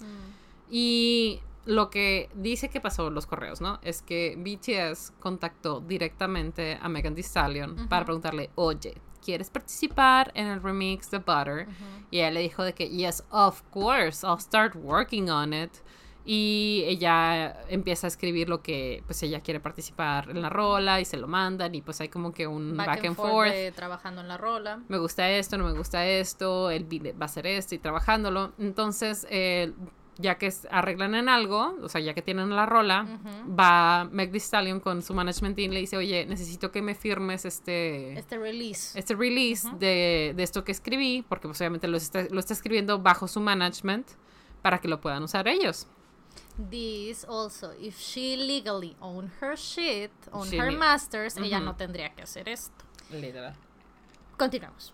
Y 0.71 1.41
lo 1.65 1.91
que 1.91 2.31
dice 2.35 2.69
que 2.69 2.81
pasó 2.81 3.11
los 3.11 3.27
correos, 3.27 3.61
¿no? 3.61 3.79
Es 3.83 4.03
que 4.03 4.37
BTS 4.39 5.13
contactó 5.19 5.81
directamente 5.81 6.79
a 6.81 6.89
Megan 6.89 7.15
Thee 7.15 7.23
Stallion 7.23 7.89
para 7.89 8.05
preguntarle, 8.05 8.51
oye, 8.55 8.95
¿quieres 9.27 9.51
participar 9.51 10.31
en 10.35 10.47
el 10.47 10.63
remix 10.63 11.11
de 11.11 11.19
Butter? 11.19 11.67
Y 12.13 12.19
ella 12.19 12.31
le 12.31 12.41
dijo 12.41 12.63
de 12.63 12.75
que, 12.75 12.89
yes, 12.89 13.25
of 13.31 13.61
course, 13.73 14.25
I'll 14.25 14.39
start 14.39 14.77
working 14.77 15.29
on 15.29 15.53
it. 15.53 15.73
Y 16.25 16.85
ella 16.87 17.61
empieza 17.69 18.07
a 18.07 18.09
escribir 18.09 18.49
lo 18.49 18.63
que, 18.63 19.03
pues 19.07 19.23
ella 19.25 19.41
quiere 19.41 19.61
participar 19.61 20.31
en 20.31 20.43
la 20.43 20.49
rola 20.49 21.01
y 21.01 21.05
se 21.05 21.17
lo 21.17 21.29
mandan 21.29 21.75
y 21.75 21.83
pues 21.83 22.01
hay 22.01 22.09
como 22.09 22.33
que 22.33 22.47
un 22.47 22.77
back, 22.77 23.05
and 23.05 23.17
forth. 23.17 23.53
de 23.53 23.73
trabajando 23.73 24.21
en 24.21 24.29
la 24.29 24.37
rola. 24.37 24.81
Me 24.89 24.99
gusta 24.99 25.29
esto, 25.31 25.57
no 25.57 25.65
me 25.65 25.73
gusta 25.73 26.07
esto, 26.07 26.71
el 26.71 26.85
beat 26.85 27.15
va 27.15 27.23
a 27.23 27.25
hacer 27.27 27.47
esto 27.47 27.75
y 27.75 27.79
trabajándolo. 27.79 28.53
Entonces, 28.59 29.27
eh, 29.31 29.73
ya 30.19 30.39
que 30.39 30.53
arreglan 30.71 31.15
en 31.15 31.29
algo, 31.29 31.77
o 31.83 31.89
sea, 31.89 32.01
ya 32.01 32.15
que 32.15 32.23
tienen 32.23 32.51
la 32.51 32.65
rola, 32.67 33.07
va 33.47 34.09
Meg 34.11 34.31
Thee 34.33 34.41
Stallion 34.41 34.81
con 34.81 35.03
su 35.03 35.13
management 35.15 35.57
team 35.57 35.71
y 35.73 35.75
le 35.75 35.81
dice, 35.81 35.97
oye, 35.97 36.25
necesito 36.27 36.71
que 36.73 36.81
me 36.83 36.95
firmes 36.95 37.45
este 37.45 38.19
Este 38.19 38.39
release. 38.39 38.99
este 38.99 39.15
release 39.15 39.69
de, 39.79 40.33
de 40.35 40.43
esto 40.43 40.65
que 40.65 40.73
escribí, 40.73 41.25
porque 41.29 41.49
pues, 41.49 41.61
obviamente 41.61 41.87
lo 41.89 41.97
está, 41.97 42.27
lo 42.31 42.41
está 42.41 42.55
escribiendo 42.55 42.99
bajo 42.99 43.29
su 43.29 43.41
management 43.41 44.09
para 44.63 44.79
que 44.79 44.89
lo 44.89 45.01
puedan 45.01 45.23
usar 45.23 45.49
ellos. 45.49 45.87
This 46.71 47.25
also, 47.27 47.73
if 47.79 47.99
she 47.99 48.37
legally 48.37 48.97
own 49.01 49.31
her 49.43 49.57
shit, 49.59 50.11
own 50.33 50.49
She 50.49 50.59
her 50.59 50.73
masters, 50.73 51.37
ella 51.37 51.61
no 51.61 51.77
tendría 51.77 52.15
que 52.15 52.23
hacer 52.23 52.49
esto. 52.49 52.85
Literal. 53.11 53.55
Continuamos. 54.39 54.93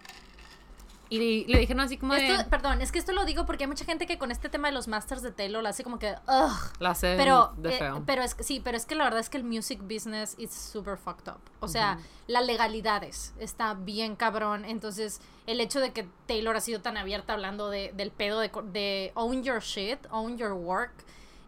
Y 1.12 1.44
le 1.44 1.58
dijeron 1.58 1.80
así 1.80 1.98
como 1.98 2.14
de... 2.14 2.46
Perdón, 2.48 2.80
es 2.80 2.90
que 2.90 2.98
esto 2.98 3.12
lo 3.12 3.26
digo 3.26 3.44
porque 3.44 3.64
hay 3.64 3.68
mucha 3.68 3.84
gente 3.84 4.06
que 4.06 4.16
con 4.16 4.30
este 4.30 4.48
tema 4.48 4.68
de 4.68 4.74
los 4.74 4.88
masters 4.88 5.20
de 5.20 5.30
Taylor 5.30 5.62
lo 5.62 5.68
hace 5.68 5.84
como 5.84 5.98
que, 5.98 6.14
ugh. 6.26 6.72
La 6.78 6.90
hace 6.92 7.16
Pero, 7.18 7.52
de 7.58 7.74
eh, 7.74 7.78
feo. 7.78 8.02
pero 8.06 8.22
es 8.22 8.34
sí, 8.40 8.60
pero 8.64 8.78
es 8.78 8.86
que 8.86 8.94
la 8.94 9.04
verdad 9.04 9.20
es 9.20 9.28
que 9.28 9.36
el 9.36 9.44
music 9.44 9.82
business 9.82 10.34
is 10.38 10.50
super 10.54 10.96
fucked 10.96 11.30
up. 11.30 11.40
O 11.60 11.68
sea, 11.68 11.98
las 12.28 12.46
legalidades 12.46 13.34
está 13.38 13.74
bien 13.74 14.16
cabrón. 14.16 14.64
Entonces, 14.64 15.20
el 15.46 15.60
hecho 15.60 15.80
de 15.80 15.92
que 15.92 16.08
Taylor 16.26 16.56
ha 16.56 16.62
sido 16.62 16.80
tan 16.80 16.96
abierta 16.96 17.34
hablando 17.34 17.68
de, 17.68 17.92
del 17.94 18.10
pedo 18.10 18.40
de, 18.40 19.12
own 19.14 19.42
your 19.42 19.60
shit, 19.60 19.98
own 20.10 20.38
your 20.38 20.52
work, 20.52 20.92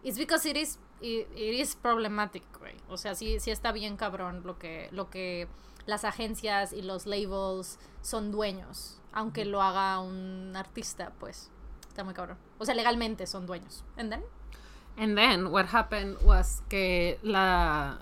it's 0.03 0.19
because 0.19 0.47
it 0.47 0.57
is, 0.57 0.77
it, 1.01 1.27
it 1.35 1.59
is 1.59 1.75
problematic, 1.75 2.43
güey. 2.59 2.75
O 2.87 2.97
sea, 2.97 3.15
sí, 3.15 3.39
sí 3.39 3.49
está 3.49 3.71
bien 3.71 3.97
cabrón 3.97 4.43
lo 4.45 4.59
que, 4.59 4.89
lo 4.91 5.09
que 5.09 5.47
las 5.85 6.03
agencias 6.03 6.73
y 6.73 6.81
los 6.81 7.05
labels 7.05 7.79
son 8.01 8.31
dueños, 8.31 8.99
aunque 9.15 9.45
lo 9.45 9.61
haga 9.61 9.99
un 9.99 10.53
artista, 10.55 11.11
pues 11.19 11.49
está 11.87 12.03
muy 12.03 12.13
cabrón. 12.13 12.37
O 12.59 12.65
sea, 12.65 12.75
legalmente 12.75 13.25
son 13.25 13.47
dueños. 13.47 13.83
And 13.97 14.11
then? 14.11 14.23
And 14.97 15.17
then 15.17 15.47
what 15.47 15.73
happened 15.73 16.17
was 16.21 16.61
que 16.69 17.17
la 17.23 17.97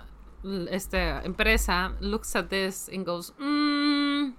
esta 0.69 1.21
empresa 1.23 1.93
looks 2.01 2.35
at 2.35 2.49
this 2.49 2.89
and 2.89 3.05
goes, 3.05 3.33
mm, 3.39 4.33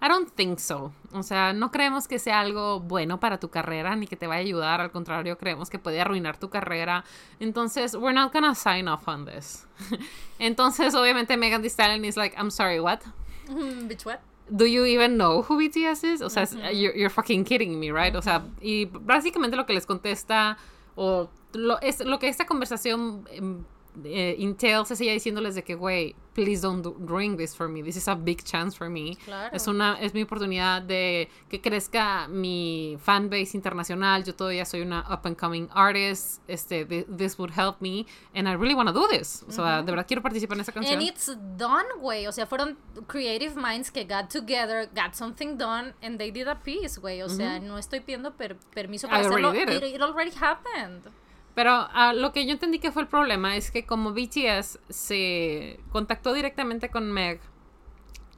I 0.00 0.08
don't 0.08 0.30
think 0.34 0.58
so. 0.60 0.92
O 1.12 1.22
sea, 1.22 1.52
no 1.52 1.70
creemos 1.70 2.06
que 2.06 2.18
sea 2.18 2.40
algo 2.40 2.80
bueno 2.80 3.18
para 3.18 3.38
tu 3.38 3.50
carrera 3.50 3.96
ni 3.96 4.06
que 4.06 4.16
te 4.16 4.26
vaya 4.26 4.38
a 4.38 4.44
ayudar. 4.44 4.80
Al 4.80 4.92
contrario, 4.92 5.36
creemos 5.36 5.70
que 5.70 5.78
puede 5.78 6.00
arruinar 6.00 6.38
tu 6.38 6.48
carrera. 6.48 7.04
Entonces, 7.40 7.94
we're 7.94 8.14
not 8.14 8.32
gonna 8.32 8.54
sign 8.54 8.86
off 8.88 9.08
on 9.08 9.26
this. 9.26 9.66
Entonces, 10.38 10.94
obviamente, 10.94 11.36
Megan 11.36 11.62
Thee 11.62 11.68
Stallion 11.68 12.04
is 12.04 12.16
like, 12.16 12.36
I'm 12.38 12.50
sorry, 12.50 12.78
what? 12.80 13.02
Bitch, 13.48 14.06
what? 14.06 14.20
Do 14.50 14.64
you 14.64 14.84
even 14.84 15.16
know 15.16 15.42
who 15.42 15.58
BTS 15.58 16.04
is? 16.04 16.22
O 16.22 16.28
sea, 16.28 16.46
you're, 16.72 16.94
you're, 16.96 17.10
fucking 17.10 17.44
kidding 17.44 17.78
me, 17.78 17.90
right? 17.90 18.14
O 18.14 18.22
sea, 18.22 18.42
y 18.60 18.86
básicamente 18.86 19.56
lo 19.56 19.66
que 19.66 19.74
les 19.74 19.86
contesta, 19.86 20.56
o 20.96 21.28
lo, 21.52 21.78
es, 21.80 22.00
lo 22.00 22.18
que 22.18 22.28
esta 22.28 22.46
conversación 22.46 23.28
em, 23.30 23.64
eh, 24.04 24.36
entails 24.38 24.90
es 24.90 25.00
ella 25.00 25.12
diciéndoles 25.12 25.54
de 25.54 25.62
que, 25.64 25.74
güey, 25.74 26.14
please 26.38 26.62
don't 26.62 26.86
ruin 27.00 27.36
this 27.36 27.54
for 27.54 27.68
me. 27.68 27.82
This 27.82 27.96
is 27.96 28.06
a 28.06 28.14
big 28.14 28.44
chance 28.44 28.76
for 28.76 28.88
me. 28.88 29.16
Claro. 29.24 29.54
Es 29.54 29.66
una 29.66 29.98
es 30.00 30.14
mi 30.14 30.22
oportunidad 30.22 30.82
de 30.82 31.28
que 31.48 31.60
crezca 31.60 32.28
mi 32.28 32.96
fan 33.00 33.28
base 33.28 33.56
internacional. 33.56 34.24
Yo 34.24 34.34
todavía 34.34 34.64
soy 34.64 34.82
una 34.82 35.00
up 35.10 35.26
and 35.26 35.36
coming 35.36 35.68
artist. 35.72 36.40
Este, 36.46 36.84
this 36.84 37.38
would 37.38 37.50
help 37.50 37.80
me 37.80 38.06
and 38.34 38.48
I 38.48 38.52
really 38.52 38.74
want 38.74 38.88
to 38.88 38.92
do 38.92 39.08
this. 39.08 39.44
O 39.48 39.52
sea, 39.52 39.82
de 39.82 39.90
verdad 39.90 40.06
quiero 40.06 40.22
participar 40.22 40.56
en 40.56 40.60
esa 40.60 40.72
canción. 40.72 40.94
And 40.94 41.02
it's 41.02 41.26
done, 41.56 41.86
güey. 42.00 42.28
O 42.28 42.32
sea, 42.32 42.46
fueron 42.46 42.78
creative 43.08 43.56
minds 43.56 43.90
que 43.90 44.04
got 44.04 44.28
together, 44.30 44.88
got 44.94 45.14
something 45.14 45.56
done 45.56 45.94
and 46.02 46.18
they 46.18 46.30
did 46.30 46.46
a 46.46 46.54
piece, 46.54 47.00
güey. 47.00 47.20
O 47.22 47.28
sea, 47.28 47.58
no 47.58 47.78
estoy 47.78 48.00
pidiendo 48.00 48.34
permiso 48.72 49.08
para 49.08 49.26
hacerlo. 49.26 49.52
it 49.54 50.02
already 50.02 50.32
happened. 50.40 51.10
Pero 51.54 51.86
uh, 51.86 52.14
lo 52.14 52.32
que 52.32 52.46
yo 52.46 52.52
entendí 52.52 52.78
que 52.78 52.92
fue 52.92 53.02
el 53.02 53.08
problema 53.08 53.56
es 53.56 53.70
que 53.70 53.84
como 53.84 54.12
BTS 54.12 54.78
se 54.88 55.80
contactó 55.90 56.32
directamente 56.32 56.88
con 56.88 57.10
Meg 57.10 57.40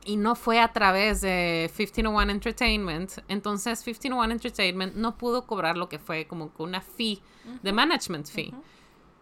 y 0.04 0.16
no 0.16 0.34
fue 0.34 0.60
a 0.60 0.72
través 0.72 1.20
de 1.20 1.70
1501 1.76 2.32
Entertainment, 2.32 3.12
entonces 3.28 3.84
1501 3.86 4.32
Entertainment 4.32 4.94
no 4.94 5.16
pudo 5.18 5.46
cobrar 5.46 5.76
lo 5.76 5.88
que 5.88 5.98
fue 5.98 6.26
como 6.26 6.50
una 6.58 6.80
fee, 6.80 7.20
de 7.62 7.72
management 7.72 8.26
fee. 8.26 8.54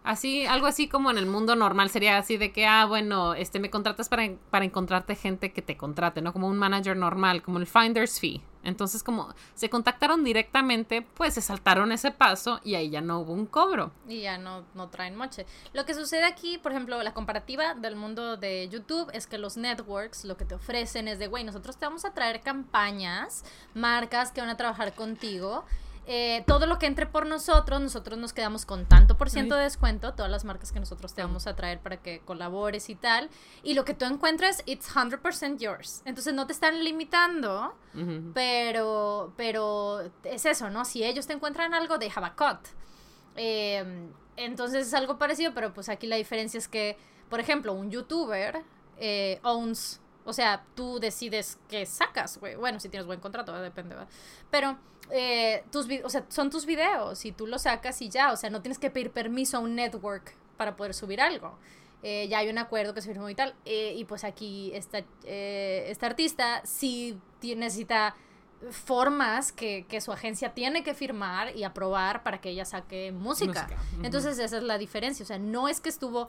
Así, 0.05 0.47
algo 0.47 0.67
así 0.67 0.89
como 0.89 1.11
en 1.11 1.19
el 1.19 1.27
mundo 1.27 1.57
normal 1.57 1.91
sería 1.91 2.17
así 2.17 2.37
de 2.37 2.53
que, 2.53 2.67
ah, 2.67 2.87
bueno, 2.87 3.35
este, 3.35 3.59
me 3.59 3.69
contratas 3.69 4.09
para, 4.09 4.31
para 4.49 4.65
encontrarte 4.65 5.17
gente 5.17 5.53
que 5.53 5.61
te 5.61 5.77
contrate, 5.77 6.23
¿no? 6.23 6.33
Como 6.33 6.49
un 6.49 6.57
manager 6.57 6.97
normal, 6.97 7.43
como 7.43 7.59
el 7.59 7.67
finder's 7.67 8.19
fee. 8.19 8.41
Entonces, 8.69 9.03
como 9.03 9.35
se 9.55 9.69
contactaron 9.71 10.25
directamente, 10.25 11.03
pues 11.03 11.35
se 11.35 11.41
saltaron 11.41 11.93
ese 11.93 12.11
paso 12.11 12.61
y 12.65 12.75
ahí 12.75 12.91
ya 12.91 13.01
no 13.01 13.21
hubo 13.21 13.33
un 13.33 13.47
cobro. 13.47 13.93
Y 14.09 14.23
ya 14.23 14.39
no, 14.39 14.65
no 14.75 14.89
traen 14.89 15.17
moche. 15.17 15.47
Lo 15.73 15.85
que 15.85 15.95
sucede 15.95 16.25
aquí, 16.25 16.59
por 16.59 16.73
ejemplo, 16.73 17.03
la 17.03 17.15
comparativa 17.15 17.75
del 17.75 17.97
mundo 17.97 18.37
de 18.37 18.69
YouTube 18.69 19.11
es 19.13 19.27
que 19.27 19.39
los 19.39 19.57
networks 19.57 20.25
lo 20.25 20.37
que 20.37 20.45
te 20.45 20.55
ofrecen 20.55 21.09
es 21.09 21.19
de, 21.19 21.27
güey, 21.27 21.45
nosotros 21.45 21.77
te 21.77 21.87
vamos 21.87 22.05
a 22.05 22.13
traer 22.13 22.41
campañas, 22.41 23.45
marcas 23.75 24.33
que 24.33 24.41
van 24.41 24.51
a 24.51 24.57
trabajar 24.57 24.95
contigo 24.95 25.65
eh, 26.11 26.43
todo 26.47 26.67
lo 26.67 26.79
que 26.79 26.87
entre 26.87 27.05
por 27.05 27.27
nosotros, 27.27 27.83
nosotros 27.83 28.19
nos 28.19 28.33
quedamos 28.33 28.65
con 28.65 28.87
tanto 28.87 29.19
por 29.19 29.29
ciento 29.29 29.57
de 29.57 29.65
descuento, 29.65 30.15
todas 30.15 30.31
las 30.31 30.43
marcas 30.47 30.73
que 30.73 30.81
nosotros 30.81 31.13
te 31.13 31.21
vamos 31.21 31.47
a 31.47 31.55
traer 31.55 31.81
para 31.81 31.99
que 31.99 32.21
colabores 32.21 32.89
y 32.89 32.95
tal. 32.95 33.29
Y 33.63 33.75
lo 33.75 33.85
que 33.85 33.93
tú 33.93 34.07
encuentres, 34.07 34.63
it's 34.65 34.89
100% 34.91 35.59
yours. 35.59 36.01
Entonces 36.07 36.33
no 36.33 36.47
te 36.47 36.55
están 36.55 36.83
limitando, 36.83 37.75
pero, 38.33 39.35
pero 39.37 40.01
es 40.25 40.47
eso, 40.47 40.71
¿no? 40.71 40.87
Si 40.87 41.05
ellos 41.05 41.27
te 41.27 41.35
encuentran 41.35 41.75
algo, 41.75 41.99
de 41.99 42.11
have 42.15 42.27
a 42.27 42.35
cut. 42.35 42.67
Em, 43.37 44.11
entonces 44.37 44.87
es 44.87 44.95
algo 44.95 45.19
parecido, 45.19 45.53
pero 45.53 45.75
pues 45.75 45.91
aquí 45.91 46.07
la 46.07 46.17
diferencia 46.17 46.57
es 46.57 46.69
que, 46.69 46.97
por 47.29 47.39
ejemplo, 47.39 47.75
un 47.75 47.91
youtuber 47.91 48.63
eh, 48.97 49.41
owns 49.43 50.01
o 50.29 50.33
sea, 50.35 50.63
tú 50.75 51.01
decides 51.01 51.59
qué 51.71 51.87
sacas, 51.87 52.39
güey. 52.39 52.55
Bueno, 52.55 52.79
si 52.81 52.91
tienes 52.91 53.07
buen 53.07 53.19
contrato, 53.19 53.51
depende, 53.63 53.95
¿verdad? 53.95 54.11
Pero 54.51 54.79
eh, 55.11 55.65
tus, 55.73 55.89
o 56.05 56.11
sea, 56.11 56.27
son 56.29 56.51
tus 56.51 56.67
videos 56.67 57.25
y 57.25 57.33
tú 57.33 57.47
los 57.47 57.63
sacas 57.63 58.03
y 58.03 58.11
ya. 58.11 58.31
O 58.31 58.37
sea, 58.37 58.51
no 58.51 58.61
tienes 58.61 58.79
que 58.79 58.91
pedir 58.91 59.11
permiso 59.11 59.57
a 59.57 59.61
un 59.61 59.75
network 59.75 60.35
para 60.59 60.77
poder 60.77 60.93
subir 60.93 61.23
algo. 61.23 61.59
Eh, 62.03 62.29
ya 62.29 62.41
hay 62.41 62.51
un 62.51 62.59
acuerdo 62.59 62.93
que 62.93 63.01
se 63.01 63.09
firmó 63.09 63.31
y 63.31 63.35
tal. 63.35 63.55
Eh, 63.65 63.95
y 63.97 64.05
pues 64.05 64.23
aquí 64.23 64.71
esta, 64.75 65.03
esta 65.25 66.07
artista 66.07 66.61
sí 66.63 67.19
necesita 67.43 68.15
formas 68.71 69.51
que, 69.51 69.87
que, 69.89 70.03
su 70.03 70.13
agencia 70.13 70.53
tiene 70.53 70.83
que 70.83 70.93
firmar 70.93 71.57
y 71.57 71.65
aprobar 71.65 72.23
para 72.23 72.39
que 72.43 72.51
ella 72.51 72.67
saque 72.67 73.13
música. 73.13 73.67
Entonces 74.03 74.39
esa 74.39 74.59
es 74.59 74.63
la 74.63 74.77
diferencia. 74.77 75.23
O 75.23 75.27
sea, 75.27 75.39
no 75.39 75.69
es 75.69 75.81
que 75.81 75.89
estuvo, 75.89 76.29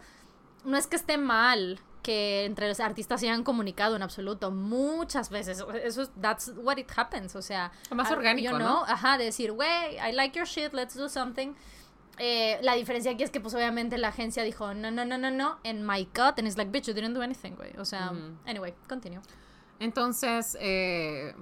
no 0.63 0.77
es 0.77 0.87
que 0.87 0.95
esté 0.95 1.17
mal 1.17 1.79
que 2.01 2.45
entre 2.45 2.67
los 2.67 2.79
artistas 2.79 3.19
se 3.19 3.29
hayan 3.29 3.43
comunicado 3.43 3.95
en 3.95 4.01
absoluto 4.01 4.51
muchas 4.51 5.29
veces. 5.29 5.63
Eso 5.83 6.01
es, 6.01 6.11
that's 6.21 6.53
what 6.57 6.77
it 6.77 6.89
happens, 6.95 7.35
o 7.35 7.41
sea. 7.41 7.71
Más 7.93 8.09
orgánico, 8.11 8.57
¿no? 8.57 8.83
Ajá, 8.85 9.17
de 9.17 9.25
decir, 9.25 9.51
wey, 9.51 9.97
I 9.97 10.13
like 10.13 10.37
your 10.37 10.47
shit, 10.47 10.73
let's 10.73 10.95
do 10.95 11.09
something. 11.09 11.53
Eh, 12.17 12.59
la 12.61 12.73
diferencia 12.73 13.11
aquí 13.11 13.23
es 13.23 13.31
que, 13.31 13.39
pues, 13.39 13.53
obviamente 13.53 13.97
la 13.97 14.09
agencia 14.09 14.43
dijo, 14.43 14.73
no, 14.73 14.91
no, 14.91 15.05
no, 15.05 15.17
no, 15.17 15.31
no, 15.31 15.59
en 15.63 15.85
my 15.85 16.05
cut, 16.05 16.37
and 16.37 16.47
it's 16.47 16.57
like, 16.57 16.71
bitch, 16.71 16.87
you 16.87 16.93
didn't 16.93 17.13
do 17.13 17.21
anything, 17.21 17.55
güey. 17.55 17.77
O 17.77 17.85
sea, 17.85 18.11
anyway, 18.45 18.73
continue. 18.87 19.21
Entonces, 19.79 20.57
eh, 20.59 21.33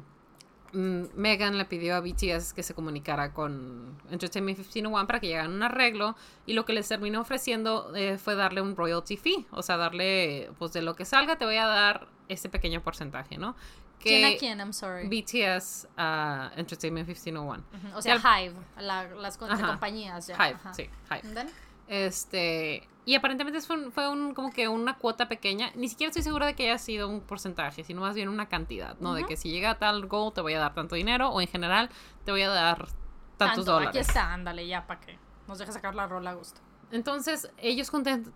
Megan 0.74 1.58
le 1.58 1.66
pidió 1.66 1.96
a 1.96 2.02
BTS 2.02 2.54
que 2.54 2.64
se 2.64 2.74
comunicara 2.74 3.34
con 3.34 3.98
Entertainment 4.12 4.58
1501 4.58 5.08
para 5.08 5.20
que 5.20 5.28
llegaran 5.28 5.52
a 5.52 5.56
un 5.56 5.64
arreglo 5.64 6.16
y 6.46 6.54
lo 6.54 6.66
que 6.66 6.74
les 6.74 6.88
terminó 6.88 7.22
ofreciendo 7.22 7.96
eh, 7.96 8.18
fue 8.18 8.36
darle 8.36 8.62
un 8.62 8.76
royalty 8.76 9.18
fee, 9.18 9.46
o 9.52 9.62
sea, 9.62 9.78
darle, 9.78 10.52
pues 10.60 10.74
de 10.74 10.82
lo 10.82 10.96
que 10.96 11.06
salga 11.06 11.38
te 11.38 11.46
voy 11.46 11.58
a 11.58 11.66
dar 11.66 12.08
ese 12.28 12.50
pequeño 12.50 12.82
porcentaje, 12.82 13.38
¿no? 13.38 13.56
Que 14.00 14.10
¿Quién 14.10 14.26
a 14.26 14.38
quién? 14.38 14.60
I'm 14.60 14.74
sorry. 14.74 15.08
BTS 15.08 15.88
a 15.98 16.52
Entertainment 16.56 17.08
1501. 17.08 17.64
O 17.96 18.02
sea, 18.02 18.18
Hive, 18.18 18.56
las 18.80 19.38
compañías. 19.38 20.30
Hive, 20.30 20.58
sí, 20.74 20.90
Hive. 21.10 21.48
Este, 21.88 22.88
y 23.08 23.16
aparentemente 23.16 23.62
fue, 23.62 23.90
fue 23.90 24.10
un, 24.10 24.34
como 24.34 24.52
que 24.52 24.68
una 24.68 24.98
cuota 24.98 25.30
pequeña. 25.30 25.72
Ni 25.76 25.88
siquiera 25.88 26.10
estoy 26.10 26.24
segura 26.24 26.46
de 26.46 26.56
que 26.56 26.64
haya 26.64 26.78
sido 26.78 27.08
un 27.08 27.22
porcentaje, 27.22 27.86
sino 27.86 28.02
más 28.02 28.16
bien 28.16 28.28
una 28.28 28.50
cantidad, 28.50 28.98
¿no? 29.00 29.14
De 29.14 29.24
que 29.24 29.38
si 29.38 29.50
llega 29.50 29.70
a 29.70 29.78
tal 29.80 30.08
goal 30.08 30.34
te 30.34 30.42
voy 30.42 30.56
a 30.56 30.60
dar 30.60 30.74
tanto 30.74 30.96
dinero 30.96 31.30
o 31.30 31.40
en 31.40 31.48
general 31.48 31.90
te 32.26 32.32
voy 32.32 32.42
a 32.42 32.50
dar 32.50 32.90
tantos 33.38 33.64
dólares. 33.64 33.90
Aquí 33.92 34.00
está, 34.00 34.34
ándale, 34.34 34.68
ya, 34.68 34.86
para 34.86 35.00
que 35.00 35.18
nos 35.48 35.58
deje 35.58 35.72
sacar 35.72 35.96
la 35.96 36.06
rola 36.06 36.32
a 36.32 36.34
gusto. 36.34 36.60
Entonces 36.92 37.50
ellos 37.58 37.90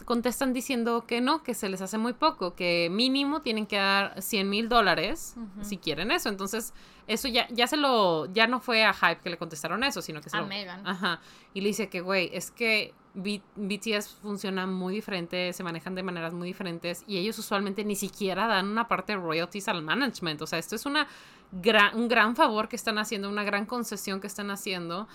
contestan 0.05 0.53
diciendo 0.53 1.05
que 1.05 1.19
no, 1.19 1.43
que 1.43 1.53
se 1.53 1.67
les 1.67 1.81
hace 1.81 1.97
muy 1.97 2.13
poco, 2.13 2.55
que 2.55 2.87
mínimo 2.89 3.41
tienen 3.41 3.67
que 3.67 3.75
dar 3.75 4.21
100 4.21 4.49
mil 4.49 4.69
dólares 4.69 5.35
si 5.61 5.79
quieren 5.79 6.11
eso. 6.11 6.29
Entonces 6.29 6.73
eso 7.07 7.27
ya, 7.27 7.45
ya 7.49 7.67
se 7.67 7.75
lo, 7.75 8.25
ya 8.27 8.47
no 8.47 8.61
fue 8.61 8.85
a 8.85 8.93
Hype 8.93 9.21
que 9.21 9.29
le 9.31 9.37
contestaron 9.37 9.83
eso, 9.83 10.01
sino 10.01 10.21
que 10.21 10.29
se 10.29 10.37
a 10.37 10.41
lo... 10.41 10.47
Megan. 10.47 10.87
Ajá. 10.87 11.19
Y 11.53 11.59
le 11.59 11.67
dice 11.67 11.89
que, 11.89 11.99
güey, 11.99 12.29
es 12.33 12.51
que 12.51 12.93
BTS 13.13 14.17
funciona 14.21 14.65
muy 14.67 14.95
diferente, 14.95 15.51
se 15.53 15.63
manejan 15.63 15.95
de 15.95 16.03
maneras 16.03 16.33
muy 16.33 16.47
diferentes 16.47 17.03
y 17.07 17.17
ellos 17.17 17.37
usualmente 17.39 17.83
ni 17.83 17.95
siquiera 17.95 18.47
dan 18.47 18.67
una 18.67 18.87
parte 18.87 19.13
de 19.13 19.19
royalties 19.19 19.67
al 19.67 19.81
management. 19.81 20.41
O 20.41 20.47
sea, 20.47 20.59
esto 20.59 20.75
es 20.75 20.85
una 20.85 21.07
gran, 21.51 21.95
un 21.95 22.07
gran 22.07 22.35
favor 22.35 22.69
que 22.69 22.75
están 22.75 22.97
haciendo, 22.97 23.29
una 23.29 23.43
gran 23.43 23.65
concesión 23.65 24.21
que 24.21 24.27
están 24.27 24.51
haciendo 24.51 25.07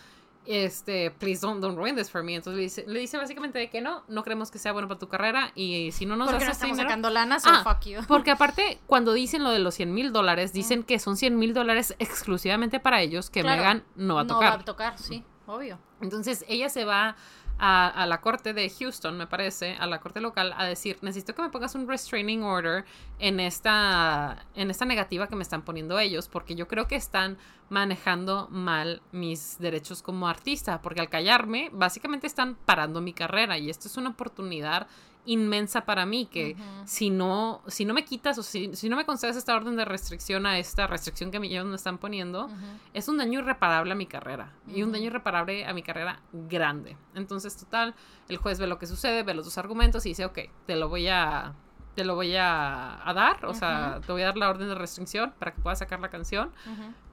este, 0.46 1.10
please 1.10 1.40
don't, 1.40 1.60
don't 1.60 1.76
ruin 1.76 1.96
this 1.96 2.10
for 2.10 2.22
me. 2.22 2.34
Entonces 2.36 2.56
le 2.56 2.62
dice, 2.62 2.84
le 2.86 3.00
dice 3.00 3.18
básicamente 3.18 3.58
de 3.58 3.68
que 3.68 3.80
no, 3.80 4.04
no 4.08 4.22
creemos 4.22 4.50
que 4.50 4.58
sea 4.58 4.72
bueno 4.72 4.88
para 4.88 4.98
tu 4.98 5.08
carrera 5.08 5.50
y 5.54 5.90
si 5.92 6.06
no 6.06 6.16
nos 6.16 6.30
porque 6.30 6.44
no 6.44 6.52
estamos 6.52 6.76
sacando 6.76 7.10
lana, 7.10 7.40
so 7.40 7.50
ah, 7.50 7.62
fuck 7.64 7.84
you. 7.84 8.00
Porque 8.06 8.30
aparte, 8.30 8.78
cuando 8.86 9.12
dicen 9.12 9.42
lo 9.42 9.50
de 9.50 9.58
los 9.58 9.74
100 9.74 9.92
mil 9.92 10.12
dólares, 10.12 10.52
dicen 10.52 10.84
que 10.84 10.98
son 10.98 11.16
100 11.16 11.36
mil 11.38 11.52
dólares 11.52 11.94
exclusivamente 11.98 12.80
para 12.80 13.02
ellos, 13.02 13.28
que 13.28 13.42
Megan 13.42 13.84
no 13.96 14.14
va 14.14 14.22
a 14.22 14.26
tocar. 14.26 14.50
No 14.50 14.56
va 14.56 14.62
a 14.62 14.64
tocar, 14.64 14.98
sí, 14.98 15.24
obvio. 15.46 15.78
Entonces 16.00 16.44
ella 16.48 16.68
se 16.68 16.84
va 16.84 17.16
a, 17.58 18.06
la 18.06 18.20
corte 18.20 18.52
de 18.52 18.68
Houston, 18.68 19.16
me 19.16 19.26
parece, 19.26 19.76
a 19.78 19.86
la 19.86 20.00
corte 20.00 20.20
local, 20.20 20.54
a 20.56 20.64
decir, 20.64 20.98
necesito 21.02 21.34
que 21.34 21.42
me 21.42 21.50
pongas 21.50 21.74
un 21.74 21.88
restraining 21.88 22.42
order 22.42 22.84
en 23.18 23.40
esta, 23.40 24.46
en 24.54 24.70
esta 24.70 24.84
negativa 24.84 25.26
que 25.26 25.36
me 25.36 25.42
están 25.42 25.62
poniendo 25.62 25.98
ellos, 25.98 26.28
porque 26.28 26.54
yo 26.54 26.68
creo 26.68 26.86
que 26.86 26.96
están 26.96 27.38
manejando 27.70 28.48
mal 28.50 29.02
mis 29.12 29.58
derechos 29.58 30.02
como 30.02 30.28
artista, 30.28 30.82
porque 30.82 31.00
al 31.00 31.08
callarme, 31.08 31.70
básicamente 31.72 32.26
están 32.26 32.56
parando 32.66 33.00
mi 33.00 33.12
carrera 33.12 33.58
y 33.58 33.70
esto 33.70 33.88
es 33.88 33.96
una 33.96 34.10
oportunidad 34.10 34.86
inmensa 35.26 35.84
para 35.84 36.06
mí 36.06 36.26
que 36.26 36.56
si 36.84 37.10
no 37.10 37.62
si 37.66 37.84
no 37.84 37.94
me 37.94 38.04
quitas 38.04 38.38
o 38.38 38.42
si, 38.42 38.74
si, 38.74 38.88
no 38.88 38.96
me 38.96 39.04
concedes 39.04 39.36
esta 39.36 39.54
orden 39.54 39.76
de 39.76 39.84
restricción 39.84 40.46
a 40.46 40.58
esta 40.58 40.86
restricción 40.86 41.30
que 41.30 41.38
ellos 41.38 41.66
me 41.66 41.76
están 41.76 41.98
poniendo 41.98 42.48
es 42.94 43.08
un 43.08 43.18
daño 43.18 43.40
irreparable 43.40 43.92
a 43.92 43.96
mi 43.96 44.06
carrera 44.06 44.52
y 44.66 44.82
un 44.82 44.92
daño 44.92 45.06
irreparable 45.06 45.66
a 45.66 45.72
mi 45.72 45.82
carrera 45.82 46.20
grande. 46.32 46.96
Entonces 47.14 47.56
total 47.56 47.94
el 48.28 48.36
juez 48.38 48.58
ve 48.58 48.66
lo 48.66 48.78
que 48.78 48.86
sucede 48.86 49.22
ve 49.22 49.34
los 49.34 49.44
dos 49.44 49.58
argumentos 49.58 50.06
y 50.06 50.10
dice 50.10 50.24
ok 50.24 50.38
te 50.66 50.76
lo 50.76 50.88
voy 50.88 51.08
a 51.08 51.54
te 51.96 52.04
lo 52.04 52.14
voy 52.14 52.36
a, 52.36 53.08
a 53.08 53.14
dar, 53.14 53.46
o 53.46 53.54
sea, 53.54 54.00
te 54.04 54.12
voy 54.12 54.20
a 54.20 54.26
dar 54.26 54.36
la 54.36 54.50
orden 54.50 54.68
de 54.68 54.74
restricción 54.74 55.32
para 55.38 55.54
que 55.54 55.62
puedas 55.62 55.78
sacar 55.78 55.98
la 55.98 56.10
canción, 56.10 56.52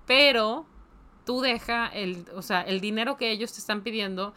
pero 0.06 0.66
tú 1.26 1.42
deja 1.42 1.88
el, 1.88 2.26
o 2.36 2.42
sea, 2.42 2.62
el 2.62 2.82
dinero 2.82 3.18
que 3.18 3.32
ellos 3.32 3.54
te 3.54 3.60
están 3.60 3.82
pidiendo, 3.82 4.34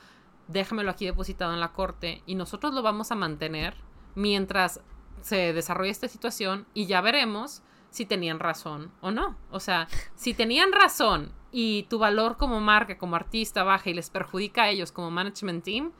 déjamelo 0.48 0.90
aquí 0.90 1.06
depositado 1.06 1.52
en 1.52 1.60
la 1.60 1.72
corte 1.72 2.22
y 2.26 2.34
nosotros 2.34 2.74
lo 2.74 2.82
vamos 2.82 3.10
a 3.10 3.16
mantener 3.16 3.74
mientras 4.14 4.80
se 5.20 5.52
desarrolla 5.52 5.90
esta 5.90 6.08
situación 6.08 6.66
y 6.74 6.86
ya 6.86 7.00
veremos 7.00 7.62
si 7.90 8.06
tenían 8.06 8.38
razón 8.38 8.92
o 9.00 9.10
no. 9.10 9.36
O 9.50 9.60
sea, 9.60 9.88
si 10.14 10.34
tenían 10.34 10.72
razón 10.72 11.32
y 11.50 11.84
tu 11.84 11.98
valor 11.98 12.36
como 12.36 12.60
marca, 12.60 12.98
como 12.98 13.16
artista 13.16 13.64
baja 13.64 13.90
y 13.90 13.94
les 13.94 14.10
perjudica 14.10 14.64
a 14.64 14.68
ellos 14.68 14.92
como 14.92 15.10
management 15.10 15.64
team, 15.64 15.92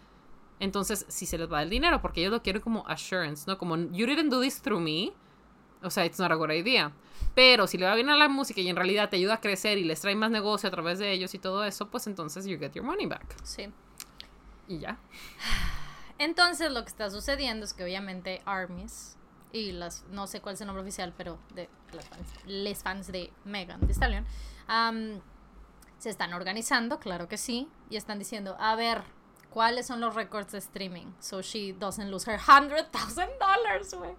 entonces 0.60 1.04
sí 1.08 1.26
se 1.26 1.38
les 1.38 1.50
va 1.52 1.62
el 1.62 1.70
dinero 1.70 2.00
porque 2.00 2.20
ellos 2.20 2.32
lo 2.32 2.42
quieren 2.42 2.62
como 2.62 2.86
assurance, 2.86 3.44
¿no? 3.46 3.58
Como 3.58 3.76
you 3.76 4.06
didn't 4.06 4.30
do 4.30 4.40
this 4.40 4.60
through 4.62 4.80
me. 4.80 5.12
O 5.82 5.90
sea, 5.90 6.06
it's 6.06 6.18
not 6.18 6.32
a 6.32 6.34
good 6.34 6.50
idea. 6.50 6.92
Pero 7.34 7.66
si 7.66 7.76
le 7.78 7.86
va 7.86 7.94
bien 7.94 8.08
a 8.08 8.16
la 8.16 8.28
música 8.28 8.60
y 8.60 8.68
en 8.68 8.76
realidad 8.76 9.10
te 9.10 9.16
ayuda 9.16 9.34
a 9.34 9.40
crecer 9.40 9.76
y 9.78 9.84
les 9.84 10.00
trae 10.00 10.14
más 10.14 10.30
negocio 10.30 10.68
a 10.68 10.70
través 10.70 10.98
de 10.98 11.12
ellos 11.12 11.34
y 11.34 11.38
todo 11.38 11.64
eso, 11.64 11.90
pues 11.90 12.06
entonces 12.06 12.46
you 12.46 12.58
get 12.58 12.72
your 12.72 12.84
money 12.84 13.06
back. 13.06 13.36
Sí. 13.42 13.68
Y 14.68 14.78
ya. 14.78 14.98
Entonces 16.18 16.70
lo 16.70 16.82
que 16.82 16.88
está 16.88 17.10
sucediendo 17.10 17.64
es 17.64 17.74
que 17.74 17.84
obviamente 17.84 18.42
Armies 18.46 19.16
y 19.52 19.72
las 19.72 20.04
no 20.10 20.26
sé 20.26 20.40
cuál 20.40 20.54
es 20.54 20.60
el 20.60 20.66
nombre 20.66 20.82
oficial, 20.82 21.12
pero 21.16 21.38
de 21.54 21.68
las 21.92 22.06
fans, 22.08 22.28
les 22.46 22.82
fans 22.82 23.06
de 23.08 23.32
Megan 23.44 23.80
Thee 23.80 23.92
Stallion 23.92 24.26
am, 24.66 25.20
se 25.98 26.10
están 26.10 26.32
organizando, 26.34 26.98
claro 26.98 27.28
que 27.28 27.38
sí, 27.38 27.68
y 27.90 27.96
están 27.96 28.18
diciendo, 28.18 28.56
a 28.58 28.76
ver, 28.76 29.02
¿cuáles 29.50 29.86
son 29.86 30.00
los 30.00 30.14
récords 30.14 30.52
de 30.52 30.58
streaming? 30.58 31.06
So 31.20 31.40
she 31.40 31.72
doesn't 31.72 32.10
lose 32.10 32.30
her 32.30 32.38
hundred 32.38 32.90
thousand 32.90 33.30
dollars, 33.38 33.94
güey. 33.94 34.14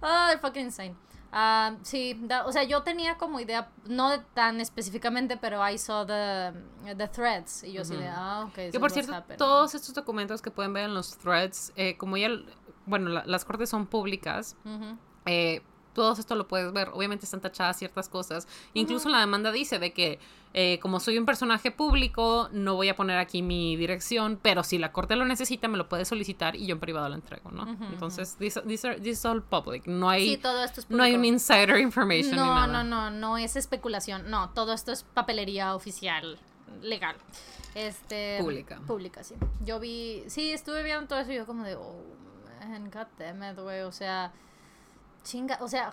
Ay, 0.00 0.36
fucking 0.38 0.66
insane. 0.66 0.96
Um, 1.32 1.78
sí, 1.82 2.14
da- 2.24 2.44
o 2.44 2.52
sea, 2.52 2.62
yo 2.64 2.82
tenía 2.82 3.16
como 3.16 3.40
idea, 3.40 3.70
no 3.86 4.20
tan 4.34 4.60
específicamente, 4.60 5.38
pero 5.38 5.66
I 5.66 5.78
saw 5.78 6.04
the, 6.06 6.52
the 6.96 7.08
threads. 7.08 7.64
Y 7.64 7.72
yo 7.72 7.82
así 7.82 7.94
de, 7.96 8.02
Ujú. 8.08 8.12
ah, 8.14 8.44
ok. 8.48 8.54
Que 8.70 8.78
por 8.80 8.90
cierto, 8.90 9.12
todos 9.38 9.74
estos 9.74 9.94
documentos 9.94 10.42
que 10.42 10.50
pueden 10.50 10.72
ver 10.74 10.84
en 10.84 10.94
los 10.94 11.16
threads, 11.16 11.72
eh, 11.76 11.96
como 11.96 12.18
ya, 12.18 12.28
bueno, 12.84 13.08
la- 13.08 13.24
las 13.24 13.44
cortes 13.46 13.70
son 13.70 13.86
públicas, 13.86 14.56
eh, 15.24 15.62
todo 15.94 16.12
esto 16.12 16.34
lo 16.34 16.48
puedes 16.48 16.72
ver. 16.72 16.90
Obviamente 16.92 17.24
están 17.26 17.40
tachadas 17.40 17.78
ciertas 17.78 18.08
cosas. 18.08 18.46
Incluso 18.74 19.08
la 19.08 19.20
demanda 19.20 19.52
dice 19.52 19.78
de 19.78 19.92
que 19.92 20.18
eh, 20.54 20.78
como 20.80 21.00
soy 21.00 21.16
un 21.16 21.24
personaje 21.24 21.70
público, 21.70 22.48
no 22.52 22.74
voy 22.74 22.88
a 22.90 22.96
poner 22.96 23.16
aquí 23.18 23.40
mi 23.40 23.74
dirección, 23.76 24.38
pero 24.42 24.62
si 24.64 24.76
la 24.78 24.92
corte 24.92 25.16
lo 25.16 25.24
necesita, 25.24 25.66
me 25.68 25.78
lo 25.78 25.88
puede 25.88 26.04
solicitar 26.04 26.56
y 26.56 26.66
yo 26.66 26.74
en 26.74 26.80
privado 26.80 27.08
lo 27.08 27.14
entrego, 27.14 27.50
¿no? 27.50 27.66
Entonces, 27.90 28.36
this, 28.38 28.60
this 28.66 28.84
are- 28.84 29.00
this 29.00 29.18
is 29.18 29.24
all 29.24 29.42
public. 29.42 29.86
No 29.86 30.10
hay, 30.10 30.28
Sí, 30.28 30.36
todo 30.36 30.62
esto 30.62 30.80
es 30.80 30.90
no 30.90 31.02
hay 31.02 31.14
un 31.14 31.24
insider 31.24 31.78
information 31.78 32.32
ni 32.32 32.36
No, 32.36 32.54
nada. 32.54 32.66
no, 32.66 32.84
no, 32.84 33.10
no 33.10 33.38
es 33.38 33.56
especulación. 33.56 34.30
No, 34.30 34.50
todo 34.50 34.74
esto 34.74 34.92
es 34.92 35.04
papelería 35.04 35.74
oficial, 35.74 36.38
legal. 36.82 37.16
Este. 37.74 38.36
Pública. 38.40 38.80
Pública, 38.86 39.24
sí. 39.24 39.34
Yo 39.64 39.80
vi. 39.80 40.24
Sí, 40.26 40.52
estuve 40.52 40.82
viendo 40.82 41.06
todo 41.06 41.18
eso 41.20 41.32
y 41.32 41.36
yo, 41.36 41.46
como 41.46 41.64
de. 41.64 41.76
Oh, 41.76 41.96
man, 42.60 42.90
god 42.90 43.06
damn 43.18 43.42
it, 43.42 43.58
güey. 43.58 43.80
O 43.82 43.92
sea. 43.92 44.32
Chinga. 45.22 45.58
O 45.60 45.68
sea. 45.68 45.92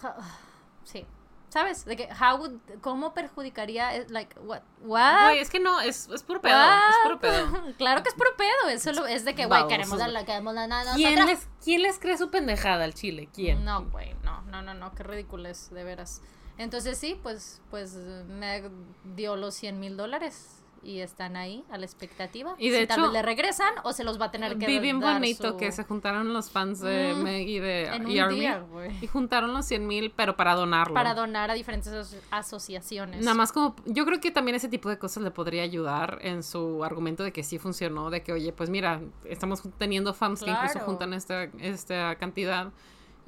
sí. 0.83 1.05
¿Sabes? 1.49 1.83
De 1.85 1.95
que, 1.95 2.07
how 2.13 2.37
would, 2.37 2.59
¿cómo 2.79 3.15
perjudicaría? 3.15 3.95
eh, 3.95 4.05
Like, 4.09 4.39
what? 4.41 4.61
What? 4.83 5.23
Güey, 5.29 5.39
es 5.39 5.49
que 5.49 5.59
no, 5.59 5.81
es, 5.81 6.07
es 6.09 6.21
puro 6.21 6.39
pedo. 6.41 6.53
Es 6.55 6.95
puro 7.01 7.15
What? 7.15 7.21
pedo. 7.21 7.73
claro 7.79 8.03
que 8.03 8.09
es 8.09 8.15
puro 8.15 8.29
pedo. 8.37 8.69
Eso 8.69 8.91
lo- 8.91 9.07
es 9.07 9.25
de 9.25 9.33
que, 9.33 9.47
güey, 9.47 9.61
la, 9.61 9.67
queremos 9.67 10.53
la 10.53 10.67
nada. 10.67 10.93
¿Quién 10.93 11.25
les, 11.25 11.47
¿Quién 11.63 11.81
les 11.81 11.97
cree 11.97 12.19
su 12.19 12.29
pendejada 12.29 12.83
al 12.83 12.93
chile? 12.93 13.29
¿Quién? 13.33 13.65
No, 13.65 13.83
güey, 13.89 14.13
no, 14.23 14.43
no, 14.43 14.61
no, 14.61 14.75
no, 14.75 14.91
qué 14.93 15.01
ridículo 15.01 15.49
es, 15.49 15.71
de 15.71 15.83
veras. 15.83 16.21
Entonces 16.59 16.99
sí, 16.99 17.19
pues, 17.23 17.63
pues 17.71 17.95
me 17.95 18.69
dio 19.15 19.35
los 19.35 19.55
100 19.55 19.79
mil 19.79 19.97
dólares 19.97 20.58
y 20.83 20.99
están 20.99 21.35
ahí 21.35 21.63
a 21.69 21.77
la 21.77 21.85
expectativa. 21.85 22.55
Y 22.57 22.69
de 22.69 22.81
si 22.81 22.87
tal 22.87 22.99
hecho, 22.99 23.07
vez 23.07 23.13
le 23.13 23.21
regresan 23.21 23.73
o 23.83 23.93
se 23.93 24.03
los 24.03 24.19
va 24.19 24.25
a 24.25 24.31
tener 24.31 24.57
que 24.57 24.65
Vi 24.67 24.79
bien 24.79 24.99
bonito 24.99 25.51
su- 25.51 25.57
que 25.57 25.71
se 25.71 25.83
juntaron 25.83 26.33
los 26.33 26.49
fans 26.51 26.79
de 26.81 27.13
Mm, 27.13 27.23
Meg 27.23 27.47
y 27.47 27.59
de 27.59 27.85
en 27.87 28.09
y 28.09 28.15
un 28.15 28.19
Army, 28.25 28.39
día, 28.39 28.59
güey. 28.59 28.91
y 29.01 29.07
juntaron 29.07 29.53
los 29.53 29.65
100 29.65 29.85
mil, 29.87 30.11
pero 30.15 30.35
para 30.35 30.55
donarlo. 30.55 30.93
Para 30.93 31.13
donar 31.13 31.51
a 31.51 31.53
diferentes 31.53 31.91
aso- 31.93 32.17
asociaciones. 32.31 33.21
Nada 33.23 33.35
más 33.35 33.51
como, 33.51 33.75
yo 33.85 34.05
creo 34.05 34.19
que 34.19 34.31
también 34.31 34.55
ese 34.55 34.67
tipo 34.69 34.89
de 34.89 34.97
cosas 34.97 35.23
le 35.23 35.31
podría 35.31 35.63
ayudar 35.63 36.19
en 36.21 36.43
su 36.43 36.83
argumento 36.83 37.23
de 37.23 37.31
que 37.31 37.43
sí 37.43 37.57
funcionó, 37.59 38.09
de 38.09 38.23
que, 38.23 38.33
oye, 38.33 38.51
pues 38.53 38.69
mira, 38.69 39.01
estamos 39.25 39.61
teniendo 39.77 40.13
fans 40.13 40.43
que 40.43 40.49
incluso 40.51 40.79
juntan 40.79 41.13
esta, 41.13 41.43
esta 41.59 42.15
cantidad. 42.15 42.71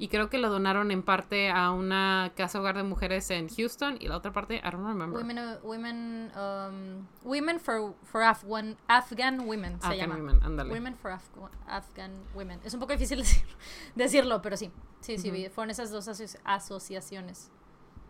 Y 0.02 0.08
creo 0.08 0.28
que 0.28 0.36
lo 0.38 0.50
donaron 0.50 0.90
en 0.90 1.04
parte 1.04 1.48
a 1.48 1.70
una 1.70 2.32
casa 2.34 2.58
hogar 2.58 2.76
de 2.76 2.82
mujeres 2.82 3.30
en 3.30 3.48
Houston 3.48 3.98
y 4.00 4.08
la 4.08 4.16
otra 4.16 4.32
parte, 4.32 4.56
I 4.56 4.62
don't 4.62 4.84
remember. 4.84 5.10
Women, 5.16 5.38
uh, 5.38 5.58
women, 5.64 6.32
um, 6.36 7.06
women 7.22 7.60
for, 7.60 7.94
for 8.02 8.20
Afghan, 8.24 8.76
Afghan 8.88 9.46
women 9.46 9.80
se 9.80 9.86
Afghan 9.86 9.98
llama. 10.10 10.14
women. 10.16 10.70
Women 10.72 10.96
for 10.96 11.12
Afg- 11.12 11.50
Afghan 11.68 12.10
Women. 12.34 12.58
Es 12.64 12.74
un 12.74 12.80
poco 12.80 12.94
difícil 12.94 13.20
decir- 13.22 13.44
decirlo, 13.94 14.42
pero 14.42 14.56
sí. 14.56 14.72
Sí, 15.02 15.18
sí, 15.18 15.28
Ujú. 15.28 15.36
vi- 15.36 15.48
fueron 15.50 15.70
esas 15.70 15.92
dos 15.92 16.08
aso- 16.08 16.36
asociaciones. 16.42 17.52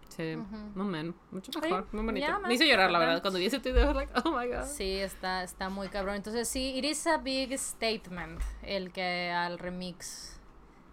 Sí, 0.09 0.35
Ujú. 0.36 0.56
no 0.74 0.85
man, 0.85 1.14
mucho 1.31 1.51
mejor, 1.60 1.86
muy 1.93 2.05
bonito. 2.06 2.27
yeah, 2.27 2.39
Me 2.39 2.55
hizo 2.55 2.64
llorar, 2.64 2.90
la 2.90 3.01
verdad, 3.01 3.20
cuando 3.20 3.39
vi 3.39 3.44
ese 3.47 3.59
video, 3.59 3.93
like, 3.93 4.10
oh 4.24 4.31
my 4.31 4.47
god. 4.47 4.64
Sí, 4.64 4.94
está, 4.97 5.43
está 5.43 5.69
muy 5.69 5.89
cabrón. 5.89 6.14
Entonces 6.16 6.48
sí, 6.48 6.73
it 6.74 6.86
is 6.86 7.06
a 7.06 7.19
big 7.19 7.52
statement 7.59 8.40
el 8.62 8.93
que 8.93 9.31
al 9.31 9.59
remix 9.59 10.40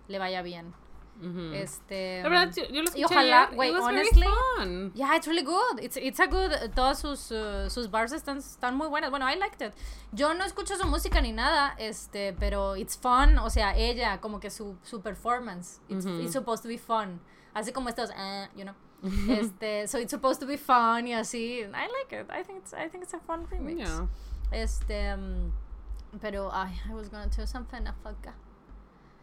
le 0.10 0.20
vaya 0.20 0.42
bien. 0.42 0.74
Ujú. 1.22 1.54
Este. 1.54 2.22
La 2.24 2.30
verdad, 2.30 2.54
yo, 2.56 2.64
yo 2.70 2.82
lo 2.82 2.88
escuché 2.88 3.02
y 3.02 3.04
ojalá, 3.04 3.50
güey, 3.54 3.72
honestly, 3.72 4.26
fun. 4.58 4.92
Yeah, 4.94 5.16
it's 5.16 5.28
really 5.28 5.44
good. 5.44 5.80
It's, 5.82 5.98
it's 5.98 6.20
a 6.20 6.28
good. 6.28 6.52
Todas 6.74 7.00
sus, 7.00 7.32
uh, 7.32 7.70
sus 7.70 7.90
bars 7.90 8.14
están, 8.14 8.38
están 8.38 8.76
muy 8.76 8.88
buenas. 8.88 9.10
Bueno, 9.10 9.26
I 9.26 9.36
liked 9.36 9.62
it. 9.62 9.74
Yo 10.14 10.34
no 10.34 10.46
escucho 10.46 10.78
su 10.78 10.88
música 10.88 11.22
ni 11.22 11.34
nada, 11.34 11.76
este, 11.78 12.34
pero 12.40 12.76
it's 12.76 12.98
fun. 12.98 13.38
O 13.40 13.50
sea, 13.50 13.76
ella, 13.76 14.20
como 14.22 14.40
que 14.40 14.50
su, 14.50 14.78
su 14.84 15.02
performance. 15.02 15.82
It's, 15.90 16.06
Ujú. 16.06 16.22
it's 16.22 16.34
supposed 16.34 16.64
to 16.64 16.70
be 16.70 16.78
fun. 16.78 17.20
Así 17.54 17.74
como 17.74 17.90
estos, 17.90 18.12
eh, 18.16 18.48
you 18.56 18.64
know. 18.64 18.76
este, 19.30 19.88
so 19.88 19.98
it's 19.98 20.12
supposed 20.12 20.40
to 20.40 20.46
be 20.46 20.58
fun 20.58 21.08
y 21.08 21.14
así. 21.14 21.64
I 21.64 21.88
like 21.88 22.14
it. 22.14 22.30
I 22.30 22.44
think 22.44 22.60
it's, 22.60 22.74
I 22.74 22.88
think 22.90 23.04
it's 23.04 23.14
a 23.14 23.20
fun 23.20 23.46
remix. 23.48 23.80
Yeah. 23.80 24.08
Este, 24.52 25.16
mm, 25.16 25.52
pero, 26.22 26.50
ay, 26.52 26.72
I 26.90 26.94
was 26.94 27.10
gonna 27.10 27.30
tell 27.30 27.46
something, 27.46 27.86
I 27.88 27.92
forgot. 28.04 28.36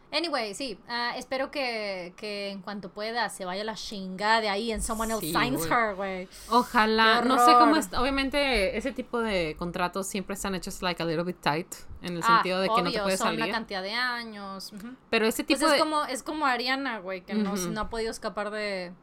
Anyway, 0.09 0.53
sí, 0.53 0.79
ah, 0.87 1.13
espero 1.17 1.51
que, 1.51 2.13
que 2.15 2.49
en 2.49 2.61
cuanto 2.61 2.89
pueda 2.89 3.27
se 3.29 3.43
vaya 3.43 3.65
la 3.65 3.75
chinga 3.75 4.39
de 4.39 4.47
ahí 4.47 4.71
and 4.71 4.81
someone 4.81 5.11
else 5.11 5.25
Sí, 5.25 5.33
signs 5.33 5.65
her, 5.69 5.95
güey. 5.95 6.29
Ojalá, 6.49 7.21
no 7.23 7.37
sé 7.45 7.51
cómo 7.59 7.75
es, 7.75 7.89
obviamente 7.93 8.77
ese 8.77 8.93
tipo 8.93 9.19
de 9.19 9.55
contratos 9.59 10.07
siempre 10.07 10.35
están 10.35 10.55
hechos 10.55 10.81
like 10.81 11.03
a 11.03 11.05
little 11.05 11.25
bit 11.25 11.41
tight, 11.41 11.67
en 12.01 12.15
el 12.15 12.21
Ah, 12.23 12.35
sentido 12.37 12.61
de 12.61 12.69
que 12.69 12.81
no 12.81 12.83
te 12.83 12.89
obvio, 12.89 13.03
puedes 13.03 13.19
son 13.19 13.27
salir. 13.27 13.43
una 13.43 13.51
cantidad 13.51 13.81
de 13.81 13.91
años. 13.93 14.71
Pero 15.09 15.25
ese 15.27 15.43
Pues 15.43 15.59
tipo 15.59 15.65
es 15.69 15.73
de... 15.73 15.79
como, 15.79 16.05
es 16.05 16.23
como 16.23 16.45
Ariana, 16.45 16.99
güey, 16.99 17.21
que 17.21 17.33
no, 17.33 17.55
no 17.55 17.81
ha 17.81 17.89
podido 17.89 18.09
escapar 18.11 18.49
de 18.49 18.93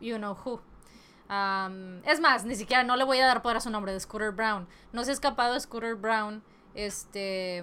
you 0.00 0.16
know 0.16 0.34
who. 0.42 0.62
Um, 1.28 2.02
es 2.06 2.18
más, 2.18 2.44
ni 2.46 2.56
siquiera 2.56 2.82
no 2.82 2.96
le 2.96 3.04
voy 3.04 3.18
a 3.18 3.26
dar 3.26 3.42
poder 3.42 3.58
a 3.58 3.60
su 3.60 3.68
nombre, 3.70 3.92
de 3.92 4.00
Scooter 4.00 4.30
Brown. 4.32 4.66
No 4.92 5.04
se 5.04 5.10
ha 5.10 5.14
escapado 5.14 5.52
de 5.52 5.60
Scooter 5.60 5.94
Brown. 5.96 6.42
Este. 6.74 7.62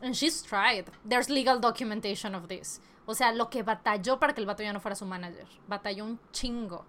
And 0.00 0.14
she's 0.14 0.42
tried. 0.42 0.86
There's 1.04 1.28
legal 1.28 1.58
documentation 1.58 2.34
of 2.34 2.48
this. 2.48 2.80
O 3.06 3.14
sea, 3.14 3.32
lo 3.32 3.48
que 3.48 3.62
batalló 3.62 4.18
para 4.18 4.32
que 4.34 4.40
el 4.40 4.46
vato 4.46 4.62
ya 4.62 4.72
no 4.72 4.80
fuera 4.80 4.94
su 4.94 5.06
manager. 5.06 5.46
Batalló 5.66 6.04
un 6.04 6.20
chingo. 6.32 6.84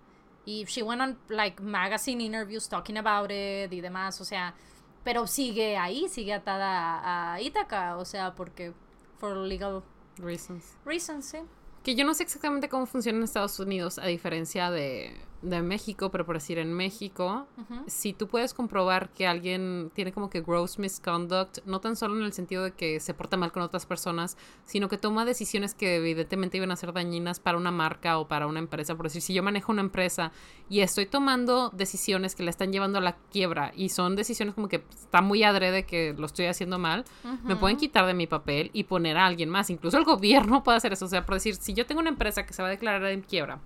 Y 0.45 0.65
she 0.67 0.81
went 0.81 1.01
on, 1.01 1.17
like, 1.29 1.61
magazine 1.61 2.21
interviews 2.21 2.67
talking 2.67 2.97
about 2.97 3.31
it 3.31 3.71
y 3.71 3.81
demás. 3.81 4.19
O 4.21 4.25
sea, 4.25 4.53
pero 5.03 5.27
sigue 5.27 5.77
ahí, 5.77 6.07
sigue 6.09 6.33
atada 6.33 7.33
a, 7.33 7.41
Ítaca. 7.41 7.97
O 7.97 8.05
sea, 8.05 8.35
porque. 8.35 8.73
For 9.17 9.35
legal 9.35 9.83
reasons. 10.17 10.77
reasons, 10.85 11.25
sí. 11.25 11.39
Que 11.83 11.95
yo 11.95 12.05
no 12.05 12.13
sé 12.13 12.23
exactamente 12.23 12.69
cómo 12.69 12.85
funciona 12.85 13.17
en 13.17 13.23
Estados 13.23 13.59
Unidos, 13.59 13.99
a 13.99 14.05
diferencia 14.05 14.69
de, 14.71 15.19
de 15.41 15.61
México, 15.61 16.11
pero 16.11 16.25
por 16.25 16.35
decir, 16.35 16.57
en 16.57 16.73
México, 16.73 17.47
si 17.87 18.13
tú 18.13 18.27
puedes 18.27 18.53
comprobar 18.53 19.09
que 19.09 19.27
alguien 19.27 19.91
tiene 19.93 20.11
como 20.11 20.29
que 20.29 20.41
gross 20.41 20.79
misconduct, 20.79 21.59
no 21.65 21.79
tan 21.79 21.95
solo 21.95 22.17
en 22.17 22.23
el 22.23 22.33
sentido 22.33 22.63
de 22.63 22.71
que 22.71 22.99
se 22.99 23.13
porta 23.13 23.37
mal 23.37 23.51
con 23.51 23.63
otras 23.63 23.85
personas, 23.85 24.37
sino 24.65 24.89
que 24.89 24.97
toma 24.97 25.25
decisiones 25.25 25.73
que 25.73 25.97
evidentemente 25.97 26.57
iban 26.57 26.71
a 26.71 26.75
ser 26.75 26.93
dañinas 26.93 27.39
para 27.39 27.57
una 27.57 27.71
marca 27.71 28.19
o 28.19 28.27
para 28.27 28.47
una 28.47 28.59
empresa. 28.59 28.95
Por 28.95 29.05
decir, 29.05 29.21
si 29.21 29.33
yo 29.33 29.43
manejo 29.43 29.71
una 29.71 29.81
empresa 29.81 30.31
y 30.69 30.81
estoy 30.81 31.05
tomando 31.05 31.69
decisiones 31.69 32.35
que 32.35 32.43
la 32.43 32.49
están 32.49 32.71
llevando 32.73 32.97
a 32.97 33.01
la 33.01 33.15
quiebra 33.31 33.71
y 33.75 33.89
son 33.89 34.15
decisiones 34.15 34.55
como 34.55 34.67
que 34.67 34.83
está 34.89 35.21
muy 35.21 35.43
adrede 35.43 35.85
que 35.85 36.13
lo 36.17 36.25
estoy 36.25 36.47
haciendo 36.47 36.79
mal, 36.79 37.05
me 37.43 37.55
pueden 37.55 37.77
quitar 37.77 38.05
de 38.05 38.13
mi 38.13 38.27
papel 38.27 38.71
y 38.73 38.83
poner 38.83 39.17
a 39.17 39.25
alguien 39.25 39.49
más. 39.49 39.69
Incluso 39.69 39.97
el 39.97 40.03
gobierno 40.03 40.63
puede 40.63 40.77
hacer 40.77 40.93
eso. 40.93 41.05
O 41.05 41.09
sea, 41.09 41.25
por 41.25 41.35
decir, 41.35 41.55
si 41.55 41.73
yo 41.73 41.85
tengo 41.85 42.01
una 42.01 42.09
empresa 42.09 42.45
que 42.45 42.53
se 42.53 42.61
va 42.61 42.67
a 42.67 42.71
declarar 42.71 43.05
en 43.05 43.21
quiebra. 43.21 43.59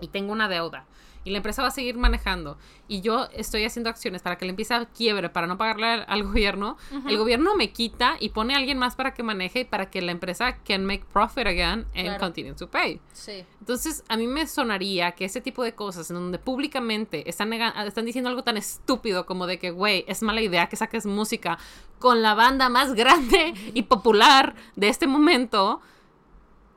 Y 0.00 0.08
tengo 0.08 0.32
una 0.32 0.48
deuda 0.48 0.86
y 1.22 1.28
la 1.32 1.36
empresa 1.36 1.60
va 1.60 1.68
a 1.68 1.70
seguir 1.70 1.98
manejando 1.98 2.56
y 2.88 3.02
yo 3.02 3.28
estoy 3.34 3.62
haciendo 3.66 3.90
acciones 3.90 4.22
para 4.22 4.38
que 4.38 4.46
la 4.46 4.50
empresa 4.52 4.86
quiebre 4.96 5.28
para 5.28 5.46
no 5.46 5.58
pagarle 5.58 5.86
al, 5.86 6.04
al 6.08 6.22
gobierno, 6.22 6.78
el 7.06 7.18
gobierno 7.18 7.54
me 7.56 7.72
quita 7.72 8.16
y 8.20 8.30
pone 8.30 8.54
a 8.54 8.56
alguien 8.56 8.78
más 8.78 8.96
para 8.96 9.12
que 9.12 9.22
maneje 9.22 9.60
y 9.60 9.64
para 9.64 9.90
que 9.90 10.00
la 10.00 10.12
empresa 10.12 10.56
can 10.66 10.86
make 10.86 11.04
profit 11.12 11.46
again 11.46 11.84
and 11.94 12.04
Claro. 12.06 12.20
continue 12.20 12.54
to 12.54 12.70
pay. 12.70 13.02
Sí. 13.12 13.44
Entonces, 13.60 14.02
a 14.08 14.16
mí 14.16 14.26
me 14.26 14.46
sonaría 14.46 15.12
que 15.12 15.26
ese 15.26 15.42
tipo 15.42 15.62
de 15.62 15.74
cosas 15.74 16.08
en 16.08 16.16
donde 16.16 16.38
públicamente 16.38 17.28
están, 17.28 17.52
están 17.52 18.06
diciendo 18.06 18.30
algo 18.30 18.42
tan 18.42 18.56
estúpido 18.56 19.26
como 19.26 19.46
de 19.46 19.58
que, 19.58 19.72
güey, 19.72 20.06
es 20.08 20.22
mala 20.22 20.40
idea 20.40 20.70
que 20.70 20.76
saques 20.76 21.04
música 21.04 21.58
con 21.98 22.22
la 22.22 22.32
banda 22.32 22.70
más 22.70 22.94
grande 22.94 23.52
y 23.74 23.82
popular 23.82 24.54
de 24.74 24.88
este 24.88 25.06
momento, 25.06 25.82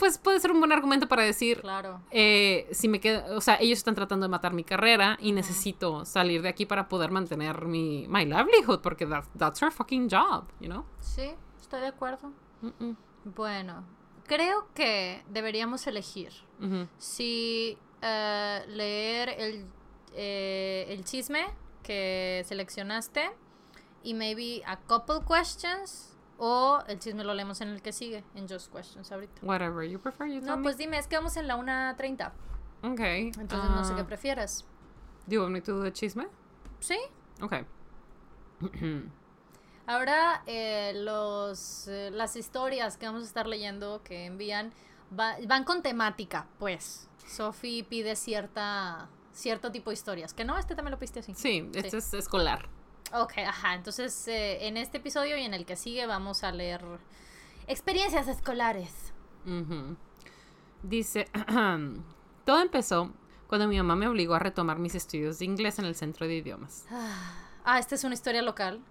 pues 0.04 0.18
puede 0.18 0.38
ser 0.42 0.52
un 0.52 0.60
buen 0.60 0.74
argumento 0.74 1.08
para 1.08 1.24
decir, 1.24 1.62
Claro. 1.62 2.02
eh, 2.12 2.68
si 2.74 2.90
me 2.90 3.00
quedo, 3.00 3.38
o 3.38 3.40
sea, 3.40 3.56
ellos 3.62 3.78
están 3.78 3.96
tratando 3.96 4.26
de 4.26 4.30
matar 4.30 4.52
mi 4.52 4.66
carrera 4.66 5.18
y 5.22 5.32
necesito 5.32 6.04
salir 6.04 6.42
de 6.42 6.50
aquí 6.50 6.66
para 6.66 6.90
poder 6.90 7.10
mantener 7.10 7.64
mi 7.64 8.06
my 8.10 8.26
livelihood 8.26 8.82
porque 8.82 9.06
that, 9.06 9.24
that's 9.38 9.62
her 9.64 9.72
fucking 9.72 10.10
job, 10.10 10.44
you 10.60 10.68
know? 10.68 10.84
Sí, 11.00 11.32
estoy 11.62 11.80
de 11.80 11.88
acuerdo. 11.88 12.34
Bueno, 13.24 13.86
creo 14.28 14.68
que 14.74 15.24
deberíamos 15.30 15.88
elegir 15.88 16.34
si 16.98 17.78
eh, 18.02 18.64
leer 18.68 19.30
el, 19.38 19.66
eh, 20.16 20.86
el 20.90 21.06
chisme 21.06 21.46
que 21.82 22.44
seleccionaste 22.46 23.32
y 24.04 24.14
maybe 24.14 24.62
a 24.66 24.76
couple 24.82 25.22
questions 25.26 26.13
o 26.46 26.84
el 26.88 27.00
chisme 27.00 27.24
lo 27.24 27.34
leemos 27.34 27.62
en 27.62 27.70
el 27.70 27.82
que 27.82 27.94
sigue, 27.94 28.22
en 28.36 28.50
Just 28.50 28.70
Questions 28.74 29.10
ahorita. 29.14 29.42
Whatever 29.46 29.88
you 29.90 29.98
prefer, 30.00 30.28
you 30.28 30.42
No, 30.42 30.58
me. 30.58 30.64
pues 30.64 30.78
dime, 30.78 30.98
es 30.98 31.08
que 31.08 31.16
vamos 31.16 31.38
en 31.38 31.48
la 31.48 31.56
1.30, 31.58 32.32
Okay. 32.84 33.28
entonces 33.40 33.70
no 33.70 33.86
sé 33.86 33.96
qué 33.96 34.02
ah, 34.02 34.06
prefieres. 34.08 34.66
Do 35.26 35.36
you 35.36 35.42
want 35.42 35.54
me 35.54 35.62
to 35.62 35.72
do 35.74 35.84
the 35.84 35.94
chisme? 35.94 36.28
¿Sí? 36.82 36.98
Okay. 37.42 37.66
Ahora 39.88 40.44
eh, 40.46 40.94
los, 40.96 41.88
eh, 41.88 42.10
las 42.14 42.36
historias 42.36 42.98
que 42.98 43.06
vamos 43.06 43.24
a 43.24 43.26
estar 43.26 43.48
leyendo 43.48 44.02
que 44.04 44.26
envían 44.26 44.74
va- 45.18 45.36
van 45.48 45.64
con 45.64 45.82
temática, 45.82 46.48
pues. 46.60 47.10
Sophie 47.28 47.84
pide 47.84 48.16
cierta 48.16 49.10
cierto 49.32 49.72
tipo 49.72 49.90
de 49.90 49.96
historias. 49.96 50.34
Que 50.34 50.46
no, 50.46 50.58
este 50.58 50.76
también 50.76 50.92
lo 50.92 51.00
piste 51.00 51.20
así. 51.22 51.34
Sí, 51.34 51.70
este 51.74 51.98
es 51.98 52.14
escolar. 52.14 52.68
Ok, 53.14 53.34
ajá. 53.38 53.76
Entonces, 53.76 54.28
eh, 54.28 54.68
en 54.68 54.76
este 54.76 54.98
episodio 54.98 55.38
y 55.38 55.44
en 55.44 55.54
el 55.54 55.66
que 55.66 55.76
sigue 55.76 56.06
vamos 56.08 56.44
a 56.44 56.52
leer 56.52 56.82
experiencias 57.68 58.28
escolares. 58.28 59.14
Dice, 60.82 61.28
todo 62.46 62.62
empezó 62.62 63.14
cuando 63.48 63.68
mi 63.68 63.78
mamá 63.78 63.96
me 63.96 64.08
obligó 64.08 64.34
a 64.34 64.40
retomar 64.40 64.80
mis 64.80 64.96
estudios 64.96 65.38
de 65.38 65.46
inglés 65.46 65.78
en 65.78 65.86
el 65.86 65.96
centro 65.96 66.28
de 66.28 66.38
idiomas. 66.38 66.86
Ah, 67.64 67.78
esta 67.78 67.96
es 67.96 68.04
una 68.04 68.16
historia 68.16 68.42
local. 68.42 68.82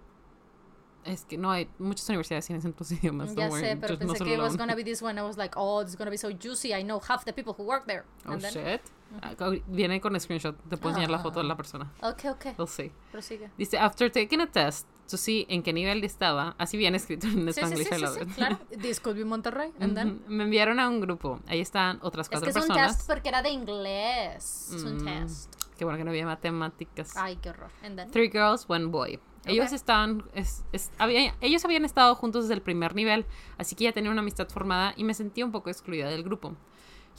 Es 1.05 1.25
que 1.25 1.37
no 1.37 1.51
hay 1.51 1.67
muchas 1.79 2.07
universidades 2.09 2.45
tienen 2.47 2.61
de 2.61 2.69
idiomas. 2.95 3.29
ya 3.35 3.35
don't 3.35 3.51
worry, 3.51 3.63
sé, 3.65 3.77
pero 3.77 3.97
pensé 3.99 4.23
que 4.23 4.33
it 4.33 4.39
was 4.39 4.55
gonna 4.57 4.75
be 4.75 4.83
this 4.83 5.01
one. 5.01 5.19
I 5.19 5.23
was 5.23 5.37
like, 5.37 5.53
oh, 5.57 5.81
is 5.83 5.95
gonna 5.97 6.11
be 6.11 6.17
so 6.17 6.29
juicy. 6.31 6.73
I 6.73 6.83
know 6.83 6.99
half 7.07 7.25
the 7.25 7.33
people 7.33 7.53
who 7.57 7.63
work 7.65 7.85
there. 7.85 8.03
Oh 8.25 8.31
And 8.33 8.41
then- 8.41 8.53
shit. 8.53 8.81
Ah, 9.21 9.33
Viene 9.67 10.01
con 10.01 10.19
screenshot. 10.19 10.55
Te 10.69 10.75
puedo 10.77 10.89
enseñar 10.95 11.11
la 11.11 11.19
foto 11.19 11.39
de 11.39 11.45
la 11.47 11.55
persona. 11.55 11.91
Ok, 12.01 12.25
ok. 12.31 12.45
We'll 12.57 12.67
see. 12.67 12.91
Prosigue. 13.11 13.51
Dice, 13.57 13.77
after 13.77 14.09
taking 14.11 14.41
a 14.41 14.47
test 14.47 14.87
to 15.07 15.17
see 15.17 15.45
en 15.49 15.61
qué 15.61 15.71
nivel 15.71 16.03
estaba, 16.03 16.55
así 16.57 16.77
bien 16.77 16.95
escrito 16.95 17.27
en 17.27 17.53
Sí, 17.53 17.61
sí, 17.61 17.75
sí, 17.75 17.83
sí, 17.83 17.85
sí, 17.85 18.25
claro. 18.35 18.57
This 18.81 18.99
could 18.99 19.15
be 19.15 19.23
Monterrey. 19.23 19.71
And 19.79 19.93
then... 19.95 20.21
Ujú. 20.23 20.31
Me 20.31 20.45
enviaron 20.45 20.79
a 20.79 20.89
un 20.89 20.99
grupo. 20.99 21.39
Ahí 21.45 21.59
están 21.61 21.99
otras 22.01 22.25
Es 22.25 22.29
cuatro 22.31 22.45
que 22.45 22.49
es 22.51 22.55
un 22.55 22.67
personas. 22.69 22.97
test 22.97 23.07
porque 23.07 23.29
era 23.29 23.43
de 23.43 23.49
inglés. 23.51 24.71
Es 24.73 24.83
un 24.83 24.97
Mm. 24.97 25.05
test. 25.05 25.53
Qué 25.77 25.85
bueno 25.85 25.97
que 25.99 26.05
no 26.05 26.09
había 26.09 26.25
matemáticas. 26.25 27.15
Ay, 27.15 27.35
qué 27.35 27.49
horror. 27.51 27.69
And 27.83 27.95
then... 27.97 28.09
Three 28.09 28.29
girls, 28.31 28.65
one 28.67 28.85
boy. 28.85 29.19
Ellos 29.45 29.71
estaban, 29.73 30.23
es- 30.33 30.63
es- 30.71 30.91
había- 30.97 31.35
ellos 31.41 31.63
habían 31.65 31.83
estado 31.85 32.15
juntos 32.15 32.43
desde 32.45 32.53
el 32.55 32.61
primer 32.61 32.95
nivel, 32.95 33.25
así 33.57 33.75
que 33.75 33.83
ya 33.85 33.91
tenían 33.91 34.13
una 34.13 34.21
amistad 34.21 34.47
formada 34.49 34.93
y 34.95 35.03
me 35.03 35.13
sentía 35.13 35.45
un 35.45 35.51
poco 35.51 35.69
excluida 35.69 36.09
del 36.09 36.23
grupo. 36.23 36.55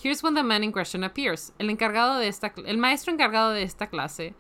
Here's 0.03 0.23
when 0.25 0.35
the 0.35 0.43
man 0.43 0.65
in 0.65 0.73
question 0.73 1.05
appears. 1.05 1.53
El 1.59 1.71
encargado 1.71 2.19
de 2.19 2.29
esta, 2.29 2.53
el 2.67 2.79
maestro 2.79 3.13
encargado 3.13 3.51
de 3.51 3.63
esta 3.63 3.89
clase. 3.89 4.35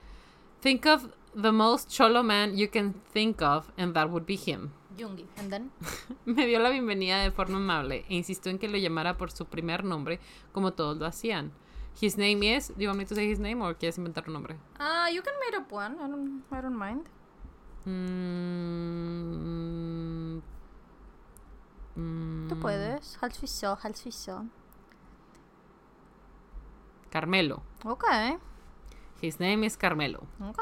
Think 0.61 0.87
of 0.87 1.07
the 1.41 1.53
most 1.53 1.91
cholo 1.91 2.23
man 2.23 2.57
you 2.57 2.69
can 2.71 2.95
think 3.13 3.41
of, 3.43 3.71
and 3.77 3.95
that 3.95 4.09
would 4.09 4.25
be 4.27 4.37
him. 4.37 4.71
Jungi. 4.97 5.27
And 5.37 5.51
then... 5.51 5.71
Me 6.25 6.47
dio 6.47 6.59
la 6.61 6.71
bienvenida 6.71 7.21
de 7.23 7.31
forma 7.31 7.59
amable 7.59 8.05
e 8.09 8.15
insistió 8.15 8.51
en 8.51 8.59
que 8.59 8.69
lo 8.69 8.79
llamara 8.79 9.17
por 9.17 9.31
su 9.31 9.45
primer 9.47 9.85
nombre, 9.85 10.21
como 10.53 10.73
todos 10.73 10.97
lo 10.97 11.07
hacían. 11.07 11.53
His 12.01 12.17
name 12.17 12.43
is. 12.57 12.69
Do 12.69 12.81
you 12.83 12.89
want 12.89 12.99
me 12.99 13.05
to 13.07 13.15
say 13.15 13.31
his 13.31 13.39
name 13.39 13.63
or 13.63 13.77
quieres 13.77 13.99
inventar 13.99 14.27
un 14.27 14.33
nombre? 14.35 14.57
Ah, 14.81 15.09
you 15.11 15.23
can 15.23 15.35
make 15.39 15.57
up 15.57 15.71
one. 15.73 15.95
I 16.01 16.09
don't, 16.09 16.43
I 16.51 16.61
don't 16.63 16.77
mind. 16.77 17.07
Mm, 17.85 17.91
mm, 21.97 22.49
Tú 22.49 22.59
puedes. 22.61 23.19
Hal 23.21 23.33
suizo, 23.33 23.79
hal 23.83 23.95
suizo. 23.95 24.47
Carmelo. 27.11 27.63
Ok. 27.85 28.05
His 29.21 29.39
name 29.39 29.67
is 29.67 29.77
Carmelo. 29.77 30.27
Ok. 30.41 30.61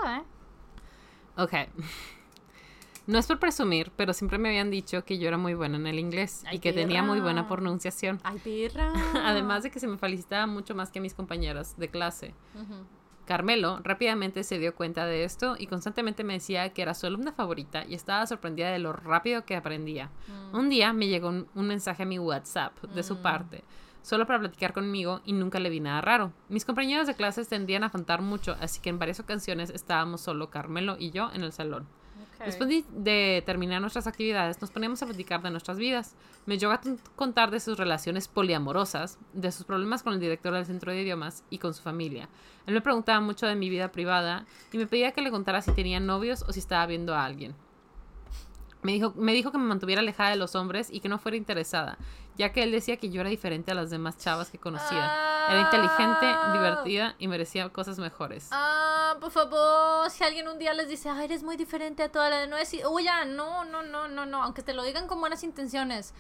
Ok. 1.36 1.52
No 3.04 3.18
es 3.18 3.26
por 3.26 3.40
presumir, 3.40 3.90
pero 3.96 4.12
siempre 4.12 4.38
me 4.38 4.48
habían 4.48 4.70
dicho 4.70 5.04
que 5.04 5.18
yo 5.18 5.26
era 5.26 5.36
muy 5.36 5.54
buena 5.54 5.76
en 5.76 5.88
el 5.88 5.98
inglés 5.98 6.44
Ay, 6.46 6.58
y 6.58 6.60
que 6.60 6.72
tenía 6.72 7.02
muy 7.02 7.18
buena 7.18 7.48
pronunciación. 7.48 8.20
Ay, 8.22 8.38
pirra. 8.38 8.92
Además 9.24 9.64
de 9.64 9.72
que 9.72 9.80
se 9.80 9.88
me 9.88 9.98
felicitaba 9.98 10.46
mucho 10.46 10.76
más 10.76 10.90
que 10.92 11.00
a 11.00 11.02
mis 11.02 11.12
compañeras 11.12 11.76
de 11.76 11.88
clase. 11.88 12.32
Carmelo 13.32 13.80
rápidamente 13.82 14.44
se 14.44 14.58
dio 14.58 14.74
cuenta 14.74 15.06
de 15.06 15.24
esto 15.24 15.56
y 15.58 15.66
constantemente 15.66 16.22
me 16.22 16.34
decía 16.34 16.68
que 16.74 16.82
era 16.82 16.92
su 16.92 17.06
alumna 17.06 17.32
favorita 17.32 17.82
y 17.88 17.94
estaba 17.94 18.26
sorprendida 18.26 18.70
de 18.70 18.78
lo 18.78 18.92
rápido 18.92 19.46
que 19.46 19.56
aprendía. 19.56 20.10
Mm. 20.28 20.54
Un 20.54 20.68
día 20.68 20.92
me 20.92 21.08
llegó 21.08 21.30
un, 21.30 21.48
un 21.54 21.66
mensaje 21.66 22.02
a 22.02 22.06
mi 22.06 22.18
WhatsApp 22.18 22.78
de 22.82 23.02
su 23.02 23.22
parte, 23.22 23.64
solo 24.02 24.26
para 24.26 24.38
platicar 24.38 24.74
conmigo 24.74 25.22
y 25.24 25.32
nunca 25.32 25.60
le 25.60 25.70
vi 25.70 25.80
nada 25.80 26.02
raro. 26.02 26.30
Mis 26.50 26.66
compañeros 26.66 27.06
de 27.06 27.14
clases 27.14 27.48
tendían 27.48 27.84
a 27.84 27.88
faltar 27.88 28.20
mucho, 28.20 28.54
así 28.60 28.82
que 28.82 28.90
en 28.90 28.98
varias 28.98 29.18
ocasiones 29.18 29.70
estábamos 29.70 30.20
solo 30.20 30.50
Carmelo 30.50 30.96
y 30.98 31.10
yo 31.10 31.30
en 31.32 31.42
el 31.42 31.52
salón. 31.52 31.88
Después 32.44 32.68
de, 32.68 32.84
de 32.90 33.42
terminar 33.46 33.80
nuestras 33.80 34.06
actividades, 34.06 34.60
nos 34.60 34.70
poníamos 34.70 35.02
a 35.02 35.06
platicar 35.06 35.42
de 35.42 35.50
nuestras 35.50 35.78
vidas. 35.78 36.16
Me 36.46 36.58
llegó 36.58 36.72
a 36.72 36.80
contar 37.14 37.50
de 37.50 37.60
sus 37.60 37.78
relaciones 37.78 38.28
poliamorosas, 38.28 39.18
de 39.32 39.52
sus 39.52 39.64
problemas 39.64 40.02
con 40.02 40.14
el 40.14 40.20
director 40.20 40.52
del 40.52 40.66
centro 40.66 40.92
de 40.92 41.02
idiomas 41.02 41.44
y 41.50 41.58
con 41.58 41.74
su 41.74 41.82
familia. 41.82 42.28
Él 42.66 42.74
me 42.74 42.80
preguntaba 42.80 43.20
mucho 43.20 43.46
de 43.46 43.54
mi 43.54 43.70
vida 43.70 43.92
privada 43.92 44.46
y 44.72 44.78
me 44.78 44.86
pedía 44.86 45.12
que 45.12 45.22
le 45.22 45.30
contara 45.30 45.62
si 45.62 45.72
tenía 45.72 46.00
novios 46.00 46.44
o 46.48 46.52
si 46.52 46.58
estaba 46.60 46.86
viendo 46.86 47.14
a 47.14 47.24
alguien. 47.24 47.54
Me 48.82 48.92
dijo, 48.92 49.12
me 49.16 49.32
dijo 49.32 49.52
que 49.52 49.58
me 49.58 49.64
mantuviera 49.64 50.00
alejada 50.00 50.30
de 50.30 50.36
los 50.36 50.56
hombres 50.56 50.88
y 50.90 50.98
que 51.00 51.08
no 51.08 51.18
fuera 51.18 51.36
interesada, 51.36 51.98
ya 52.36 52.52
que 52.52 52.64
él 52.64 52.72
decía 52.72 52.96
que 52.96 53.10
yo 53.10 53.20
era 53.20 53.30
diferente 53.30 53.70
a 53.70 53.74
las 53.74 53.90
demás 53.90 54.18
chavas 54.18 54.50
que 54.50 54.58
conocía. 54.58 55.46
Era 55.48 55.60
inteligente, 55.60 56.26
Ah. 56.26 56.52
divertida 56.52 57.14
y 57.18 57.28
merecía 57.28 57.68
cosas 57.68 57.98
mejores. 58.00 58.48
Ah, 58.50 59.14
por 59.20 59.30
favor, 59.30 60.10
si 60.10 60.24
alguien 60.24 60.48
un 60.48 60.58
día 60.58 60.74
les 60.74 60.88
dice, 60.88 61.08
ay, 61.08 61.26
eres 61.26 61.44
muy 61.44 61.56
diferente 61.56 62.02
a 62.02 62.10
todas 62.10 62.28
las 62.30 62.48
no 62.48 62.56
es, 62.56 62.74
oye, 62.84 63.08
no, 63.28 63.64
no, 63.64 63.82
no, 63.84 64.08
no, 64.08 64.26
no, 64.26 64.42
aunque 64.42 64.62
te 64.62 64.72
lo 64.74 64.82
digan 64.82 65.06
con 65.06 65.20
buenas 65.20 65.44
intenciones. 65.44 66.12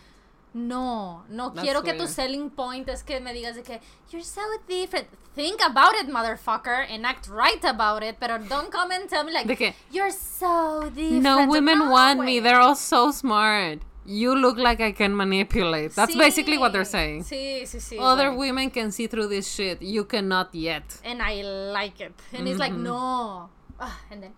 No, 0.54 1.22
no 1.30 1.48
That's 1.50 1.62
quiero 1.64 1.82
que 1.82 1.92
tu 1.94 2.00
weird. 2.04 2.10
selling 2.10 2.50
point 2.50 2.88
es 2.88 3.02
que 3.02 3.20
me 3.20 3.32
digas 3.32 3.54
de 3.54 3.62
que 3.62 3.80
you're 4.10 4.22
so 4.24 4.42
different. 4.68 5.08
Think 5.34 5.62
about 5.64 5.94
it, 5.94 6.08
motherfucker, 6.08 6.84
and 6.90 7.06
act 7.06 7.26
right 7.28 7.64
about 7.64 8.02
it, 8.02 8.16
pero 8.20 8.36
don't 8.38 8.70
come 8.70 8.90
and 8.92 9.08
tell 9.08 9.24
me 9.24 9.32
like 9.32 9.46
¿De 9.46 9.56
qué? 9.56 9.72
you're 9.90 10.10
so 10.10 10.90
different. 10.94 11.22
No 11.22 11.46
women 11.46 11.78
No, 11.78 11.90
want 11.90 12.20
güey. 12.20 12.26
me. 12.26 12.40
They're 12.40 12.60
all 12.60 12.74
so 12.76 13.10
smart. 13.10 13.78
You 14.04 14.34
look 14.34 14.58
like 14.58 14.80
I 14.82 14.92
can 14.92 15.16
manipulate. 15.16 15.94
That's 15.94 16.14
basically 16.16 16.58
what 16.58 16.72
they're 16.72 16.84
saying. 16.84 17.22
Sí, 17.24 17.62
sí, 17.66 17.80
sí. 17.80 17.96
Other 17.98 18.30
güey. 18.32 18.36
women 18.50 18.70
can 18.70 18.90
see 18.92 19.06
through 19.06 19.28
this 19.28 19.48
shit. 19.50 19.80
You 19.80 20.04
cannot 20.04 20.54
yet. 20.54 20.82
And 21.04 21.22
I 21.22 21.40
like 21.42 22.00
it. 22.00 22.12
And 22.34 22.46
it's 22.46 22.58
like, 22.58 22.74
no. 22.74 23.48
Ah, 23.80 23.98
and 24.10 24.22
then. 24.24 24.34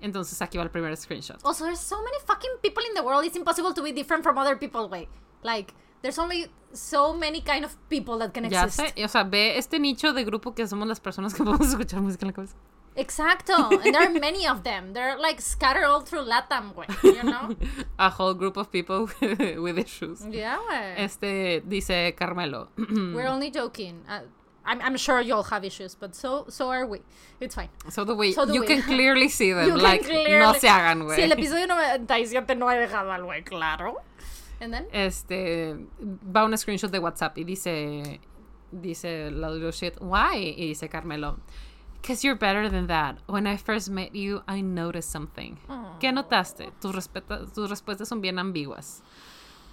Entonces 0.00 0.40
aquí 0.40 0.56
va 0.56 0.62
el 0.62 0.68
primer 0.70 0.92
screenshot. 0.96 1.38
Also, 1.44 1.64
there's 1.64 1.80
so 1.80 1.96
many 2.02 2.16
fucking 2.24 2.56
people 2.62 2.82
in 2.88 2.94
the 2.94 3.02
world. 3.02 3.24
It's 3.24 3.36
impossible 3.36 3.74
to 3.74 3.82
be 3.82 3.92
different 3.92 4.22
from 4.22 4.38
other 4.38 4.54
people, 4.56 4.88
way. 4.88 5.08
Like, 5.44 5.72
there's 6.02 6.18
only 6.18 6.48
so 6.72 7.14
many 7.14 7.40
kind 7.40 7.64
of 7.64 7.76
people 7.88 8.18
that 8.18 8.32
can 8.34 8.50
Ya 8.50 8.64
exist. 8.64 8.96
sé, 8.96 9.04
o 9.04 9.08
sea, 9.08 9.22
ve 9.22 9.56
este 9.58 9.78
nicho 9.78 10.12
de 10.12 10.24
grupo 10.24 10.54
que 10.56 10.66
somos 10.66 10.88
las 10.88 10.98
personas 10.98 11.32
que 11.34 11.44
podemos 11.44 11.68
escuchar 11.68 12.00
música 12.00 12.24
en 12.24 12.28
la 12.28 12.32
cabeza. 12.34 12.56
Exacto. 12.96 13.54
And 13.70 13.82
there 13.82 14.02
are 14.06 14.08
many 14.20 14.46
of 14.46 14.62
them. 14.62 14.92
They're 14.92 15.16
like 15.18 15.40
scattered 15.40 15.84
all 15.84 16.00
through 16.00 16.24
Latam, 16.26 16.74
way. 16.74 16.86
You 17.02 17.22
know? 17.24 17.54
A 17.98 18.08
whole 18.08 18.34
group 18.34 18.56
of 18.56 18.70
people 18.70 19.08
with 19.20 19.78
issues. 19.78 20.24
yeah, 20.30 20.58
way. 20.68 20.94
Este 20.96 21.60
dice 21.68 22.14
Carmelo. 22.16 22.68
We're 22.78 23.26
only 23.28 23.50
joking. 23.50 24.02
Uh, 24.08 24.20
I'm, 24.66 24.80
I'm 24.80 24.96
sure 24.96 25.20
you 25.20 25.34
all 25.34 25.42
have 25.42 25.62
issues, 25.64 25.94
but 25.94 26.14
so 26.14 26.46
so 26.48 26.70
are 26.70 26.86
we. 26.86 27.00
It's 27.40 27.54
fine. 27.54 27.68
So 27.90 28.04
the 28.04 28.14
way 28.14 28.32
So 28.32 28.46
do 28.46 28.54
you 28.54 28.60
we. 28.60 28.66
can 28.66 28.80
clearly 28.82 29.28
see 29.28 29.52
them. 29.52 29.66
You 29.66 29.76
like, 29.76 30.02
no 30.02 30.08
clearly- 30.08 30.58
se 30.60 30.68
hagan, 30.68 31.02
güey. 31.02 31.16
Si 31.16 31.22
el 31.22 31.32
episodio 31.32 31.66
97 31.66 32.54
no 32.56 32.70
he 32.70 32.78
dejado 32.78 33.12
al 33.12 33.24
güey 33.24 33.44
claro. 33.44 33.96
Este 34.92 35.76
va 36.34 36.44
un 36.44 36.56
screenshot 36.56 36.90
de 36.90 36.98
WhatsApp 36.98 37.38
y 37.38 37.44
dice 37.44 38.20
dice 38.72 39.30
la 39.30 39.48
little 39.50 39.70
shit, 39.72 39.96
why? 40.00 40.36
Y 40.56 40.66
dice 40.68 40.88
Carmelo, 40.88 41.38
because 42.00 42.24
you're 42.24 42.38
better 42.38 42.68
than 42.68 42.86
that. 42.88 43.18
When 43.26 43.46
I 43.46 43.56
first 43.56 43.88
met 43.90 44.14
you, 44.14 44.42
I 44.48 44.62
noticed 44.62 45.10
something. 45.10 45.56
¿Qué 46.00 46.12
notaste? 46.12 46.72
Tus, 46.80 47.08
tus 47.54 47.70
respuestas 47.70 48.08
son 48.08 48.20
bien 48.20 48.38
ambiguas. 48.38 49.02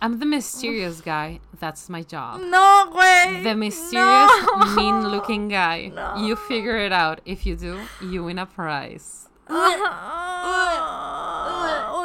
I'm 0.04 0.18
the 0.20 0.26
mysterious 0.26 1.00
guy. 1.02 1.40
That's 1.60 1.88
my 1.90 2.02
job. 2.04 2.42
No, 2.42 2.90
güey. 2.92 3.44
The 3.44 3.54
mysterious, 3.56 4.32
No. 4.58 4.76
mean-looking 4.76 5.48
guy. 5.50 5.90
No. 5.94 6.16
You 6.26 6.36
figure 6.36 6.76
it 6.78 6.92
out. 6.92 7.22
If 7.26 7.46
you 7.46 7.56
do, 7.56 7.78
you 8.02 8.24
win 8.24 8.40
a 8.40 8.46
prize. 8.48 9.28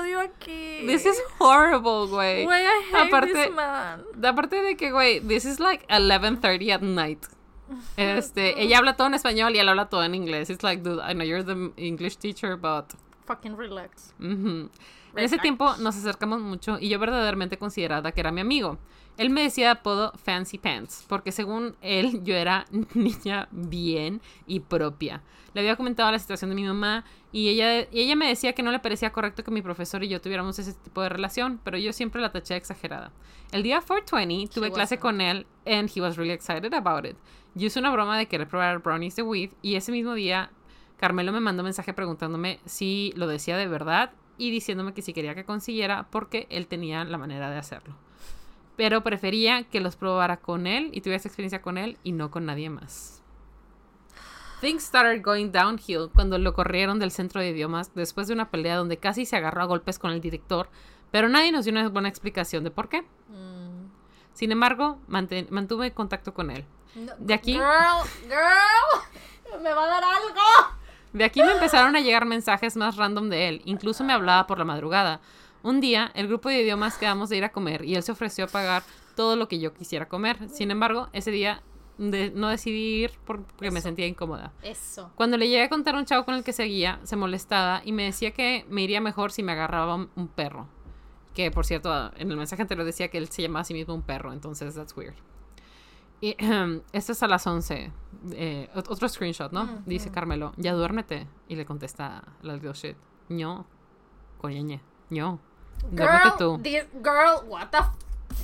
Odio 0.07 0.21
aquí. 0.21 0.87
This 0.87 1.05
is 1.07 1.21
horrible, 1.39 2.07
güey. 2.09 2.45
Güey, 2.45 2.65
I 2.65 2.83
hate 2.93 3.09
Aparte- 3.09 3.33
this 3.33 3.51
man. 3.55 4.05
Aparte 4.23 4.63
de 4.63 4.77
que, 4.77 4.91
güey, 4.93 5.21
this 5.21 5.45
is 5.45 5.59
like 5.59 5.85
11:30 5.89 6.71
at 6.73 6.83
night. 6.83 7.27
Este, 7.97 8.63
ella 8.63 8.79
habla 8.79 8.95
todo 8.97 9.09
en 9.09 9.15
español 9.15 9.55
y 9.57 9.59
él 9.59 9.69
habla 9.69 9.89
todo 9.89 10.05
en 10.05 10.15
inglés. 10.15 10.51
It's 10.51 10.63
like, 10.63 10.83
dude, 10.85 11.01
I 11.03 11.15
know 11.15 11.25
you're 11.25 11.43
the 11.43 11.73
English 11.77 12.17
teacher, 12.19 12.57
but 12.57 12.95
Fucking 13.27 13.57
relax. 13.57 14.15
Ujú. 14.21 14.71
En 15.17 15.25
ese 15.25 15.39
tiempo 15.39 15.77
nos 15.79 15.97
acercamos 15.97 16.41
mucho 16.41 16.79
y 16.79 16.89
yo 16.89 16.99
verdaderamente 16.99 17.59
consideraba 17.59 18.13
que 18.13 18.21
era 18.21 18.33
mi 18.33 18.41
amigo. 18.41 18.79
Él 19.17 19.31
me 19.31 19.43
decía 19.43 19.67
de 19.67 19.73
apodo 19.73 20.13
Fancy 20.23 20.59
Pants, 20.59 21.07
porque 21.09 21.33
según 21.33 21.75
él 21.81 22.23
yo 22.23 22.35
era 22.35 22.67
niña 22.95 23.49
bien 23.51 24.21
y 24.47 24.61
propia. 24.61 25.23
Le 25.55 25.63
había 25.63 25.77
comentado 25.77 26.11
la 26.11 26.19
situación 26.19 26.51
de 26.51 26.57
mi 26.57 26.65
mamá 26.65 27.05
y 27.33 27.49
ella, 27.49 27.89
y 27.91 28.01
ella 28.01 28.15
me 28.15 28.29
decía 28.29 28.53
que 28.53 28.63
no 28.63 28.71
le 28.71 28.79
parecía 28.79 29.13
correcto 29.13 29.43
que 29.43 29.51
mi 29.51 29.63
profesor 29.63 30.05
y 30.05 30.09
yo 30.09 30.21
tuviéramos 30.21 30.59
ese 30.59 30.75
tipo 30.75 31.01
de 31.01 31.09
relación, 31.09 31.61
pero 31.65 31.79
yo 31.79 31.95
siempre 31.95 32.21
la 32.21 32.31
taché 32.31 32.57
exagerada. 32.57 33.11
El 33.53 33.63
día 33.63 33.81
420 33.81 34.53
tuve 34.53 34.71
clase 34.71 34.99
con 34.99 35.23
él 35.23 35.47
and 35.65 35.91
he 35.95 36.01
was 36.01 36.17
really 36.17 36.33
excited 36.35 36.75
about 36.75 37.07
it. 37.07 37.17
Yo 37.55 37.69
hice 37.69 37.79
una 37.79 37.91
broma 37.91 38.19
de 38.19 38.27
querer 38.27 38.49
probar 38.49 38.81
brownies 38.81 39.17
de 39.17 39.23
weed 39.23 39.51
y 39.63 39.77
ese 39.77 39.93
mismo 39.93 40.13
día 40.13 40.51
Carmelo 40.99 41.33
me 41.33 41.41
mandó 41.41 41.63
un 41.63 41.67
mensaje 41.67 41.95
preguntándome 41.95 42.61
si 42.67 43.13
lo 43.17 43.27
decía 43.27 43.57
de 43.57 43.67
verdad 43.67 44.13
y 44.39 44.51
diciéndome 44.51 44.93
que 44.95 45.03
si 45.03 45.13
quería 45.13 45.35
que 45.35 45.45
consiguiera 45.45 46.07
porque 46.11 46.47
él 46.51 46.67
tenía 46.67 47.05
la 47.05 47.19
manera 47.19 47.51
de 47.51 47.59
hacerlo. 47.59 47.95
Pero 48.77 49.03
prefería 49.03 49.65
que 49.65 49.81
los 49.81 49.97
probara 49.97 50.37
con 50.37 50.67
él 50.67 50.91
y 50.93 51.01
tuviera 51.01 51.17
esa 51.17 51.29
experiencia 51.29 51.63
con 51.63 51.79
él 51.79 51.97
y 52.03 52.13
no 52.13 52.31
con 52.31 52.45
nadie 52.47 52.69
más. 52.69 53.23
Things 54.61 54.85
started 54.85 55.23
going 55.23 55.51
downhill 55.53 56.11
cuando 56.15 56.39
lo 56.39 56.55
corrieron 56.55 56.99
del 56.99 57.11
centro 57.11 57.41
de 57.41 57.51
idiomas 57.51 57.95
después 57.95 58.27
de 58.27 58.35
una 58.35 58.51
pelea 58.51 58.77
donde 58.77 58.97
casi 58.97 59.27
se 59.27 59.37
agarró 59.37 59.63
a 59.63 59.67
golpes 59.67 59.99
con 59.99 60.11
el 60.13 60.21
director, 60.21 60.69
pero 61.11 61.29
nadie 61.29 61.53
nos 61.53 61.65
dio 61.65 61.73
una 61.73 61.89
buena 61.89 62.09
explicación 62.09 62.65
de 62.65 62.71
por 62.71 62.89
qué. 62.89 63.03
Mm. 63.03 63.87
Sin 64.33 64.53
embargo, 64.53 64.99
mantuve 65.09 65.93
contacto 65.93 66.35
con 66.35 66.51
él. 66.51 66.65
No, 66.95 67.13
De 67.19 67.35
aquí- 67.35 67.53
Girl, 67.53 68.03
girl. 68.23 69.61
Me 69.63 69.73
va 69.73 69.85
a 69.85 69.87
dar 69.87 70.05
algo. 70.05 70.76
De 71.17 71.25
aquí 71.25 71.43
me 71.43 71.53
empezaron 71.53 71.97
a 71.97 72.01
llegar 72.01 72.27
mensajes 72.27 72.77
más 72.77 72.97
random 72.97 73.31
de 73.31 73.49
él. 73.49 73.63
Incluso 73.65 74.05
me 74.05 74.13
hablaba 74.13 74.47
por 74.47 74.59
la 74.59 74.65
madrugada. 74.67 75.21
Un 75.63 75.81
día, 75.81 76.11
el 76.15 76.29
grupo 76.29 76.51
de 76.51 76.61
idiomas 76.61 76.99
quedamos 76.99 77.31
de 77.31 77.39
ir 77.39 77.45
a 77.45 77.49
comer 77.53 77.85
y 77.87 77.95
él 77.95 78.03
se 78.03 78.13
ofreció 78.13 78.45
a 78.45 78.49
pagar 78.49 78.83
todo 79.15 79.35
lo 79.35 79.49
que 79.49 79.59
yo 79.59 79.73
quisiera 79.73 80.09
comer. 80.09 80.49
Sin 80.51 80.71
embargo, 80.71 81.09
ese 81.15 81.31
día 81.31 81.63
de- 81.97 82.31
no 82.35 82.49
decidí 82.49 83.05
ir 83.05 83.13
porque 83.25 83.71
me 83.71 83.81
sentía 83.81 84.07
incómoda. 84.07 84.53
Eso. 84.63 85.11
Cuando 85.15 85.39
le 85.39 85.49
llegué 85.49 85.63
a 85.63 85.69
contar 85.71 85.95
a 85.95 85.99
un 85.99 86.05
chavo 86.05 86.27
con 86.27 86.35
el 86.35 86.45
que 86.45 86.53
seguía, 86.53 87.01
se 87.05 87.17
molestaba 87.17 87.81
y 87.83 87.93
me 87.93 88.05
decía 88.05 88.33
que 88.33 88.67
me 88.69 88.83
iría 88.83 89.01
mejor 89.01 89.33
si 89.33 89.43
me 89.43 89.53
agarraba 89.53 89.95
un- 89.95 90.11
un 90.17 90.29
perro. 90.29 90.69
Que, 91.35 91.51
por 91.51 91.65
cierto, 91.65 92.13
en 92.17 92.31
el 92.31 92.37
mensaje 92.37 92.61
anterior 92.61 92.85
decía 92.85 93.09
que 93.09 93.17
él 93.17 93.29
se 93.31 93.41
llamaba 93.41 93.61
a 93.61 93.65
sí 93.65 93.73
mismo 93.73 93.95
un 93.95 94.03
perro, 94.03 94.35
entonces 94.35 94.75
that's 94.75 94.95
weird. 94.95 95.15
Y 96.21 96.37
esto 96.93 97.13
es 97.13 97.23
a 97.23 97.27
las 97.29 97.47
11. 97.47 97.93
Eh, 98.33 98.69
ot- 98.75 98.91
otro 98.91 99.09
screenshot, 99.09 99.53
¿no? 99.53 99.65
Ujú. 99.65 99.83
Dice 99.87 100.11
Carmelo, 100.11 100.53
ya 100.57 100.73
duérmete. 100.73 101.27
Y 101.49 101.57
le 101.57 101.65
contesta 101.65 102.23
la 102.43 102.55
little 102.55 102.73
shit, 102.73 102.97
ño, 103.29 103.67
coñeñe, 104.39 104.81
ño, 105.11 105.39
duérmete 105.91 106.23
Girl, 106.23 106.37
tú. 106.39 106.59
this 106.63 106.85
girl, 107.03 107.45
what 107.49 107.69
the 107.71 107.79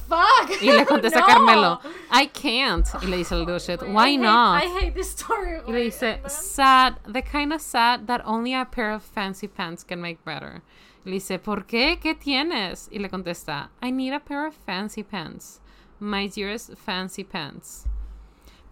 fuck? 0.09 0.51
Y 0.63 0.71
le 0.71 0.85
contesta 0.87 1.21
No. 1.21 1.27
Carmelo, 1.27 1.81
I 2.13 2.27
can't. 2.29 2.87
Y 3.03 3.07
le 3.07 3.17
dice 3.17 3.35
la 3.35 3.41
little 3.41 3.59
shit, 3.59 3.81
Wait, 3.83 3.91
why 3.93 4.09
I 4.11 4.17
hate- 4.17 4.21
not? 4.21 4.63
I 4.63 4.67
hate 4.69 4.95
this 4.95 5.09
story. 5.11 5.61
Y 5.67 5.73
le 5.73 5.81
dice, 5.85 6.21
No. 6.23 6.29
sad, 6.29 6.99
the 7.11 7.23
kind 7.23 7.53
of 7.53 7.61
sad 7.61 8.07
that 8.07 8.21
only 8.25 8.55
a 8.55 8.67
pair 8.67 8.93
of 8.93 9.03
fancy 9.03 9.49
pants 9.49 9.83
can 9.85 10.01
make 10.01 10.19
better. 10.25 10.63
Y 11.05 11.11
le 11.11 11.13
dice, 11.15 11.39
¿por 11.41 11.65
qué? 11.67 11.99
¿Qué 12.01 12.15
tienes? 12.15 12.89
Y 12.93 12.99
le 13.01 13.09
contesta, 13.09 13.71
I 13.83 13.91
need 13.91 14.13
a 14.13 14.21
pair 14.21 14.47
of 14.47 14.55
fancy 14.55 15.03
pants. 15.03 15.61
My 16.03 16.27
dearest 16.27 16.77
fancy 16.77 17.23
pants. 17.23 17.87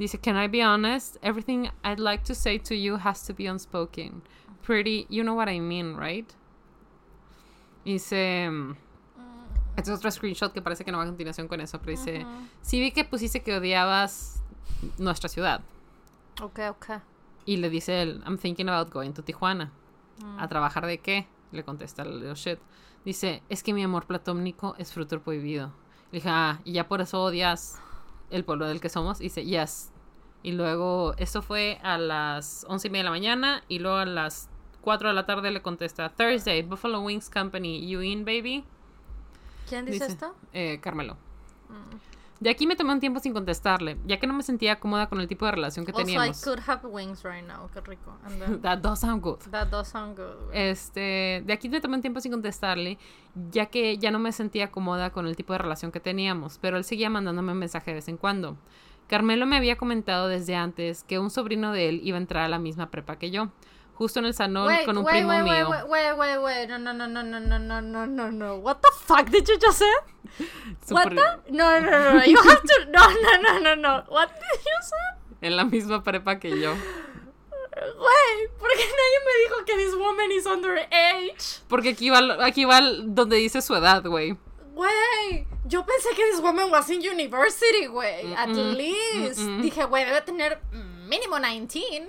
Dice, 0.01 0.19
can 0.20 0.35
I 0.35 0.48
be 0.48 0.62
honest? 0.62 1.16
Everything 1.23 1.70
I'd 1.85 2.01
like 2.01 2.24
to 2.24 2.35
say 2.35 2.59
to 2.59 2.74
you 2.74 2.97
has 2.97 3.23
to 3.27 3.32
be 3.32 3.47
unspoken. 3.47 4.23
Pretty, 4.62 5.07
you 5.09 5.23
know 5.23 5.35
what 5.35 5.48
I 5.48 5.61
mean, 5.61 5.94
right? 5.94 6.28
Dice, 7.85 8.51
este 9.77 9.93
es 9.93 9.97
otro 9.97 10.11
screenshot 10.11 10.52
que 10.52 10.61
parece 10.61 10.85
que 10.85 10.90
no 10.90 10.98
va 10.98 11.05
a 11.05 11.07
continuación 11.07 11.47
con 11.47 11.61
eso, 11.61 11.78
pero 11.78 11.93
dice, 11.93 12.24
Ujú. 12.24 12.48
sí 12.62 12.81
vi 12.81 12.90
que 12.90 13.05
pusiste 13.05 13.44
que 13.44 13.57
odiabas 13.57 14.43
nuestra 14.98 15.28
ciudad. 15.28 15.61
Ok, 16.43 16.59
ok. 16.70 16.86
Y 17.47 17.59
le 17.59 17.70
dice 17.70 18.02
él, 18.02 18.24
I'm 18.27 18.39
thinking 18.39 18.69
about 18.69 18.93
going 18.93 19.12
to 19.12 19.23
Tijuana. 19.23 19.70
Mm. 20.20 20.40
¿A 20.40 20.48
trabajar 20.48 20.85
de 20.85 20.98
qué? 20.98 21.28
Le 21.52 21.62
contesta 21.62 22.02
el 22.02 22.19
little 22.19 22.35
shit. 22.35 22.59
Dice, 23.05 23.44
es 23.48 23.62
que 23.62 23.73
mi 23.73 23.85
amor 23.85 24.07
platónico 24.07 24.74
es 24.78 24.93
fruto 24.93 25.20
prohibido. 25.20 25.73
Le 26.12 26.19
dije, 26.19 26.28
ah, 26.31 26.61
y 26.65 26.73
ya 26.73 26.89
por 26.89 27.01
eso 27.01 27.23
odias 27.23 27.78
el 28.31 28.45
pueblo 28.45 28.66
del 28.66 28.81
que 28.81 28.89
somos. 28.89 29.20
Y 29.20 29.24
dice, 29.24 29.45
yes. 29.45 29.91
Y 30.43 30.53
luego, 30.53 31.15
esto 31.19 31.43
fue 31.43 31.78
a 31.82 31.99
las 31.99 32.65
once 32.69 32.89
y 32.89 32.91
media 32.91 33.03
de 33.03 33.05
la 33.05 33.11
mañana. 33.11 33.62
Y 33.69 33.78
luego 33.78 33.99
a 33.99 34.07
las 34.07 34.49
4 34.81 35.09
de 35.09 35.15
la 35.15 35.27
tarde 35.27 35.51
le 35.51 35.62
contesta, 35.62 36.09
Thursday, 36.09 36.62
Buffalo 36.62 37.01
Wings 37.01 37.28
Company, 37.28 37.87
you 37.87 38.01
in, 38.01 38.24
baby? 38.24 38.65
¿Quién 39.69 39.85
dice, 39.85 40.05
Dice, 40.05 40.12
esto? 40.12 40.35
Eh, 40.53 40.81
Carmelo. 40.82 41.15
Mm. 41.69 41.97
De 42.40 42.48
aquí 42.48 42.66
me 42.66 42.74
tomé 42.74 42.94
un 42.94 43.00
tiempo 43.00 43.20
sin 43.20 43.34
contestarle, 43.34 43.98
ya 44.06 44.18
que 44.18 44.26
no 44.26 44.32
me 44.32 44.42
sentía 44.42 44.80
cómoda 44.80 45.10
con 45.10 45.20
el 45.20 45.28
tipo 45.28 45.44
de 45.44 45.52
relación 45.52 45.84
que 45.84 45.92
Also, 45.92 46.02
I 46.02 46.04
teníamos. 46.06 46.42
could 46.42 46.58
have 46.66 46.86
wings 46.88 47.22
right 47.22 47.46
now. 47.46 47.68
Qué 47.72 47.82
rico. 47.82 48.16
And 48.24 48.40
then, 48.40 48.60
That 48.62 48.78
does 48.78 49.00
sound 49.00 49.22
good. 49.22 49.38
that 49.50 49.68
does 49.68 49.88
sound 49.88 50.16
good. 50.16 50.50
Este, 50.54 51.42
de 51.44 51.52
aquí 51.52 51.68
me 51.68 51.82
tomé 51.82 51.96
un 51.96 52.00
tiempo 52.00 52.18
sin 52.20 52.32
contestarle, 52.32 52.98
ya 53.50 53.66
que 53.66 53.98
ya 53.98 54.10
no 54.10 54.18
me 54.18 54.32
sentía 54.32 54.70
cómoda 54.70 55.10
con 55.10 55.26
el 55.26 55.36
tipo 55.36 55.52
de 55.52 55.58
relación 55.58 55.92
que 55.92 56.00
teníamos, 56.00 56.56
pero 56.58 56.78
él 56.78 56.84
seguía 56.84 57.10
mandándome 57.10 57.52
un 57.52 57.58
mensaje 57.58 57.90
de 57.90 57.96
vez 57.96 58.08
en 58.08 58.16
cuando. 58.16 58.56
Carmelo 59.06 59.44
me 59.44 59.56
había 59.56 59.76
comentado 59.76 60.28
desde 60.28 60.54
antes 60.56 61.04
que 61.04 61.18
un 61.18 61.30
sobrino 61.30 61.72
de 61.72 61.88
él 61.90 62.00
iba 62.04 62.16
a 62.16 62.20
entrar 62.20 62.44
a 62.44 62.48
la 62.48 62.58
misma 62.58 62.90
prepa 62.90 63.16
que 63.18 63.30
yo, 63.30 63.48
justo 64.01 64.18
en 64.20 64.24
el 64.24 64.32
salón 64.35 64.66
Wait, 64.66 64.86
con 64.86 64.97
un 64.97 65.05
wait, 65.05 65.16
primo 65.16 65.28
wait, 65.28 65.43
mío. 65.44 65.68
Wait, 65.68 65.85
wait, 65.86 66.12
wait, 66.16 66.39
wait. 66.40 66.68
No, 66.70 66.78
no, 66.78 66.94
no, 66.94 67.06
no, 67.06 67.22
no, 67.22 67.39
no, 67.39 67.59
no, 67.59 67.81
no, 67.82 68.06
no, 68.06 68.31
no. 68.31 68.55
What 68.56 68.81
the 68.81 68.89
fuck 69.05 69.28
did 69.28 69.47
you 69.47 69.59
just 69.60 69.77
say? 69.78 69.94
What 70.89 71.10
Super- 71.10 71.14
the? 71.16 71.52
No, 71.52 71.78
no, 71.81 71.90
no, 71.90 72.14
no. 72.14 72.24
You 72.24 72.39
have 72.39 72.62
to. 72.62 72.86
No, 72.90 73.05
no, 73.10 73.32
no, 73.43 73.59
no, 73.60 73.74
no. 73.74 74.05
What 74.09 74.31
did 74.40 74.60
you 74.64 74.78
say? 74.81 75.06
En 75.43 75.56
la 75.56 75.64
misma 75.64 76.02
prepa 76.02 76.40
que 76.40 76.48
yo. 76.59 76.72
Güey, 76.72 78.48
¿por 78.59 78.68
qué 78.70 78.85
nadie 78.85 79.18
me 79.27 79.32
dijo 79.44 79.64
que 79.66 79.77
this 79.77 79.94
woman 79.94 80.32
is 80.32 80.47
underage? 80.47 81.60
Porque 81.68 81.90
aquí 81.90 82.09
va, 82.10 82.44
aquí 82.44 82.64
va 82.64 82.81
donde 83.05 83.36
dice 83.36 83.60
su 83.62 83.74
edad, 83.74 84.02
güey. 84.05 84.36
Güey, 84.74 85.47
yo 85.66 85.85
pensé 85.85 86.09
que 86.16 86.24
this 86.31 86.40
woman 86.40 86.70
was 86.70 86.89
in 86.90 87.01
university, 87.01 87.86
güey. 87.86 88.35
At 88.35 88.48
Mm-mm, 88.48 88.77
least. 88.77 89.40
mm-mm. 89.40 89.62
Dije, 89.62 89.85
güey, 89.85 90.05
debe 90.06 90.20
tener 90.22 90.60
mínimo 91.06 91.39
19. 91.39 92.09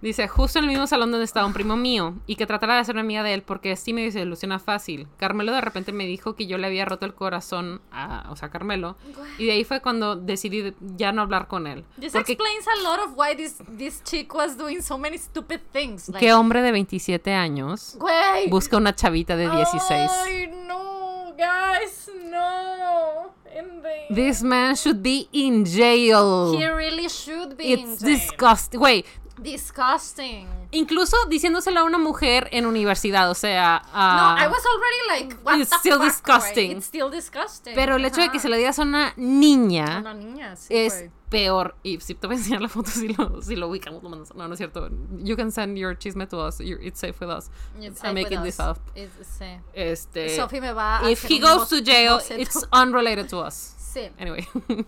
Dice, 0.00 0.28
justo 0.28 0.58
en 0.60 0.66
el 0.66 0.70
mismo 0.70 0.86
salón 0.86 1.10
donde 1.10 1.24
estaba 1.24 1.44
un 1.46 1.52
primo 1.52 1.76
mío, 1.76 2.14
y 2.26 2.36
que 2.36 2.46
tratara 2.46 2.74
de 2.74 2.80
hacerme 2.80 3.00
amiga 3.00 3.24
de 3.24 3.34
él 3.34 3.42
porque 3.42 3.74
sí 3.74 3.92
me 3.92 4.02
desilusiona 4.02 4.60
fácil. 4.60 5.08
Carmelo 5.16 5.52
de 5.52 5.60
repente 5.60 5.90
me 5.92 6.06
dijo 6.06 6.36
que 6.36 6.46
yo 6.46 6.56
le 6.56 6.68
había 6.68 6.84
roto 6.84 7.04
el 7.04 7.14
corazón 7.14 7.80
a, 7.90 8.28
o 8.30 8.36
sea, 8.36 8.48
Carmelo, 8.48 8.96
y 9.38 9.46
de 9.46 9.52
ahí 9.52 9.64
fue 9.64 9.80
cuando 9.80 10.14
decidí 10.14 10.62
de- 10.62 10.74
ya 10.96 11.10
no 11.10 11.22
hablar 11.22 11.48
con 11.48 11.66
él. 11.66 11.84
This 11.98 12.12
Porque 12.12 12.32
explains 12.34 12.66
a 12.68 12.82
lot 12.82 13.00
of 13.08 13.14
why 13.18 13.34
this, 13.36 13.56
this 13.76 14.02
chick 14.04 14.32
was 14.34 14.56
doing 14.56 14.82
so 14.82 14.96
many 14.98 15.18
stupid 15.18 15.60
things. 15.72 16.08
Like, 16.08 16.24
qué 16.24 16.32
hombre 16.32 16.62
de 16.62 16.70
27 16.70 17.32
años 17.34 17.96
Güey. 17.98 18.48
busca 18.50 18.76
una 18.76 18.94
chavita 18.94 19.34
de 19.36 19.50
16. 19.50 20.10
Ay, 20.24 20.48
no, 20.68 21.34
guys, 21.36 22.08
no. 22.30 23.32
In 23.58 24.14
This 24.14 24.42
man 24.42 24.76
should 24.76 24.98
be 25.02 25.28
in 25.32 25.64
jail. 25.64 26.54
He 26.56 26.70
really 26.70 27.08
should 27.08 27.56
be 27.56 27.72
in 27.72 27.80
It's 27.80 28.00
jail. 28.00 28.14
disgusting. 28.16 28.78
Güey, 28.78 29.04
Disgusting. 29.40 30.48
incluso 30.70 31.16
diciéndoselo 31.28 31.80
a 31.80 31.84
una 31.84 31.98
mujer 31.98 32.48
en 32.52 32.66
universidad, 32.66 33.30
o 33.30 33.34
sea, 33.34 33.82
No, 33.86 33.90
a- 33.94 34.36
I 34.44 34.46
was 34.48 34.62
already 34.66 35.24
like, 35.26 35.36
what 35.44 35.58
It's 35.58 35.70
the 35.70 35.76
still 35.78 35.98
fuck, 35.98 36.04
disgusting. 36.04 36.72
It's 36.78 36.86
still 36.86 37.10
disgusting. 37.10 37.74
pero 37.74 37.96
el 37.96 38.04
hecho 38.04 38.20
de 38.20 38.30
que 38.30 38.38
se 38.40 38.48
le 38.48 38.56
digas 38.56 38.78
a 38.78 38.82
una 38.82 39.12
niña 39.16 39.98
Una 40.00 40.14
niña, 40.14 40.56
sí, 40.56 40.74
es 40.76 41.04
peor. 41.28 41.76
Y 41.82 42.00
si 42.00 42.14
te 42.14 42.26
voy 42.26 42.36
a 42.36 42.38
enseñar 42.38 42.60
la 42.62 42.68
foto, 42.68 42.90
si 42.90 43.08
lo, 43.08 43.42
si 43.42 43.54
lo 43.56 43.68
ubicamos, 43.68 44.02
lo 44.02 44.08
mandas. 44.08 44.34
No, 44.34 44.46
no 44.48 44.54
es 44.54 44.58
cierto. 44.58 44.88
You 45.18 45.36
can 45.36 45.52
send 45.52 45.76
your 45.76 45.96
chisme 45.98 46.26
to 46.26 46.38
us. 46.46 46.58
You're- 46.58 46.84
it's 46.86 46.98
safe 47.00 47.14
with 47.20 47.30
us. 47.30 47.50
It's 47.80 48.02
I'm 48.02 48.14
making 48.14 48.42
this 48.42 48.58
us. 48.58 48.76
up. 48.76 48.78
It's- 48.94 49.26
sí. 49.38 49.60
Este. 49.74 50.34
Sophie 50.36 50.60
me 50.60 50.72
va 50.72 51.00
a 51.00 51.10
if 51.10 51.24
hacer 51.24 51.30
he 51.36 51.38
goes 51.40 51.68
to 51.68 51.80
jail, 51.82 52.18
it's 52.30 52.66
unrelated 52.72 53.28
to 53.28 53.40
us. 53.40 53.74
Sí. 53.78 54.10
Anyway. 54.18 54.46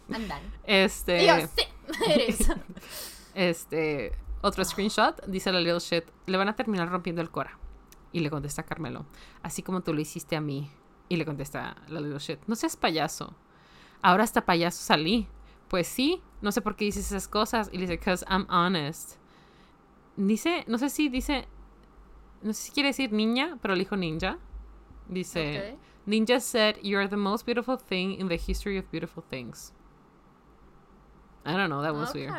Done. 0.09 0.29
Este. 0.65 1.27
Yo, 1.27 1.35
sí, 1.57 1.67
it 2.07 2.29
is. 2.41 2.49
Este, 3.35 4.13
otro 4.41 4.65
screenshot, 4.65 5.25
dice 5.27 5.53
la 5.53 5.61
little 5.61 5.81
shit, 5.81 6.05
le 6.27 6.37
van 6.37 6.49
a 6.49 6.57
terminar 6.57 6.89
rompiendo 6.89 7.23
el 7.23 7.31
cora. 7.31 7.59
Y 8.13 8.21
le 8.21 8.31
contesta 8.31 8.65
Carmelo, 8.65 9.07
así 9.43 9.63
como 9.63 9.83
tú 9.83 9.95
lo 9.95 10.01
hiciste 10.01 10.37
a 10.37 10.41
mí. 10.41 10.71
Y 11.09 11.17
le 11.17 11.25
contesta 11.25 11.77
la 11.89 12.01
little 12.01 12.19
shit, 12.19 12.41
no 12.47 12.55
seas 12.55 12.77
payaso. 12.77 13.35
Ahora 14.03 14.25
hasta 14.25 14.45
payaso 14.45 14.83
salí. 14.83 15.29
Pues 15.69 15.87
sí, 15.87 16.21
no 16.41 16.51
sé 16.51 16.63
por 16.63 16.75
qué 16.75 16.87
dices 16.87 17.07
esas 17.07 17.29
cosas. 17.29 17.69
Y 17.73 17.77
le 17.77 17.83
dice, 17.83 17.97
because 17.97 18.25
I'm 18.29 18.47
honest. 18.51 19.19
Dice, 20.17 20.65
no 20.67 20.79
sé 20.79 20.91
si 20.91 21.09
dice, 21.09 21.47
no 22.43 22.53
sé 22.53 22.63
si 22.63 22.73
quiere 22.73 22.89
decir 22.89 23.13
niña, 23.13 23.59
pero 23.63 23.75
le 23.75 23.81
dijo 23.81 23.97
ninja. 23.97 24.39
Dice. 25.09 25.79
Ninja 26.07 26.41
said, 26.41 26.77
You 26.83 26.99
are 26.99 27.09
the 27.09 27.17
most 27.17 27.47
beautiful 27.47 27.77
thing 27.77 28.19
in 28.19 28.29
the 28.29 28.37
history 28.37 28.79
of 28.79 28.91
beautiful 28.91 29.23
things. 29.23 29.73
I 31.45 31.57
don't 31.57 31.71
know, 31.71 31.83
that 31.83 31.95
was 31.95 32.13
weird. 32.15 32.33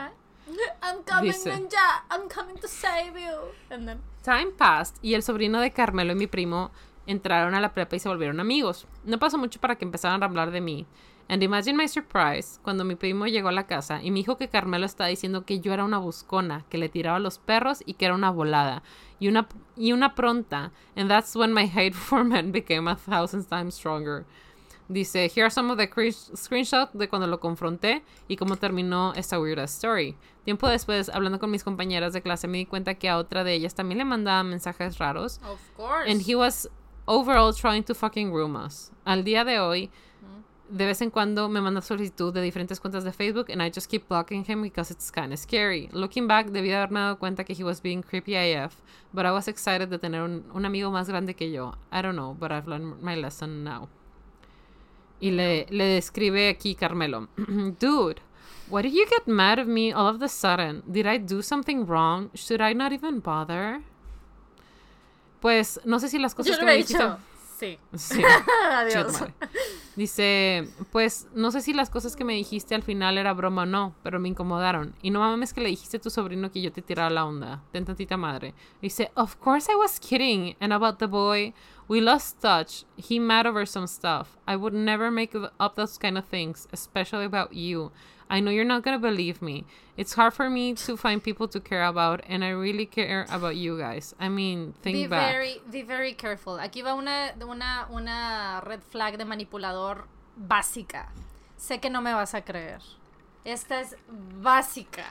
I'm 0.81 1.03
coming, 1.03 1.31
Dice. 1.31 1.49
ninja. 1.49 2.03
I'm 2.09 2.27
coming 2.27 2.57
to 2.57 2.67
save 2.67 3.17
you. 3.17 3.51
And 3.69 3.87
then, 3.87 3.99
Time 4.23 4.51
passed 4.57 4.97
y 5.01 5.13
el 5.15 5.23
sobrino 5.23 5.59
de 5.59 5.71
Carmelo 5.71 6.11
y 6.11 6.15
mi 6.15 6.27
primo 6.27 6.71
entraron 7.07 7.55
a 7.55 7.61
la 7.61 7.73
prepa 7.73 7.95
y 7.95 7.99
se 7.99 8.09
volvieron 8.09 8.39
amigos. 8.39 8.85
No 9.03 9.17
pasó 9.17 9.37
mucho 9.37 9.59
para 9.59 9.75
que 9.75 9.85
empezaran 9.85 10.21
a 10.21 10.25
hablar 10.25 10.51
de 10.51 10.61
mí. 10.61 10.85
And 11.27 11.41
imagine 11.43 11.77
my 11.77 11.87
surprise 11.87 12.59
cuando 12.61 12.83
mi 12.83 12.95
primo 12.95 13.25
llegó 13.25 13.47
a 13.47 13.53
la 13.53 13.65
casa 13.65 14.03
y 14.03 14.11
me 14.11 14.19
dijo 14.19 14.37
que 14.37 14.49
Carmelo 14.49 14.85
estaba 14.85 15.07
diciendo 15.07 15.45
que 15.45 15.61
yo 15.61 15.73
era 15.73 15.85
una 15.85 15.97
buscona, 15.97 16.65
que 16.69 16.77
le 16.77 16.89
tiraba 16.89 17.17
a 17.17 17.21
los 17.21 17.39
perros 17.39 17.81
y 17.85 17.93
que 17.93 18.05
era 18.05 18.15
una 18.15 18.31
volada 18.31 18.83
y 19.19 19.29
una, 19.29 19.47
y 19.77 19.93
una 19.93 20.13
pronta. 20.13 20.71
And 20.95 21.09
that's 21.09 21.35
when 21.35 21.53
my 21.53 21.67
hate 21.73 21.95
for 21.95 22.23
men 22.25 22.51
became 22.51 22.89
a 22.89 22.95
thousand 22.95 23.47
times 23.47 23.75
stronger. 23.75 24.25
Dice, 24.89 25.29
here 25.33 25.45
are 25.45 25.49
some 25.49 25.71
of 25.71 25.77
the 25.77 25.87
cre- 25.89 26.11
screenshots 26.11 26.91
de 26.93 27.07
cuando 27.07 27.27
lo 27.27 27.39
confronté 27.39 28.03
y 28.27 28.35
cómo 28.35 28.57
terminó 28.57 29.13
esta 29.15 29.39
weird 29.39 29.59
story. 29.59 30.17
Tiempo 30.43 30.67
después, 30.67 31.09
hablando 31.09 31.39
con 31.39 31.49
mis 31.51 31.63
compañeras 31.63 32.13
de 32.13 32.21
clase, 32.21 32.47
me 32.47 32.57
di 32.57 32.65
cuenta 32.65 32.95
que 32.95 33.07
a 33.07 33.17
otra 33.17 33.43
de 33.43 33.53
ellas 33.53 33.73
también 33.73 33.99
le 33.99 34.05
mandaba 34.05 34.43
mensajes 34.43 34.97
raros. 34.97 35.39
of 35.43 35.59
course. 35.77 36.11
And 36.11 36.21
he 36.27 36.35
was 36.35 36.67
overall 37.05 37.53
trying 37.53 37.83
to 37.83 37.93
fucking 37.95 38.31
groom 38.31 38.55
us. 38.55 38.91
Al 39.05 39.23
día 39.23 39.45
de 39.45 39.59
hoy, 39.59 39.89
de 40.69 40.85
vez 40.85 41.01
en 41.01 41.09
cuando 41.09 41.49
me 41.49 41.59
manda 41.59 41.81
solicitud 41.81 42.33
de 42.33 42.41
diferentes 42.41 42.79
cuentas 42.79 43.03
de 43.03 43.11
Facebook 43.11 43.49
and 43.51 43.61
I 43.61 43.69
just 43.69 43.89
keep 43.89 44.07
blocking 44.07 44.45
him 44.45 44.61
because 44.61 44.89
it's 44.89 45.11
kind 45.11 45.33
of 45.33 45.39
scary. 45.39 45.89
Looking 45.91 46.27
back, 46.27 46.47
debí 46.47 46.71
haberme 46.71 46.99
dado 46.99 47.17
cuenta 47.19 47.43
que 47.43 47.53
he 47.53 47.63
was 47.63 47.81
being 47.81 48.01
creepy 48.01 48.35
AF, 48.35 48.81
but 49.13 49.25
I 49.25 49.31
was 49.31 49.47
excited 49.49 49.89
de 49.89 49.97
tener 49.97 50.21
un, 50.23 50.45
un 50.53 50.65
amigo 50.65 50.89
más 50.89 51.07
grande 51.09 51.33
que 51.35 51.51
yo. 51.51 51.73
I 51.91 52.01
don't 52.01 52.15
know, 52.15 52.33
but 52.39 52.51
I've 52.51 52.67
learned 52.67 53.01
my 53.01 53.15
lesson 53.15 53.63
now. 53.63 53.89
Y 55.21 55.31
le, 55.31 55.67
le 55.69 55.85
describe 55.85 56.49
aquí 56.49 56.75
Carmelo. 56.75 57.27
Dude, 57.79 58.21
why 58.69 58.81
did 58.81 58.93
you 58.93 59.05
get 59.07 59.27
mad 59.27 59.59
at 59.59 59.67
me 59.67 59.93
all 59.93 60.07
of 60.07 60.19
the 60.19 60.27
sudden? 60.27 60.83
Did 60.91 61.05
I 61.05 61.17
do 61.17 61.41
something 61.41 61.85
wrong? 61.85 62.31
Should 62.33 62.59
I 62.61 62.73
not 62.73 62.91
even 62.91 63.19
bother? 63.19 63.83
Pues 65.39 65.79
no 65.85 65.99
sé 65.99 66.09
si 66.09 66.19
las 66.19 66.33
cosas 66.33 66.53
Yo 66.53 66.59
que 66.59 66.65
le 66.65 66.71
me 66.71 66.79
he 66.79 66.83
dicho. 66.83 67.17
Sí. 67.59 67.77
Sí. 67.95 68.23
Adiós. 68.71 69.21
Dice, 69.95 70.69
pues 70.91 71.27
no 71.35 71.51
sé 71.51 71.61
si 71.61 71.73
las 71.73 71.89
cosas 71.89 72.15
que 72.15 72.23
me 72.23 72.33
dijiste 72.33 72.75
al 72.75 72.83
final 72.83 73.17
era 73.17 73.33
broma 73.33 73.63
o 73.63 73.65
no, 73.65 73.93
pero 74.03 74.19
me 74.19 74.29
incomodaron. 74.29 74.95
Y 75.01 75.09
no 75.09 75.19
mames 75.19 75.53
que 75.53 75.61
le 75.61 75.69
dijiste 75.69 75.97
a 75.97 76.01
tu 76.01 76.09
sobrino 76.09 76.49
que 76.49 76.61
yo 76.61 76.71
te 76.71 76.81
tirara 76.81 77.09
la 77.09 77.25
onda. 77.25 77.61
Ten 77.71 77.83
tantita 77.83 78.15
madre. 78.15 78.53
Dice, 78.81 79.11
of 79.15 79.35
course 79.37 79.69
I 79.69 79.75
was 79.75 79.99
kidding. 79.99 80.55
And 80.61 80.71
about 80.71 80.99
the 80.99 81.07
boy, 81.07 81.53
we 81.89 81.99
lost 81.99 82.39
touch. 82.41 82.85
He 82.95 83.19
mad 83.19 83.45
over 83.45 83.65
some 83.65 83.85
stuff. 83.85 84.37
I 84.47 84.55
would 84.55 84.73
never 84.73 85.11
make 85.11 85.35
up 85.59 85.75
those 85.75 85.97
kind 85.97 86.17
of 86.17 86.25
things, 86.25 86.67
especially 86.71 87.25
about 87.25 87.53
you. 87.53 87.91
I 88.31 88.39
know 88.39 88.49
you're 88.49 88.63
not 88.63 88.81
gonna 88.81 88.97
believe 88.97 89.41
me. 89.41 89.65
It's 89.97 90.13
hard 90.13 90.33
for 90.33 90.49
me 90.49 90.73
to 90.73 90.95
find 90.95 91.21
people 91.21 91.49
to 91.49 91.59
care 91.59 91.83
about, 91.83 92.21
and 92.29 92.45
I 92.45 92.51
really 92.51 92.85
care 92.85 93.25
about 93.29 93.57
you 93.57 93.77
guys. 93.77 94.15
I 94.21 94.29
mean, 94.29 94.73
think 94.81 94.95
Be 94.95 95.07
back. 95.07 95.31
very, 95.33 95.61
be 95.69 95.83
very 95.83 96.13
careful. 96.13 96.57
Aquí 96.57 96.81
va 96.81 96.93
una, 96.95 97.33
una, 97.41 97.87
una 97.91 98.61
red 98.61 98.79
flag 98.89 99.17
de 99.17 99.25
manipulador 99.25 100.07
básica. 100.37 101.09
Sé 101.57 101.81
que 101.81 101.89
no 101.89 102.01
me 102.01 102.13
vas 102.13 102.33
a 102.33 102.41
creer. 102.41 102.79
Esta 103.43 103.81
es 103.81 103.97
básica. 104.41 105.05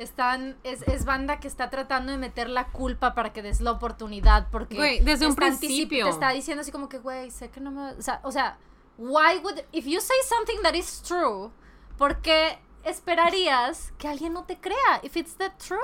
Están, 0.00 0.56
es, 0.64 0.82
es 0.88 1.04
banda 1.04 1.38
que 1.38 1.46
está 1.46 1.70
tratando 1.70 2.10
de 2.10 2.18
meter 2.18 2.50
la 2.50 2.66
culpa 2.72 3.14
para 3.14 3.32
que 3.32 3.42
des 3.42 3.60
la 3.60 3.70
oportunidad. 3.70 4.48
Porque 4.50 4.74
Güey, 4.74 5.00
desde 5.00 5.28
un 5.28 5.36
principio. 5.36 6.06
Te 6.06 6.10
está 6.10 6.30
diciendo 6.30 6.62
así 6.62 6.72
como 6.72 6.88
que, 6.88 6.98
güey, 6.98 7.30
sé 7.30 7.50
que 7.50 7.60
no 7.60 7.70
me. 7.70 7.92
O 7.92 8.02
sea, 8.02 8.18
o 8.24 8.32
sea, 8.32 8.58
why 8.98 9.38
would. 9.44 9.60
If 9.70 9.86
you 9.86 10.00
say 10.00 10.16
something 10.28 10.60
that 10.62 10.74
is 10.74 11.00
true, 11.02 11.52
¿por 11.98 12.18
qué 12.22 12.58
esperarías 12.84 13.92
que 13.98 14.08
alguien 14.08 14.32
no 14.32 14.44
te 14.44 14.56
crea? 14.58 15.00
If 15.02 15.16
it's 15.16 15.36
the 15.36 15.50
truth, 15.50 15.80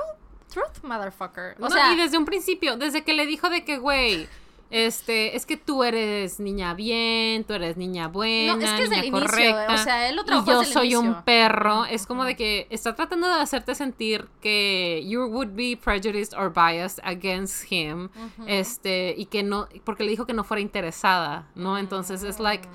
truth, 0.51 0.83
motherfucker. 0.83 1.55
O 1.59 1.61
No, 1.61 1.69
sea, 1.69 1.93
y 1.93 1.97
desde 1.97 2.17
un 2.17 2.25
principio, 2.25 2.77
desde 2.77 3.03
que 3.03 3.13
le 3.13 3.25
dijo 3.25 3.49
de 3.49 3.63
que, 3.63 3.77
güey, 3.77 4.27
este, 4.69 5.35
es 5.35 5.45
que 5.45 5.57
tú 5.57 5.83
eres 5.83 6.39
niña 6.39 6.73
bien, 6.73 7.43
tú 7.43 7.53
eres 7.53 7.75
niña 7.75 8.07
buena, 8.07 8.55
No, 8.55 8.61
es 8.61 8.71
que 8.71 8.83
es 8.83 8.89
niña 8.89 9.01
el 9.01 9.07
inicio, 9.07 9.27
correcta. 9.29 9.73
o 9.73 9.77
sea, 9.77 10.07
él 10.09 10.15
lo 10.15 10.21
y 10.21 10.25
trabajó 10.25 10.51
yo 10.51 10.63
soy 10.63 10.95
un 10.95 11.05
inicio. 11.07 11.23
perro. 11.25 11.85
Es 11.85 12.05
como 12.07 12.23
de 12.23 12.35
que 12.37 12.67
está 12.69 12.95
tratando 12.95 13.27
de 13.27 13.33
hacerte 13.41 13.75
sentir 13.75 14.29
que 14.41 15.03
you 15.05 15.25
would 15.25 15.49
be 15.55 15.75
prejudiced 15.77 16.33
or 16.37 16.49
biased 16.53 16.99
against 17.03 17.69
him. 17.69 18.09
Este, 18.47 19.13
y 19.17 19.25
que 19.25 19.43
no, 19.43 19.67
porque 19.83 20.03
le 20.05 20.11
dijo 20.11 20.25
que 20.25 20.33
no 20.33 20.43
fuera 20.45 20.61
interesada, 20.61 21.49
¿no? 21.55 21.77
Entonces 21.77 22.23
es 22.23 22.39
like. 22.39 22.67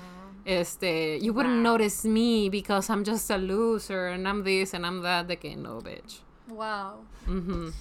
Este, 0.49 1.19
you 1.21 1.33
wouldn't 1.33 1.57
Wow. 1.57 1.71
notice 1.73 2.05
me 2.05 2.47
because 2.49 2.89
I'm 2.89 3.03
just 3.03 3.29
a 3.29 3.37
loser 3.37 4.07
and 4.07 4.25
I'm 4.25 4.43
this 4.45 4.73
and 4.73 4.85
I'm 4.85 5.01
that. 5.01 5.27
De 5.27 5.35
que 5.35 5.57
no, 5.57 5.81
bitch. 5.81 6.21
Wow. 6.47 7.03
Ujú. 7.27 7.73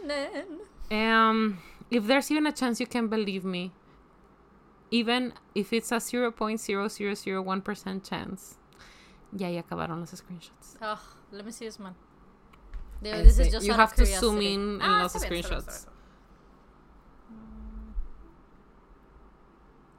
And 0.00 0.08
then- 0.10 0.60
Um, 0.90 1.58
if 1.90 2.06
there's 2.06 2.30
even 2.30 2.46
a 2.46 2.52
chance 2.52 2.80
you 2.80 2.86
can 2.86 3.08
believe 3.08 3.44
me, 3.44 3.72
even 4.90 5.34
if 5.54 5.70
it's 5.74 5.92
a 5.92 6.00
0.0001% 6.00 8.02
chance. 8.02 8.56
Y 9.32 9.44
ahí 9.44 9.58
acabaron 9.58 10.00
los 10.00 10.12
screenshots. 10.12 10.78
Ugh, 10.80 10.98
let 11.30 11.44
me 11.44 11.52
see 11.52 11.66
this 11.66 11.78
man. 11.78 11.94
This 13.02 13.26
Este, 13.38 13.42
is 13.46 13.52
just 13.52 13.66
you 13.66 13.74
have 13.74 13.94
to 13.96 14.06
zoom 14.06 14.40
in 14.40 14.80
en 14.80 14.82
Ah, 14.82 15.02
los 15.02 15.14
está 15.14 15.28
bien, 15.28 15.44
está 15.44 15.60
screenshots. 15.60 15.84
bien. 15.86 15.92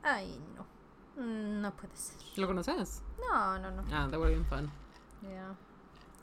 Ay, 0.04 0.40
no. 1.18 1.24
Mm, 1.24 1.62
No 1.62 1.72
puede 1.72 1.96
ser. 1.96 2.18
¿Lo 2.38 2.48
conoces? 2.48 3.02
No, 3.20 3.58
no, 3.60 3.70
no. 3.72 3.84
Ah, 3.92 4.08
that 4.10 4.20
would 4.20 4.30
have 4.30 4.36
been 4.36 4.46
fun. 4.46 4.72
Yeah. 5.22 5.54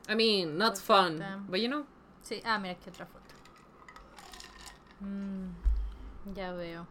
I 0.09 0.15
mean, 0.15 0.59
not 0.59 0.73
Pues 0.75 0.81
fun, 0.83 1.47
but 1.49 1.61
you 1.61 1.69
know. 1.69 1.85
Sí, 2.23 2.43
ah, 2.45 2.59
mira 2.59 2.75
aquí 2.75 2.89
otra 2.91 3.07
foto. 3.07 3.35
Mm, 5.03 6.35
ya 6.35 6.53
veo. 6.53 6.87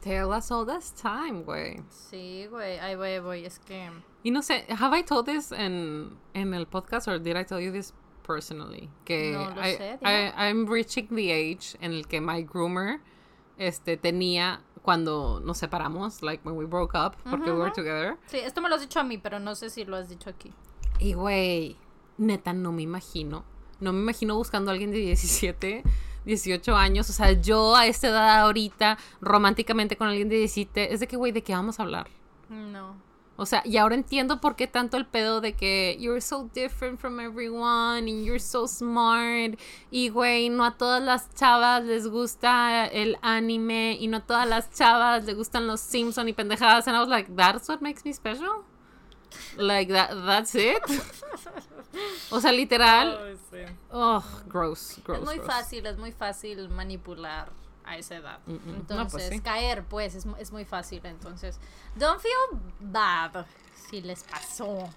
Tell 0.00 0.32
us 0.32 0.50
all 0.50 0.66
this 0.66 0.90
time, 0.90 1.44
güey. 1.44 1.82
Sí, 1.90 2.46
güey, 2.50 2.78
ahí 2.78 2.94
voy, 2.94 3.18
voy. 3.20 3.44
Es 3.46 3.58
que. 3.58 3.90
Y 4.22 4.30
no 4.30 4.40
sé, 4.42 4.66
have 4.68 4.92
I 4.92 5.02
told 5.02 5.26
this 5.26 5.50
en, 5.50 6.16
en 6.34 6.52
el 6.54 6.66
podcast 6.66 7.08
or 7.08 7.18
did 7.18 7.36
I 7.36 7.42
tell 7.42 7.58
you 7.60 7.72
this 7.72 7.92
personally? 8.22 8.90
Que 9.06 9.32
No 9.32 9.44
lo 9.50 9.60
I, 9.62 9.76
sé, 9.76 9.98
I. 10.02 10.32
I'm 10.48 10.66
reaching 10.66 11.08
the 11.10 11.30
age 11.32 11.74
en 11.80 11.92
el 11.94 12.04
que 12.04 12.20
my 12.20 12.42
groomer 12.42 13.00
este, 13.58 13.96
tenía 13.96 14.60
cuando 14.84 15.40
nos 15.40 15.56
separamos, 15.56 16.22
like 16.22 16.46
when 16.46 16.58
we 16.58 16.66
broke 16.66 16.94
up, 16.94 17.16
porque 17.30 17.50
we 17.50 17.58
were 17.58 17.72
together. 17.72 18.18
Sí, 18.26 18.36
esto 18.36 18.60
me 18.60 18.68
lo 18.68 18.74
has 18.74 18.82
dicho 18.82 19.00
a 19.00 19.02
mí, 19.02 19.16
pero 19.16 19.40
no 19.40 19.54
sé 19.54 19.70
si 19.70 19.86
lo 19.86 19.96
has 19.96 20.10
dicho 20.10 20.28
aquí. 20.28 20.52
Y 20.98 21.14
güey, 21.14 21.78
neta, 22.18 22.52
no 22.52 22.70
me 22.70 22.82
imagino. 22.82 23.44
No 23.80 23.94
me 23.94 24.00
imagino 24.00 24.36
buscando 24.36 24.70
a 24.70 24.72
alguien 24.72 24.90
de 24.90 24.98
17, 24.98 25.82
18 26.26 26.76
años. 26.76 27.08
O 27.08 27.14
sea, 27.14 27.32
yo 27.32 27.74
a 27.74 27.86
esta 27.86 28.08
edad 28.08 28.40
ahorita, 28.40 28.98
románticamente 29.22 29.96
con 29.96 30.08
alguien 30.08 30.28
de 30.28 30.36
17, 30.36 30.92
es 30.92 31.00
de 31.00 31.06
que, 31.06 31.16
güey, 31.16 31.32
¿de 31.32 31.42
qué 31.42 31.54
vamos 31.54 31.80
a 31.80 31.84
hablar? 31.84 32.08
No. 32.50 32.94
O 33.36 33.46
sea, 33.46 33.62
y 33.64 33.78
ahora 33.78 33.96
entiendo 33.96 34.40
por 34.40 34.54
qué 34.54 34.68
tanto 34.68 34.96
el 34.96 35.06
pedo 35.06 35.40
de 35.40 35.54
que 35.54 35.96
you're 35.98 36.20
so 36.20 36.48
different 36.54 37.00
from 37.00 37.18
everyone 37.18 37.98
and 37.98 38.24
you're 38.24 38.38
so 38.38 38.68
smart. 38.68 39.58
Y 39.90 40.08
güey, 40.10 40.50
no 40.50 40.64
a 40.64 40.76
todas 40.76 41.02
las 41.02 41.34
chavas 41.34 41.82
les 41.84 42.06
gusta 42.06 42.86
el 42.86 43.16
anime 43.22 43.96
y 43.98 44.06
no 44.06 44.18
a 44.18 44.20
todas 44.20 44.48
las 44.48 44.70
chavas 44.70 45.24
les 45.24 45.34
gustan 45.34 45.66
los 45.66 45.80
Simpson 45.80 46.28
y 46.28 46.32
pendejadas. 46.32 46.86
And 46.86 46.96
I 46.96 47.00
was 47.00 47.08
like, 47.08 47.34
that's 47.34 47.68
what 47.68 47.80
makes 47.82 48.04
me 48.04 48.12
special? 48.12 48.64
Like, 49.56 49.92
that, 49.92 50.10
that's 50.24 50.54
it? 50.54 50.82
O 52.32 52.40
sea, 52.40 52.50
literal. 52.50 53.36
Oh, 53.92 54.24
gross, 54.48 54.98
gross. 55.04 55.20
Es 55.20 55.24
muy 55.24 55.36
gross. 55.36 55.46
fácil, 55.46 55.86
es 55.86 55.96
muy 55.96 56.10
fácil 56.10 56.68
manipular 56.68 57.52
a 57.84 57.96
esa 57.98 58.16
edad. 58.16 58.38
Mm, 58.46 58.52
mm. 58.52 58.60
No, 58.66 58.74
Entonces, 58.76 59.12
pues 59.12 59.28
sí. 59.28 59.40
caer, 59.40 59.84
pues, 59.84 60.14
es, 60.14 60.26
es 60.38 60.52
muy 60.52 60.64
fácil. 60.64 61.00
Entonces, 61.04 61.58
don't 61.96 62.20
feel 62.20 62.60
bad 62.80 63.46
si 63.88 64.00
les 64.00 64.22
pasó. 64.24 64.88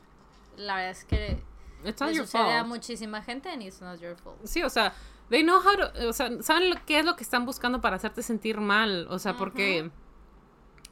La 0.55 0.75
verdad 0.75 0.91
es 0.91 1.05
que 1.05 1.43
It's 1.85 1.99
not 2.01 2.09
le 2.09 2.15
your 2.15 2.25
sucede 2.25 2.53
a 2.53 2.59
fault. 2.61 2.67
muchísima 2.67 3.21
gente 3.21 3.49
and 3.49 3.61
it's 3.61 3.81
not 3.81 3.99
your 3.99 4.15
fault. 4.15 4.37
Sí, 4.45 4.63
o 4.63 4.69
sea, 4.69 4.93
they 5.29 5.43
know 5.43 5.59
how 5.59 5.75
to, 5.75 6.09
o 6.09 6.13
sea, 6.13 6.29
saben 6.41 6.69
lo, 6.71 6.85
qué 6.85 6.99
es 6.99 7.05
lo 7.05 7.15
que 7.15 7.23
están 7.23 7.45
buscando 7.45 7.81
para 7.81 7.97
hacerte 7.97 8.23
sentir 8.23 8.59
mal, 8.59 9.07
o 9.09 9.19
sea, 9.19 9.37
porque 9.37 9.91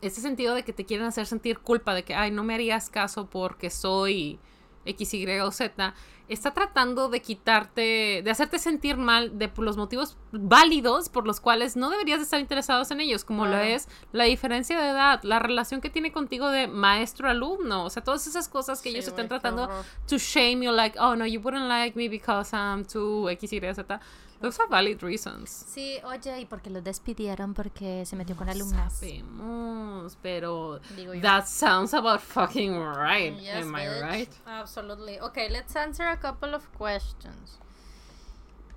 ese 0.02 0.22
sentido 0.22 0.54
de 0.54 0.64
que 0.64 0.74
te 0.74 0.86
quieren 0.86 1.08
hacer 1.08 1.26
sentir 1.26 1.60
culpa 1.60 1.94
de 1.96 2.04
que, 2.04 2.14
ay, 2.14 2.30
no 2.30 2.44
me 2.44 2.54
harías 2.54 2.90
caso 2.90 3.28
porque 3.28 3.70
soy 3.72 4.40
X, 4.86 5.14
Y 5.14 5.40
o 5.42 5.52
Z, 5.52 5.94
está 6.28 6.52
tratando 6.52 7.10
de 7.10 7.22
quitarte, 7.22 8.22
de 8.24 8.32
hacerte 8.32 8.58
sentir 8.58 8.98
mal 8.98 9.38
de 9.38 9.52
los 9.58 9.78
motivos 9.78 10.18
válidos 10.32 11.10
por 11.10 11.28
los 11.28 11.40
cuales 11.40 11.76
no 11.76 11.90
deberías 11.90 12.20
estar 12.22 12.40
interesados 12.40 12.90
en 12.92 13.00
ellos, 13.00 13.24
como 13.24 13.46
lo 13.46 13.58
es 13.58 13.88
la 14.12 14.24
diferencia 14.24 14.80
de 14.82 14.90
edad, 14.90 15.22
la 15.24 15.40
relación 15.40 15.82
que 15.82 15.90
tiene 15.90 16.12
contigo 16.12 16.50
de 16.50 16.68
maestro-alumno, 16.68 17.86
o 17.86 17.90
sea, 17.90 18.04
todas 18.04 18.26
esas 18.28 18.50
cosas 18.50 18.82
que 18.82 18.90
Sí, 18.90 18.96
ellos 18.96 19.08
están 19.08 19.28
tratando 19.28 19.64
horror. 19.66 19.86
to 20.08 20.18
shame 20.18 20.64
you, 20.64 20.72
like, 20.72 20.98
oh 21.00 21.16
no, 21.16 21.26
you 21.26 21.40
wouldn't 21.40 21.68
like 21.68 21.96
me 21.98 22.10
because 22.10 22.56
I'm 22.56 22.86
too 22.86 23.30
X, 23.30 23.52
Y, 23.54 23.74
Z. 23.74 24.00
Those 24.42 24.60
are 24.60 24.68
valid 24.70 25.02
reasons. 25.02 25.50
Sí, 25.50 25.98
oye, 26.04 26.42
¿y 26.42 26.46
por 26.46 26.62
qué 26.62 26.70
lo 26.70 26.82
despidieron? 26.82 27.54
Porque 27.54 28.06
se 28.06 28.16
metió 28.16 28.36
con 28.36 28.50
alumnas. 28.50 28.94
Sabemos, 28.94 30.18
pero 30.22 30.80
that 31.22 31.46
sounds 31.48 31.94
about 31.94 32.20
fucking 32.22 32.74
right. 32.78 33.34
Yes, 33.40 33.66
Am 33.66 33.74
I 33.76 33.86
bitch. 33.88 34.02
right? 34.02 34.34
Absolutely. 34.46 35.20
Okay, 35.20 35.50
let's 35.50 35.76
answer 35.76 36.06
a 36.08 36.18
couple 36.18 36.54
of 36.54 36.68
questions. 36.78 37.60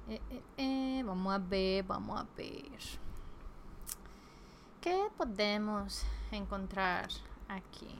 Eh, 0.08 0.20
eh, 0.30 0.42
eh, 0.56 1.02
vamos 1.04 1.34
a 1.34 1.38
ver, 1.38 1.82
vamos 1.82 2.18
a 2.20 2.26
ver. 2.36 2.78
¿Qué 4.80 5.08
podemos 5.18 6.04
encontrar 6.30 7.08
aquí? 7.48 7.94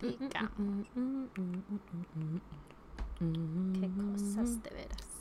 Digamos, 0.00 0.86
qué 3.80 3.88
cosas 3.88 4.62
de 4.62 4.70
veras. 4.70 5.13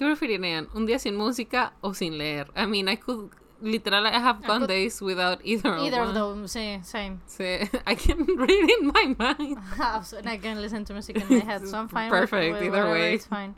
¿Qué 0.00 0.06
preferirían? 0.06 0.66
¿Un 0.72 0.86
día 0.86 0.98
sin 0.98 1.14
música 1.14 1.74
o 1.82 1.92
sin 1.92 2.16
leer? 2.16 2.50
I 2.56 2.64
mean, 2.66 2.88
I 2.88 2.96
could 2.96 3.30
literal 3.60 4.06
I 4.06 4.12
have 4.16 4.42
I 4.42 4.46
gone 4.46 4.60
could- 4.60 4.68
days 4.68 5.02
without 5.02 5.40
either, 5.44 5.74
Either 5.78 6.00
of 6.00 6.14
them. 6.14 6.44
sí, 6.46 6.80
same. 6.82 7.18
Sí, 7.26 7.68
I 7.86 7.94
can 7.96 8.24
read 8.38 8.70
in 8.80 8.86
my 8.86 9.14
mind. 9.18 9.58
Abs- 9.78 10.14
and 10.14 10.26
I 10.26 10.38
can 10.38 10.62
listen 10.62 10.86
to 10.86 10.94
music 10.94 11.16
in 11.18 11.28
my 11.28 11.44
head, 11.44 11.66
so 11.66 11.76
I'm 11.76 11.88
fine. 11.90 12.10
with- 12.10 12.18
Perfect, 12.30 12.54
with 12.54 12.62
either 12.62 12.70
whatever, 12.70 12.92
way. 12.92 13.14
It's 13.14 13.26
fine. 13.26 13.54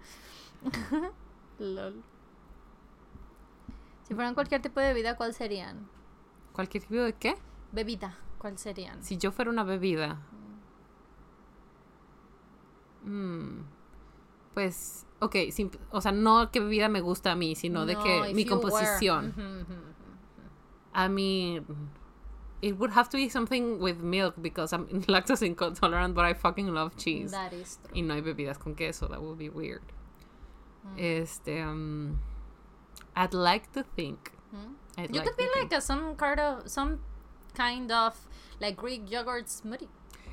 Lol. 1.60 2.02
Si 4.09 4.14
fueran 4.14 4.35
cualquier 4.35 4.60
tipo 4.60 4.81
de 4.81 4.89
bebida, 4.89 5.16
¿cuál 5.16 5.35
serían? 5.35 5.86
¿Cualquier 6.55 6.82
tipo 6.82 6.97
de 7.05 7.12
qué? 7.12 7.36
Bebida, 7.70 8.16
¿cuál 8.39 8.59
serían? 8.59 9.01
Si 9.05 9.16
yo 9.16 9.31
fuera 9.31 9.48
una 9.48 9.62
bebida. 9.62 10.19
Mm, 13.05 13.60
Pues, 14.55 15.06
ok, 15.23 15.51
sim- 15.51 15.70
o 15.90 16.01
sea, 16.01 16.12
no 16.12 16.51
qué 16.51 16.61
bebida 16.61 16.89
me 16.89 17.01
gusta 17.01 17.32
a 17.32 17.36
mí, 17.36 17.55
sino 17.55 17.86
de 17.86 17.97
que 17.97 18.35
mi 18.35 18.44
composición. 18.44 19.35
were. 19.36 19.66
I 20.94 21.09
mean, 21.09 21.65
it 22.61 22.78
would 22.78 22.90
have 22.93 23.09
to 23.11 23.16
be 23.16 23.28
something 23.28 23.81
with 23.81 23.99
milk 24.03 24.35
because 24.43 24.73
I'm 24.73 24.86
lactose 25.09 25.43
intolerant, 25.43 26.15
but 26.15 26.24
I 26.24 26.35
fucking 26.35 26.69
love 26.74 26.97
cheese. 26.97 27.31
That 27.31 27.53
is 27.53 27.78
true. 27.85 27.94
Y 27.94 28.01
no 28.03 28.15
hay 28.15 28.20
bebidas 28.20 28.59
con 28.59 28.74
queso, 28.74 29.09
that 29.09 29.23
would 29.23 29.39
be 29.39 29.49
weird. 29.49 29.82
Mm. 30.86 31.23
Este, 31.23 31.61
um, 31.62 32.20
I'd 33.16 33.35
like 33.35 33.73
to 33.73 33.82
think. 33.97 34.32
I'd 34.99 35.09
You 35.11 35.20
like 35.20 35.24
could 35.28 35.36
be 35.39 35.49
like 35.57 35.73
a, 35.73 35.81
some 35.81 36.15
kind 36.16 36.39
of 36.39 36.69
some 36.69 37.01
kind 37.55 37.90
of 37.90 38.15
like 38.61 38.77
Greek 38.77 39.11
yogurt 39.11 39.47
smoothie, 39.47 39.89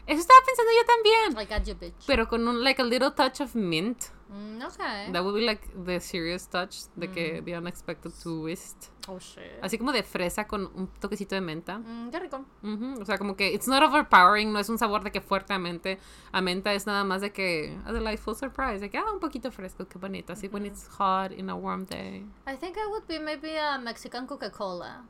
Eso 0.09 0.19
estaba 0.21 0.39
pensando 0.45 0.71
yo 0.75 0.85
también. 0.85 1.33
like 1.35 1.53
at 1.53 1.63
your 1.65 1.77
bitch. 1.77 2.05
Pero 2.07 2.27
con 2.27 2.47
un, 2.47 2.63
like, 2.63 2.81
a 2.81 2.85
little 2.85 3.11
touch 3.11 3.41
of 3.41 3.53
mint. 3.55 4.05
Mm, 4.29 4.61
okay. 4.63 5.11
That 5.11 5.23
would 5.23 5.33
be 5.35 5.41
like 5.45 5.67
the 5.85 5.99
serious 5.99 6.47
touch, 6.47 6.85
de 6.95 7.07
que 7.11 7.41
the 7.43 7.55
unexpected 7.57 8.11
twist. 8.21 8.89
Oh 9.07 9.17
shit. 9.19 9.59
Así 9.63 9.77
como 9.79 9.91
de 9.91 10.03
fresa 10.03 10.45
con 10.47 10.69
un 10.75 10.87
toquecito 10.99 11.33
de 11.33 11.41
menta. 11.41 11.79
Mm, 11.79 12.09
qué 12.11 12.19
rico. 12.19 12.45
Ujú, 12.61 13.01
O 13.01 13.05
sea, 13.05 13.17
como 13.17 13.35
que 13.35 13.51
it's 13.53 13.67
not 13.67 13.81
overpowering, 13.81 14.51
no 14.53 14.59
es 14.59 14.69
un 14.69 14.77
sabor 14.77 15.03
de 15.03 15.11
que 15.11 15.19
fuertemente 15.21 15.97
a 16.31 16.41
menta, 16.41 16.73
es 16.73 16.85
nada 16.85 17.03
más 17.03 17.21
de 17.21 17.31
que 17.31 17.75
a 17.85 17.91
delightful 17.91 18.35
surprise, 18.35 18.79
de 18.79 18.89
que 18.91 18.99
ah, 18.99 19.11
un 19.11 19.19
poquito 19.19 19.51
fresco, 19.51 19.87
qué 19.87 19.97
bonito, 19.97 20.33
así 20.33 20.47
when 20.47 20.65
it's 20.65 20.87
hot 20.99 21.31
in 21.31 21.49
a 21.49 21.55
warm 21.55 21.85
day. 21.85 22.23
I 22.45 22.55
think 22.55 22.77
I 22.77 22.85
would 22.87 23.07
be 23.07 23.19
maybe 23.19 23.57
a 23.57 23.79
Mexican 23.79 24.27
Coca-Cola. 24.27 25.05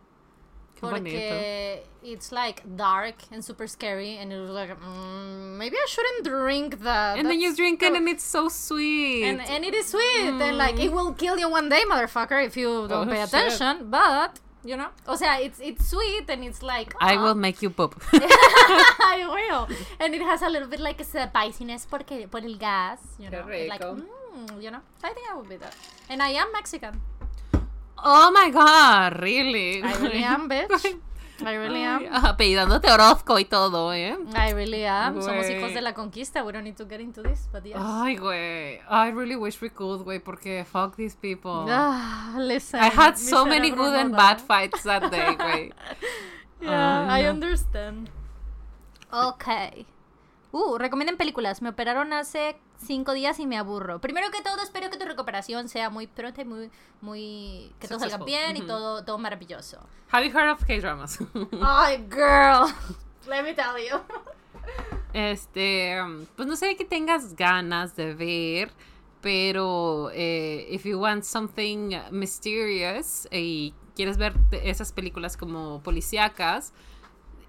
Qué 0.80 0.90
bonito. 0.90 1.18
Porque 1.20 1.84
it's 2.04 2.32
like 2.32 2.64
dark 2.78 3.16
and 3.32 3.44
super 3.44 3.68
scary, 3.68 4.18
and 4.18 4.32
it 4.32 4.40
was 4.40 4.52
like, 4.52 4.70
mm, 4.80 5.58
maybe 5.58 5.76
I 5.76 5.86
shouldn't 5.90 6.24
drink 6.24 6.82
that. 6.84 7.18
And 7.18 7.28
then 7.30 7.42
you 7.42 7.56
drink 7.56 7.84
it 7.84 7.94
and 7.94 8.08
it's 8.08 8.24
so 8.24 8.48
sweet. 8.50 9.26
and, 9.26 9.42
and 9.42 9.66
it 9.66 9.74
is 9.74 9.88
sweet, 9.88 10.30
and 10.30 10.58
like 10.58 10.80
it 10.80 10.92
will 10.92 11.14
kill 11.14 11.38
you 11.38 11.50
one 11.50 11.68
day, 11.70 11.84
motherfucker, 11.90 12.44
if 12.46 12.56
you 12.56 12.88
don't 12.88 13.10
Oh, 13.10 13.12
pay 13.12 13.20
shit. 13.20 13.28
attention. 13.28 13.90
But 13.90 14.40
you 14.64 14.76
know, 14.78 14.90
o 15.08 15.16
sea, 15.16 15.40
it's 15.44 15.60
it's 15.60 15.90
sweet 15.90 16.30
and 16.30 16.44
it's 16.44 16.62
like 16.62 16.94
I 17.00 17.16
oh, 17.16 17.24
will 17.24 17.36
make 17.36 17.62
you 17.62 17.70
poop. 17.70 18.02
I 18.14 19.26
will, 19.28 19.68
and 20.00 20.14
it 20.16 20.22
has 20.22 20.42
a 20.42 20.50
little 20.50 20.68
bit 20.68 20.80
like 20.80 21.00
a 21.02 21.06
spiciness 21.06 21.86
porque 21.86 22.28
por 22.30 22.42
el 22.42 22.56
gas, 22.56 23.00
you 23.20 23.30
know, 23.30 23.46
like 23.68 23.82
mm, 23.82 24.62
you 24.62 24.72
know. 24.72 24.82
I 25.04 25.14
think 25.14 25.28
I 25.32 25.36
would 25.36 25.50
be 25.50 25.58
that, 25.58 25.76
and 26.10 26.22
I 26.22 26.30
am 26.30 26.52
Mexican. 26.54 27.02
Oh 28.04 28.32
my 28.32 28.50
god, 28.52 29.20
really? 29.22 29.82
I 29.84 29.94
really 29.98 30.24
am, 30.24 30.50
bitch. 30.50 30.98
I 31.42 31.54
really 31.54 31.82
am. 31.84 32.04
Apellidándote 32.12 32.92
Orozco 32.92 33.40
y 33.40 33.46
todo, 33.46 33.94
¿eh? 33.94 34.18
I 34.36 34.52
really 34.52 34.86
am. 34.86 35.22
Somos 35.22 35.50
hijos 35.50 35.74
de 35.74 35.82
la 35.82 35.94
conquista. 35.94 36.44
We 36.44 36.52
don't 36.52 36.66
need 36.66 36.76
to 36.76 36.86
get 36.86 37.00
into 37.00 37.24
this, 37.24 37.48
but 37.52 37.64
yes. 37.66 37.78
Ay, 37.80 38.18
güey. 38.18 38.82
I 38.90 39.10
really 39.12 39.38
wish 39.38 39.62
we 39.62 39.70
could, 39.70 40.04
güey, 40.04 40.20
porque 40.20 40.66
fuck 40.66 40.98
these 40.98 41.16
people. 41.16 41.66
Ah, 41.70 42.36
listen. 42.38 42.82
I 42.82 42.90
had 42.90 43.18
so 43.18 43.46
many 43.46 43.70
good 43.72 43.94
and 43.96 44.12
bad 44.12 44.42
fights 44.42 44.84
that 44.84 45.10
day, 45.12 45.36
güey. 45.38 45.72
Yeah, 46.62 47.08
I 47.10 47.22
no. 47.22 47.30
understand. 47.30 48.10
Ok. 49.14 49.48
Uh, 50.52 50.78
recomienden 50.78 51.18
películas. 51.18 51.62
Me 51.62 51.70
operaron 51.70 52.12
hace 52.14 52.58
cinco 52.78 53.14
días 53.14 53.40
y 53.40 53.46
me 53.46 53.58
aburro. 53.58 54.00
Primero 54.00 54.32
que 54.32 54.42
todo, 54.42 54.62
espero 54.62 54.90
que 54.90 54.98
tu 54.98 55.06
recuperación 55.06 55.70
sea 55.70 55.90
muy 55.90 56.08
pronta 56.08 56.42
y 56.42 56.46
muy, 56.46 56.72
muy... 57.02 57.72
Que 57.80 57.88
todo 57.88 58.00
salga 58.00 58.18
bien 58.26 58.58
y 58.58 58.62
todo, 58.62 59.04
todo 59.04 59.18
maravilloso. 59.20 59.80
Have 60.12 60.28
you 60.28 60.36
heard 60.36 60.50
of 60.50 60.66
K-dramas? 60.66 61.20
Ay, 61.62 61.98
girl. 62.10 62.68
Let 63.28 63.44
me 63.44 63.54
tell 63.54 63.78
you. 63.78 64.00
Este, 65.14 66.02
um, 66.02 66.26
pues 66.36 66.48
no 66.48 66.56
sé 66.56 66.76
qué 66.76 66.86
tengas 66.86 67.36
ganas 67.36 67.96
de 67.96 68.14
ver, 68.14 68.72
pero 69.22 70.12
eh, 70.14 70.68
if 70.70 70.84
you 70.86 71.00
want 71.00 71.24
something 71.24 71.96
mysterious 72.12 73.28
y 73.32 73.74
quieres 73.96 74.18
ver 74.18 74.34
esas 74.52 74.94
películas 74.94 75.36
como 75.36 75.82
policíacas, 75.84 76.74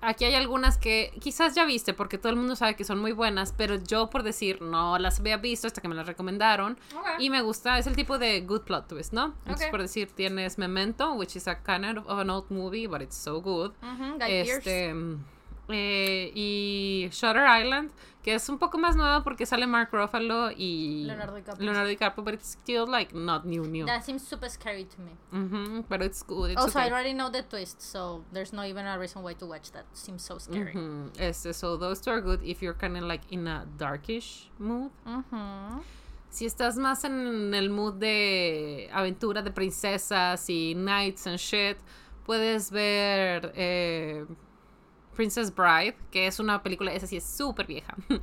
aquí 0.00 0.24
hay 0.24 0.34
algunas 0.34 0.78
que 0.78 1.12
quizás 1.20 1.54
ya 1.54 1.64
viste 1.64 1.92
porque 1.94 2.18
todo 2.18 2.30
el 2.30 2.36
mundo 2.36 2.56
sabe 2.56 2.74
que 2.76 2.84
son 2.84 2.98
muy 3.00 3.12
buenas, 3.12 3.52
pero 3.56 3.76
yo 3.76 4.10
por 4.10 4.22
decir 4.22 4.60
no 4.62 4.98
las 4.98 5.20
había 5.20 5.36
visto 5.36 5.66
hasta 5.66 5.80
que 5.80 5.88
me 5.88 5.94
las 5.94 6.06
recomendaron 6.06 6.78
y 7.18 7.30
me 7.30 7.42
gusta, 7.42 7.78
es 7.78 7.86
el 7.86 7.96
tipo 7.96 8.18
de 8.18 8.40
good 8.42 8.62
plot 8.62 8.88
twist, 8.88 9.12
¿no? 9.12 9.34
Entonces 9.44 9.68
por 9.70 9.82
decir 9.82 10.10
tienes 10.10 10.58
Memento, 10.58 11.12
which 11.14 11.36
is 11.36 11.46
a 11.48 11.62
kind 11.62 11.98
of 11.98 12.18
an 12.18 12.30
old 12.30 12.50
movie, 12.50 12.86
but 12.86 13.02
it's 13.02 13.16
so 13.16 13.40
good. 13.40 13.72
Guy 14.18 14.18
Pearce. 14.44 14.56
Este. 14.58 14.94
eh, 15.68 16.32
y 16.34 17.08
Shutter 17.12 17.44
Island, 17.60 17.90
que 18.22 18.34
es 18.34 18.48
un 18.50 18.58
poco 18.58 18.76
más 18.78 18.96
nueva 18.96 19.22
porque 19.24 19.46
sale 19.46 19.66
Mark 19.66 19.88
Ruffalo 19.92 20.50
y 20.50 21.04
Leonardo 21.06 21.34
DiCaprio. 21.36 21.64
Leonardo 21.64 21.88
DiCaprio, 21.90 22.22
but 22.24 22.34
it's 22.34 22.50
still 22.60 22.86
like 22.86 23.14
not 23.14 23.44
new 23.46 23.64
new. 23.64 23.86
That 23.86 24.04
seems 24.04 24.22
super 24.26 24.48
scary 24.50 24.84
to 24.84 25.00
me. 25.00 25.12
Mhm, 25.32 25.84
but 25.88 26.02
it's 26.02 26.22
good. 26.22 26.50
It's 26.50 26.60
also, 26.60 26.78
I 26.78 26.82
okay. 26.86 26.92
already 26.92 27.12
know 27.14 27.30
the 27.30 27.42
twist, 27.42 27.80
so 27.80 28.22
there's 28.32 28.52
no 28.52 28.62
even 28.64 28.86
a 28.86 28.98
reason 28.98 29.22
why 29.22 29.32
to 29.34 29.46
watch 29.46 29.72
that. 29.72 29.84
Seems 29.94 30.22
so 30.22 30.38
scary. 30.38 30.74
Mhm, 30.74 31.12
Este, 31.18 31.54
so 31.54 31.76
those 31.78 32.00
two 32.02 32.10
are 32.10 32.20
good 32.20 32.42
if 32.42 32.60
you're 32.62 32.76
kind 32.76 32.96
of 32.98 33.04
like 33.04 33.22
in 33.30 33.46
a 33.46 33.64
darkish 33.78 34.50
mood. 34.58 34.90
Ujú. 35.06 35.82
Si 36.28 36.44
estás 36.46 36.76
más 36.76 37.02
en 37.04 37.52
el 37.54 37.70
mood 37.70 37.94
de 37.94 38.88
aventura 38.92 39.42
de 39.42 39.50
princesas 39.50 40.48
y 40.48 40.74
knights 40.76 41.26
and 41.26 41.38
shit, 41.38 41.78
puedes 42.24 42.70
ver 42.70 43.52
eh, 43.56 44.24
Princess 45.14 45.54
Bride, 45.54 45.96
que 46.10 46.26
es 46.26 46.38
una 46.40 46.62
película, 46.62 46.92
esa 46.92 47.06
sí 47.06 47.16
es 47.16 47.24
súper 47.24 47.66
vieja. 47.66 47.94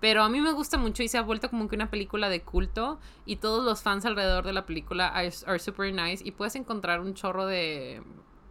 Pero 0.00 0.22
a 0.22 0.28
mí 0.28 0.40
me 0.42 0.52
gusta 0.52 0.76
mucho 0.76 1.02
y 1.02 1.08
se 1.08 1.16
ha 1.16 1.22
vuelto 1.22 1.48
como 1.48 1.68
que 1.68 1.74
una 1.76 1.90
película 1.90 2.28
de 2.28 2.42
culto 2.42 2.98
y 3.24 3.36
todos 3.36 3.64
los 3.64 3.82
fans 3.82 4.04
alrededor 4.04 4.44
de 4.44 4.52
la 4.52 4.66
película 4.66 5.08
are, 5.08 5.32
are 5.46 5.58
super 5.58 5.92
nice 5.92 6.22
y 6.22 6.32
puedes 6.32 6.54
encontrar 6.54 7.00
un 7.00 7.14
chorro 7.14 7.46
de, 7.46 8.02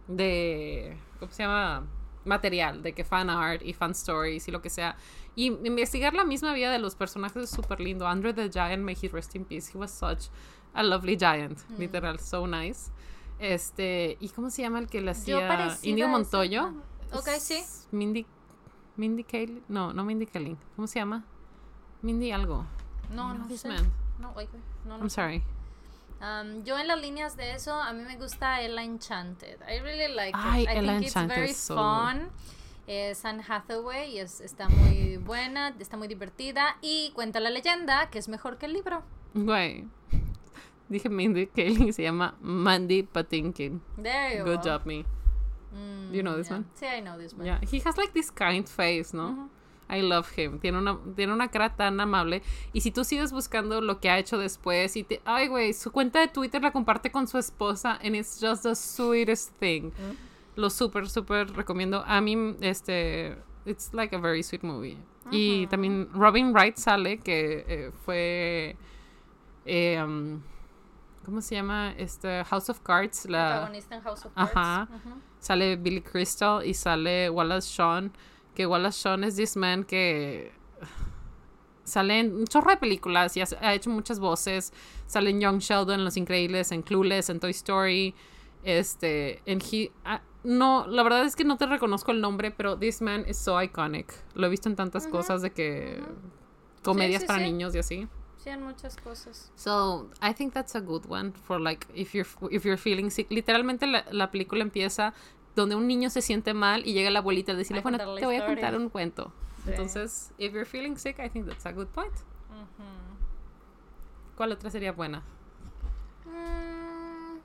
de, 0.08 0.96
¿cómo 1.20 1.30
se 1.32 1.42
llama? 1.44 1.86
Material, 2.24 2.82
de 2.82 2.92
que 2.92 3.04
fan 3.04 3.30
art 3.30 3.62
y 3.62 3.72
fan 3.72 3.92
stories 3.92 4.48
y 4.48 4.50
lo 4.50 4.60
que 4.60 4.70
sea. 4.70 4.96
Y 5.36 5.46
investigar 5.46 6.14
la 6.14 6.24
misma 6.24 6.52
vida 6.52 6.72
de 6.72 6.80
los 6.80 6.96
personajes 6.96 7.44
es 7.44 7.50
súper 7.50 7.78
lindo. 7.78 8.08
Andrew 8.08 8.32
the 8.34 8.50
Giant, 8.50 8.82
may 8.82 8.96
he 9.00 9.06
rest 9.08 9.36
in 9.36 9.44
peace. 9.44 9.70
He 9.72 9.78
was 9.78 9.92
such 9.92 10.28
a 10.74 10.82
lovely 10.82 11.16
giant. 11.16 11.60
Literal, 11.78 12.18
so 12.18 12.46
nice. 12.48 12.90
Este, 13.38 14.16
¿y 14.18 14.30
cómo 14.30 14.50
se 14.50 14.62
llama 14.62 14.80
el 14.80 14.88
que 14.88 15.00
le 15.00 15.12
hacía 15.12 15.76
Indigo 15.84 16.08
esa- 16.08 16.18
Montoyo? 16.18 16.72
Ok, 17.12 17.28
sí. 17.38 17.62
Mindy, 17.90 18.26
Mindy 18.96 19.24
Kaling. 19.24 19.62
No, 19.68 19.92
no 19.92 20.04
Mindy 20.04 20.26
Kaling. 20.26 20.56
¿Cómo 20.74 20.86
se 20.86 20.98
llama? 20.98 21.24
Mindy 22.02 22.30
algo. 22.32 22.66
No, 23.10 23.34
no 23.34 23.46
this 23.46 23.62
sé. 23.62 23.68
man. 23.68 23.92
No, 24.18 24.30
wait, 24.30 24.48
wait. 24.52 24.62
No, 24.84 24.96
no 24.96 25.04
I'm 25.04 25.10
sorry. 25.10 25.42
Um, 26.20 26.64
yo 26.64 26.78
en 26.78 26.88
las 26.88 26.98
líneas 27.00 27.36
de 27.36 27.52
eso, 27.52 27.74
a 27.74 27.92
mí 27.92 28.02
me 28.02 28.16
gusta 28.16 28.60
Ella 28.62 28.82
Enchanted. 28.82 29.60
I 29.68 29.80
really 29.80 30.12
like 30.14 30.32
Ay, 30.34 30.62
it. 30.62 30.68
I 30.68 30.72
Ella 30.78 30.92
think 30.92 31.04
Enchanted 31.04 31.30
it's 31.30 31.36
very 31.36 31.52
so 31.54 31.76
fun. 31.76 32.30
Es 32.86 33.24
Anne 33.24 33.42
Hathaway 33.46 34.12
y 34.14 34.18
es, 34.20 34.40
está 34.40 34.68
muy 34.68 35.16
buena, 35.18 35.74
está 35.78 35.96
muy 35.96 36.08
divertida 36.08 36.76
y 36.80 37.10
cuenta 37.14 37.40
la 37.40 37.50
leyenda 37.50 38.08
que 38.10 38.18
es 38.18 38.28
mejor 38.28 38.58
que 38.58 38.66
el 38.66 38.72
libro. 38.74 39.02
Güey. 39.34 39.86
Dije 40.88 41.08
Mindy 41.08 41.48
Kaling, 41.48 41.92
se 41.92 42.04
llama 42.04 42.36
Mandy 42.40 43.02
Patinkin. 43.02 43.82
There 44.00 44.38
you 44.38 44.44
Good 44.44 44.58
go. 44.58 44.62
job, 44.62 44.86
me. 44.86 45.04
Mm, 45.76 46.14
You 46.14 46.22
know 46.22 46.36
this 46.36 46.48
yeah. 46.48 46.56
one? 46.56 46.66
Sí, 46.74 46.86
I 46.86 47.00
know 47.02 47.18
this 47.18 47.34
one. 47.34 47.44
Yeah, 47.46 47.60
he 47.70 47.80
has 47.84 47.96
like 47.96 48.12
this 48.12 48.30
kind 48.30 48.66
face, 48.66 49.12
¿no? 49.12 49.50
I 49.88 50.00
love 50.02 50.28
him. 50.36 50.58
Tiene 50.58 50.78
una, 50.78 50.98
tiene 51.14 51.32
una 51.32 51.48
cara 51.48 51.76
tan 51.76 52.00
amable. 52.00 52.42
Y 52.72 52.80
si 52.80 52.90
tú 52.90 53.04
sigues 53.04 53.30
buscando 53.32 53.80
lo 53.80 54.00
que 54.00 54.10
ha 54.10 54.18
hecho 54.18 54.36
después 54.36 54.96
y 54.96 55.04
te... 55.04 55.20
Ay, 55.24 55.46
güey, 55.46 55.72
su 55.74 55.92
cuenta 55.92 56.18
de 56.18 56.26
Twitter 56.28 56.60
la 56.60 56.72
comparte 56.72 57.12
con 57.12 57.28
su 57.28 57.38
esposa 57.38 57.98
and 58.02 58.16
it's 58.16 58.40
just 58.40 58.64
the 58.64 58.74
sweetest 58.74 59.52
thing. 59.60 59.92
Lo 60.56 60.70
súper, 60.70 61.08
súper 61.08 61.52
recomiendo. 61.52 62.02
A 62.04 62.20
mí, 62.20 62.56
este... 62.62 63.36
It's 63.64 63.92
like 63.92 64.14
a 64.14 64.18
very 64.18 64.42
sweet 64.42 64.64
movie. 64.64 64.96
Y 65.30 65.66
también 65.68 66.08
Robin 66.12 66.52
Wright 66.52 66.76
sale, 66.76 67.18
que 67.18 67.64
eh, 67.68 67.90
fue... 68.04 68.76
eh, 69.66 70.02
um, 70.02 70.40
¿Cómo 71.24 71.40
se 71.40 71.56
llama? 71.56 71.92
Este, 71.96 72.44
House 72.44 72.70
of 72.70 72.80
Cards. 72.80 73.26
La, 73.26 73.50
Protagonista 73.50 73.94
en 73.96 74.02
House 74.02 74.24
of 74.24 74.32
Cards. 74.34 74.52
Ajá. 74.56 74.88
Sale 75.46 75.76
Billy 75.76 76.00
Crystal 76.00 76.66
y 76.66 76.74
sale 76.74 77.30
Wallace 77.30 77.68
Shawn. 77.72 78.12
Que 78.54 78.66
Wallace 78.66 79.00
Shawn 79.00 79.22
es 79.22 79.36
this 79.36 79.56
man 79.56 79.84
que 79.84 80.50
sale 81.84 82.18
en 82.18 82.34
un 82.34 82.46
chorro 82.46 82.70
de 82.70 82.78
películas 82.78 83.36
y 83.36 83.40
ha, 83.40 83.74
hecho 83.74 83.90
muchas 83.90 84.18
voces. 84.18 84.72
Sale 85.06 85.30
en 85.30 85.40
Young 85.40 85.60
Sheldon, 85.60 86.00
en 86.00 86.04
Los 86.04 86.16
Increíbles, 86.16 86.72
en 86.72 86.82
Clueless, 86.82 87.30
en 87.30 87.38
Toy 87.38 87.52
Story. 87.52 88.14
Este, 88.64 89.40
en 89.46 89.60
he, 89.60 89.92
ah, 90.04 90.20
no, 90.42 90.84
la 90.88 91.04
verdad 91.04 91.24
es 91.24 91.36
que 91.36 91.44
no 91.44 91.56
te 91.56 91.66
reconozco 91.66 92.10
el 92.10 92.20
nombre, 92.20 92.50
pero 92.50 92.76
this 92.76 93.00
man 93.00 93.24
is 93.28 93.36
so 93.36 93.62
iconic. 93.62 94.12
Lo 94.34 94.48
he 94.48 94.50
visto 94.50 94.68
en 94.68 94.74
tantas 94.74 95.06
cosas 95.06 95.42
de 95.42 95.52
que 95.52 96.02
comedias 96.82 97.22
sí, 97.22 97.26
para 97.28 97.38
sí. 97.38 97.44
niños 97.44 97.72
y 97.76 97.78
así. 97.78 98.08
Sí, 98.36 98.50
en 98.50 98.62
muchas 98.62 98.96
cosas. 98.96 99.50
So, 99.56 100.08
I 100.22 100.32
think 100.32 100.52
that's 100.52 100.76
a 100.76 100.80
good 100.80 101.04
one 101.08 101.32
for 101.32 101.60
like 101.60 101.86
if 101.94 102.14
you're 102.14 102.28
if 102.50 102.64
you're 102.64 102.76
feeling 102.76 103.10
sick. 103.10 103.28
Literalmente 103.30 103.88
la, 103.88 104.04
la 104.12 104.30
película 104.30 104.62
empieza 104.62 105.14
donde 105.56 105.74
un 105.74 105.88
niño 105.88 106.08
se 106.10 106.22
siente 106.22 106.54
mal 106.54 106.86
y 106.86 106.92
llega 106.92 107.10
la 107.10 107.18
abuelita 107.18 107.52
a 107.52 107.54
decirle, 107.56 107.80
A 107.80 107.82
bueno, 107.82 107.98
te 107.98 108.04
voy 108.04 108.20
a 108.22 108.38
historia". 108.38 108.46
contar 108.46 108.76
un 108.76 108.88
cuento. 108.88 109.32
Sí. 109.64 109.70
Entonces, 109.70 110.32
if 110.38 110.52
you're 110.52 110.64
feeling 110.64 110.96
sick, 110.96 111.18
I 111.18 111.28
think 111.28 111.46
that's 111.48 111.66
a 111.66 111.72
good 111.72 111.88
point. 111.88 112.12
¿Cuál 114.36 114.52
otra 114.52 114.70
sería 114.70 114.92
buena? 114.92 115.22
Mm, 116.26 117.38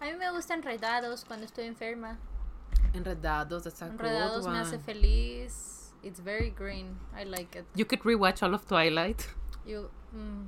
a 0.00 0.04
mí 0.04 0.12
me 0.18 0.30
gustan 0.32 0.58
enredados 0.58 1.24
cuando 1.24 1.46
estoy 1.46 1.64
enferma. 1.64 2.18
Enredados, 2.92 3.62
that's 3.64 3.80
a 3.82 3.86
Enredados 3.86 4.44
good 4.44 4.52
me 4.52 4.58
hace 4.58 4.76
one. 4.76 4.84
feliz. 4.84 5.92
It's 6.02 6.20
very 6.20 6.50
green. 6.50 6.96
I 7.16 7.24
like 7.24 7.58
it. 7.58 7.64
You 7.74 7.86
could 7.86 8.00
rewatch 8.02 8.42
all 8.42 8.54
of 8.54 8.66
Twilight. 8.66 9.22
You, 9.66 9.88
mm, 10.14 10.44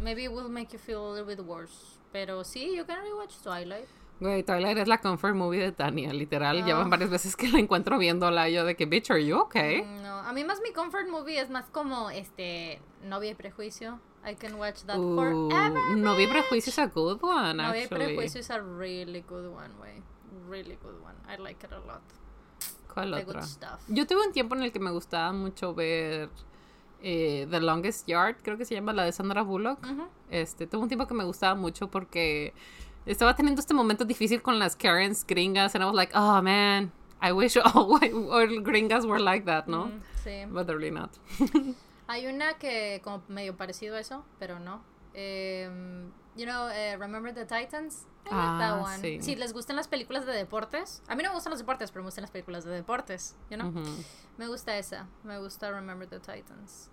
maybe 0.00 0.24
it 0.24 0.32
will 0.32 0.48
make 0.48 0.72
you 0.72 0.78
feel 0.78 1.00
a 1.06 1.10
little 1.12 1.26
bit 1.26 1.40
worse. 1.44 1.98
Pero 2.12 2.44
sí, 2.44 2.76
you 2.76 2.84
can 2.84 2.98
rewatch 3.02 3.42
Twilight. 3.42 3.88
Güey, 4.22 4.44
Twilight 4.44 4.78
es 4.78 4.86
la 4.88 5.00
comfort 5.00 5.34
movie 5.34 5.58
de 5.60 5.72
Tania, 5.72 6.12
literal. 6.12 6.60
Ah. 6.62 6.64
Llevan 6.64 6.88
varias 6.90 7.10
veces 7.10 7.34
que 7.34 7.48
la 7.48 7.58
encuentro 7.58 7.98
viéndola 7.98 8.48
y 8.48 8.54
yo 8.54 8.64
de 8.64 8.76
que, 8.76 8.86
bitch, 8.86 9.10
are 9.10 9.24
you 9.24 9.36
okay? 9.38 9.82
Mm, 9.82 10.02
No, 10.02 10.18
a 10.20 10.32
mí 10.32 10.44
más 10.44 10.60
mi 10.62 10.72
comfort 10.72 11.08
movie 11.08 11.40
es 11.40 11.50
más 11.50 11.64
como 11.70 12.08
este 12.10 12.80
Novia 13.04 13.32
y 13.32 13.34
Prejuicio. 13.34 13.98
I 14.24 14.36
can 14.36 14.54
watch 14.54 14.82
that 14.86 14.96
Ooh, 14.98 15.16
forever. 15.50 15.96
no 15.96 16.14
vi 16.14 16.26
bitch. 16.26 16.32
prejuicio 16.32 16.70
es 16.70 16.78
a 16.78 16.86
good 16.86 17.18
one, 17.22 17.54
Novia 17.54 17.80
y 17.80 17.82
actually. 17.84 18.04
Prejuicio 18.14 18.40
is 18.40 18.50
a 18.50 18.60
really 18.60 19.22
good 19.28 19.46
one, 19.46 19.74
way. 19.80 20.00
Really 20.48 20.76
good 20.80 21.02
one. 21.02 21.16
I 21.28 21.36
like 21.42 21.66
it 21.66 21.72
a 21.72 21.80
lot. 21.80 22.02
¿Cuál 22.94 23.10
The 23.10 23.22
otra? 23.24 23.40
good 23.40 23.48
stuff. 23.48 23.80
Yo 23.88 24.06
tuve 24.06 24.24
un 24.24 24.32
tiempo 24.32 24.54
en 24.54 24.62
el 24.62 24.70
que 24.70 24.78
me 24.78 24.92
gustaba 24.92 25.32
mucho 25.32 25.74
ver 25.74 26.28
eh, 27.02 27.48
The 27.50 27.60
Longest 27.60 28.06
Yard, 28.06 28.36
creo 28.42 28.56
que 28.56 28.64
se 28.64 28.74
llama 28.76 28.92
la 28.92 29.02
de 29.04 29.10
Sandra 29.10 29.42
Bullock. 29.42 29.80
Este, 30.30 30.68
tuve 30.68 30.82
un 30.82 30.88
tiempo 30.88 31.08
que 31.08 31.14
me 31.14 31.24
gustaba 31.24 31.56
mucho 31.56 31.90
porque 31.90 32.54
estaba 33.06 33.34
teniendo 33.34 33.60
este 33.60 33.74
momento 33.74 34.04
difícil 34.04 34.42
con 34.42 34.58
las 34.58 34.76
Karens 34.76 35.24
gringas 35.26 35.74
and 35.74 35.82
I 35.82 35.86
was 35.86 35.94
like, 35.94 36.12
oh 36.14 36.40
man, 36.42 36.92
I 37.20 37.32
wish 37.32 37.56
all, 37.64 37.98
gringas 38.62 39.04
were 39.06 39.20
like 39.20 39.44
that, 39.46 39.66
¿no? 39.66 39.86
Mm, 39.86 40.02
sí. 40.24 40.44
But 40.48 40.66
they're 40.66 40.78
really 40.78 40.90
not. 40.90 41.10
Hay 42.08 42.26
una 42.26 42.54
que 42.54 43.00
como 43.02 43.22
medio 43.28 43.56
parecido 43.56 43.96
a 43.96 44.00
eso, 44.00 44.24
pero 44.38 44.58
no. 44.58 44.82
Em, 45.14 46.10
you 46.36 46.44
know, 46.46 46.68
eh, 46.68 46.96
Remember 46.98 47.32
the 47.32 47.44
Titans? 47.44 48.06
I 48.24 48.28
like 48.30 48.34
Ah, 48.34 48.58
that 48.58 48.80
one. 48.82 48.98
sí. 49.00 49.22
Si 49.22 49.34
les 49.36 49.52
gustan 49.52 49.76
las 49.76 49.88
películas 49.88 50.26
de 50.26 50.32
deportes. 50.32 51.02
A 51.08 51.14
mí 51.16 51.22
no 51.22 51.30
me 51.30 51.34
gustan 51.34 51.50
los 51.50 51.58
deportes, 51.60 51.90
pero 51.90 52.02
me 52.02 52.06
gustan 52.08 52.22
las 52.22 52.30
películas 52.30 52.64
de 52.64 52.70
deportes. 52.70 53.36
You 53.50 53.56
know? 53.56 53.72
Me 54.38 54.46
gusta 54.46 54.76
esa. 54.78 55.06
Me 55.24 55.38
gusta 55.38 55.70
Remember 55.70 56.08
the 56.08 56.18
Titans. 56.20 56.90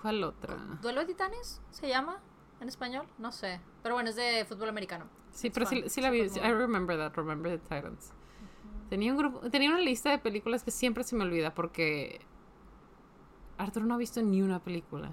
¿Cuál 0.00 0.22
otra? 0.22 0.56
¿Duelo 0.80 1.00
de 1.00 1.06
Titanes? 1.06 1.60
¿Se 1.70 1.88
llama? 1.88 2.20
¿En 2.60 2.68
español? 2.68 3.06
No 3.18 3.30
sé. 3.32 3.60
Pero 3.82 3.94
bueno, 3.94 4.10
es 4.10 4.16
de 4.16 4.44
fútbol 4.44 4.68
americano. 4.68 5.06
Sí, 5.30 5.46
It's 5.48 5.54
pero 5.54 5.66
fun. 5.66 5.82
sí, 5.84 5.88
sí 5.88 6.00
la 6.00 6.10
vi. 6.10 6.22
I 6.22 6.52
remember 6.52 6.96
that, 6.96 7.14
remember 7.16 7.50
the 7.52 7.58
Titans. 7.58 8.12
Tenía 8.90 9.12
un 9.12 9.18
grupo, 9.18 9.50
tenía 9.50 9.70
una 9.70 9.80
lista 9.80 10.10
de 10.10 10.18
películas 10.18 10.64
que 10.64 10.70
siempre 10.70 11.04
se 11.04 11.14
me 11.14 11.24
olvida 11.24 11.54
porque 11.54 12.20
Arthur 13.58 13.84
no 13.84 13.94
ha 13.94 13.98
visto 13.98 14.22
ni 14.22 14.42
una 14.42 14.60
película. 14.60 15.12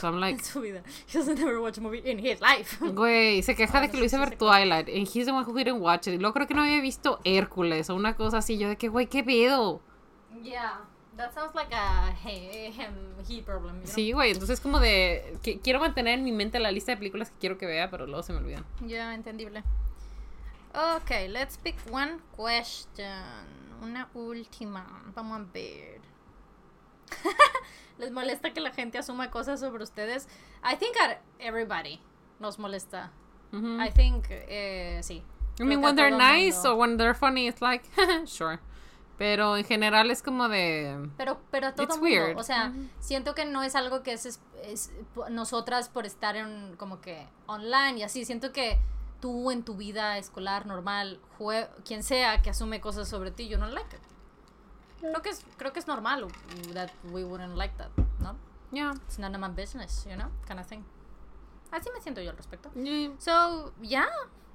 So 0.00 0.08
I'm 0.08 0.16
like, 0.20 0.38
En 0.40 0.44
su 0.44 0.60
vida. 0.60 0.82
He 1.06 1.18
doesn't 1.18 1.38
ever 1.38 1.58
watch 1.58 1.78
a 1.78 1.80
movie 1.80 2.02
in 2.04 2.18
his 2.18 2.40
life. 2.40 2.76
güey, 2.92 3.42
se 3.42 3.54
queja 3.54 3.80
de 3.80 3.86
Bueno, 3.86 3.92
que 3.92 3.96
lo 3.98 4.02
sí, 4.02 4.06
hice 4.06 4.18
ver 4.18 4.36
Twilight 4.36 4.88
and 4.88 5.06
he's 5.06 5.26
the 5.26 5.32
one 5.32 5.44
who 5.46 5.54
didn't 5.54 5.80
watch 5.80 6.08
it. 6.08 6.14
Y 6.14 6.18
luego 6.18 6.34
creo 6.34 6.46
que 6.46 6.54
no 6.54 6.62
había 6.62 6.80
visto 6.80 7.20
Hércules 7.24 7.88
o 7.90 7.94
una 7.94 8.16
cosa 8.16 8.38
así. 8.38 8.58
Yo 8.58 8.68
de 8.68 8.76
que, 8.76 8.88
güey, 8.88 9.06
qué 9.06 9.22
pedo. 9.22 9.80
yeah. 10.42 10.84
That 11.16 11.32
sounds 11.32 11.54
like 11.54 11.72
a 11.72 12.12
he, 12.24 12.70
him, 12.70 13.14
he 13.28 13.40
problem. 13.40 13.76
You 13.76 13.86
know? 13.86 13.94
Sí, 13.94 14.12
güey, 14.12 14.32
entonces 14.32 14.60
como 14.60 14.80
de 14.80 15.38
que 15.42 15.60
quiero 15.60 15.78
mantener 15.78 16.18
en 16.18 16.24
mi 16.24 16.32
mente 16.32 16.58
la 16.58 16.72
lista 16.72 16.92
de 16.92 16.96
películas 16.96 17.30
que 17.30 17.36
quiero 17.38 17.56
que 17.56 17.66
vea, 17.66 17.90
pero 17.90 18.06
luego 18.06 18.22
se 18.22 18.32
me 18.32 18.40
olvidan. 18.40 18.64
Ya, 18.84 19.14
entendible. 19.14 19.62
Ok, 20.74 21.10
let's 21.28 21.56
pick 21.56 21.76
one 21.90 22.18
question. 22.36 23.46
Una 23.80 24.08
última. 24.14 24.84
Vamos 25.14 25.40
a 25.40 25.44
ver. 25.52 26.00
¿Les 27.98 28.10
molesta 28.10 28.52
que 28.52 28.60
la 28.60 28.72
gente 28.72 28.98
asuma 28.98 29.30
cosas 29.30 29.60
sobre 29.60 29.84
ustedes? 29.84 30.26
I 30.64 30.74
think 30.76 30.96
at 31.00 31.18
everybody 31.38 32.00
nos 32.40 32.58
molesta. 32.58 33.12
Ujú. 33.52 33.80
I 33.80 33.90
think, 33.90 34.26
eh, 34.30 34.98
sí. 35.02 35.22
I 35.60 35.62
mean, 35.62 35.80
when 35.80 35.94
they're 35.94 36.10
nice 36.10 36.56
mundo. 36.56 36.70
or 36.72 36.76
when 36.76 36.96
they're 36.96 37.14
funny, 37.14 37.46
it's 37.46 37.62
like, 37.62 37.84
sure. 38.26 38.58
Pero 39.16 39.56
en 39.56 39.64
general 39.64 40.10
es 40.10 40.22
como 40.22 40.48
de... 40.48 41.08
Pero, 41.16 41.40
pero 41.50 41.68
a 41.68 41.72
todo 41.74 41.84
It's 41.84 41.96
mundo. 41.96 42.04
weird. 42.04 42.38
O 42.38 42.42
sea, 42.42 42.72
siento 42.98 43.34
que 43.34 43.44
no 43.44 43.62
es 43.62 43.74
algo 43.76 44.02
que 44.02 44.12
es, 44.12 44.26
es- 44.26 44.40
es 44.64 44.90
nosotras 45.30 45.88
por 45.88 46.04
estar 46.06 46.34
en 46.36 46.74
como 46.76 47.00
que 47.00 47.26
online 47.46 47.98
y 47.98 48.02
así. 48.02 48.24
Siento 48.24 48.52
que 48.52 48.78
tú 49.20 49.50
en 49.52 49.62
tu 49.62 49.76
vida 49.76 50.18
escolar 50.18 50.66
normal, 50.66 51.20
jue- 51.38 51.68
quien 51.84 52.02
sea 52.02 52.42
que 52.42 52.50
asume 52.50 52.80
cosas 52.80 53.08
sobre 53.08 53.30
ti, 53.30 53.48
you 53.48 53.56
don't 53.56 53.72
like 53.72 53.94
it. 53.94 54.02
Creo 55.00 55.22
que 55.22 55.28
es, 55.30 55.44
creo 55.58 55.72
que 55.72 55.78
es 55.78 55.86
normal 55.86 56.26
that 56.72 56.90
we 57.10 57.24
wouldn't 57.24 57.56
like 57.56 57.74
that, 57.76 57.90
¿no? 58.20 58.36
Yeah. 58.72 58.94
It's 59.06 59.18
none 59.18 59.36
of 59.36 59.40
my 59.40 59.48
business, 59.54 60.04
you 60.08 60.16
know, 60.16 60.30
kind 60.48 60.58
of 60.58 60.66
thing. 60.66 60.82
Así 61.70 61.88
me 61.94 62.00
siento 62.00 62.20
yo 62.20 62.30
al 62.30 62.36
respecto. 62.36 62.70
Yeah. 62.74 63.10
So, 63.18 63.72
yeah. 63.82 64.08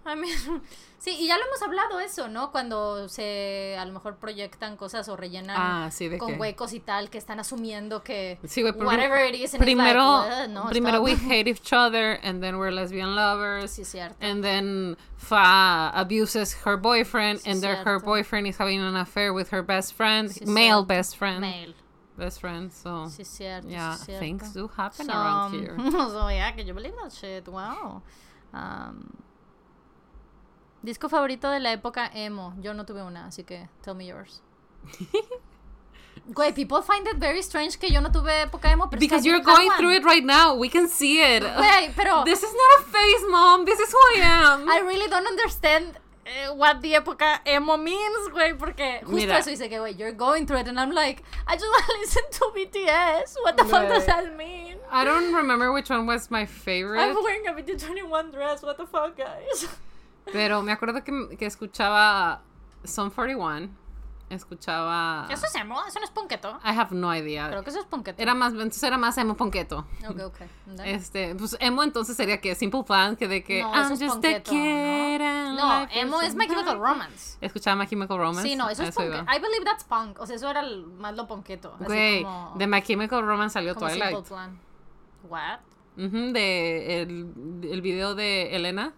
I 0.05 0.15
mean, 0.15 0.33
sí, 0.99 1.11
y 1.19 1.27
ya 1.27 1.37
lo 1.37 1.45
hemos 1.45 1.61
hablado 1.61 1.99
eso, 1.99 2.27
¿no? 2.29 2.51
Cuando 2.51 3.07
se 3.09 3.75
a 3.77 3.85
lo 3.85 3.91
mejor 3.93 4.15
proyectan 4.17 4.75
cosas 4.77 5.07
o 5.09 5.15
rellenan 5.17 5.55
Ah, 5.59 5.89
sí, 5.91 6.09
con 6.17 6.33
que... 6.33 6.39
huecos 6.39 6.73
y 6.73 6.79
tal 6.79 7.09
que 7.09 7.17
están 7.17 7.39
asumiendo 7.39 8.01
que 8.03 8.39
Sí, 8.47 8.63
pero 8.63 8.85
whatever 8.87 9.23
it 9.25 9.35
is 9.35 9.53
and 9.53 9.61
it's 9.61 9.63
primero, 9.63 10.19
like, 10.23 10.33
"Ugh, 10.43 10.49
no, 10.49 10.65
primero 10.69 10.97
stop". 10.97 11.03
we 11.05 11.15
hate 11.29 11.47
each 11.49 11.73
other, 11.73 12.19
and 12.23 12.41
then 12.41 12.57
we're 12.57 12.71
lesbian 12.71 13.15
lovers, 13.15 13.71
Sí, 13.77 13.83
cierto. 13.85 14.15
and 14.21 14.43
then 14.43 14.97
Fa 15.17 15.91
abuses 15.93 16.55
her 16.65 16.77
boyfriend, 16.77 17.39
Sí, 17.41 17.51
and 17.51 17.61
then 17.61 17.75
her 17.85 17.99
boyfriend 17.99 18.47
is 18.47 18.57
having 18.57 18.79
an 18.81 18.95
affair 18.95 19.31
with 19.33 19.49
her 19.51 19.61
best 19.61 19.93
friend, 19.93 20.29
male 20.47 20.77
cierto. 20.83 20.85
best 20.87 21.17
friend, 21.17 21.41
Mail. 21.41 21.73
best 22.17 22.39
friend, 22.39 22.71
so... 22.71 23.05
Sí, 23.09 23.23
cierto. 23.25 23.67
Yeah, 23.69 23.95
cierto. 23.95 24.19
things 24.19 24.53
do 24.53 24.67
happen 24.75 25.05
So, 25.05 25.13
around 25.13 25.53
here. 25.53 25.75
so, 25.91 26.27
yeah, 26.29 26.51
que 26.53 26.63
yo 26.63 26.73
believe 26.73 26.95
that 27.03 27.11
shit. 27.13 27.47
Wow. 27.47 28.01
Um, 28.53 29.13
disco 30.81 31.09
favorito 31.09 31.49
de 31.49 31.59
la 31.59 31.71
época 31.71 32.09
emo. 32.13 32.53
Yo 32.61 32.73
no 32.73 32.85
tuve 32.85 33.03
una, 33.03 33.25
así 33.25 33.43
que 33.43 33.69
tell 33.81 33.95
me 33.95 34.05
yours. 34.05 34.41
Güey, 36.31 36.53
people 36.53 36.81
find 36.81 37.07
it 37.07 37.17
very 37.17 37.41
strange 37.41 37.79
que 37.79 37.89
yo 37.89 38.01
no 38.01 38.11
tuve 38.11 38.41
época 38.41 38.71
emo. 38.71 38.87
Pero 38.89 38.99
Because 38.99 39.25
you're 39.25 39.41
going 39.41 39.71
through 39.77 39.95
it 39.95 40.03
right 40.03 40.23
now. 40.23 40.53
We 40.55 40.69
can 40.69 40.87
see 40.87 41.21
it. 41.21 41.43
Güey, 41.43 41.93
pero 41.95 42.23
This 42.25 42.43
is 42.43 42.53
not 42.53 42.79
a 42.79 42.83
phase, 42.91 43.25
mom. 43.29 43.65
This 43.65 43.79
is 43.79 43.91
who 43.91 43.97
I 44.15 44.21
am. 44.21 44.69
I 44.69 44.79
really 44.81 45.09
don't 45.09 45.25
understand 45.25 45.97
eh, 46.25 46.49
what 46.51 46.81
the 46.81 46.93
época 46.93 47.41
emo 47.45 47.77
means, 47.77 48.29
güey, 48.31 48.53
porque 48.57 48.99
justo 49.01 49.15
Mira. 49.15 49.37
eso 49.39 49.49
dice 49.49 49.69
que, 49.69 49.79
güey, 49.79 49.97
you're 49.97 50.11
going 50.11 50.45
through 50.45 50.59
it, 50.59 50.67
and 50.67 50.79
I'm 50.79 50.91
like, 50.91 51.23
I 51.47 51.55
just 51.55 51.65
want 51.65 51.85
to 51.85 51.97
listen 51.99 52.23
to 52.31 52.51
BTS. 52.55 53.35
What 53.41 53.57
the 53.57 53.65
fuck 53.65 53.87
does 53.87 54.05
that 54.05 54.35
mean? 54.37 54.77
I 54.91 55.03
don't 55.03 55.33
remember 55.33 55.71
which 55.71 55.89
one 55.89 56.05
was 56.05 56.29
my 56.29 56.45
favorite. 56.45 57.01
I'm 57.01 57.15
wearing 57.15 57.47
a 57.47 57.53
BT21 57.53 58.31
dress. 58.31 58.61
What 58.61 58.77
the 58.77 58.85
fuck, 58.85 59.17
guys? 59.17 59.67
Pero 60.33 60.61
me 60.61 60.71
acuerdo 60.71 61.03
que, 61.03 61.35
que 61.37 61.45
escuchaba 61.45 62.41
Sum 62.83 63.09
41. 63.09 63.69
Escuchaba. 64.29 65.25
¿Eso 65.31 65.47
es 65.47 65.55
emo? 65.55 65.83
¿Eso 65.87 65.97
no 65.99 66.05
es 66.05 66.11
ponqueto? 66.11 66.59
I 66.63 66.69
have 66.77 66.95
no 66.95 67.13
idea. 67.15 67.47
Creo 67.49 67.63
que 67.63 67.71
eso 67.71 67.79
es 67.79 67.85
ponqueto. 67.85 68.21
Era 68.21 68.35
más, 68.35 68.53
entonces 68.53 68.83
era 68.83 68.95
más 68.97 69.17
emo 69.17 69.35
ponqueto. 69.35 69.87
Ok, 70.07 70.19
ok. 70.23 70.41
Este, 70.85 71.33
pues 71.33 71.57
emo 71.59 71.81
entonces 71.81 72.15
sería 72.15 72.39
que 72.39 72.53
Simple 72.53 72.83
Plan, 72.83 73.15
que 73.15 73.27
de 73.27 73.43
que 73.43 73.63
No, 73.63 73.73
I'm 73.73 73.91
eso 73.91 73.93
es 74.05 74.11
just 74.11 74.23
and 74.25 75.57
No, 75.57 75.81
life 75.81 75.99
emo 75.99 76.21
es 76.21 76.35
My 76.35 76.47
Chemical 76.47 76.77
Romance. 76.77 77.37
Escuchaba 77.41 77.75
My 77.75 77.87
Chemical 77.87 78.17
Romance. 78.19 78.43
Sí, 78.43 78.55
no, 78.55 78.69
eso 78.69 78.83
es 78.83 78.93
punk. 78.93 79.07
iba. 79.07 79.21
I 79.35 79.39
believe 79.39 79.65
that's 79.65 79.83
punk. 79.83 80.19
O 80.19 80.27
sea, 80.27 80.35
eso 80.35 80.47
era 80.49 80.59
el- 80.59 80.85
más 80.85 81.15
lo 81.15 81.25
ponqueto. 81.27 81.73
Así 81.75 81.85
Güey, 81.85 82.23
como, 82.23 82.53
de 82.55 82.67
My 82.67 82.81
Chemical 82.83 83.25
Romance 83.25 83.53
salió 83.53 83.73
como 83.73 83.87
Twilight. 83.87 84.15
Simple 84.15 84.29
Plan. 84.29 84.59
What? 85.27 85.59
Ujú, 85.97 86.33
de 86.33 87.01
el, 87.01 87.63
el 87.63 87.81
video 87.81 88.13
de 88.13 88.55
Elena. 88.55 88.93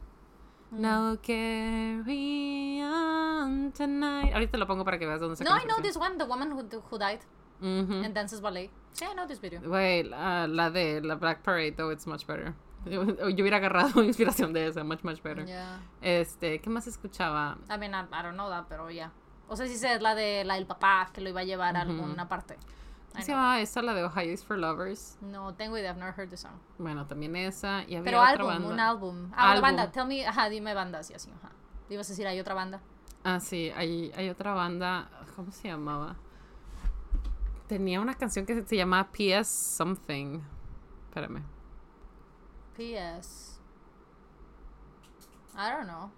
Mm. 0.72 0.80
Now 0.80 1.18
carry 1.22 2.82
on 2.82 3.72
tonight. 3.74 4.34
Ahorita 4.34 4.58
lo 4.58 4.66
pongo 4.68 4.86
para 4.86 4.98
que 4.98 5.06
veas 5.06 5.20
dónde 5.20 5.36
se 5.36 5.44
No, 5.44 5.52
I 5.56 5.66
know 5.66 5.82
this 5.82 5.98
one, 5.98 6.18
the 6.18 6.26
woman 6.26 6.52
who, 6.52 6.64
who 6.90 6.98
died 6.98 7.20
and 7.62 8.14
dances 8.14 8.42
ballet. 8.42 8.70
Sí, 8.94 9.06
I 9.06 9.14
know 9.14 9.28
this 9.28 9.40
video. 9.40 9.62
Güey, 9.62 10.04
la, 10.04 10.48
la 10.48 10.70
de 10.70 11.02
la 11.02 11.16
Black 11.16 11.44
Parade, 11.44 11.76
though, 11.78 11.92
it's 11.92 12.08
much 12.08 12.26
better. 12.26 12.54
Yo, 12.86 13.04
yo 13.06 13.44
hubiera 13.44 13.58
agarrado 13.58 14.04
inspiración 14.04 14.54
de 14.54 14.68
esa, 14.68 14.84
much, 14.84 15.04
much 15.04 15.22
better. 15.22 15.46
Yeah. 15.46 15.80
Este, 16.02 16.60
¿qué 16.60 16.70
más 16.70 16.88
escuchaba? 16.88 17.58
I 17.70 17.78
mean, 17.78 17.94
I, 17.94 18.06
I 18.12 18.24
don't 18.24 18.34
know 18.34 18.50
that, 18.50 18.66
pero 18.68 18.90
ya. 18.90 19.12
O 19.48 19.56
sea, 19.56 19.68
sí 19.68 19.78
sé, 19.78 19.94
es 19.94 20.02
la 20.02 20.16
de 20.16 20.44
la 20.46 20.56
del 20.56 20.66
papá 20.66 21.10
que 21.14 21.22
lo 21.22 21.30
iba 21.30 21.42
a 21.42 21.44
llevar 21.44 21.76
a 21.76 21.82
alguna 21.82 22.28
parte. 22.28 22.58
¿Cómo 23.12 23.24
se 23.26 23.32
llamaba 23.32 23.60
esa? 23.60 23.82
La 23.82 23.94
de 23.94 24.04
Ohio 24.04 24.32
is 24.32 24.44
for 24.44 24.58
Lovers. 24.58 25.18
No 25.22 25.54
tengo 25.54 25.78
idea, 25.78 25.92
I've 25.92 26.00
never 26.00 26.14
heard 26.18 26.30
the 26.30 26.38
song. 26.38 26.54
Bueno, 26.78 27.06
también 27.08 27.36
esa. 27.36 27.82
Y 27.84 27.96
había 27.96 28.04
Pero 28.04 28.20
otra 28.22 28.32
álbum, 28.32 28.48
banda. 28.48 28.68
un 28.70 28.80
álbum. 28.80 29.32
Ah, 29.36 29.52
una 29.52 29.62
banda. 29.62 29.92
Tell 29.92 30.06
me, 30.08 30.26
ajá, 30.26 30.50
dime 30.50 30.74
bandas 30.74 31.10
y 31.10 31.14
así, 31.14 31.30
ajá. 31.32 31.52
Ibas 31.90 32.08
a 32.08 32.12
decir, 32.14 32.26
hay 32.28 32.40
otra 32.40 32.54
banda. 32.54 32.80
Ah, 33.24 33.40
sí, 33.40 33.72
hay, 33.76 34.12
hay 34.16 34.30
otra 34.30 34.54
banda. 34.54 35.10
¿Cómo 35.36 35.52
se 35.52 35.68
llamaba? 35.68 36.16
Tenía 37.68 38.00
una 38.02 38.16
canción 38.16 38.46
que 38.46 38.56
se, 38.56 38.66
se 38.66 38.76
llamaba 38.78 39.10
PS 39.12 39.48
Something. 39.48 40.40
Espérame. 41.10 41.44
PS. 42.76 43.60
I 45.56 45.70
don't 45.70 45.84
know. 45.86 46.10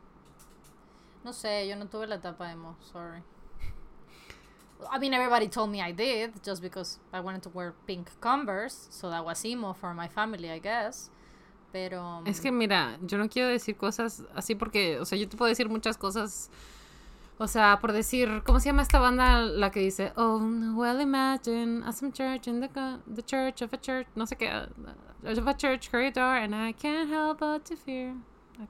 No 1.23 1.33
sé, 1.33 1.67
yo 1.67 1.75
no 1.75 1.87
tuve 1.87 2.05
la 2.05 2.15
etapa 2.15 2.51
emo, 2.51 2.75
sorry. 2.81 3.23
I 4.91 4.99
mean, 4.99 5.13
everybody 5.13 5.47
told 5.47 5.69
me 5.69 5.81
I 5.81 5.91
did, 5.91 6.43
just 6.43 6.61
because 6.61 6.99
I 7.11 7.19
wanted 7.19 7.43
to 7.43 7.49
wear 7.49 7.73
pink 7.87 8.09
Converse, 8.21 8.87
so 8.89 9.09
that 9.09 9.23
was 9.23 9.43
emo 9.45 9.73
for 9.73 9.93
my 9.93 10.07
family, 10.07 10.49
I 10.49 10.59
guess. 10.59 11.09
Pero. 11.71 12.21
Es 12.25 12.39
que 12.39 12.51
mira, 12.51 12.97
yo 13.05 13.17
no 13.17 13.27
quiero 13.27 13.49
decir 13.49 13.75
cosas 13.77 14.23
así 14.35 14.55
porque, 14.57 14.99
o 14.99 15.05
sea, 15.05 15.17
yo 15.17 15.27
te 15.27 15.37
puedo 15.37 15.49
decir 15.49 15.67
muchas 15.69 15.97
cosas. 15.97 16.49
O 17.39 17.47
sea, 17.47 17.79
por 17.81 17.91
decir, 17.93 18.43
¿cómo 18.45 18.59
se 18.59 18.69
llama 18.69 18.83
esta 18.83 18.99
banda 18.99 19.41
la 19.41 19.71
que 19.71 19.79
dice, 19.79 20.13
Oh, 20.15 20.39
well, 20.75 21.01
imagine 21.01 21.83
a 21.83 21.91
some 21.91 22.11
church 22.11 22.47
in 22.47 22.59
the, 22.61 22.69
the 23.07 23.23
church 23.23 23.63
of 23.63 23.73
a 23.73 23.77
church, 23.77 24.05
no 24.15 24.25
sé 24.25 24.37
qué, 24.37 24.49
uh, 24.51 25.27
of 25.39 25.47
a 25.47 25.53
church 25.55 25.89
corridor, 25.89 26.37
and 26.37 26.53
I 26.53 26.73
can't 26.73 27.09
help 27.09 27.39
but 27.39 27.65
to 27.65 27.75
fear. 27.75 28.13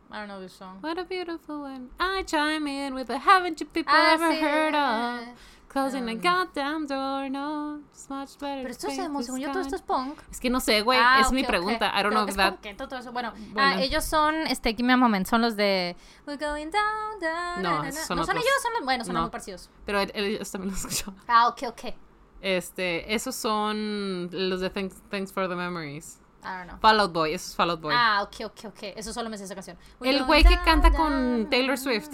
I 0.09 0.19
don't 0.19 0.29
know 0.29 0.39
this 0.39 0.53
song. 0.53 0.77
What 0.79 0.97
a 0.97 1.03
beautiful 1.03 1.59
one. 1.61 1.89
I 1.99 2.23
chime 2.23 2.65
in 2.67 2.93
with 2.95 3.09
a 3.09 3.17
haven't 3.17 3.59
you 3.59 3.65
people 3.65 3.93
Ah, 3.93 4.13
ever 4.13 4.33
heard 4.33 4.73
eh, 4.73 4.77
of? 4.77 5.27
Closing 5.73 6.05
the 6.05 6.13
um, 6.13 6.21
goddamn 6.21 6.85
door, 6.85 7.29
no, 7.31 7.79
it's 7.91 8.07
much 8.07 8.37
better. 8.39 8.61
Pero 8.61 8.67
to 8.67 8.69
esto 8.69 8.87
the 8.89 8.93
según 9.23 9.39
yo, 9.39 9.51
todo 9.51 9.61
esto 9.61 9.75
es 9.75 9.81
punk. 9.81 10.19
Es 10.31 10.39
que 10.39 10.49
no 10.51 10.59
sé, 10.59 10.81
güey, 10.83 10.99
Ah, 11.01 11.19
es 11.21 11.31
mi 11.31 11.41
ok, 11.41 11.45
ok. 11.45 11.49
pregunta. 11.49 11.91
I 11.99 12.03
don't 12.03 12.13
know 12.13 12.27
if 12.27 12.35
that. 12.35 12.53
punketo, 12.53 12.87
todo 12.87 12.99
eso. 12.99 13.11
Bueno, 13.11 13.33
Bueno. 13.53 13.55
ah, 13.57 13.81
ellos 13.81 14.03
son, 14.05 14.35
este, 14.47 14.69
give 14.75 14.83
me 14.83 14.93
a 14.93 14.97
moment, 14.97 15.25
son 15.25 15.41
los 15.41 15.55
de 15.55 15.95
We're 16.27 16.37
going 16.37 16.67
down, 16.69 17.19
down, 17.19 17.63
No, 17.63 17.71
na, 17.71 17.77
na, 17.79 17.83
na. 17.85 17.91
son 17.91 18.17
No 18.17 18.23
son 18.23 18.37
otros. 18.37 18.45
ellos, 18.45 18.61
son 18.61 18.73
los, 18.73 18.83
bueno, 18.85 19.03
son 19.03 19.15
No. 19.15 19.21
muy 19.21 19.29
parecidos. 19.31 19.69
Pero 19.85 19.99
él- 19.99 20.11
ellos 20.13 20.51
también 20.51 20.71
lo 20.71 20.77
escuchaba. 20.77 21.17
Ah, 21.27 21.47
ok, 21.47 21.63
ok. 21.69 21.95
Este, 22.41 23.11
esos 23.15 23.33
son 23.35 24.29
los 24.31 24.59
de 24.59 24.69
Thanks, 24.69 25.01
Thanks 25.09 25.31
for 25.33 25.47
the 25.49 25.55
Memories. 25.55 26.19
I 26.43 26.57
don't 26.57 26.67
know. 26.67 26.77
Fall 26.81 26.99
Out 26.99 27.13
Boy, 27.13 27.33
eso 27.33 27.47
es 27.49 27.55
Fall 27.55 27.69
Out 27.71 27.81
Boy. 27.81 27.93
Ah, 27.97 28.21
ok, 28.21 28.45
ok, 28.45 28.65
ok. 28.65 28.83
Eso 28.95 29.11
solo 29.13 29.29
me 29.29 29.37
sé 29.37 29.45
esa 29.45 29.55
canción. 29.55 29.77
We're 29.99 30.15
El 30.17 30.25
güey 30.25 30.43
que 30.43 30.57
canta 30.63 30.89
down, 30.89 30.97
con 31.41 31.49
Taylor 31.49 31.77
Swift. 31.77 32.09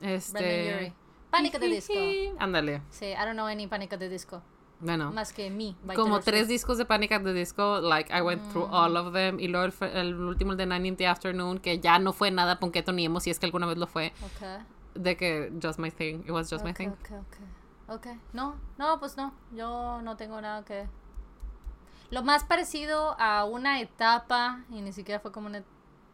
Este. 0.00 0.94
At 1.36 1.60
the 1.60 1.68
Disco. 1.68 1.94
Ándale. 2.38 2.82
Sí, 2.90 3.06
I 3.06 3.24
don't 3.24 3.34
know 3.34 3.46
any 3.46 3.66
Panic 3.66 3.92
at 3.92 3.98
the 3.98 4.08
Disco. 4.08 4.42
Bueno. 4.80 5.10
Más 5.12 5.32
que 5.32 5.50
Me. 5.50 5.74
by 5.84 5.96
Como 5.96 6.20
tres 6.20 6.48
discos 6.48 6.76
de 6.78 6.84
Panic 6.84 7.12
at 7.12 7.22
the 7.22 7.32
Disco, 7.32 7.80
like 7.80 8.12
I 8.12 8.20
went 8.20 8.42
through 8.50 8.68
all 8.70 8.96
of 8.96 9.12
them. 9.12 9.40
Y 9.40 9.48
luego 9.48 9.72
el, 9.80 9.96
el 9.96 10.14
último, 10.14 10.52
el 10.52 10.58
de 10.58 10.66
Nine 10.66 10.88
in 10.88 10.96
the 10.96 11.06
Afternoon, 11.06 11.58
que 11.58 11.78
ya 11.78 11.98
no 11.98 12.12
fue 12.12 12.30
nada 12.30 12.58
punketo 12.58 12.92
ni 12.92 13.06
emo, 13.06 13.20
si 13.20 13.30
es 13.30 13.38
que 13.38 13.46
alguna 13.46 13.66
vez 13.66 13.78
lo 13.78 13.86
fue. 13.86 14.12
Ok. 14.22 14.64
De 14.94 15.16
que 15.16 15.52
Just 15.62 15.78
My 15.78 15.90
Thing, 15.90 16.20
it 16.24 16.30
was 16.30 16.50
Just 16.50 16.64
My 16.64 16.72
Thing. 16.72 16.88
ok, 16.88 17.10
ok. 17.10 17.96
Ok. 17.96 18.06
No, 18.32 18.56
no, 18.78 18.98
pues 18.98 19.16
no. 19.16 19.32
Yo 19.52 20.00
no 20.02 20.16
tengo 20.16 20.40
nada 20.40 20.64
que. 20.64 20.86
Lo 22.10 22.22
más 22.22 22.44
parecido 22.44 23.16
a 23.18 23.44
una 23.44 23.80
etapa, 23.80 24.64
y 24.70 24.80
ni 24.80 24.92
siquiera 24.92 25.20
fue 25.20 25.32
como 25.32 25.48
una 25.48 25.64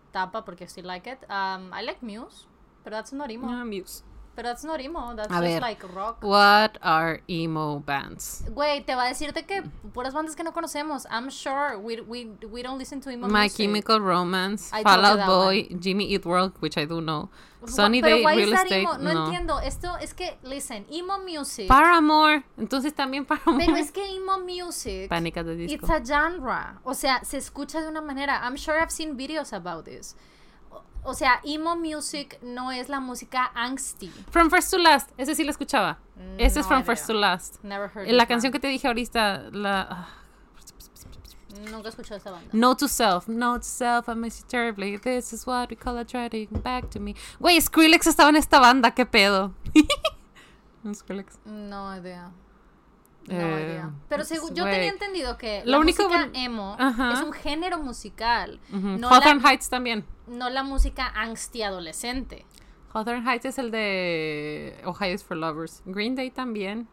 etapa 0.08 0.44
porque 0.44 0.64
I 0.64 0.66
still 0.68 0.86
like 0.86 1.10
it. 1.10 1.18
Um, 1.28 1.72
I 1.72 1.84
like 1.84 1.98
Muse, 2.00 2.46
pero 2.84 2.96
that's 2.96 3.12
not 3.12 3.30
emo. 3.30 3.48
Ah, 3.50 3.64
Muse. 3.64 4.04
Pero 4.34 4.48
that's 4.48 4.64
not 4.64 4.80
emo, 4.80 5.14
that's 5.14 5.28
A 5.30 5.40
just 5.40 5.42
ver. 5.42 5.60
like 5.60 5.82
rock. 5.94 6.22
What 6.22 6.78
are 6.82 7.20
emo 7.28 7.80
bands? 7.80 8.42
Güey, 8.48 8.80
te 8.86 8.94
va 8.94 9.04
a 9.04 9.08
decirte 9.08 9.44
que 9.46 9.62
puras 9.92 10.14
bandas 10.14 10.34
que 10.34 10.42
no 10.42 10.52
conocemos. 10.52 11.04
I'm 11.10 11.28
sure 11.28 11.78
we, 11.78 12.00
we, 12.00 12.30
we 12.50 12.62
don't 12.62 12.78
listen 12.78 13.00
to 13.02 13.10
emo 13.10 13.28
My 13.28 13.42
music. 13.42 13.58
Chemical 13.58 14.00
Romance, 14.00 14.70
I 14.72 14.82
Fall 14.82 15.04
Out 15.04 15.26
Boy, 15.26 15.68
Jimmy 15.78 16.06
Eat 16.14 16.24
World, 16.24 16.52
which 16.60 16.78
I 16.78 16.86
do 16.86 17.02
know. 17.02 17.28
Sunny 17.66 18.00
Pero 18.00 18.16
Day, 18.16 18.24
why 18.24 18.34
Real 18.36 18.48
is 18.48 18.54
that 18.54 18.64
Estate, 18.66 18.82
emo? 18.82 18.96
No, 18.96 19.12
no. 19.12 19.26
entiendo. 19.26 19.60
Esto 19.62 19.96
es 20.00 20.14
que, 20.14 20.38
listen, 20.44 20.86
emo 20.90 21.18
music. 21.18 21.68
Paramore, 21.68 22.42
entonces 22.58 22.94
también 22.94 23.26
Paramore. 23.26 23.66
pero 23.66 23.76
es 23.76 23.90
que 23.92 24.02
emo 24.16 24.38
music. 24.38 25.10
Panic 25.10 25.36
at 25.36 25.44
the 25.44 25.54
Disco. 25.56 25.74
It's 25.86 25.90
a 25.90 26.00
genre. 26.02 26.78
O 26.84 26.94
sea, 26.94 27.22
se 27.22 27.36
escucha 27.36 27.82
de 27.82 27.88
una 27.88 28.00
manera. 28.00 28.40
I'm 28.42 28.56
sure 28.56 28.80
I've 28.80 28.90
seen 28.90 29.14
videos 29.16 29.52
about 29.52 29.84
this. 29.84 30.16
O, 31.04 31.14
sea, 31.14 31.40
emo 31.44 31.76
music 31.76 32.38
no 32.42 32.70
es 32.72 32.88
la 32.88 33.00
música 33.00 33.50
angsty. 33.54 34.10
From 34.30 34.50
First 34.50 34.70
to 34.70 34.78
Last, 34.78 35.10
ese 35.16 35.34
sí 35.34 35.44
lo 35.44 35.50
escuchaba. 35.50 35.98
Ese 36.38 36.60
es 36.60 36.66
From 36.66 36.80
idea. 36.80 36.86
First 36.86 37.06
to 37.08 37.14
Last. 37.14 37.62
Never 37.64 37.90
heard 37.92 38.08
La 38.10 38.26
canción 38.26 38.50
one. 38.50 38.52
que 38.52 38.60
te 38.60 38.68
dije 38.68 38.86
ahorita, 38.86 39.50
la... 39.52 39.86
ah, 39.90 40.08
Nunca 41.70 41.88
he 41.88 41.90
escuchado 41.90 42.16
esta 42.16 42.30
banda. 42.30 42.48
No 42.52 42.74
to 42.76 42.88
self, 42.88 43.28
no 43.28 43.58
to 43.58 43.64
self, 43.64 44.08
I 44.08 44.14
miss 44.14 44.40
you 44.40 44.46
terribly. 44.48 44.96
This 44.98 45.32
is 45.32 45.46
what 45.46 45.68
we 45.70 45.76
call 45.76 45.98
a 45.98 46.04
tragedy. 46.04 46.48
Back 46.50 46.88
to 46.90 47.00
me. 47.00 47.14
Güey, 47.38 47.60
Skrillex 47.60 48.06
estaba 48.06 48.30
en 48.30 48.36
esta 48.36 48.58
banda, 48.58 48.90
qué 48.92 49.06
pedo. 49.06 49.52
No, 50.84 50.92
Skrillex. 50.92 51.38
No 51.44 51.94
idea. 51.96 52.32
No 53.28 53.34
Eh, 53.36 53.62
idea. 53.66 53.90
Pero 54.08 54.24
según 54.24 54.52
yo 54.52 54.64
tenía 54.64 54.88
entendido 54.88 55.38
que 55.38 55.62
Lo 55.64 55.72
la 55.72 55.78
único 55.78 56.08
música 56.08 56.30
emo 56.34 56.76
es 57.12 57.20
un 57.20 57.32
género 57.32 57.78
musical, 57.78 58.58
no, 58.70 59.08
la, 59.10 59.40
Heights 59.48 59.68
también. 59.68 60.04
No 60.26 60.48
la 60.50 60.62
música 60.62 61.06
angsty 61.14 61.62
adolescente. 61.62 62.44
Hawthorne 62.94 63.22
Heights 63.24 63.46
es 63.46 63.58
el 63.58 63.70
de 63.70 64.78
Ohio 64.84 65.14
is 65.14 65.22
for 65.24 65.36
Lovers. 65.36 65.82
Green 65.86 66.14
Day 66.14 66.30
también. 66.30 66.86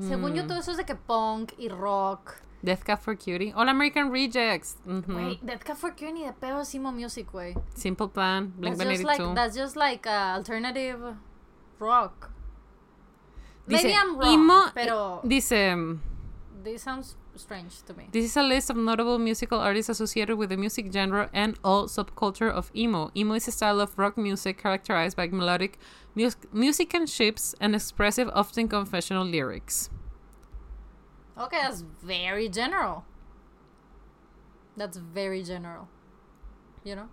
Según 0.00 0.32
Mm. 0.32 0.34
yo 0.34 0.46
todo 0.46 0.58
eso 0.60 0.70
es 0.72 0.76
de 0.76 0.84
que 0.84 0.94
punk 0.94 1.52
y 1.58 1.68
rock. 1.68 2.34
Death 2.62 2.82
Cab 2.84 3.00
for 3.00 3.16
Cutie. 3.16 3.52
All 3.54 3.68
American 3.68 4.10
Rejects. 4.12 4.76
Güey, 4.84 5.38
Death 5.42 5.62
Cab 5.64 5.76
for 5.76 5.90
Cutie 5.92 6.12
ni 6.12 6.24
de 6.24 6.32
pedo 6.32 6.60
es 6.60 6.74
emo 6.74 6.92
music, 6.92 7.30
güey. 7.32 7.54
Simple 7.74 8.08
Plan. 8.08 8.52
Blink 8.56 8.76
That's 8.76 8.88
just 8.90 9.04
like 9.04 9.18
182. 9.20 9.34
that's 9.34 9.56
just 9.56 9.76
like 9.76 10.06
uh, 10.06 10.36
alternative 10.36 11.16
rock. 11.78 12.30
Dice, 13.68 13.82
Maybe 13.84 13.94
I'm 13.96 14.16
wrong, 14.16 14.34
emo, 14.34 14.70
pero 14.74 15.20
Dice, 15.24 15.74
this 16.62 16.82
sounds 16.82 17.16
strange 17.38 17.82
to 17.82 17.94
me. 17.94 18.08
this 18.12 18.24
is 18.24 18.36
a 18.36 18.42
list 18.42 18.70
of 18.70 18.76
notable 18.76 19.18
musical 19.18 19.58
artists 19.58 19.88
associated 19.88 20.36
with 20.36 20.50
the 20.50 20.56
music 20.56 20.92
genre 20.92 21.28
and 21.32 21.58
all 21.62 21.86
subculture 21.86 22.50
of 22.50 22.70
emo. 22.74 23.10
Emo 23.16 23.34
is 23.34 23.48
a 23.48 23.52
style 23.52 23.80
of 23.80 23.98
rock 23.98 24.16
music 24.16 24.60
characterized 24.62 25.16
by 25.16 25.26
melodic 25.28 25.78
mus- 26.14 26.36
music 26.52 26.94
and 26.94 27.08
ships 27.08 27.54
and 27.60 27.74
expressive, 27.74 28.28
often 28.32 28.68
confessional 28.68 29.24
lyrics. 29.24 29.90
Okay, 31.38 31.58
that's 31.62 31.82
very 32.02 32.48
general. 32.48 33.04
That's 34.76 34.96
very 34.96 35.42
general. 35.42 35.88
You 36.84 36.96
know? 36.96 37.08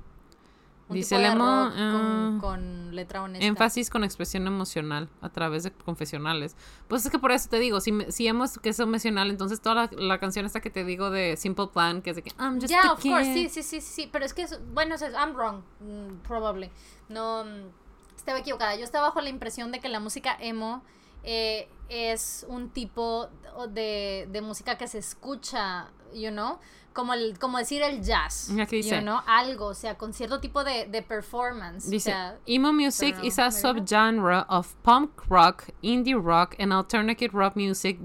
Un 0.94 0.98
Dice 1.00 1.16
tipo 1.18 1.20
de 1.20 1.26
el 1.28 1.34
emo, 1.34 1.46
rock 1.66 1.74
con, 1.74 1.78
ah, 1.82 2.38
con 2.42 2.96
letra 2.96 3.22
honesta. 3.24 3.46
Énfasis 3.46 3.90
con 3.90 4.04
expresión 4.04 4.48
emocional 4.48 5.10
a 5.22 5.30
través 5.30 5.64
de 5.64 5.72
confesionales. 5.72 6.56
Pues 6.88 7.06
es 7.06 7.12
que 7.12 7.20
por 7.20 7.32
eso 7.32 7.50
te 7.50 7.60
digo, 7.60 7.82
si, 7.82 7.92
si 8.10 8.28
hemos 8.28 8.58
que 8.60 8.70
es 8.70 8.80
emocional, 8.80 9.30
entonces 9.30 9.62
toda 9.62 9.76
la, 9.76 9.90
la 9.98 10.20
canción 10.20 10.46
esta 10.46 10.62
que 10.62 10.70
te 10.70 10.84
digo 10.86 11.10
de 11.10 11.36
Simple 11.38 11.68
Plan, 11.68 12.02
que 12.02 12.12
es 12.12 12.16
de 12.16 12.22
que 12.24 12.32
I'm 12.40 12.56
just 12.56 12.70
Yeah, 12.70 12.90
a 12.90 12.94
of 12.94 13.02
course, 13.02 13.34
kid". 13.34 13.50
sí, 13.50 13.64
sí, 13.64 13.64
sí, 13.64 13.82
sí, 13.82 14.10
pero 14.12 14.26
es 14.26 14.34
que, 14.34 14.44
es- 14.44 14.60
bueno, 14.74 14.98
sea, 14.98 15.10
I'm 15.12 15.34
wrong, 15.36 15.64
mm, 15.80 16.22
probably. 16.28 16.70
No, 17.10 17.44
mm, 17.44 17.70
estaba 18.16 18.40
equivocada. 18.40 18.76
Yo 18.76 18.84
estaba 18.84 19.08
bajo 19.08 19.22
la 19.22 19.30
impresión 19.30 19.72
de 19.72 19.80
que 19.80 19.90
la 19.90 20.00
música 20.00 20.36
emo 20.40 20.84
eh, 21.24 21.70
es 21.90 22.46
un 22.50 22.70
tipo 22.70 23.30
de, 23.70 24.28
de 24.32 24.42
música 24.42 24.78
que 24.78 24.88
se 24.88 24.98
escucha 24.98 25.90
you 26.14 26.30
know, 26.30 26.60
como, 26.94 27.14
el, 27.14 27.38
como 27.40 27.58
decir 27.58 27.82
el 27.82 28.02
jazz, 28.02 28.50
Aquí 28.52 28.78
dice. 28.78 28.96
you 28.96 29.02
know, 29.02 29.20
algo, 29.28 29.68
o 29.68 29.74
sea, 29.74 29.96
con 29.98 30.14
cierto 30.14 30.40
tipo 30.40 30.64
de, 30.64 30.86
de 30.86 31.02
performance. 31.02 31.90
Dice, 31.90 32.12
o 32.12 32.14
sea, 32.14 32.38
emo 32.48 32.72
music 32.72 33.16
is 33.24 33.40
a 33.40 33.52
subgenre 33.52 34.46
of 34.48 34.76
punk 34.84 35.30
rock, 35.30 35.70
indie 35.84 36.16
rock, 36.16 36.56
and 36.60 36.72
alternative 36.72 37.34
rock 37.34 37.56
music 37.56 37.98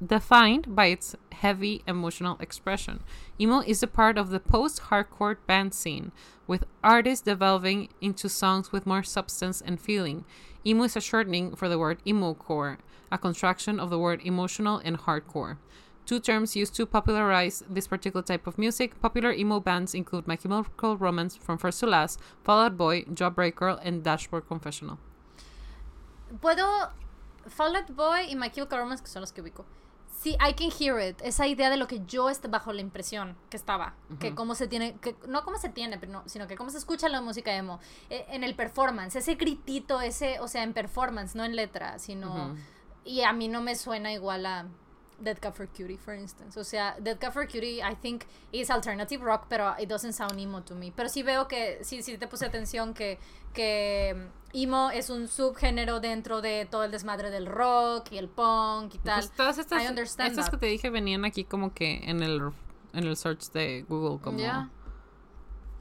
defined 0.00 0.74
by 0.74 0.86
its 0.86 1.16
heavy 1.32 1.82
emotional 1.86 2.36
expression. 2.40 3.02
Emo 3.40 3.60
is 3.60 3.82
a 3.82 3.86
part 3.86 4.18
of 4.18 4.30
the 4.30 4.40
post-hardcore 4.40 5.36
band 5.46 5.72
scene, 5.72 6.12
with 6.46 6.64
artists 6.82 7.24
developing 7.24 7.88
into 8.00 8.28
songs 8.28 8.72
with 8.72 8.86
more 8.86 9.02
substance 9.02 9.60
and 9.60 9.80
feeling. 9.80 10.24
Emo 10.66 10.84
is 10.84 10.96
a 10.96 11.00
shortening 11.00 11.56
for 11.56 11.68
the 11.68 11.78
word 11.78 11.98
emocore, 12.04 12.78
a 13.10 13.18
contraction 13.18 13.80
of 13.80 13.90
the 13.90 13.98
word 13.98 14.20
emotional 14.24 14.78
and 14.84 14.98
hardcore. 14.98 15.56
Two 16.04 16.18
terms 16.18 16.56
used 16.56 16.74
to 16.76 16.86
popularize 16.86 17.62
this 17.68 17.86
particular 17.86 18.22
type 18.22 18.46
of 18.46 18.58
music. 18.58 19.00
Popular 19.00 19.32
emo 19.32 19.60
bands 19.60 19.94
include 19.94 20.26
My 20.26 20.36
Chemical 20.36 20.96
Romance 20.96 21.36
from 21.36 21.58
First 21.58 21.80
to 21.80 21.86
Last, 21.86 22.20
Fall 22.42 22.60
Out 22.60 22.76
Boy, 22.76 23.04
Jawbreaker, 23.04 23.54
Girl, 23.54 23.78
and 23.82 24.02
Dashboard 24.02 24.48
Confessional. 24.48 24.98
puedo, 26.40 26.90
Fall 27.46 27.76
Out 27.76 27.90
Boy 27.90 28.30
y 28.30 28.36
My 28.36 28.50
Chemical 28.50 28.80
Romance, 28.80 29.02
que 29.02 29.10
son 29.10 29.20
los 29.20 29.32
que 29.32 29.42
ubico. 29.42 29.64
Sí, 30.20 30.36
I 30.40 30.54
can 30.54 30.70
hear 30.70 31.00
it. 31.00 31.20
Esa 31.22 31.48
idea 31.48 31.68
de 31.68 31.76
lo 31.76 31.88
que 31.88 32.00
yo 32.06 32.30
estaba 32.30 32.58
bajo 32.58 32.72
la 32.72 32.80
impresión 32.80 33.36
que 33.50 33.56
estaba. 33.56 33.94
Que 34.20 34.36
cómo 34.36 34.54
se 34.54 34.68
tiene, 34.68 34.94
que 35.00 35.16
no 35.26 35.42
cómo 35.42 35.58
se 35.58 35.68
tiene, 35.68 35.98
pero 35.98 36.12
no, 36.12 36.22
sino 36.26 36.46
que 36.46 36.56
cómo 36.56 36.70
se 36.70 36.78
escucha 36.78 37.08
la 37.08 37.20
música 37.20 37.52
emo. 37.56 37.80
Eh, 38.08 38.26
en 38.28 38.44
el 38.44 38.54
performance, 38.54 39.16
ese 39.16 39.34
gritito, 39.34 40.00
ese, 40.00 40.38
o 40.38 40.46
sea, 40.46 40.62
en 40.62 40.74
performance, 40.74 41.34
no 41.34 41.44
en 41.44 41.56
letra, 41.56 41.98
sino... 41.98 42.54
Y 43.04 43.22
a 43.22 43.32
mí 43.32 43.48
no 43.48 43.62
me 43.62 43.74
suena 43.74 44.12
igual 44.12 44.46
a 44.46 44.68
Dead 45.22 45.38
Cat 45.38 45.54
for 45.54 45.66
Cutie, 45.66 45.96
for 45.96 46.14
instance. 46.14 46.58
O 46.58 46.64
sea, 46.64 46.96
Dead 46.98 47.18
Cat 47.18 47.32
for 47.32 47.46
Cutie, 47.46 47.80
I 47.82 47.94
think, 47.94 48.24
is 48.52 48.70
alternative 48.70 49.22
rock, 49.22 49.46
pero 49.48 49.74
it 49.78 49.88
doesn't 49.88 50.12
sound 50.12 50.38
emo 50.38 50.62
to 50.62 50.74
me. 50.74 50.92
Pero 50.94 51.08
sí 51.08 51.22
veo 51.22 51.48
que, 51.48 51.78
sí, 51.82 52.02
sí 52.02 52.18
te 52.18 52.26
puse 52.26 52.46
atención 52.46 52.94
que, 52.94 53.18
que 53.52 54.14
mm, 54.14 54.56
emo 54.56 54.90
es 54.90 55.10
un 55.10 55.28
subgénero 55.28 56.00
dentro 56.00 56.40
de 56.40 56.66
todo 56.70 56.84
el 56.84 56.90
desmadre 56.90 57.30
del 57.30 57.46
rock 57.46 58.12
y 58.12 58.18
el 58.18 58.28
punk 58.28 58.94
y 58.94 58.98
tal. 58.98 59.20
Pues 59.20 59.32
todas 59.32 59.58
estas, 59.58 59.82
I 59.82 59.88
understand 59.88 60.30
estas 60.30 60.50
que 60.50 60.56
te 60.56 60.66
dije 60.66 60.90
venían 60.90 61.24
aquí 61.24 61.44
como 61.44 61.72
que 61.72 62.00
en 62.04 62.22
el, 62.22 62.52
en 62.92 63.04
el 63.04 63.16
search 63.16 63.50
de 63.52 63.84
Google, 63.88 64.20
como... 64.20 64.38
Yeah. 64.38 64.70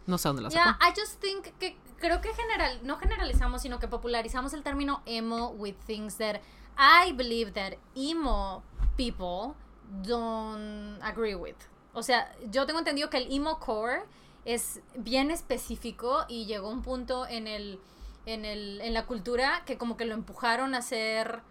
No 0.07 0.18
sé 0.18 0.30
dónde 0.30 0.41
las 0.41 0.53
Yeah. 0.53 0.77
I 0.81 0.99
just 0.99 1.22
think 1.22 1.47
que 1.59 1.77
creo 1.99 2.19
que 2.22 2.34
general, 2.34 2.80
no 2.84 2.97
generalizamos, 2.97 3.61
sino 3.61 3.80
que 3.80 3.88
popularizamos 3.88 4.53
el 4.53 4.63
término 4.63 5.01
emo 5.05 5.49
with 5.51 5.76
things 5.85 6.18
that 6.18 6.41
I 6.77 7.13
believe 7.13 7.53
that 7.53 7.73
emo 7.95 8.63
people 9.02 9.56
don't 10.03 10.99
agree 11.02 11.36
with. 11.36 11.56
O 11.94 12.03
sea, 12.03 12.32
yo 12.52 12.65
tengo 12.65 12.80
entendido 12.80 13.10
que 13.10 13.18
el 13.18 13.32
emo 13.32 13.60
core 13.60 14.03
es 14.45 14.82
bien 14.95 15.32
específico 15.32 16.26
y 16.28 16.45
llegó 16.45 16.69
un 16.69 16.82
punto 16.82 17.28
en 17.28 17.48
el 17.48 17.80
en 18.28 18.45
el 18.45 18.80
en 18.82 18.94
la 18.94 19.06
cultura 19.07 19.64
que 19.65 19.78
como 19.78 19.98
que 19.98 20.06
lo 20.06 20.14
empujaron 20.14 20.76
a 20.76 20.82
ser 20.82 21.41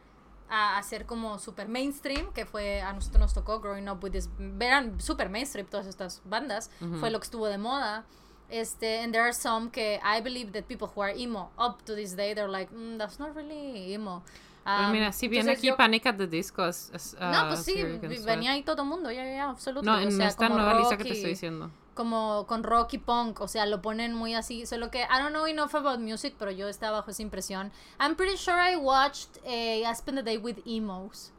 a 0.49 0.79
hacer 0.79 1.07
como 1.07 1.39
super 1.39 1.69
mainstream, 1.69 2.33
que 2.33 2.45
fue 2.45 2.81
a 2.81 2.93
nosotros 2.93 3.21
nos 3.21 3.35
tocó 3.35 3.61
growing 3.61 3.89
up 3.89 4.03
with 4.03 4.13
this, 4.13 4.29
eran 4.61 5.01
super 5.01 5.29
mainstream 5.29 5.67
todas 5.67 5.87
estas 5.87 6.23
bandas, 6.25 6.71
fue 6.99 7.11
lo 7.11 7.21
que 7.21 7.25
estuvo 7.25 7.47
de 7.47 7.59
moda. 7.59 8.05
Este, 8.49 8.99
and 8.99 9.13
there 9.13 9.23
are 9.23 9.33
some 9.33 9.71
que 9.71 10.01
I 10.03 10.21
believe 10.21 10.51
that 10.53 10.65
people 10.67 10.89
who 10.89 11.03
are 11.03 11.15
emo 11.17 11.51
up 11.57 11.85
to 11.85 11.95
this 11.95 12.17
day, 12.17 12.35
they're 12.35 12.51
like, 12.51 12.73
mm, 12.73 12.99
that's 12.99 13.21
not 13.21 13.33
really 13.37 13.95
emo. 13.95 14.25
Pues 14.79 14.93
mira, 14.93 15.13
si 15.13 15.29
viene 15.29 15.53
aquí 15.53 15.69
yo- 15.69 15.77
Panic 15.77 16.07
at 16.07 16.17
the 16.17 16.27
Disco 16.27 16.67
es... 16.67 16.91
es, 16.95 17.15
No, 17.15 17.27
ah, 17.27 17.47
pues 17.49 17.65
sí, 17.65 17.83
venía 18.25 18.53
ahí 18.53 18.63
todo 18.63 18.83
el 18.83 18.89
mundo, 18.89 19.11
ya, 19.11 19.25
ya, 19.25 19.51
absolutamente. 19.51 20.05
No, 20.05 20.09
o 20.09 20.11
en 20.11 20.17
sea, 20.17 20.29
esta 20.29 20.49
nueva 20.49 20.75
lista 20.79 20.97
que 20.97 21.05
te 21.05 21.13
estoy 21.13 21.31
diciendo. 21.31 21.71
como 21.95 22.47
con 22.47 22.63
rock 22.63 22.95
y 22.95 22.99
punk, 22.99 23.41
o 23.41 23.49
sea, 23.49 23.67
lo 23.67 23.83
ponen 23.83 24.15
muy 24.15 24.35
así, 24.35 24.65
solo 24.67 24.91
que 24.91 25.01
I 25.03 25.19
don't 25.19 25.31
know 25.31 25.47
enough 25.47 25.75
about 25.75 26.01
music, 26.01 26.35
pero 26.39 26.51
yo 26.51 26.69
estaba 26.69 26.99
bajo 26.99 27.11
esa 27.11 27.23
impresión. 27.23 27.73
I'm 27.99 28.15
pretty 28.17 28.37
sure 28.37 28.57
I 28.59 28.77
watched 28.77 29.39
eh, 29.45 29.83
I 29.87 29.95
Spent 29.95 30.17
the 30.17 30.23
Day 30.23 30.39
with 30.39 30.59
Emos 30.65 31.33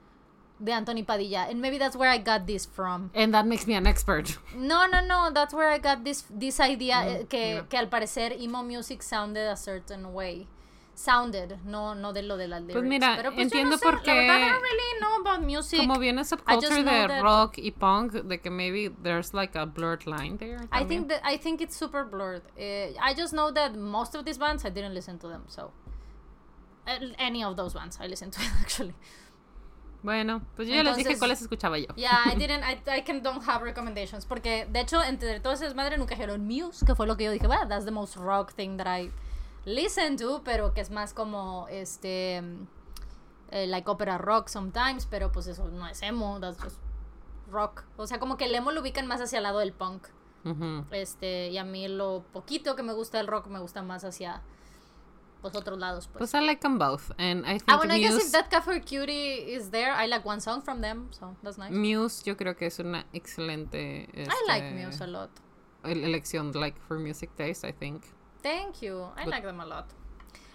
de 0.60 0.72
Anthony 0.72 1.04
Padilla, 1.04 1.48
and 1.50 1.60
maybe 1.60 1.80
that's 1.80 1.96
where 1.96 2.10
I 2.10 2.20
got 2.20 2.46
this 2.46 2.68
from. 2.68 3.10
And 3.16 3.34
that 3.34 3.46
makes 3.48 3.66
me 3.66 3.74
an 3.74 3.88
expert. 3.88 4.38
No, 4.56 4.86
no, 4.86 5.02
no, 5.02 5.32
that's 5.34 5.54
where 5.54 5.70
I 5.70 5.80
got 5.80 6.04
this 6.04 6.26
this 6.30 6.60
idea 6.60 7.02
eh, 7.08 7.26
que, 7.28 7.56
yeah. 7.56 7.62
que 7.68 7.78
al 7.80 7.88
parecer 7.88 8.34
emo 8.40 8.62
music 8.62 9.02
sounded 9.02 9.48
a 9.48 9.56
certain 9.56 10.14
way. 10.14 10.48
Sounded, 11.02 11.58
no 11.64 11.96
no 11.96 12.14
de 12.14 12.22
lo 12.22 12.38
de 12.38 12.48
las 12.48 12.62
lyrics. 12.62 12.86
mira, 12.88 13.14
Pero, 13.16 13.32
pues, 13.34 13.44
entiendo 13.46 13.72
no 13.72 13.78
sé, 13.78 13.84
por 13.86 14.06
La 14.06 14.14
verdad, 14.14 14.36
qué- 14.36 14.46
I 14.46 14.50
don't 14.52 14.62
really 14.62 15.00
know 15.00 15.16
about 15.26 15.42
music. 15.46 15.80
Como 15.80 15.98
viene 15.98 16.24
subculture 16.24 16.84
de 16.84 17.08
that- 17.08 17.22
rock 17.24 17.58
y 17.58 17.72
punk, 17.72 18.12
de 18.14 18.40
que 18.40 18.50
maybe 18.52 18.90
there's 19.02 19.34
like 19.34 19.58
a 19.58 19.66
blurred 19.66 20.06
line 20.06 20.38
there. 20.38 20.58
I 20.72 20.82
también. 20.82 20.88
think 20.88 21.08
that 21.10 21.22
I 21.24 21.38
think 21.40 21.60
it's 21.62 21.76
super 21.76 22.04
blurred. 22.04 22.44
Uh, 22.56 22.94
I 23.02 23.16
just 23.16 23.34
know 23.34 23.52
that 23.52 23.76
most 23.76 24.14
of 24.16 24.26
these 24.26 24.38
bands 24.38 24.64
I 24.64 24.70
didn't 24.70 24.94
listen 24.94 25.18
to 25.20 25.28
them, 25.28 25.44
so 25.48 25.72
uh, 26.88 27.00
any 27.18 27.44
of 27.44 27.56
those 27.58 27.74
bands 27.74 27.98
I 28.00 28.08
listened 28.08 28.34
to 28.34 28.42
actually. 28.62 28.94
Bueno, 30.04 30.42
pues 30.56 30.68
yo 30.68 30.74
ya 30.76 30.84
les 30.84 30.98
dije 30.98 31.18
cuáles 31.20 31.42
escuchaba 31.42 31.78
yo. 31.80 31.94
Yeah, 31.96 32.24
I 32.26 32.36
didn't. 32.38 32.64
I, 32.64 32.82
I 32.92 33.02
can 33.02 33.22
don't 33.22 33.44
have 33.48 33.62
recommendations 33.64 34.26
porque 34.26 34.66
de 34.72 34.80
hecho 34.82 35.02
entre 35.04 35.40
todas 35.40 35.62
esas 35.62 35.76
madres 35.76 36.00
nunca 36.00 36.16
dijeron 36.16 36.46
Muse, 36.48 36.86
que 36.86 36.96
fue 36.96 37.06
lo 37.06 37.16
que 37.18 37.26
yo 37.26 37.32
dije. 37.32 37.48
Well, 37.48 37.68
that's 37.68 37.86
the 37.86 37.92
most 37.92 38.16
rock 38.18 38.54
thing 38.54 38.78
that 38.78 38.88
I 38.88 39.12
listen 39.66 40.18
to, 40.18 40.42
pero 40.44 40.74
que 40.74 40.82
es 40.82 40.90
más 40.90 41.14
como 41.14 41.68
este 41.70 42.44
eh, 43.52 43.68
like 43.68 43.90
opera 43.90 44.18
rock 44.18 44.48
sometimes, 44.48 45.06
pero 45.06 45.32
pues 45.32 45.48
eso 45.48 45.68
no 45.70 45.88
es 45.88 46.02
emo, 46.02 46.40
that's 46.40 46.62
just 46.62 46.78
rock. 47.50 47.84
O 47.98 48.08
sea, 48.08 48.20
como 48.20 48.38
que 48.38 48.46
el 48.46 48.56
emo 48.56 48.72
lo 48.72 48.82
ubican 48.82 49.08
más 49.08 49.22
hacia 49.22 49.38
el 49.38 49.44
lado 49.44 49.60
del 49.60 49.74
punk. 49.74 50.08
Este, 50.90 51.50
y 51.50 51.60
a 51.60 51.64
mí 51.64 51.88
lo 51.88 52.24
poquito 52.34 52.76
que 52.76 52.82
me 52.82 52.94
gusta 52.94 53.20
del 53.20 53.28
rock 53.28 53.46
me 53.46 53.60
gusta 53.60 53.84
más 53.84 54.04
hacia 54.04 54.42
los 55.44 55.56
otros 55.56 55.78
lados, 55.78 56.08
pues. 56.08 56.18
Pues 56.18 56.34
I 56.34 56.46
like 56.46 56.62
them 56.62 56.80
both. 56.80 57.12
And 57.20 57.46
I 57.46 57.60
think 57.60 57.64
ah, 57.68 57.78
bueno, 57.78 57.94
I 57.94 58.00
guess 58.00 58.16
if 58.16 58.24
Muse, 58.24 58.32
That 58.32 58.50
Cat 58.50 58.64
for 58.64 58.80
Cutie 58.82 59.54
is 59.54 59.70
there, 59.70 59.92
I 59.92 60.08
like 60.08 60.28
one 60.28 60.42
song 60.42 60.62
from 60.64 60.82
them, 60.82 61.10
so 61.12 61.36
that's 61.44 61.58
nice. 61.60 61.72
Muse 61.72 62.24
yo 62.24 62.36
creo 62.38 62.56
que 62.56 62.68
es 62.68 62.80
una 62.80 63.06
excelente 63.14 64.10
I 64.16 64.28
like 64.48 64.68
este, 64.68 64.86
Muse 64.86 65.04
a 65.04 65.08
lot. 65.08 65.30
el- 65.84 66.04
elección 66.04 66.54
like 66.54 66.80
for 66.88 66.98
music 66.98 67.30
taste, 67.36 67.64
I 67.68 67.72
think. 67.72 68.04
Thank 68.42 68.82
you. 68.82 69.06
I 69.18 69.24
But- 69.26 69.28
like 69.28 69.46
them 69.46 69.60
a 69.60 69.66
lot. 69.66 69.86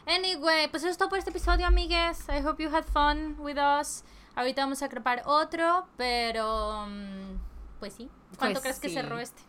Anyway, 0.06 0.68
pues 0.70 0.82
eso 0.84 0.90
es 0.90 0.96
todo 0.98 1.08
por 1.08 1.18
este 1.18 1.30
episodio, 1.30 1.66
amigues. 1.66 2.28
I 2.28 2.40
hope 2.40 2.62
you 2.62 2.68
had 2.72 2.84
fun 2.84 3.36
with 3.40 3.58
us. 3.58 4.04
Ahorita 4.36 4.62
vamos 4.62 4.82
a 4.82 4.88
crepar 4.88 5.22
otro, 5.26 5.86
pero 5.96 6.86
mm, 6.86 7.38
pues 7.80 7.94
sí. 7.94 8.08
¿Cuánto 8.38 8.60
Pues 8.60 8.62
crees 8.62 8.80
que 8.80 8.88
sí. 8.88 8.94
cerró 8.94 9.18
este? 9.18 9.42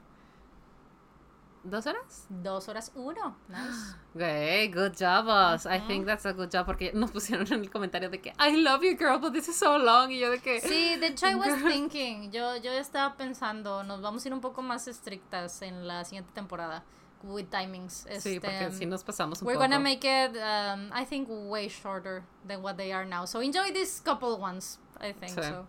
¿Dos 1.64 1.86
horas? 1.86 2.26
Dos 2.30 2.70
horas 2.70 2.92
uno. 2.96 3.36
Nice. 3.50 3.96
Hey, 4.18 4.72
good 4.74 4.94
job, 4.98 5.28
us. 5.28 5.66
I 5.68 5.80
think 5.86 6.06
that's 6.08 6.26
a 6.26 6.32
good 6.32 6.50
job 6.52 6.66
porque 6.66 6.92
nos 6.94 7.12
pusieron 7.12 7.46
en 7.52 7.60
el 7.62 7.70
comentario 7.70 8.10
de 8.10 8.20
que 8.22 8.34
I 8.40 8.56
love 8.56 8.82
you, 8.84 8.96
girl, 8.98 9.20
but 9.20 9.34
this 9.34 9.48
is 9.50 9.58
so 9.58 9.78
long. 9.78 10.10
Y 10.12 10.20
yo 10.20 10.32
de 10.32 10.40
que. 10.40 10.62
Sí, 10.62 10.96
de 10.96 11.08
hecho 11.08 11.28
I 11.28 11.36
was 11.36 11.62
thinking, 11.64 12.32
yo, 12.32 12.56
yo 12.58 12.72
estaba 12.72 13.16
pensando, 13.18 13.84
nos 13.84 14.02
vamos 14.02 14.24
a 14.24 14.28
ir 14.30 14.34
un 14.34 14.42
poco 14.42 14.62
más 14.64 14.88
estrictas 14.88 15.62
en 15.62 15.88
la 15.88 16.04
siguiente 16.06 16.32
temporada 16.34 16.84
with 17.24 17.46
timings. 17.50 18.06
Sí, 18.20 18.36
Este, 18.36 18.42
porque 18.42 18.72
si 18.72 18.86
nos 18.86 19.04
pasamos 19.04 19.42
un 19.42 19.48
We're 19.48 19.58
poco. 19.58 19.68
gonna 19.70 19.80
make 19.80 20.06
it, 20.06 20.36
um, 20.38 20.92
I 20.94 21.06
think, 21.06 21.28
way 21.30 21.68
shorter 21.70 22.24
than 22.48 22.62
what 22.62 22.76
they 22.78 22.92
are 22.92 23.06
now. 23.06 23.26
So 23.26 23.42
enjoy 23.42 23.72
these 23.74 24.02
couple 24.04 24.38
ones, 24.40 24.80
I 25.00 25.14
think. 25.14 25.38
Sí. 25.38 25.44
So. 25.44 25.66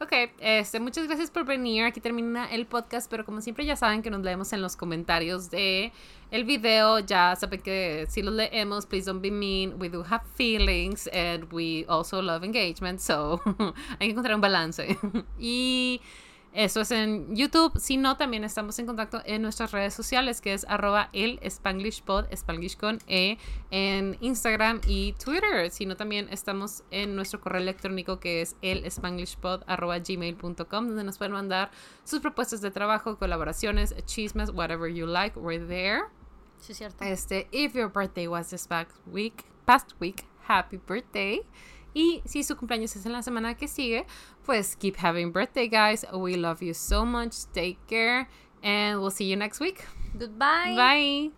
Ok, 0.00 0.12
este, 0.38 0.78
muchas 0.78 1.08
gracias 1.08 1.28
por 1.28 1.44
venir. 1.44 1.84
Aquí 1.84 2.00
termina 2.00 2.46
el 2.52 2.66
podcast, 2.66 3.10
pero 3.10 3.24
como 3.24 3.40
siempre 3.40 3.64
ya 3.66 3.74
saben 3.74 4.00
que 4.00 4.10
nos 4.10 4.20
leemos 4.22 4.52
en 4.52 4.62
los 4.62 4.76
comentarios 4.76 5.50
de 5.50 5.92
el 6.30 6.44
video. 6.44 7.00
Ya 7.00 7.34
saben 7.34 7.60
que 7.60 8.06
si 8.08 8.22
los 8.22 8.32
leemos, 8.32 8.86
please 8.86 9.06
don't 9.10 9.20
be 9.20 9.32
mean. 9.32 9.74
We 9.80 9.88
do 9.88 10.04
have 10.04 10.22
feelings 10.36 11.08
and 11.12 11.52
we 11.52 11.84
also 11.88 12.22
love 12.22 12.44
engagement, 12.44 13.00
so 13.00 13.40
hay 13.98 14.06
que 14.06 14.10
encontrar 14.12 14.36
un 14.36 14.40
balance. 14.40 14.96
y 15.40 16.00
eso 16.52 16.80
es 16.80 16.90
en 16.90 17.36
YouTube. 17.36 17.78
Si 17.78 17.96
no, 17.96 18.16
también 18.16 18.42
estamos 18.42 18.78
en 18.78 18.86
contacto 18.86 19.20
en 19.24 19.42
nuestras 19.42 19.72
redes 19.72 19.94
sociales, 19.94 20.40
que 20.40 20.54
es 20.54 20.64
arroba 20.68 21.10
el 21.12 21.38
Spanglish 21.42 22.02
con 22.76 22.98
E, 23.06 23.38
en 23.70 24.16
Instagram 24.20 24.80
y 24.86 25.12
Twitter. 25.12 25.70
Si 25.70 25.86
no, 25.86 25.96
también 25.96 26.28
estamos 26.30 26.84
en 26.90 27.14
nuestro 27.14 27.40
correo 27.40 27.60
electrónico, 27.60 28.18
que 28.18 28.40
es 28.40 28.56
el 28.62 28.90
Spanglishpod 28.90 29.62
arroba 29.66 29.98
gmail.com, 29.98 30.88
donde 30.88 31.04
nos 31.04 31.18
pueden 31.18 31.32
mandar 31.32 31.70
sus 32.04 32.20
propuestas 32.20 32.60
de 32.60 32.70
trabajo, 32.70 33.18
colaboraciones, 33.18 33.94
chismes, 34.06 34.50
whatever 34.50 34.92
you 34.92 35.06
like, 35.06 35.38
we're 35.38 35.64
there. 35.64 36.04
Sí, 36.60 36.74
cierto. 36.74 37.04
Este, 37.04 37.46
if 37.52 37.74
your 37.74 37.88
birthday 37.88 38.26
was 38.26 38.50
this 38.50 38.66
past 38.66 38.90
week, 39.06 39.44
past 39.64 39.92
week, 40.00 40.24
happy 40.48 40.78
birthday. 40.78 41.42
Y 41.94 42.22
si 42.24 42.42
su 42.44 42.56
cumpleaños 42.56 42.94
es 42.96 43.06
en 43.06 43.12
la 43.12 43.22
semana 43.22 43.54
que 43.56 43.66
sigue, 43.66 44.06
pues 44.48 44.74
keep 44.74 44.96
having 44.96 45.30
birthday, 45.30 45.68
guys. 45.68 46.06
We 46.10 46.36
love 46.36 46.62
you 46.62 46.72
so 46.72 47.04
much. 47.04 47.44
Take 47.52 47.76
care. 47.86 48.26
And 48.62 48.98
we'll 49.00 49.10
see 49.10 49.26
you 49.26 49.36
next 49.36 49.60
week. 49.60 49.84
Goodbye. 50.18 50.74
Bye. 50.74 51.37